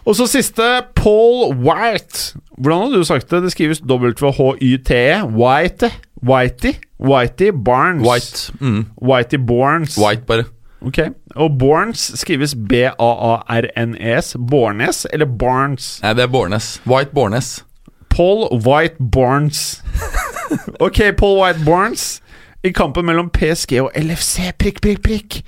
Og 0.05 0.15
så 0.15 0.27
siste, 0.27 0.61
Paul 0.95 1.55
White. 1.55 2.35
Hvordan 2.57 2.81
hadde 2.81 2.97
du 2.97 3.03
sagt 3.03 3.31
det? 3.31 3.43
Det 3.43 3.51
skrives 3.51 3.81
W-H-Y-T-E. 3.81 5.23
White. 5.25 5.91
Whitey. 6.23 6.73
Whitey 6.99 7.51
Barnes. 7.65 8.07
White. 8.07 8.53
Mm. 8.59 8.85
Whitey 9.01 9.37
Barnes. 9.47 9.97
White, 9.97 10.21
bare. 10.27 10.43
Ok. 10.81 10.99
Og 11.35 11.57
Borns 11.59 12.11
skrives 12.15 12.55
B-a-a-r-n-e-s. 12.69 14.35
Bornes 14.49 15.07
eller 15.13 15.25
Barnes? 15.25 15.99
Nei, 16.03 16.13
det 16.13 16.23
er 16.23 16.27
Bornes. 16.27 16.81
White 16.85 17.11
Bornes. 17.13 17.65
Paul 18.09 18.61
White 18.67 18.95
Barnes. 19.11 19.83
ok, 20.85 20.99
Paul 21.17 21.41
White 21.41 21.65
Barnes. 21.65 22.21
I 22.63 22.71
kampen 22.73 23.05
mellom 23.05 23.29
PSG 23.29 23.81
og 23.81 23.91
LFC, 23.95 24.51
prikk, 24.57 24.81
prikk, 24.81 25.01
prikk. 25.05 25.41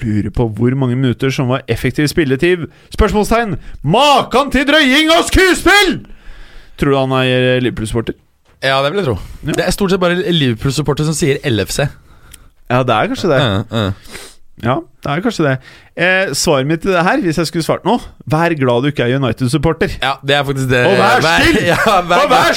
Lurer 0.00 0.30
på 0.34 0.46
hvor 0.56 0.76
mange 0.78 0.96
minutter 0.96 1.32
som 1.34 1.50
var 1.52 1.62
effektiv 1.68 2.08
spilletid. 2.08 2.66
Spørsmålstegn. 2.94 3.58
Makan 3.82 4.50
til 4.54 4.66
drøying 4.68 5.12
og 5.16 5.26
skuespill! 5.28 6.00
Tror 6.80 6.94
du 6.94 6.98
han 6.98 7.12
er 7.20 7.60
Liverpool-supporter? 7.60 8.16
Ja, 8.64 8.80
det 8.84 8.92
vil 8.92 9.02
jeg 9.02 9.08
tro. 9.10 9.18
Ja. 9.46 9.52
Det 9.56 9.66
er 9.66 9.76
stort 9.76 9.92
sett 9.92 10.00
bare 10.00 10.20
Liverpool-supporter 10.32 11.08
som 11.08 11.16
sier 11.16 11.40
LFC. 11.48 11.84
Ja, 12.70 12.82
det 12.86 12.96
er 12.96 13.10
kanskje 13.12 13.32
det. 13.32 13.40
Ja, 13.40 13.62
ja. 13.72 13.92
Ja, 14.60 14.74
det 15.04 15.08
er 15.12 15.22
kanskje 15.24 15.44
det. 15.46 15.52
Eh, 15.96 16.32
svaret 16.36 16.68
mitt 16.68 16.82
til 16.84 16.92
det 16.92 17.02
her, 17.04 17.20
hvis 17.24 17.38
jeg 17.40 17.48
skulle 17.48 17.64
svart 17.64 17.86
nå 17.88 17.94
Vær 18.28 18.52
glad 18.58 18.84
du 18.84 18.90
ikke 18.90 19.06
er 19.06 19.16
United-supporter. 19.16 19.94
Ja, 20.02 20.12
det 20.20 20.36
er 20.36 20.44
faktisk 20.44 20.68
det. 20.68 20.84
Og 20.86 20.98
vær 21.00 21.24
still! 21.24 21.60
Ja, 21.70 22.00
vær, 22.08 22.28
vær! 22.28 22.52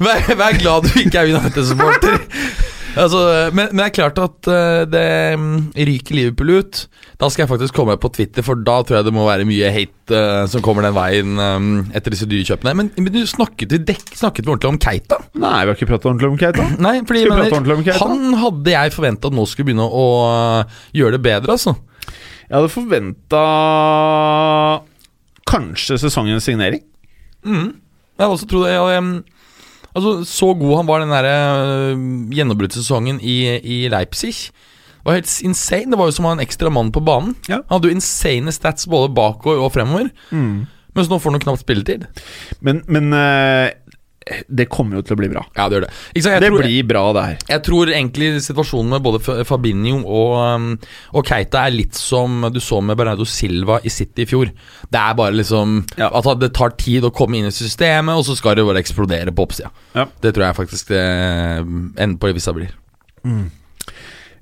Vær, 0.06 0.34
vær 0.36 0.58
glad 0.60 0.88
du 0.90 1.00
ikke 1.00 1.18
er 1.24 1.32
United-supporter. 1.38 2.18
altså, 3.02 3.20
men, 3.52 3.68
men 3.72 3.80
det 3.82 3.86
er 3.86 3.94
klart 3.96 4.18
at 4.22 4.48
eh, 4.50 4.82
det 4.88 5.04
mm, 5.40 5.56
ryker 5.76 6.16
Liverpool 6.16 6.52
ut. 6.60 6.80
Da 7.20 7.28
skal 7.32 7.44
jeg 7.44 7.50
faktisk 7.50 7.76
komme 7.76 7.96
på 8.00 8.10
Twitter, 8.14 8.44
for 8.46 8.60
da 8.60 8.78
tror 8.80 8.98
jeg 8.98 9.08
det 9.08 9.14
må 9.16 9.26
være 9.26 9.46
mye 9.48 9.72
hate 9.74 10.16
uh, 10.16 10.44
som 10.50 10.64
kommer 10.64 10.86
den 10.86 10.96
veien 10.96 11.36
um, 11.40 11.68
etter 11.96 12.14
disse 12.14 12.28
dyrekjøpene. 12.30 12.74
Men, 12.78 12.90
men 12.96 13.12
du 13.12 13.20
snakket 13.28 13.74
vi, 13.74 13.82
dekk, 13.92 14.14
snakket 14.16 14.46
vi 14.46 14.54
ordentlig 14.54 14.72
om 14.74 14.80
Keita? 14.82 15.20
Nei, 15.36 15.58
vi 15.62 15.72
har 15.72 15.78
ikke 15.78 15.90
pratet 15.92 16.10
ordentlig 16.12 16.32
om 16.32 16.40
Keita. 16.40 16.68
Nei, 16.80 16.96
fordi 17.08 17.24
jeg 17.24 17.32
ordentlig 17.36 17.78
om 17.78 17.86
Keita? 17.86 18.00
han 18.04 18.40
hadde 18.42 18.76
jeg 18.76 18.96
forventa 18.96 19.30
at 19.30 19.38
nå 19.38 19.46
skulle 19.50 19.70
begynne 19.70 19.88
å 19.88 20.06
gjøre 20.96 21.18
det 21.18 21.24
bedre, 21.28 21.56
altså. 21.56 21.76
Jeg 22.46 22.54
hadde 22.54 22.70
forventa 22.70 23.46
kanskje 25.46 25.98
sesongens 26.02 26.46
signering. 26.46 26.84
Mm. 27.46 27.74
Jeg 28.16 28.24
hadde 28.24 28.36
også 28.36 28.48
trodd 28.50 28.66
det. 28.68 28.76
Jeg, 28.76 29.00
em, 29.00 29.10
altså, 29.96 30.12
så 30.28 30.52
god 30.60 30.76
han 30.82 30.88
var 30.88 31.02
den 31.02 31.14
der 31.14 31.28
uh, 31.32 32.06
gjennombruddssesongen 32.36 33.20
i, 33.24 33.38
i 33.58 33.80
Leipzig. 33.92 34.34
Det 34.52 35.10
var 35.10 35.18
helt 35.20 35.34
insane. 35.46 35.92
Det 35.92 35.98
var 36.00 36.08
jo 36.10 36.16
som 36.16 36.26
å 36.26 36.32
ha 36.32 36.36
en 36.38 36.42
ekstra 36.42 36.70
mann 36.74 36.88
på 36.94 37.02
banen. 37.06 37.36
Ja. 37.46 37.60
Han 37.68 37.76
hadde 37.76 37.92
jo 37.92 37.98
insane 37.98 38.54
stats 38.54 38.88
både 38.90 39.12
bakover 39.14 39.62
og 39.62 39.70
fremover. 39.76 40.10
Mens 40.96 41.10
nå 41.12 41.18
får 41.20 41.36
han 41.36 41.42
knapt 41.44 41.62
spilletid. 41.62 42.06
Men, 42.64 42.80
men 42.90 43.12
eh, 43.14 43.68
det 44.48 44.66
kommer 44.68 44.98
jo 44.98 45.02
til 45.06 45.14
å 45.14 45.18
bli 45.20 45.28
bra. 45.30 45.44
Ja, 45.54 45.68
det 45.70 45.76
gjør 45.78 45.84
det. 45.86 45.90
Jeg 46.16 46.40
Det 46.42 46.48
tror, 46.50 46.62
blir 46.64 46.86
bra, 46.88 47.02
det 47.14 47.22
her. 47.26 47.36
Jeg 47.48 47.62
tror 47.62 47.92
egentlig 47.92 48.30
situasjonen 48.42 48.88
med 48.96 49.02
både 49.04 49.44
Fabinho 49.46 50.00
og, 50.02 50.32
um, 50.56 50.78
og 51.14 51.26
Keita 51.28 51.62
er 51.66 51.70
litt 51.76 51.94
som 51.94 52.42
du 52.52 52.58
så 52.60 52.80
med 52.82 52.98
Bernardo 52.98 53.24
Silva 53.24 53.78
i 53.86 53.92
City 53.92 54.22
i 54.22 54.26
fjor. 54.26 54.50
Det 54.90 54.98
er 54.98 55.14
bare 55.14 55.32
liksom 55.32 55.84
Ja. 55.96 56.10
at 56.10 56.40
det 56.40 56.52
tar 56.54 56.70
tid 56.76 57.04
å 57.04 57.12
komme 57.14 57.38
inn 57.38 57.46
i 57.46 57.54
systemet, 57.54 58.16
og 58.16 58.24
så 58.24 58.34
skal 58.36 58.56
det 58.56 58.66
bare 58.66 58.82
eksplodere 58.82 59.30
på 59.30 59.46
oppsida. 59.46 59.70
Ja. 59.94 60.06
Det 60.20 60.34
tror 60.34 60.46
jeg 60.48 60.56
faktisk 60.56 60.88
det 60.88 61.04
ender 62.02 62.18
på 62.18 62.32
det 62.32 62.54
blir. 62.54 62.74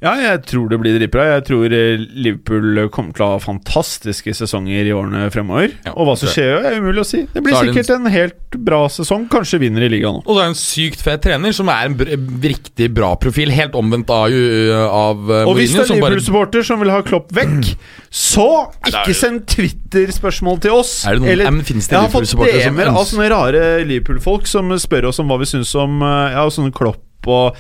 Ja, 0.05 0.13
jeg 0.21 0.43
tror 0.51 0.67
det 0.69 0.77
blir 0.83 0.99
dritbra. 0.99 1.23
Jeg 1.39 1.45
tror 1.49 1.73
eh, 1.73 2.03
Liverpool 2.13 2.83
kommer 2.93 3.15
til 3.17 3.25
å 3.25 3.29
ha 3.33 3.39
fantastiske 3.41 4.35
sesonger 4.37 4.85
i 4.85 4.93
årene 4.93 5.31
fremover. 5.33 5.71
Ja, 5.87 5.95
og 5.97 6.11
hva 6.11 6.15
som 6.21 6.29
skjer, 6.29 6.59
er 6.61 6.77
umulig 6.83 7.01
å 7.01 7.07
si. 7.09 7.23
Det 7.33 7.41
blir 7.47 7.55
er 7.57 7.63
en- 7.63 7.71
sikkert 7.73 7.93
en 7.95 8.11
helt 8.13 8.59
bra 8.69 8.83
sesong. 8.93 9.25
Kanskje 9.33 9.63
vinner 9.63 9.87
i 9.87 9.89
ligaen 9.95 10.19
nå. 10.19 10.23
Og 10.27 10.37
det 10.37 10.43
er 10.45 10.51
en 10.53 10.59
sykt 10.61 11.01
fet 11.07 11.25
trener 11.25 11.57
som 11.57 11.71
er 11.73 11.89
en 11.89 11.97
riktig 12.45 12.91
bra 12.95 13.15
profil. 13.17 13.49
Helt 13.57 13.73
omvendt 13.81 14.13
av, 14.13 14.29
av 14.29 15.25
uh, 15.31 15.41
Og 15.49 15.57
hvis 15.57 15.73
det 15.73 15.87
er 15.87 15.95
Liverpool-supporter 15.97 16.69
som 16.69 16.85
vil 16.85 16.93
ha 16.93 17.01
Klopp 17.09 17.33
vekk, 17.35 17.73
så 18.11 18.49
ikke 18.85 19.07
jo- 19.09 19.19
send 19.23 19.47
Twitter-spørsmål 19.55 20.61
til 20.67 20.77
oss. 20.83 20.93
Er 21.09 21.17
det 21.17 21.25
noen- 21.25 21.43
Nei, 21.45 21.51
men 21.51 21.65
det 21.65 21.81
jeg 21.81 21.97
har 21.97 22.13
fått 22.13 22.29
DM-er 22.45 22.93
av 22.93 23.09
sånne 23.09 23.31
rare 23.33 23.65
Liverpool-folk 23.89 24.47
som 24.53 24.69
spør 24.79 25.09
oss 25.11 25.19
om 25.25 25.33
hva 25.33 25.41
vi 25.41 25.49
syns 25.49 25.73
om 25.81 25.97
eh, 26.05 26.37
Ja, 26.37 26.45
sånne 26.53 26.75
Klopp 26.77 27.01
og 27.31 27.57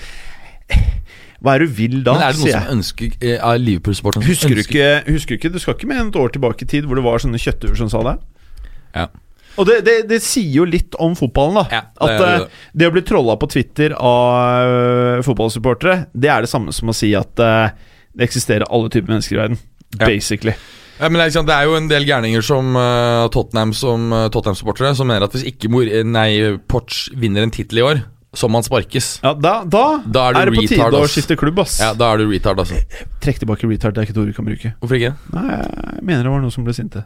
Hva 1.44 1.54
er 1.54 1.64
det 1.64 1.68
du 1.68 1.74
vil 1.76 1.98
da, 2.06 2.14
Men 2.16 2.22
er 2.24 2.36
det 2.36 2.40
noen 2.40 2.54
som 2.54 2.70
ønsker 2.78 3.18
eh, 3.20 3.36
av 3.36 3.58
Liverpool-sporten 3.60 4.24
Husker 4.24 4.56
du, 4.56 4.62
ikke, 4.64 4.86
husker 5.10 5.34
du 5.34 5.40
ikke 5.42 5.52
Du 5.52 5.60
skal 5.60 5.76
ikke 5.76 5.90
med 5.90 6.00
et 6.06 6.16
år 6.16 6.32
tilbake 6.32 6.64
i 6.64 6.70
tid 6.70 6.88
hvor 6.88 6.96
det 6.96 7.04
var 7.04 7.20
sånne 7.20 7.40
kjøttuer 7.42 7.76
som 7.76 7.90
sa 7.92 8.00
det? 8.06 8.14
Ja. 8.94 9.10
Og 9.60 9.68
det, 9.68 9.80
det, 9.86 9.96
det 10.10 10.20
sier 10.24 10.50
jo 10.50 10.64
litt 10.66 10.96
om 11.02 11.14
fotballen, 11.18 11.60
da. 11.60 11.64
Ja, 11.70 11.82
det 11.94 12.14
at 12.16 12.22
eh, 12.26 12.62
det. 12.74 12.88
å 12.88 12.94
bli 12.94 13.02
trolla 13.06 13.36
på 13.38 13.48
Twitter 13.52 13.94
av 13.94 14.66
uh, 14.66 15.24
fotballsupportere, 15.26 16.08
det 16.10 16.30
er 16.32 16.42
det 16.42 16.50
samme 16.50 16.74
som 16.74 16.90
å 16.90 16.96
si 16.96 17.12
at 17.14 17.42
uh, 17.42 17.70
det 18.14 18.26
eksisterer 18.26 18.66
alle 18.66 18.90
typer 18.90 19.14
mennesker 19.14 19.36
i 19.36 19.42
verden. 19.44 19.60
Ja. 19.94 20.08
Basically. 20.08 20.56
Ja, 20.98 21.06
men 21.06 21.20
det, 21.20 21.28
er, 21.38 21.46
det 21.46 21.60
jo 21.66 21.76
en 21.78 21.90
del 21.90 22.06
gærninger 22.06 22.42
som 22.46 22.74
uh, 22.78 23.26
Tottenham 23.34 23.74
som 23.78 24.10
uh, 24.14 24.26
Tottenham-supportere 24.34 24.94
som 24.98 25.10
mener 25.10 25.26
at 25.26 25.34
hvis 25.34 25.46
ikke 25.50 25.70
Mor 25.70 25.90
nei, 26.06 26.28
Porch 26.70 27.08
vinner 27.18 27.46
en 27.46 27.54
tittel 27.54 27.82
i 27.82 27.86
år, 27.86 28.02
så 28.36 28.48
man 28.50 28.62
sparkes. 28.66 29.08
Ja, 29.24 29.32
da, 29.34 29.54
da, 29.64 29.84
Da 30.06 30.28
er 30.30 30.40
er 30.42 30.50
du 30.50 30.56
det 30.56 30.62
på 30.64 30.68
tide 30.74 31.00
å 31.00 31.08
skifte 31.10 31.36
klubb, 31.40 31.58
ass. 31.64 31.78
Ja, 31.80 31.92
Da 31.94 32.12
er 32.14 32.22
du 32.24 32.28
retard, 32.30 32.58
altså. 32.62 32.78
Trekk 33.24 33.38
tilbake 33.42 33.68
retard, 33.70 33.94
det 33.94 34.02
er 34.04 34.08
ikke 34.08 34.16
et 34.16 34.22
ord 34.22 34.30
vi 34.32 34.36
kan 34.36 34.48
bruke. 34.48 34.74
Hvorfor 34.80 34.98
ikke? 35.00 35.14
Nei, 35.34 35.44
jeg 35.58 36.04
mener 36.04 36.22
det 36.26 36.32
var 36.34 36.40
noen 36.44 36.52
som 36.54 36.64
ble 36.66 36.74
sinte. 36.76 37.04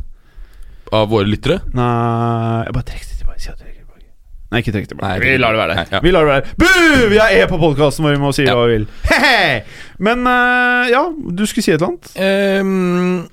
Av 0.93 1.09
våre 1.11 1.29
lyttere? 1.29 1.61
Nei, 1.76 2.64
jeg 2.66 2.74
bare 2.79 2.89
trekk 2.93 3.05
det 3.09 3.18
tilbake. 3.20 3.41
Si 3.45 3.51
at 3.53 3.59
tilbake. 3.61 4.07
Nei, 4.51 4.61
ikke 4.62 4.72
trekk 4.72 4.87
tilbake. 4.89 5.09
Nei, 5.12 5.18
vi 5.20 5.39
lar 5.43 5.53
det 5.53 5.61
være 5.61 5.74
der. 5.76 5.89
ja. 5.93 6.01
Vi 6.01 6.12
lar 6.14 6.24
det 6.24 6.31
være 6.33 6.45
Bu! 6.57 7.09
Vi 7.12 7.18
er 7.20 7.35
E 7.37 7.47
på 7.51 7.59
podkasten 7.61 8.07
hvor 8.07 8.14
vi 8.16 8.22
må 8.22 8.31
si 8.33 8.47
Ja. 8.49 8.55
hva 8.57 8.64
vi 8.70 8.79
vil. 8.79 8.87
Hehe! 9.11 9.59
Men 10.01 10.24
uh, 10.24 10.89
ja, 10.89 11.03
du 11.12 11.45
skulle 11.47 11.66
si 11.66 11.74
et 11.74 11.76
eller 11.83 11.91
annet. 11.93 12.09
Ehm, 12.16 13.26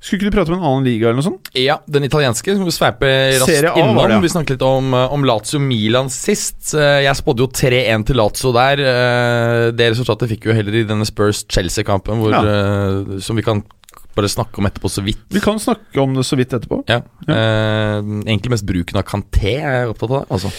Skulle 0.00 0.16
ikke 0.22 0.30
du 0.30 0.36
prate 0.38 0.52
om 0.54 0.56
en 0.58 0.64
annen 0.64 0.86
liga 0.88 1.10
eller 1.10 1.18
noe 1.20 1.26
sånt? 1.26 1.50
ja, 1.60 1.74
den 1.86 2.06
italienske. 2.06 2.54
Skal 2.56 2.64
vi 2.64 2.72
sveipe 2.72 3.08
raskt 3.36 3.66
A 3.68 3.74
innom. 3.76 3.98
det, 4.00 4.14
ja. 4.14 4.20
Vi 4.24 4.30
snakket 4.32 4.54
litt 4.56 4.64
om, 4.64 4.94
uh, 4.96 5.12
om 5.12 5.26
Lazio 5.28 5.60
Milan 5.60 6.08
sist. 6.08 6.70
Uh, 6.72 7.02
Jeg 7.04 7.18
spådde 7.18 7.44
jo 7.44 7.50
3-1 7.52 8.06
til 8.08 8.16
Lazio 8.16 8.52
der. 8.56 8.80
Uh, 8.80 9.66
Det 9.76 9.90
resultatet 9.92 10.32
fikk 10.32 10.46
vi 10.48 10.52
jo 10.54 10.56
heller 10.56 10.78
i 10.80 10.86
denne 10.88 11.04
Spurs-Chelsea-kampen, 11.08 12.22
hvor, 12.24 12.32
uh, 12.32 13.18
som 13.20 13.36
vi 13.36 13.44
kan 13.44 13.60
bare 14.16 14.26
snakke 14.32 14.58
om 14.58 14.66
etterpå 14.66 14.88
så 14.90 15.04
vidt. 15.04 15.20
Vi 15.30 15.40
kan 15.44 15.60
snakke 15.62 16.00
om 16.02 16.16
det 16.16 16.24
så 16.26 16.36
vidt 16.40 16.56
etterpå. 16.56 16.80
Ja. 16.90 17.02
Uh, 17.28 18.00
egentlig 18.24 18.56
mest 18.56 18.66
bruken 18.66 18.96
av 18.98 19.04
Kanté 19.06 19.58
er 19.60 19.82
jeg 19.84 19.92
opptatt 19.92 20.16
av. 20.22 20.24
Altså. 20.32 20.50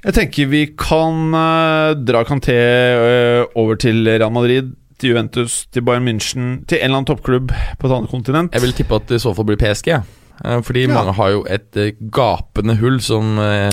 Jeg 0.00 0.14
tenker 0.16 0.46
vi 0.48 0.62
kan 0.80 1.34
eh, 1.36 1.90
dra 2.08 2.22
Kanté 2.24 2.54
eh, 2.56 3.42
over 3.60 3.76
til 3.76 3.98
Real 4.08 4.30
Madrid, 4.32 4.70
til 5.00 5.10
Juventus, 5.14 5.64
til 5.72 5.82
Bayern 5.86 6.04
München, 6.06 6.50
til 6.68 6.78
en 6.78 6.84
eller 6.90 7.00
annen 7.00 7.08
toppklubb 7.10 7.50
på 7.80 7.88
et 7.88 7.94
annet 7.96 8.10
kontinent. 8.12 8.52
Jeg 8.54 8.62
vil 8.66 8.72
tippe 8.76 8.94
at 9.00 9.08
det 9.10 9.18
i 9.20 9.24
så 9.24 9.32
fall 9.36 9.48
blir 9.48 9.60
PSG. 9.60 9.88
ja. 9.96 10.02
Eh, 10.44 10.60
Fordi 10.64 10.86
Ja. 10.86 10.94
mange 10.94 11.12
har 11.18 11.30
jo 11.34 11.42
et 11.48 11.76
eh, 11.76 11.90
gapende 12.10 12.76
hull 12.80 13.00
som 13.04 13.38
eh, 13.38 13.70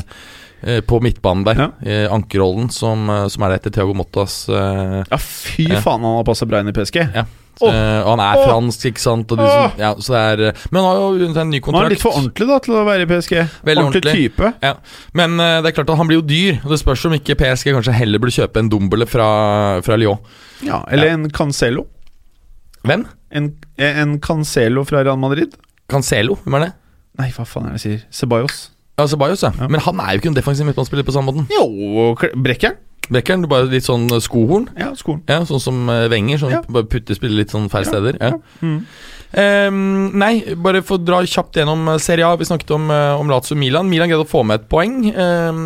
på 0.88 1.00
midtbanen 1.04 1.46
der. 1.46 1.60
Ja. 1.86 2.08
Ankerrollen, 2.16 2.70
som, 2.74 3.06
som 3.30 3.44
er 3.46 3.54
etter 3.56 3.70
Thiago 3.72 3.94
Mottas. 3.94 4.48
Ja, 4.50 5.18
fy 5.22 5.68
Ja. 5.70 5.80
faen, 5.86 6.02
han 6.04 6.18
har 6.18 6.24
passa 6.26 6.46
bra 6.50 6.60
inn 6.60 6.68
i 6.68 6.74
PSG. 6.74 6.98
Ja. 7.14 7.24
Åh. 7.58 7.74
Uh, 7.74 8.00
og 8.04 8.10
han 8.12 8.22
er 8.22 8.40
oh. 8.40 8.46
fransk, 8.46 8.86
ikke 8.92 9.02
sant? 9.02 9.34
Og 9.34 9.40
de, 9.40 9.48
som, 9.50 9.80
ja, 9.82 9.92
så 9.98 10.14
det 10.14 10.22
er, 10.22 10.44
eh, 10.50 10.64
men 10.70 10.80
han 10.84 10.88
har 10.88 11.00
jo 11.02 11.30
en 11.30 11.52
ny 11.52 11.62
kontrakt. 11.64 11.80
Han 11.80 11.90
er 11.90 11.96
litt 11.96 12.04
for 12.04 12.18
ordentlig 12.20 12.48
da 12.52 12.60
til 12.68 12.78
å 12.78 12.84
være 12.88 13.08
i 13.08 13.10
PSG. 13.10 13.36
Veldig 13.70 13.84
ordentlig 13.86 14.04
ordentlig. 14.04 14.32
type. 14.32 14.52
Ja. 14.66 14.74
Men 15.18 15.38
uh, 15.42 15.58
det 15.66 15.72
er 15.72 15.78
klart 15.80 15.94
at 15.94 16.02
han 16.02 16.10
blir 16.12 16.22
jo 16.22 16.26
dyr, 16.30 16.62
og 16.64 16.74
det 16.74 16.80
spørs 16.84 17.06
om 17.10 17.18
ikke 17.18 17.38
PSG 17.42 17.74
kanskje 17.74 17.98
heller 17.98 18.22
burde 18.22 18.38
kjøpe 18.38 18.64
en 18.64 18.72
Dumbele 18.74 19.10
fra, 19.10 19.28
fra 19.86 20.00
Lyon. 20.00 20.22
Ja, 20.66 20.84
eller 20.94 21.16
en 21.16 21.30
Cancelo. 21.34 21.88
Hvem? 22.88 23.06
En, 23.36 23.52
en 23.82 24.18
Cancelo 24.24 24.86
fra 24.88 25.04
Real 25.04 25.20
Madrid. 25.20 25.58
Cancelo? 25.92 26.38
Hvem 26.46 26.60
er 26.60 26.68
det? 26.68 26.74
Nei, 27.18 27.32
hva 27.34 27.46
faen 27.50 27.68
er 27.68 27.76
det 27.76 27.82
jeg 27.82 27.86
sier? 27.86 28.10
Ceballos. 28.14 28.68
Ja, 28.98 29.06
Ceballos, 29.10 29.44
ja. 29.46 29.52
Ja. 29.58 29.70
Men 29.70 29.82
han 29.86 30.00
er 30.02 30.14
jo 30.14 30.22
ikke 30.22 30.32
en 30.32 30.38
defensiv 30.38 30.68
midtbanespiller 30.68 31.06
på 31.06 31.16
samme 31.16 31.34
måten. 31.34 31.50
Jo, 31.54 32.14
Brekkeren. 32.38 32.78
Brekkeren, 33.10 33.44
du 33.46 33.48
bare 33.52 33.70
litt 33.72 33.86
sånn 33.88 34.08
eh, 34.12 34.22
skohorn. 34.24 34.68
Ja, 34.78 34.92
skohorn. 34.98 35.22
Ja, 35.30 35.42
Sånn 35.48 35.62
som 35.64 35.84
eh, 35.94 36.08
Wenger, 36.12 36.42
sånn 36.42 36.56
Ja. 36.58 36.62
bare 36.68 36.88
spiller 37.16 37.38
litt 37.44 37.54
sånn 37.54 37.70
feil 37.72 37.86
steder. 37.88 38.18
Ja. 38.20 38.34
Mm. 38.62 38.82
Um, 39.38 39.80
nei, 40.16 40.56
bare 40.56 40.80
for 40.88 40.96
å 40.96 41.04
dra 41.04 41.18
kjapt 41.28 41.58
gjennom 41.60 41.88
eh, 41.92 41.98
Serie 42.04 42.28
A. 42.28 42.36
Vi 42.40 42.48
snakket 42.48 42.72
om, 42.76 42.90
om 42.90 43.32
Lazio 43.32 43.58
Milan. 43.60 43.90
Milan 43.92 44.10
greide 44.12 44.24
å 44.26 44.30
få 44.30 44.44
med 44.48 44.62
et 44.62 44.70
poeng, 44.72 45.00
um, 45.12 45.62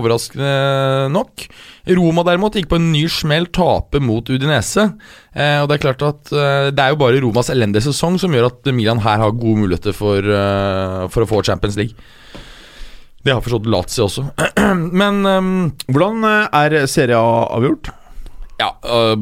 overraskende 0.00 1.08
nok. 1.12 1.46
Roma 1.96 2.22
derimot 2.26 2.54
gikk 2.58 2.68
på 2.70 2.76
en 2.78 2.90
ny 2.92 3.06
smell, 3.10 3.48
tape 3.56 4.00
mot 4.04 4.28
Udinese. 4.30 4.84
Eh, 5.34 5.58
og 5.62 5.68
Det 5.70 5.78
er 5.78 5.84
klart 5.84 6.04
at 6.06 6.32
eh, 6.34 6.68
det 6.74 6.84
er 6.84 6.92
jo 6.94 7.00
bare 7.00 7.20
Romas 7.24 7.50
elendige 7.52 7.86
sesong 7.88 8.18
som 8.20 8.32
gjør 8.34 8.50
at 8.50 8.70
Milan 8.76 9.00
her 9.04 9.22
har 9.22 9.32
gode 9.32 9.62
muligheter 9.64 9.96
for, 9.96 10.18
eh, 10.20 11.06
for 11.12 11.24
å 11.24 11.30
få 11.30 11.42
Champions 11.46 11.78
League. 11.80 11.96
Det 13.20 13.34
har 13.34 13.42
forstått 13.44 13.68
Lazio 13.68 14.06
også. 14.08 14.28
Men 15.00 15.24
um, 15.28 15.48
Hvordan 15.92 16.24
eh, 16.24 16.60
er 16.62 16.86
Serie 16.88 17.18
A 17.18 17.48
avgjort? 17.56 17.92
ja, 18.60 18.68
øh, 18.84 19.16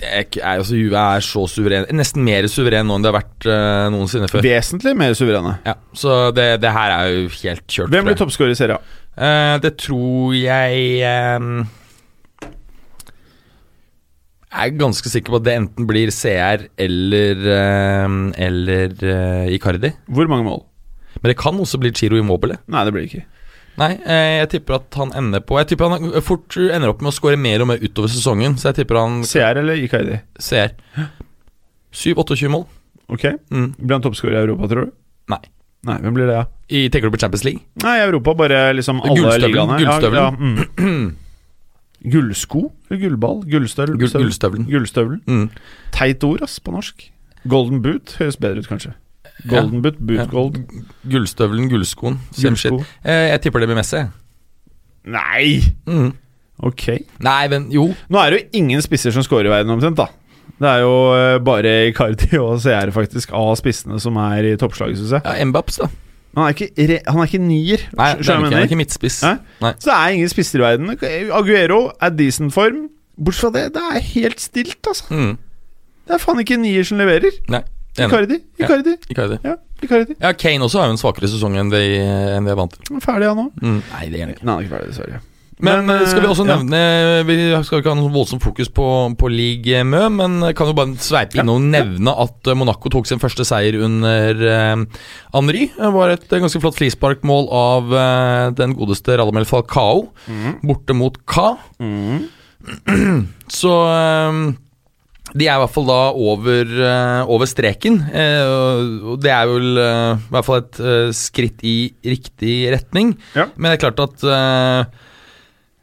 det 0.00 0.08
er, 0.10 0.24
altså, 0.44 0.76
Juve 0.76 1.00
er 1.00 1.24
så 1.24 1.46
suveren. 1.48 1.86
Nesten 1.96 2.24
mer 2.26 2.46
suveren 2.50 2.88
nå 2.88 2.98
enn 2.98 3.06
det 3.06 3.10
har 3.10 3.16
vært 3.16 3.46
øh, 3.48 3.86
noensinne 3.94 4.28
før. 4.30 4.44
Vesentlig 4.44 4.94
mer 4.98 5.16
suverene. 5.16 5.56
Ja, 5.66 5.76
så 5.96 6.18
det, 6.36 6.48
det 6.64 6.72
her 6.74 6.96
er 6.98 7.12
jo 7.12 7.30
helt 7.38 7.64
kjørt. 7.64 7.94
Hvem 7.94 8.10
blir 8.10 8.18
toppskårer 8.20 8.52
i 8.54 8.58
Serie 8.58 8.76
A? 8.76 9.00
Uh, 9.14 9.54
det 9.62 9.76
tror 9.78 10.32
jeg 10.34 10.78
ehm, 11.06 11.60
Jeg 14.50 14.72
er 14.72 14.80
ganske 14.80 15.12
sikker 15.12 15.30
på 15.30 15.38
at 15.38 15.44
det 15.46 15.54
enten 15.54 15.86
blir 15.86 16.10
CR 16.10 16.66
eller, 16.82 17.44
uh, 17.46 18.16
eller 18.48 18.96
uh, 18.98 19.54
Icardi. 19.54 19.94
Hvor 20.10 20.30
mange 20.30 20.48
mål? 20.50 20.64
Men 21.20 21.30
det 21.30 21.38
kan 21.40 21.62
også 21.62 21.78
bli 21.80 21.94
Chiro 21.94 22.18
Immobile. 22.18 22.58
Nei, 22.66 22.84
det 22.84 22.92
blir 22.92 23.06
det 23.06 23.12
ikke. 23.12 23.28
Nei, 23.80 23.90
eh, 24.06 24.36
jeg 24.38 24.50
tipper 24.52 24.76
at 24.76 24.94
han 25.00 25.10
ender 25.18 25.42
på 25.42 25.56
Jeg 25.58 25.72
tipper 25.72 25.90
han 25.90 26.12
fort 26.22 26.54
ender 26.62 26.92
opp 26.92 27.00
med 27.02 27.10
å 27.10 27.14
skåre 27.16 27.38
mer 27.40 27.64
og 27.64 27.72
mer 27.72 27.82
utover 27.82 28.12
sesongen. 28.12 28.54
Så 28.60 28.70
jeg 28.70 28.82
tipper 28.82 29.00
han 29.00 29.24
CR 29.26 29.60
eller 29.64 29.80
IKD? 29.82 30.12
CR. 30.38 30.76
7-28 31.94 32.52
mål. 32.54 32.68
Ok. 33.10 33.26
Mm. 33.50 33.74
Blir 33.78 33.96
han 33.96 34.04
toppskårer 34.04 34.38
i 34.38 34.44
Europa, 34.44 34.70
tror 34.70 34.86
du? 34.88 34.94
Nei. 35.34 35.42
Nei, 35.84 35.98
hvem 36.00 36.14
blir 36.16 36.30
det, 36.30 36.38
ja? 36.38 36.44
I, 36.70 36.86
tenker 36.88 37.10
du 37.10 37.16
på 37.16 37.20
Champions 37.20 37.44
League? 37.44 37.60
Nei, 37.82 37.98
Europa, 38.06 38.32
bare 38.38 38.62
liksom 38.72 39.02
alle 39.04 39.36
ligaene. 39.42 39.76
gullstøvelen. 39.82 40.16
Ja, 40.16 40.22
ja, 40.22 40.88
mm. 40.88 41.12
Gullsko? 42.14 42.66
Eller 42.88 43.00
gullball? 43.00 43.42
Gullstøvelen? 43.48 44.00
Gullstøvelen. 44.00 44.66
Gullstøvelen. 44.68 45.20
Mm. 45.28 45.46
Teit 45.92 46.24
ord, 46.24 46.44
ass, 46.44 46.58
på 46.60 46.72
norsk. 46.74 47.06
Golden 47.48 47.82
boot 47.84 48.16
høres 48.20 48.36
bedre 48.40 48.64
ut, 48.64 48.68
kanskje. 48.68 48.94
Golden 49.50 49.82
boot, 49.82 49.98
boot 49.98 50.18
Ja. 50.18 50.26
gold. 50.30 50.60
Gullstøvelen, 51.10 51.68
gullskoen. 51.72 52.18
Gullsko. 52.38 52.84
Eh, 53.04 53.30
jeg 53.32 53.40
tipper 53.44 53.60
det 53.64 53.68
blir 53.68 53.76
Messi. 53.80 54.04
Nei! 55.04 55.60
Mm. 55.86 56.12
Ok. 56.64 56.86
Nei, 57.24 57.48
men 57.52 57.66
jo. 57.74 57.88
Nå 58.08 58.20
er 58.22 58.30
det 58.30 58.38
jo 58.40 58.60
ingen 58.62 58.80
spisser 58.84 59.12
som 59.12 59.24
scorer 59.26 59.50
i 59.50 59.52
verden, 59.52 59.74
omtrent, 59.74 59.98
da. 59.98 60.06
Det 60.54 60.70
er 60.70 60.80
jo 60.84 60.94
eh, 61.16 61.38
bare 61.44 61.72
Icardi 61.90 62.38
og 62.38 62.60
CR 62.62 62.92
faktisk 62.94 63.32
av 63.34 63.56
spissene 63.58 63.98
som 64.00 64.16
er 64.22 64.52
i 64.52 64.56
toppslaget, 64.60 65.00
syns 65.00 65.16
jeg. 65.18 65.24
Ja, 65.26 65.44
Mbaps, 65.50 65.80
da. 65.82 65.90
Han 66.34 66.48
er 66.48 66.54
ikke, 66.54 66.68
re 66.88 66.98
han 67.06 67.20
er 67.22 67.28
ikke 67.30 67.42
nier. 67.42 67.82
Nei, 67.94 68.06
det 68.18 68.24
er 68.26 68.38
ikke, 68.38 68.44
han 68.48 68.56
er 68.58 68.64
ikke 68.68 68.78
midtspiss. 68.80 69.20
Nei. 69.26 69.72
Så 69.78 69.90
det 69.90 69.94
er 69.98 70.14
ingen 70.16 70.30
spisser 70.32 70.62
i 70.62 70.64
verden. 70.64 70.94
Aguero 71.34 71.80
er 72.02 72.14
decent 72.14 72.54
form. 72.54 72.88
Bortsett 73.14 73.44
fra 73.44 73.50
det, 73.54 73.68
det 73.76 73.82
er 73.94 74.06
helt 74.14 74.40
stilt, 74.42 74.80
altså. 74.90 75.04
Mm. 75.14 75.36
Det 76.04 76.16
er 76.16 76.22
faen 76.22 76.40
ikke 76.42 76.58
nier 76.58 76.86
som 76.86 76.98
leverer. 76.98 77.36
Nei. 77.54 77.60
Icardi. 77.94 78.40
Icardi. 78.58 78.96
Icardi. 79.08 79.38
Ja, 79.44 79.54
Icardi. 79.82 80.16
Ja, 80.18 80.32
Kane 80.32 80.66
også 80.66 80.82
har 80.82 80.90
jo 80.90 80.96
en 80.96 81.00
svakere 81.00 81.30
sesong 81.30 81.58
enn 81.60 81.70
det 81.70 81.84
enn 82.00 82.48
det 82.48 82.54
er 82.54 82.58
vant 82.58 82.74
til. 82.74 82.96
Er 82.96 83.04
Ferdig, 83.04 83.30
han 83.30 83.46
òg. 83.46 83.62
Mm. 83.62 83.78
Nei, 83.92 84.08
det 84.10 84.18
er 84.18 84.26
han 84.26 84.34
ikke. 84.34 84.44
Nei, 84.44 84.50
han 84.50 84.58
er 84.58 84.66
ikke 84.66 84.76
ferdig, 84.76 84.90
dessverre. 84.94 85.22
Men, 85.62 85.84
men, 85.86 86.00
skal 86.10 86.24
vi 86.24 86.26
også 86.26 86.44
ja. 86.48 86.56
nevne 86.56 86.78
Vi 87.28 87.34
skal 87.62 87.78
ikke 87.78 87.92
ha 87.92 87.94
noe 87.94 88.10
voldsomt 88.10 88.42
fokus 88.42 88.66
på, 88.74 88.86
på 89.14 89.28
Ligue 89.30 89.84
Mø, 89.86 90.00
men 90.10 90.40
kan 90.58 90.66
jo 90.66 90.74
bare 90.74 90.96
sveipe 90.98 91.38
Ja, 91.38 91.44
inn 91.44 91.52
og 91.52 91.62
nevne 91.62 92.14
at 92.24 92.50
eh, 92.50 92.58
Monaco 92.58 92.90
tok 92.90 93.06
sin 93.06 93.22
første 93.22 93.46
seier 93.46 93.78
under 93.86 94.42
uh, 94.42 95.04
Henry. 95.36 95.68
Det 95.76 95.92
var 95.94 96.16
et 96.16 96.26
eh, 96.26 96.42
ganske 96.42 96.58
flott 96.58 96.78
frisparkmål 96.80 97.46
av 97.54 97.94
uh, 97.94 98.48
den 98.58 98.74
godeste 98.74 99.14
Radamel 99.20 99.46
Falcao 99.46 100.08
mm. 100.26 100.58
borte 100.66 100.98
mot 100.98 101.22
Ka. 101.22 101.52
Mm. 101.78 102.26
Så 103.60 103.72
eh, 103.92 104.42
de 105.34 105.48
er 105.48 105.56
i 105.56 105.62
hvert 105.64 105.72
fall 105.74 105.86
da 105.88 105.96
over, 106.14 106.68
eh, 106.86 107.22
over 107.34 107.48
streken. 107.50 107.96
eh, 108.14 108.44
og- 109.02 109.20
det 109.20 109.32
er 109.34 109.46
vel 109.50 109.78
eh, 109.82 110.14
i 110.14 110.30
hvert 110.30 110.44
fall 110.46 110.60
et 110.62 110.78
skritt 111.18 111.64
i 111.66 111.92
riktig 112.06 112.70
retning. 112.70 113.16
Ja. 113.34 113.48
Men 113.56 113.72
det 113.72 113.82
er 113.82 113.90
klart 113.90 114.04
at 114.04 114.28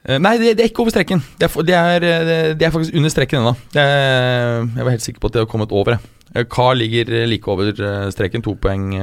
Nei, 0.01 0.31
det, 0.41 0.55
det 0.57 0.63
er 0.63 0.69
ikke 0.71 0.81
over 0.81 0.89
streken. 0.89 1.19
Det 1.37 1.45
er, 1.45 1.61
det 1.61 1.75
er, 1.77 2.53
det 2.57 2.65
er 2.65 2.71
faktisk 2.73 2.95
under 2.97 3.11
streken 3.13 3.37
ennå. 3.43 3.51
Jeg 3.75 4.81
var 4.83 4.89
helt 4.95 5.03
sikker 5.05 5.21
på 5.21 5.29
at 5.29 5.33
det 5.35 5.41
har 5.43 5.51
kommet 5.51 5.71
over. 5.71 5.99
Eh, 6.33 6.45
ligger 6.73 7.27
like 7.27 7.47
over 7.47 7.69
streken. 8.09 8.41
To 8.41 8.55
poeng 8.55 8.95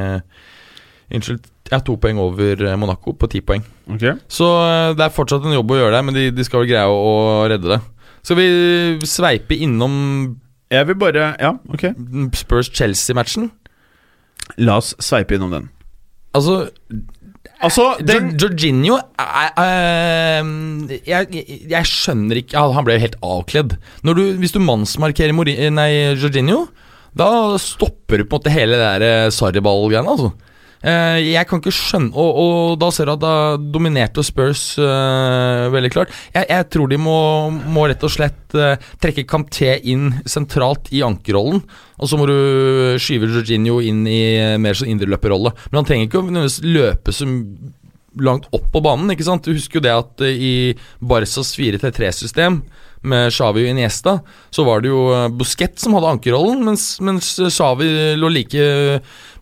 Unnskyld. 1.14 1.44
Ja, 1.70 1.78
to 1.80 1.94
poeng 1.96 2.18
over 2.18 2.76
Monaco 2.76 3.12
på 3.12 3.28
ti 3.30 3.40
poeng. 3.40 3.62
Okay. 3.94 4.16
Så 4.28 4.48
det 4.96 5.04
er 5.06 5.14
fortsatt 5.14 5.44
en 5.46 5.54
jobb 5.54 5.70
å 5.70 5.78
gjøre 5.78 5.92
der, 5.94 6.02
men 6.02 6.14
de, 6.16 6.30
de 6.34 6.44
skal 6.44 6.64
vel 6.64 6.68
greie 6.72 6.88
å, 6.88 6.98
å 6.98 7.48
redde 7.48 7.68
det. 7.76 7.78
Skal 8.22 8.36
vi 8.40 8.48
sveipe 9.08 9.56
innom 9.56 9.94
Jeg 10.72 10.86
vil 10.90 10.98
bare 11.00 11.30
Ja, 11.40 11.54
ok. 11.72 11.84
Spurs-Chelsea-matchen? 12.36 13.50
La 14.58 14.78
oss 14.80 14.94
sveipe 15.04 15.36
innom 15.36 15.52
den. 15.54 15.68
Altså, 16.36 16.68
Altså, 17.58 17.96
den 18.06 18.28
Jor- 18.38 18.52
Jorginho 18.52 18.96
er, 19.18 19.48
er, 19.58 20.44
jeg, 21.08 21.26
jeg, 21.34 21.56
jeg 21.72 21.88
skjønner 21.90 22.38
ikke 22.38 22.60
Han 22.76 22.84
ble 22.86 22.94
jo 22.94 23.02
helt 23.02 23.16
avkledd. 23.24 23.72
Når 24.06 24.14
du, 24.14 24.22
hvis 24.38 24.54
du 24.54 24.60
mannsmarkerer 24.62 25.34
Mori, 25.34 25.56
nei, 25.74 25.88
Jorginho, 26.20 26.68
da 27.18 27.56
stopper 27.58 28.20
du 28.22 28.28
på 28.28 28.36
en 28.36 28.38
måte 28.38 28.52
hele 28.54 28.78
det 28.78 28.84
der 28.84 29.06
eh, 29.08 29.30
Sarriball-greiene. 29.34 30.12
Altså. 30.14 30.30
Eh, 30.78 31.32
jeg 31.32 31.46
kan 31.50 31.58
ikke 31.58 31.74
skjønne 31.74 32.14
og, 32.14 32.36
og 32.38 32.76
da 32.78 32.90
ser 32.94 33.08
du 33.08 33.16
at 33.16 33.22
da 33.22 33.32
dominerte 33.58 34.22
Spurs 34.22 34.62
uh, 34.78 35.66
veldig 35.74 35.90
klart. 35.90 36.12
Jeg, 36.34 36.46
jeg 36.52 36.66
tror 36.70 36.90
de 36.92 37.00
må, 37.02 37.18
må 37.66 37.88
rett 37.90 38.04
og 38.06 38.12
slett 38.14 38.54
uh, 38.54 38.78
trekke 39.02 39.26
Kanté 39.28 39.74
inn 39.90 40.12
sentralt 40.28 40.92
i 40.94 41.02
ankerrollen. 41.06 41.64
Og 41.98 42.10
så 42.10 42.18
må 42.18 42.28
du 42.30 42.36
skyve 43.02 43.30
Jorginho 43.32 43.80
inn 43.82 44.04
i 44.06 44.20
mer 44.62 44.78
sånn 44.78 44.92
indreløperrolle. 44.92 45.50
Men 45.68 45.80
han 45.80 45.88
trenger 45.88 46.06
ikke 46.06 46.22
å 46.22 46.46
løpe 46.68 47.14
så 47.14 47.26
langt 48.22 48.46
opp 48.54 48.70
på 48.74 48.82
banen. 48.84 49.10
ikke 49.10 49.26
sant? 49.26 49.46
Du 49.46 49.58
husker 49.58 49.80
jo 49.80 49.86
det 49.88 49.96
at 49.96 50.22
uh, 50.22 50.30
i 50.30 50.76
Barcas 51.02 51.56
4-3-3-system 51.58 52.62
med 53.08 53.30
Xavi 53.30 53.62
og 53.62 53.72
Iniesta, 53.72 54.16
så 54.50 54.64
var 54.66 54.82
det 54.82 54.90
jo 54.90 55.02
Busquets 55.38 55.84
som 55.84 55.94
hadde 55.94 56.16
ankerrollen, 56.16 56.64
mens, 56.66 56.96
mens 56.98 57.36
Xavi 57.38 57.86
lå 58.18 58.30
like 58.34 58.64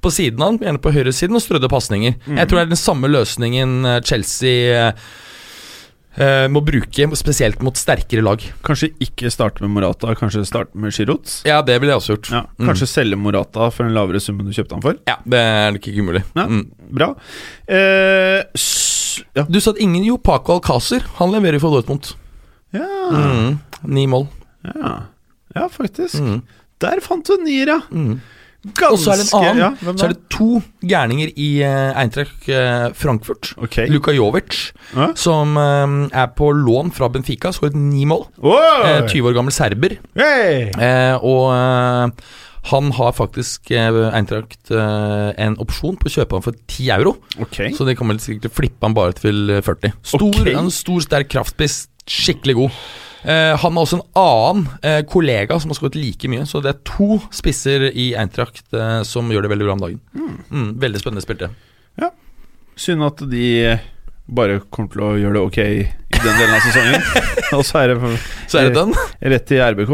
på 0.03 0.11
siden 0.15 0.43
av 0.43 0.51
han, 0.53 0.59
gjerne 0.63 0.83
på 0.83 0.93
høyresiden, 0.95 1.37
og 1.39 1.43
strødde 1.45 1.71
pasninger. 1.73 2.17
Jeg 2.27 2.49
tror 2.49 2.61
det 2.61 2.67
er 2.67 2.75
den 2.75 2.81
samme 2.81 3.09
løsningen 3.13 3.79
eh, 3.87 4.01
Chelsea 4.07 4.75
eh, 4.89 5.07
eh, 6.17 6.47
må 6.53 6.63
bruke, 6.67 7.09
spesielt 7.19 7.63
mot 7.65 7.77
sterkere 7.79 8.25
lag. 8.25 8.43
Kanskje 8.67 8.93
ikke 9.03 9.31
starte 9.33 9.65
med 9.65 9.73
Morata, 9.75 10.15
kanskje 10.19 10.45
starte 10.49 10.79
med 10.79 10.95
Giroud. 10.97 11.27
Ja, 11.49 11.63
det 11.67 11.79
ville 11.81 11.95
jeg 11.95 12.03
også 12.03 12.17
gjort. 12.17 12.31
Ja, 12.35 12.45
kanskje 12.69 12.89
selge 12.91 13.19
Morata 13.21 13.71
for 13.75 13.89
en 13.89 13.95
lavere 13.97 14.21
sum 14.23 14.39
enn 14.41 14.49
du 14.51 14.55
kjøpte 14.57 14.79
han 14.79 14.85
for. 14.85 15.01
Ja, 15.09 15.19
Det 15.25 15.43
er 15.43 15.81
ikke 15.81 15.97
umulig. 15.99 16.23
Ja. 16.37 16.47
Mm. 16.49 16.63
Bra. 16.97 17.11
Eh, 17.67 18.43
ja. 19.37 19.45
Du 19.49 19.59
sa 19.61 19.73
at 19.73 19.81
ingen 19.83 20.05
Jo 20.05 20.19
Paco 20.21 20.59
Alcácer. 20.59 21.05
Han 21.21 21.33
leverer 21.35 21.61
for 21.63 21.73
Dortmund. 21.77 22.13
Ja. 22.77 22.87
Mm. 23.13 23.59
Ni 23.89 24.07
mål. 24.11 24.27
ja. 24.75 24.97
Ja, 25.57 25.71
faktisk. 25.73 26.19
Mm. 26.21 26.43
Der 26.85 27.01
fant 27.01 27.25
du 27.25 27.33
en 27.33 27.47
nier, 27.47 27.71
ja. 27.71 27.79
Ganske 28.75 28.93
Og 28.93 28.99
så 28.99 29.13
er 29.13 29.21
det 29.21 29.27
en 29.29 29.39
annen. 29.39 29.59
ja, 29.63 29.93
så 29.97 30.05
er 30.09 30.13
det 30.15 30.23
to 30.33 30.49
gærninger 30.83 31.31
i 31.39 31.49
uh, 31.63 31.93
Eintracht 32.01 32.49
uh, 32.51 32.89
Frankfurt. 32.99 33.53
Okay. 33.63 33.87
Luka 33.93 34.11
Jovic, 34.17 34.73
Ja. 34.97 35.13
som 35.15 35.55
uh, 35.57 36.09
er 36.11 36.27
på 36.37 36.51
lån 36.57 36.91
fra 36.97 37.09
Benfica, 37.13 37.53
skåret 37.55 37.77
ni 37.79 38.05
mål. 38.09 38.27
Uh, 38.43 38.57
Eh, 38.87 39.07
20 39.09 39.31
år 39.31 39.35
gammel 39.39 39.53
serber. 39.55 39.97
Hey! 40.19 40.71
Og 41.23 41.53
han 42.67 42.89
har 42.99 43.13
faktisk 43.15 43.71
Eintracht 43.71 44.71
en 44.75 45.57
opsjon 45.63 45.97
på 46.01 46.09
å 46.11 46.15
kjøpe 46.17 46.35
han 46.39 46.43
for 46.43 46.57
10 46.67 46.91
euro. 46.97 47.17
Okay. 47.47 47.71
Så 47.77 47.87
det 47.87 47.95
kommer 47.99 48.19
sikkert 48.19 48.49
til 48.49 48.51
å 48.51 48.57
flippe 48.59 48.83
han 48.89 48.97
bare 48.97 49.15
til 49.19 49.51
eh, 49.55 49.63
40. 49.63 49.95
Stor, 50.03 50.27
okay. 50.33 50.55
En 50.59 50.71
stor, 50.75 50.99
sterk 51.05 51.31
kraftspiss. 51.31 51.85
Skikkelig 52.07 52.55
god. 52.59 52.81
Eh, 53.27 53.53
han 53.59 53.75
har 53.75 53.83
også 53.83 53.99
en 53.99 54.05
annen 54.23 54.69
eh, 54.87 55.01
kollega 55.11 55.57
som 55.61 55.73
har 55.73 55.79
skåret 55.81 55.99
like 55.99 56.31
mye. 56.31 56.45
Så 56.47 56.63
det 56.65 56.71
er 56.75 56.81
to 56.87 57.19
spisser 57.35 57.89
i 57.91 58.13
Eintracht 58.19 58.65
eh, 58.77 59.01
som 59.09 59.31
gjør 59.35 59.47
det 59.49 59.53
veldig 59.57 59.67
bra 59.67 59.75
om 59.77 59.83
dagen. 59.83 60.01
Mm, 60.53 60.69
veldig 60.83 61.03
spennende 61.03 61.25
spilte. 61.27 61.51
Ja. 62.01 62.13
Synd 62.79 63.03
at 63.07 63.23
de 63.31 63.47
bare 64.27 64.61
kommer 64.75 64.91
til 64.91 65.03
å 65.07 65.13
gjøre 65.21 65.37
det 65.39 65.43
ok 65.47 65.59
i 65.63 65.85
den 66.17 66.39
delen 66.41 66.55
av 66.57 66.65
sesongen. 66.65 67.03
Og 67.57 67.63
så 67.67 67.79
er 67.85 67.93
det 67.93 68.13
Så 68.51 68.59
er 68.59 68.71
det 68.71 68.79
den. 68.79 68.95
rett 69.33 69.45
til 69.47 69.61
RBK. 69.63 69.93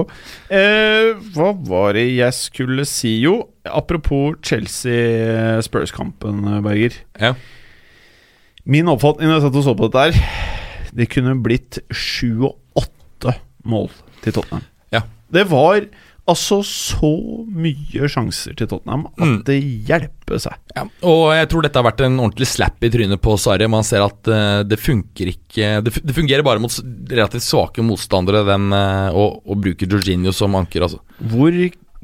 Eh, 0.57 1.11
hva 1.35 1.51
var 1.69 1.97
det 1.99 2.07
jeg 2.15 2.33
skulle 2.37 2.87
si? 2.89 3.19
Jo, 3.25 3.35
apropos 3.69 4.39
Chelsea-Spurs-kampen, 4.45 6.43
Berger. 6.65 6.97
Ja. 7.21 7.35
Min 8.65 8.89
oppfatning 8.93 9.29
når 9.29 9.41
jeg 9.41 9.45
satt 9.49 9.59
og 9.59 9.65
så 9.67 9.73
på 9.75 9.89
dette 9.91 10.03
her 10.07 10.93
Det 10.95 11.09
kunne 11.11 11.33
blitt 11.43 11.81
sju 11.91 12.45
og 12.47 12.53
åtte 13.23 13.37
mål 13.65 13.91
til 14.25 14.35
Tottenham. 14.37 14.65
Ja. 14.93 15.05
Det 15.33 15.47
var 15.51 15.87
altså 16.31 16.61
så 16.63 17.09
mye 17.51 18.07
sjanser 18.11 18.55
til 18.55 18.69
Tottenham 18.71 19.09
at 19.09 19.19
Mm. 19.25 19.39
det 19.49 19.57
hjelper 19.89 20.39
seg. 20.39 20.55
Ja, 20.77 20.85
og 21.03 21.33
jeg 21.35 21.49
tror 21.51 21.63
dette 21.67 21.81
har 21.81 21.87
vært 21.89 22.05
en 22.07 22.21
ordentlig 22.23 22.47
slap 22.47 22.79
i 22.87 22.91
trynet 22.95 23.21
på 23.21 23.35
Sarri. 23.43 23.67
Man 23.69 23.83
ser 23.83 24.05
at 24.07 24.31
uh, 24.31 24.63
det 24.63 24.79
funker 24.79 25.33
ikke 25.33 25.83
Det, 25.83 25.97
det 26.05 26.15
fungerer 26.15 26.45
bare 26.47 26.63
mot 26.63 26.71
relativt 27.11 27.43
svake 27.43 27.83
motstandere 27.83 28.45
den, 28.47 28.71
uh, 28.71 29.11
å, 29.11 29.43
å 29.43 29.59
bruke 29.59 29.89
Jorginho 29.91 30.31
som 30.33 30.55
anker, 30.55 30.87
altså. 30.87 31.01
Hvor 31.19 31.51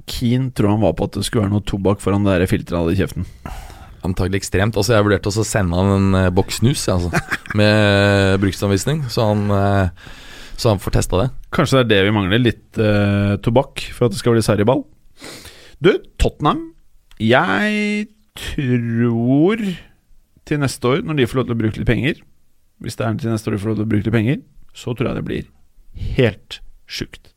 keen 0.09 0.51
tror 0.57 0.71
han 0.75 0.83
var 0.83 0.95
på 0.99 1.05
at 1.07 1.19
det 1.21 1.25
skulle 1.29 1.45
være 1.47 1.55
noe 1.55 1.67
tobakk 1.69 2.01
foran 2.03 2.25
det 2.27 2.49
filteret 2.51 2.75
han 2.75 2.87
hadde 2.89 2.97
i 2.97 3.03
kjeften? 3.05 3.27
Antagelig 4.09 4.41
ekstremt. 4.43 4.77
Altså 4.79 4.95
Jeg 4.97 5.05
vurderte 5.07 5.29
også 5.31 5.43
å 5.45 5.49
sende 5.49 5.77
han 5.79 5.95
en 5.95 6.19
uh, 6.27 6.31
boks 6.35 6.59
snus 6.63 6.89
altså, 6.91 7.11
med 7.59 8.41
bruksanvisning, 8.43 9.05
så 9.13 9.31
han, 9.31 9.47
eh, 9.53 9.91
så 10.59 10.73
han 10.73 10.81
får 10.83 10.97
testa 10.99 11.21
det. 11.23 11.29
Kanskje 11.55 11.79
det 11.79 11.85
er 11.85 11.91
det 11.93 12.09
vi 12.09 12.15
mangler, 12.17 12.43
litt 12.43 12.81
eh, 12.83 13.35
tobakk 13.45 13.85
for 13.95 14.09
at 14.09 14.15
det 14.15 14.21
skal 14.21 14.35
bli 14.35 14.43
sarriball. 14.45 14.83
Du, 15.79 15.93
Tottenham 16.19 16.73
Jeg 17.23 18.09
tror 18.39 19.63
til 20.49 20.61
neste 20.63 20.91
år, 20.91 21.05
når 21.07 21.19
de 21.19 21.27
får 21.31 21.39
lov 21.39 21.47
til 21.47 21.55
å 21.55 21.59
bruke 21.59 21.79
litt 21.79 21.87
penger 21.87 22.21
Hvis 22.83 22.99
det 22.99 23.07
er 23.07 23.19
til 23.19 23.35
neste 23.35 23.51
år 23.51 23.55
de 23.55 23.61
får 23.63 23.71
lov 23.71 23.79
til 23.79 23.87
å 23.87 23.91
bruke 23.93 24.07
litt 24.09 24.15
penger, 24.15 24.41
så 24.75 24.95
tror 24.95 25.11
jeg 25.11 25.19
det 25.19 25.27
blir 25.27 25.49
helt 26.19 26.61
sjukt. 26.89 27.33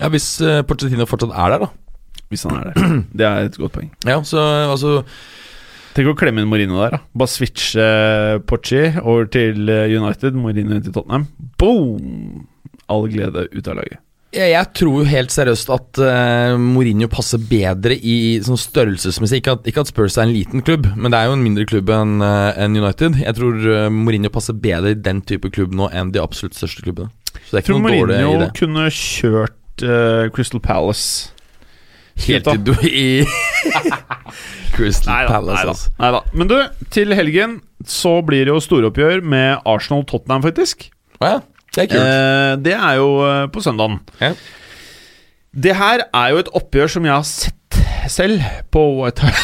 Ja, 0.00 0.10
Hvis 0.12 0.26
uh, 0.42 0.60
Porcetino 0.66 1.06
fortsatt 1.08 1.34
er 1.34 1.54
der, 1.54 1.66
da. 1.66 2.22
Hvis 2.30 2.42
han 2.46 2.58
er 2.58 2.70
der. 2.70 2.96
Det 3.18 3.26
er 3.26 3.48
et 3.48 3.58
godt 3.60 3.76
poeng. 3.76 3.90
Ja, 4.06 4.18
så 4.26 4.42
altså 4.66 4.98
Tenk 5.96 6.10
å 6.12 6.16
klemme 6.18 6.42
inn 6.42 6.50
Mourinho 6.50 6.76
der. 6.82 6.98
da 6.98 6.98
Bare 7.16 7.32
switche 7.32 7.80
uh, 7.80 8.38
Pochi 8.44 8.82
over 9.00 9.30
til 9.32 9.62
uh, 9.70 9.86
United, 9.88 10.34
Mourinho 10.36 10.80
til 10.84 10.92
Tottenham. 10.92 11.24
Boom! 11.56 12.42
All 12.92 13.06
glede 13.08 13.46
ut 13.48 13.70
av 13.72 13.78
laget. 13.78 14.02
jeg, 14.36 14.50
jeg 14.52 14.68
tror 14.76 14.98
jo 15.00 15.06
helt 15.08 15.32
seriøst 15.32 15.70
at 15.72 16.00
uh, 16.04 16.58
Mourinho 16.60 17.08
passer 17.08 17.40
bedre 17.40 17.96
i 17.96 18.36
sånn 18.44 18.60
størrelsesmessig. 18.60 19.40
Ikke 19.40 19.54
at, 19.56 19.70
ikke 19.72 19.86
at 19.86 19.92
Spurs 19.92 20.18
er 20.18 20.26
en 20.26 20.34
liten 20.36 20.64
klubb, 20.66 20.90
men 20.98 21.14
det 21.14 21.22
er 21.22 21.30
jo 21.30 21.38
en 21.38 21.46
mindre 21.46 21.64
klubb 21.70 21.94
enn 21.96 22.20
uh, 22.20 22.52
enn 22.60 22.76
United. 22.76 23.16
Jeg 23.22 23.38
tror 23.40 23.56
uh, 23.64 23.86
Mourinho 23.92 24.32
passer 24.34 24.58
bedre 24.66 24.92
i 24.92 25.00
den 25.00 25.24
type 25.24 25.48
klubb 25.54 25.72
nå 25.78 25.88
enn 25.96 26.12
de 26.12 26.20
absolutt 26.20 26.58
største 26.58 26.84
klubbene. 26.84 27.08
Så 27.46 27.56
det 27.56 27.62
er 27.62 27.66
tror 27.70 27.80
ikke 27.80 27.88
noe 27.88 27.96
dårlig 28.02 28.20
i 28.20 28.26
Mourinho 28.26 28.44
det. 28.44 28.52
kunne 28.60 28.86
kjørt 29.00 29.86
uh, 29.88 30.28
Crystal 30.36 30.60
Palace. 30.60 31.32
Helt 32.26 32.46
til 32.48 32.62
du 32.64 32.76
i 32.84 33.24
Crystal 34.76 35.12
Neida, 35.12 35.32
Palace, 35.32 35.56
neida, 35.56 35.72
altså. 35.72 35.92
neida. 36.02 36.20
Men 36.36 36.50
du, 36.50 36.56
til 36.94 37.14
helgen 37.16 37.58
så 37.86 38.18
blir 38.26 38.46
det 38.46 38.52
jo 38.54 38.60
storoppgjør 38.62 39.22
med 39.24 39.66
Arsenal-Tottenham, 39.68 40.44
faktisk. 40.44 40.88
Å 41.20 41.30
ja, 41.30 41.38
det 41.76 41.84
er 41.84 41.90
kult. 41.90 42.02
Eh, 42.02 42.52
det 42.66 42.76
er 42.76 42.98
jo 43.00 43.08
eh, 43.26 43.42
på 43.52 43.62
søndagen. 43.64 43.98
Ja. 44.20 44.32
Det 45.56 45.76
her 45.78 46.04
er 46.04 46.34
jo 46.34 46.42
et 46.42 46.52
oppgjør 46.60 46.92
som 46.96 47.08
jeg 47.08 47.14
har 47.14 47.26
sett 47.28 47.80
selv 48.12 48.44
på 48.72 48.82
White 49.00 49.24
Hart 49.24 49.40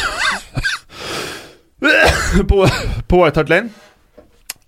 på, 2.49 2.63
på 3.09 3.23
White 3.23 3.41
Hart 3.41 3.49
Lane. 3.51 3.73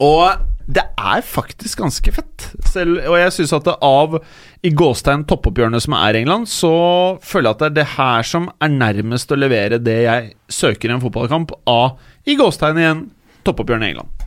Og 0.03 0.54
det 0.65 0.81
er 0.97 1.21
faktisk 1.21 1.83
ganske 1.83 2.11
fett. 2.15 2.47
Selv, 2.65 2.97
og 3.05 3.17
jeg 3.19 3.33
syns 3.35 3.53
at 3.53 3.67
av 3.75 4.17
i 4.65 4.71
gåstegn 4.73 5.27
toppoppgjørene 5.29 5.81
som 5.83 5.93
er 5.97 6.17
England, 6.17 6.49
så 6.49 6.71
føler 7.21 7.51
jeg 7.51 7.55
at 7.55 7.61
det 7.61 7.67
er 7.67 7.75
det 7.75 7.87
her 7.95 8.25
som 8.25 8.47
er 8.57 8.73
nærmest 8.73 9.31
å 9.31 9.37
levere 9.37 9.81
det 9.81 9.99
jeg 10.07 10.31
søker 10.49 10.89
i 10.89 10.95
en 10.95 11.03
fotballkamp 11.03 11.53
av 11.69 11.99
i 12.25 12.37
gåstegn 12.39 12.81
igjen 12.81 13.05
toppoppgjørene 13.45 13.91
i 13.91 13.93
England. 13.93 14.25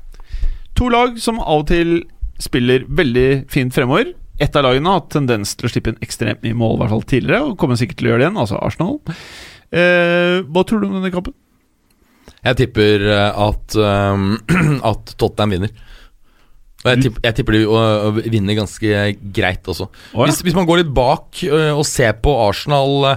To 0.79 0.93
lag 0.95 1.19
som 1.19 1.43
av 1.43 1.65
og 1.65 1.69
til 1.73 1.99
spiller 2.39 2.87
veldig 2.87 3.29
fint 3.51 3.75
fremover. 3.75 4.15
Ett 4.39 4.55
av 4.55 4.63
lagene 4.69 4.93
har 4.93 5.01
hatt 5.01 5.11
tendens 5.17 5.57
til 5.59 5.67
å 5.67 5.73
slippe 5.73 5.91
inn 5.91 6.03
ekstremt 6.05 6.45
mye 6.47 6.55
mål, 6.55 6.77
i 6.77 6.81
hvert 6.85 6.95
fall 6.95 7.07
tidligere, 7.11 7.43
og 7.49 7.59
kommer 7.59 7.79
sikkert 7.81 7.99
til 7.99 8.07
å 8.07 8.13
gjøre 8.13 8.23
det 8.23 8.29
igjen, 8.29 8.41
altså 8.45 8.61
Arsenal. 8.63 9.01
Eh, 9.75 10.37
hva 10.47 10.63
tror 10.63 10.79
du 10.79 10.87
om 10.87 10.95
denne 11.01 11.11
kampen? 11.11 11.35
Jeg 12.47 12.61
tipper 12.61 13.03
eh, 13.11 13.41
at, 13.49 13.75
um, 13.75 14.37
at 14.93 15.17
Tottenham 15.19 15.57
vinner. 15.57 15.75
Og 16.85 16.93
jeg 16.93 17.09
tipper, 17.09 17.23
jeg 17.27 17.35
tipper 17.35 17.57
de 17.57 17.61
uh, 17.67 18.19
vinner 18.31 18.55
ganske 18.55 19.05
greit 19.35 19.67
også. 19.67 19.89
Oh, 20.15 20.23
ja. 20.23 20.29
hvis, 20.29 20.45
hvis 20.47 20.55
man 20.55 20.67
går 20.69 20.85
litt 20.85 20.93
bak 20.95 21.41
uh, 21.51 21.75
og 21.75 21.87
ser 21.89 22.15
på 22.23 22.35
Arsenal 22.39 23.17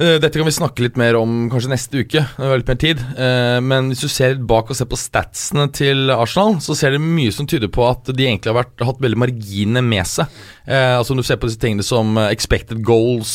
Dette 0.00 0.32
kan 0.32 0.48
vi 0.48 0.52
snakke 0.52 0.84
litt 0.84 0.98
mer 1.00 1.16
om 1.16 1.48
kanskje 1.52 1.72
neste 1.72 2.02
uke, 2.04 2.22
vi 2.36 2.48
har 2.50 2.60
litt 2.60 2.68
mer 2.68 2.80
tid. 2.80 3.00
Uh, 3.16 3.58
men 3.64 3.88
hvis 3.88 4.04
du 4.04 4.12
ser 4.12 4.34
litt 4.34 4.46
bak 4.48 4.68
og 4.68 4.76
ser 4.76 4.88
på 4.88 4.98
statsene 5.00 5.66
til 5.76 6.12
Arsenal, 6.12 6.58
så 6.64 6.76
ser 6.76 6.96
det 6.96 7.02
mye 7.04 7.32
som 7.32 7.48
tyder 7.48 7.72
på 7.72 7.84
at 7.88 8.08
de 8.12 8.26
egentlig 8.28 8.52
har 8.52 8.60
vært, 8.62 8.80
hatt 8.84 9.00
veldig 9.04 9.20
marginene 9.24 9.84
med 9.84 10.08
seg. 10.08 10.40
Altså 10.68 11.14
Om 11.14 11.20
du 11.20 11.26
ser 11.26 11.40
på 11.40 11.48
disse 11.48 11.60
tingene 11.60 11.84
som 11.84 12.16
expected 12.28 12.80
goals 12.84 13.32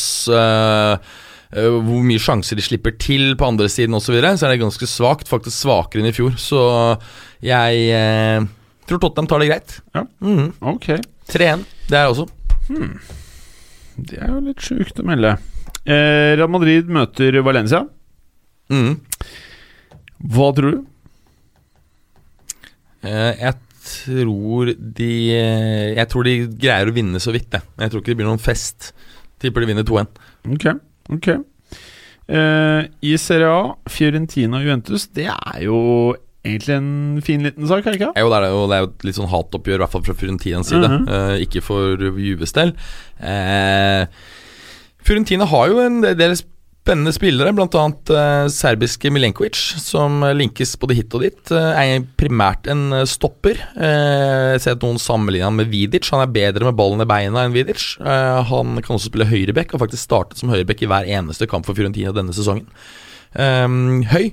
hvor 1.55 2.01
mye 2.03 2.19
sjanser 2.19 2.57
de 2.57 2.63
slipper 2.65 2.95
til 2.99 3.35
på 3.39 3.47
andre 3.47 3.69
siden 3.71 3.95
osv., 3.95 4.09
så, 4.09 4.13
videre, 4.15 4.33
så 4.35 4.47
er 4.47 4.55
det 4.55 4.63
ganske 4.65 4.89
svakt. 4.89 5.29
Faktisk 5.29 5.55
svakere 5.55 6.01
enn 6.01 6.09
i 6.09 6.15
fjor. 6.17 6.33
Så 6.41 6.59
jeg 7.45 7.89
tror 8.89 9.01
Tottenham 9.01 9.29
tar 9.29 9.41
det 9.43 9.49
greit. 9.49 9.77
Ja. 9.95 10.05
mm. 10.21 10.47
Ok. 10.73 10.89
3-1. 11.31 11.65
Det 11.89 11.97
er 11.97 12.05
jeg 12.05 12.13
også. 12.13 12.27
Det 13.95 14.19
er 14.19 14.31
jo 14.33 14.41
litt 14.45 14.63
sjukt 14.65 14.99
å 15.01 15.05
melde. 15.07 15.35
Eh, 15.85 16.33
Real 16.35 16.51
Madrid 16.51 16.89
møter 16.91 17.37
Valencia. 17.45 17.83
Mm. 18.73 18.97
Hva 20.33 20.49
tror 20.57 20.75
du? 20.75 20.83
Eh, 23.05 23.31
jeg 23.41 23.53
tror 23.85 24.71
de 24.73 25.09
eh, 25.35 25.91
Jeg 25.93 26.09
tror 26.09 26.25
de 26.25 26.31
greier 26.57 26.89
å 26.89 26.95
vinne 26.95 27.21
så 27.21 27.33
vidt, 27.35 27.51
jeg. 27.53 27.65
Jeg 27.81 27.91
tror 27.93 28.01
ikke 28.01 28.13
det 28.13 28.19
blir 28.21 28.29
noen 28.31 28.41
fest. 28.41 28.91
Tipper 29.41 29.61
de 29.65 29.69
vinner 29.69 29.85
2-1. 29.87 30.09
Ok, 30.55 30.65
ok. 31.17 31.29
Eh, 32.25 32.81
I 33.05 33.15
Serie 33.21 33.51
A, 33.53 33.65
Fiorentina 33.91 34.57
og 34.57 34.65
Juventus, 34.65 35.05
det 35.13 35.27
er 35.29 35.59
jo 35.67 35.77
egentlig 36.45 36.75
en 36.77 37.21
fin 37.25 37.43
liten 37.45 37.67
sak, 37.69 37.83
er 37.85 37.95
det 37.95 37.99
ikke? 38.01 38.13
Jo, 38.21 38.29
det 38.31 38.39
er, 38.39 38.47
jo, 38.53 38.63
det 38.71 38.77
er 38.77 38.83
jo 38.85 38.89
et 38.93 39.05
litt 39.09 39.19
sånn 39.19 39.31
hatoppgjør, 39.33 39.79
i 39.79 39.83
hvert 39.83 39.95
fall 39.97 40.05
fra 40.07 40.17
Furentinas 40.21 40.71
side. 40.71 40.89
Mhm. 40.89 41.05
eh, 41.09 41.35
ikke 41.45 41.63
for 41.65 42.05
Juves 42.21 42.55
del. 42.55 42.75
Eh, 43.19 44.05
Furentina 45.05 45.45
har 45.49 45.69
jo 45.69 45.79
en 45.83 45.99
del 46.01 46.33
spennende 46.85 47.13
spillere, 47.15 47.49
bl.a. 47.57 47.83
Eh, 48.13 48.47
serbiske 48.53 49.09
Milenkovic, 49.13 49.57
som 49.81 50.21
linkes 50.37 50.75
både 50.81 50.97
hit 50.99 51.13
og 51.17 51.23
dit. 51.25 51.51
Eh, 51.53 51.79
er 51.81 52.05
primært 52.17 52.69
en 52.69 52.83
eh, 52.93 53.05
stopper. 53.09 53.57
Eh, 53.73 54.53
jeg 54.53 54.61
ser 54.65 54.77
at 54.77 54.85
noen 54.85 55.01
sammenligner 55.01 55.49
han 55.49 55.57
med 55.57 55.71
Vidic. 55.73 56.09
Han 56.13 56.21
er 56.25 56.33
bedre 56.33 56.67
med 56.69 56.77
ballen 56.77 57.01
i 57.01 57.09
beina 57.09 57.45
enn 57.45 57.55
Vidic. 57.57 57.95
Eh, 58.01 58.41
han 58.51 58.77
kan 58.85 58.97
også 58.97 59.09
spille 59.09 59.29
høyreback, 59.29 59.73
og 59.73 59.81
faktisk 59.85 60.05
startet 60.05 60.41
som 60.41 60.53
høyreback 60.53 60.85
i 60.85 60.89
hver 60.93 61.09
eneste 61.17 61.49
kamp 61.49 61.65
for 61.65 61.77
Fiorentina 61.77 62.13
denne 62.13 62.33
sesongen. 62.37 62.69
Eh, 63.33 63.65
høy. 64.13 64.29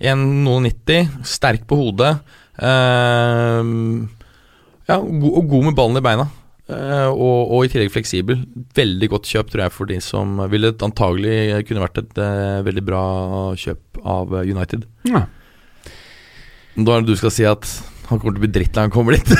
1,90, 0.00 1.10
sterk 1.26 1.66
på 1.68 1.78
hodet. 1.80 2.14
Uh, 2.56 4.06
ja, 4.88 4.98
og 4.98 5.44
god 5.50 5.68
med 5.68 5.76
ballen 5.78 6.00
i 6.00 6.04
beina. 6.04 6.28
Uh, 6.72 7.10
og, 7.10 7.52
og 7.52 7.66
i 7.66 7.70
tillegg 7.72 7.92
fleksibel. 7.92 8.42
Veldig 8.76 9.10
godt 9.12 9.28
kjøp, 9.28 9.52
tror 9.52 9.66
jeg, 9.66 9.74
for 9.76 9.90
de 9.90 10.00
som 10.04 10.40
ville 10.52 10.72
antagelig 10.72 11.64
kunne 11.68 11.84
vært 11.84 12.02
et 12.04 12.20
uh, 12.22 12.64
veldig 12.66 12.84
bra 12.86 13.04
kjøp 13.58 14.02
av 14.02 14.36
United. 14.42 14.86
Ja. 15.10 15.26
Da 16.78 16.94
er 16.94 17.02
det 17.02 17.12
du 17.12 17.18
skal 17.20 17.34
si 17.34 17.44
at 17.48 17.68
han 18.12 18.20
kommer 18.22 18.36
til 18.36 18.42
å 18.42 18.44
bli 18.46 18.52
dritt 18.54 18.76
når 18.76 18.86
han 18.86 18.94
kommer 18.94 19.18
dit. 19.18 19.30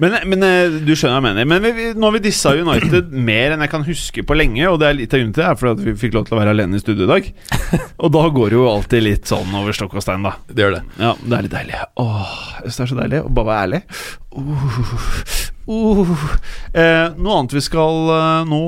Men, 0.00 0.16
men 0.28 0.44
eh, 0.44 0.78
du 0.84 0.92
skjønner 0.92 1.16
hva 1.16 1.20
jeg 1.20 1.26
mener. 1.26 1.48
Men 1.48 1.62
vi, 1.64 1.70
vi, 1.76 1.86
nå 1.96 2.08
har 2.08 2.14
vi 2.16 2.22
dissa 2.24 2.52
United 2.56 3.12
mer 3.12 3.54
enn 3.54 3.64
jeg 3.64 3.72
kan 3.72 3.84
huske 3.86 4.24
på 4.26 4.36
lenge, 4.36 4.64
og 4.68 4.78
det 4.80 4.88
er 4.88 4.96
litt 4.98 5.14
av 5.14 5.22
grunnen 5.22 5.36
til 5.36 5.44
det, 5.44 5.48
er 5.50 5.60
fordi 5.60 5.88
vi 5.88 5.96
fikk 6.00 6.16
lov 6.16 6.26
til 6.28 6.36
å 6.36 6.40
være 6.40 6.54
alene 6.54 6.78
i 6.78 6.82
studio 6.82 7.06
i 7.06 7.10
dag. 7.10 7.30
Og 8.00 8.12
da 8.16 8.24
går 8.34 8.52
det 8.52 8.58
jo 8.58 8.66
alltid 8.70 9.06
litt 9.06 9.30
sånn 9.30 9.54
over 9.56 9.76
stokk 9.76 9.96
og 9.98 10.04
stein, 10.04 10.24
da. 10.26 10.34
Det 10.48 10.64
gjør 10.64 10.78
det. 10.78 10.82
Ja, 11.00 11.14
det 11.20 11.36
er 11.36 11.46
litt 11.46 11.56
deilig. 11.56 11.80
Åh, 12.00 12.34
det 12.64 12.72
er 12.72 12.92
så 12.92 12.98
deilig 12.98 13.22
å 13.24 13.32
bare 13.40 13.50
være 13.50 13.66
ærlig. 13.68 13.82
Uh, 14.30 14.78
uh. 15.70 16.24
Eh, 16.72 17.06
noe 17.18 17.34
annet 17.34 17.54
vi 17.56 17.60
skal 17.62 18.10
eh, 18.14 18.44
Nå 18.46 18.60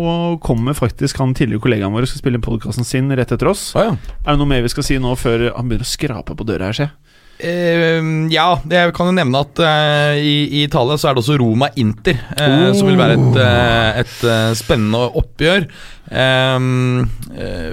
kommer 0.42 0.74
faktisk 0.74 1.20
han 1.22 1.36
tidligere 1.38 1.62
kollegaen 1.62 1.94
vår 1.94 2.08
skal 2.10 2.18
spille 2.18 2.40
podkasten 2.42 2.86
sin 2.86 3.10
rett 3.14 3.30
etter 3.34 3.50
oss. 3.50 3.70
Ah, 3.78 3.92
ja. 3.92 4.16
Er 4.24 4.34
det 4.34 4.40
noe 4.42 4.50
mer 4.50 4.64
vi 4.66 4.72
skal 4.72 4.86
si 4.86 4.98
nå 5.02 5.14
før 5.18 5.48
han 5.52 5.70
begynner 5.70 5.86
å 5.86 5.92
skrape 5.92 6.36
på 6.38 6.46
døra 6.48 6.70
her, 6.70 6.78
se? 6.78 6.88
Eh, 7.42 7.98
ja, 8.30 8.46
jeg 8.70 8.92
kan 8.94 9.08
jo 9.10 9.14
nevne 9.16 9.40
at 9.42 9.58
uh, 9.64 10.14
i, 10.14 10.34
i 10.46 10.62
Italia 10.68 10.94
så 11.00 11.10
er 11.10 11.16
det 11.18 11.24
også 11.24 11.38
Roma-Inter, 11.42 12.20
eh, 12.38 12.68
som 12.78 12.86
vil 12.90 13.00
være 13.00 13.16
et, 13.18 13.38
eh, 13.42 14.00
et 14.04 14.56
spennende 14.60 15.00
oppgjør. 15.18 15.66
Eh, 16.12 16.66
eh, 17.34 17.70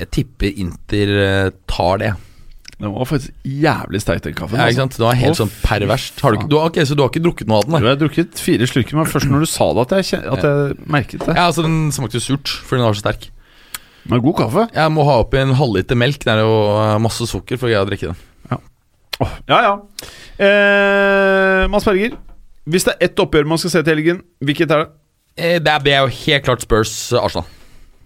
jeg 0.00 0.10
tipper 0.18 0.60
Inter 0.66 1.52
tar 1.70 2.00
det. 2.02 2.12
Den 2.74 2.90
var 2.90 3.06
faktisk 3.06 3.30
jævlig 3.46 4.00
sterk, 4.02 4.24
den 4.24 4.34
kaffen. 4.34 4.58
Ja, 4.58 4.64
altså. 4.66 4.74
ikke 4.74 4.82
sant? 4.82 4.96
Det 4.98 5.04
var 5.06 5.14
helt 5.20 5.38
sånn 5.38 5.52
perverst. 5.62 6.18
Har 6.24 6.34
du, 6.34 6.42
du, 6.50 6.56
ok, 6.58 6.80
så 6.84 6.96
du 6.98 7.04
har 7.04 7.12
ikke 7.12 7.22
drukket 7.22 7.48
noe 7.48 7.60
av 7.62 7.68
den? 7.68 7.78
Du 7.78 7.86
jeg 7.86 7.94
har 7.94 8.00
drukket 8.02 8.42
fire 8.42 8.66
slurker, 8.68 8.98
men 8.98 9.06
først 9.08 9.30
når 9.30 9.46
du 9.46 9.50
sa 9.52 9.68
det, 9.78 9.84
at 9.86 9.94
jeg, 10.00 10.08
kjen- 10.10 10.26
at 10.34 10.42
jeg 10.48 10.76
merket 10.90 11.22
det. 11.22 11.36
Ja, 11.38 11.46
altså 11.52 11.62
Den 11.64 11.78
smakte 11.94 12.20
surt, 12.20 12.50
fordi 12.66 12.82
den 12.82 12.88
var 12.90 12.98
så 12.98 13.04
sterk. 13.06 13.28
Men 14.10 14.20
god 14.26 14.36
kaffe. 14.42 14.66
Jeg 14.74 14.92
må 14.92 15.06
ha 15.06 15.14
oppi 15.22 15.38
en 15.40 15.54
halvliter 15.56 15.96
melk. 15.96 16.26
Det 16.26 16.34
er 16.34 16.42
jo 16.42 16.58
masse 17.00 17.24
sukker 17.30 17.56
for 17.62 17.70
å 17.70 17.72
greie 17.72 17.84
å 17.86 17.88
drikke 17.88 18.10
den. 18.10 18.18
Åh, 19.22 19.34
ja, 19.48 19.58
ja. 19.62 19.74
Eh, 20.42 21.68
Mads 21.70 21.84
Berger, 21.86 22.16
hvis 22.66 22.84
det 22.88 22.94
er 22.96 23.04
ett 23.08 23.20
oppgjør 23.22 23.46
man 23.46 23.58
skal 23.60 23.70
se 23.70 23.82
til 23.86 23.94
helgen, 23.96 24.22
hvilket 24.42 24.70
er 24.74 24.84
det? 24.84 24.88
Eh, 25.36 25.58
det 25.62 25.68
er- 25.68 25.78
det 25.84 25.92
er 25.94 26.00
jo 26.00 26.06
helt 26.24 26.44
klart 26.44 26.62
Spurs-Arsenal. 26.64 27.46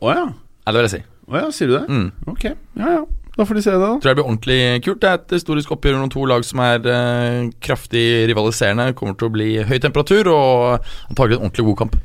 Å 0.03 0.15
ja. 0.15 0.27
Ja, 0.67 0.73
det 0.73 0.75
vil 0.75 0.89
jeg 0.89 0.91
si. 0.91 1.03
Å 1.29 1.35
ja, 1.43 1.51
sier 1.51 1.69
du 1.69 1.75
det? 1.79 1.89
Mm. 1.89 2.13
Ok, 2.29 2.45
ja 2.45 2.93
ja. 2.99 3.05
Da 3.39 3.45
får 3.47 3.55
de 3.55 3.63
se 3.63 3.71
det, 3.71 3.79
da. 3.79 3.87
Tror 3.87 4.03
jeg 4.03 4.17
det 4.17 4.19
blir 4.19 4.27
ordentlig 4.27 4.83
kult. 4.83 5.01
Det 5.01 5.09
er 5.11 5.15
et 5.15 5.31
historisk 5.31 5.71
oppgjør 5.71 5.95
mellom 5.95 6.11
to 6.11 6.25
lag 6.27 6.43
som 6.45 6.59
er 6.59 6.81
eh, 6.91 7.51
kraftig 7.63 8.27
rivaliserende. 8.27 8.89
Kommer 8.99 9.15
til 9.17 9.29
å 9.29 9.33
bli 9.33 9.63
høy 9.63 9.79
temperatur 9.79 10.27
og 10.33 10.81
antagelig 11.09 11.39
en 11.39 11.45
ordentlig 11.47 11.65
god 11.69 11.77
kamp. 11.85 11.97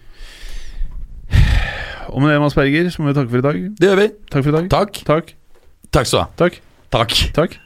Og 2.14 2.22
med 2.22 2.30
det, 2.30 2.40
Mads 2.44 2.54
Berger, 2.54 2.90
så 2.94 3.02
må 3.02 3.10
vi 3.10 3.16
takke 3.18 3.32
for 3.34 3.42
i 3.42 3.48
dag. 3.48 3.58
Det 3.80 3.90
gjør 3.90 3.96
vi. 4.04 4.08
Takk 4.30 4.44
for 4.46 4.50
i 4.54 4.58
dag. 4.60 4.70
Takk. 4.70 5.02
Takk. 5.10 5.34
Takk 5.92 6.06
skal 6.06 6.20
du 6.20 6.24
ha. 6.24 6.30
Takk. 6.38 6.62
Takk. 6.94 7.16
Takk. 7.34 7.58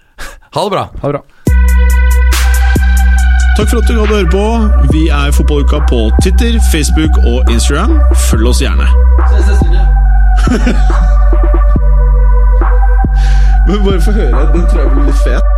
Ha 0.57 0.63
det 0.63 0.71
bra. 0.71 0.89
Ha 1.01 1.07
det 1.07 1.13
bra. 1.13 1.21
Takk 3.57 3.69
for 3.69 3.77
at 3.77 3.87
du 3.87 3.99
hadde 3.99 4.15
høre 4.15 4.29
på. 4.31 4.45
Vi 4.91 5.07
er 5.07 5.31
Fotballuka 5.31 5.77
på 5.89 5.99
Twitter, 6.23 6.59
Facebook 6.73 7.13
og 7.31 7.51
Instagram. 7.51 7.99
Følg 8.29 8.47
oss 8.47 8.61
gjerne. 8.61 8.87
Ses 9.29 9.47
neste 9.49 9.65
uke. 9.69 9.81
Men 13.67 13.85
bare 13.85 14.01
få 14.01 14.11
høre. 14.11 14.49
Den 14.55 14.65
tror 14.69 14.81
jeg 14.81 14.89
blir 14.95 15.05
litt 15.11 15.21
fet. 15.27 15.56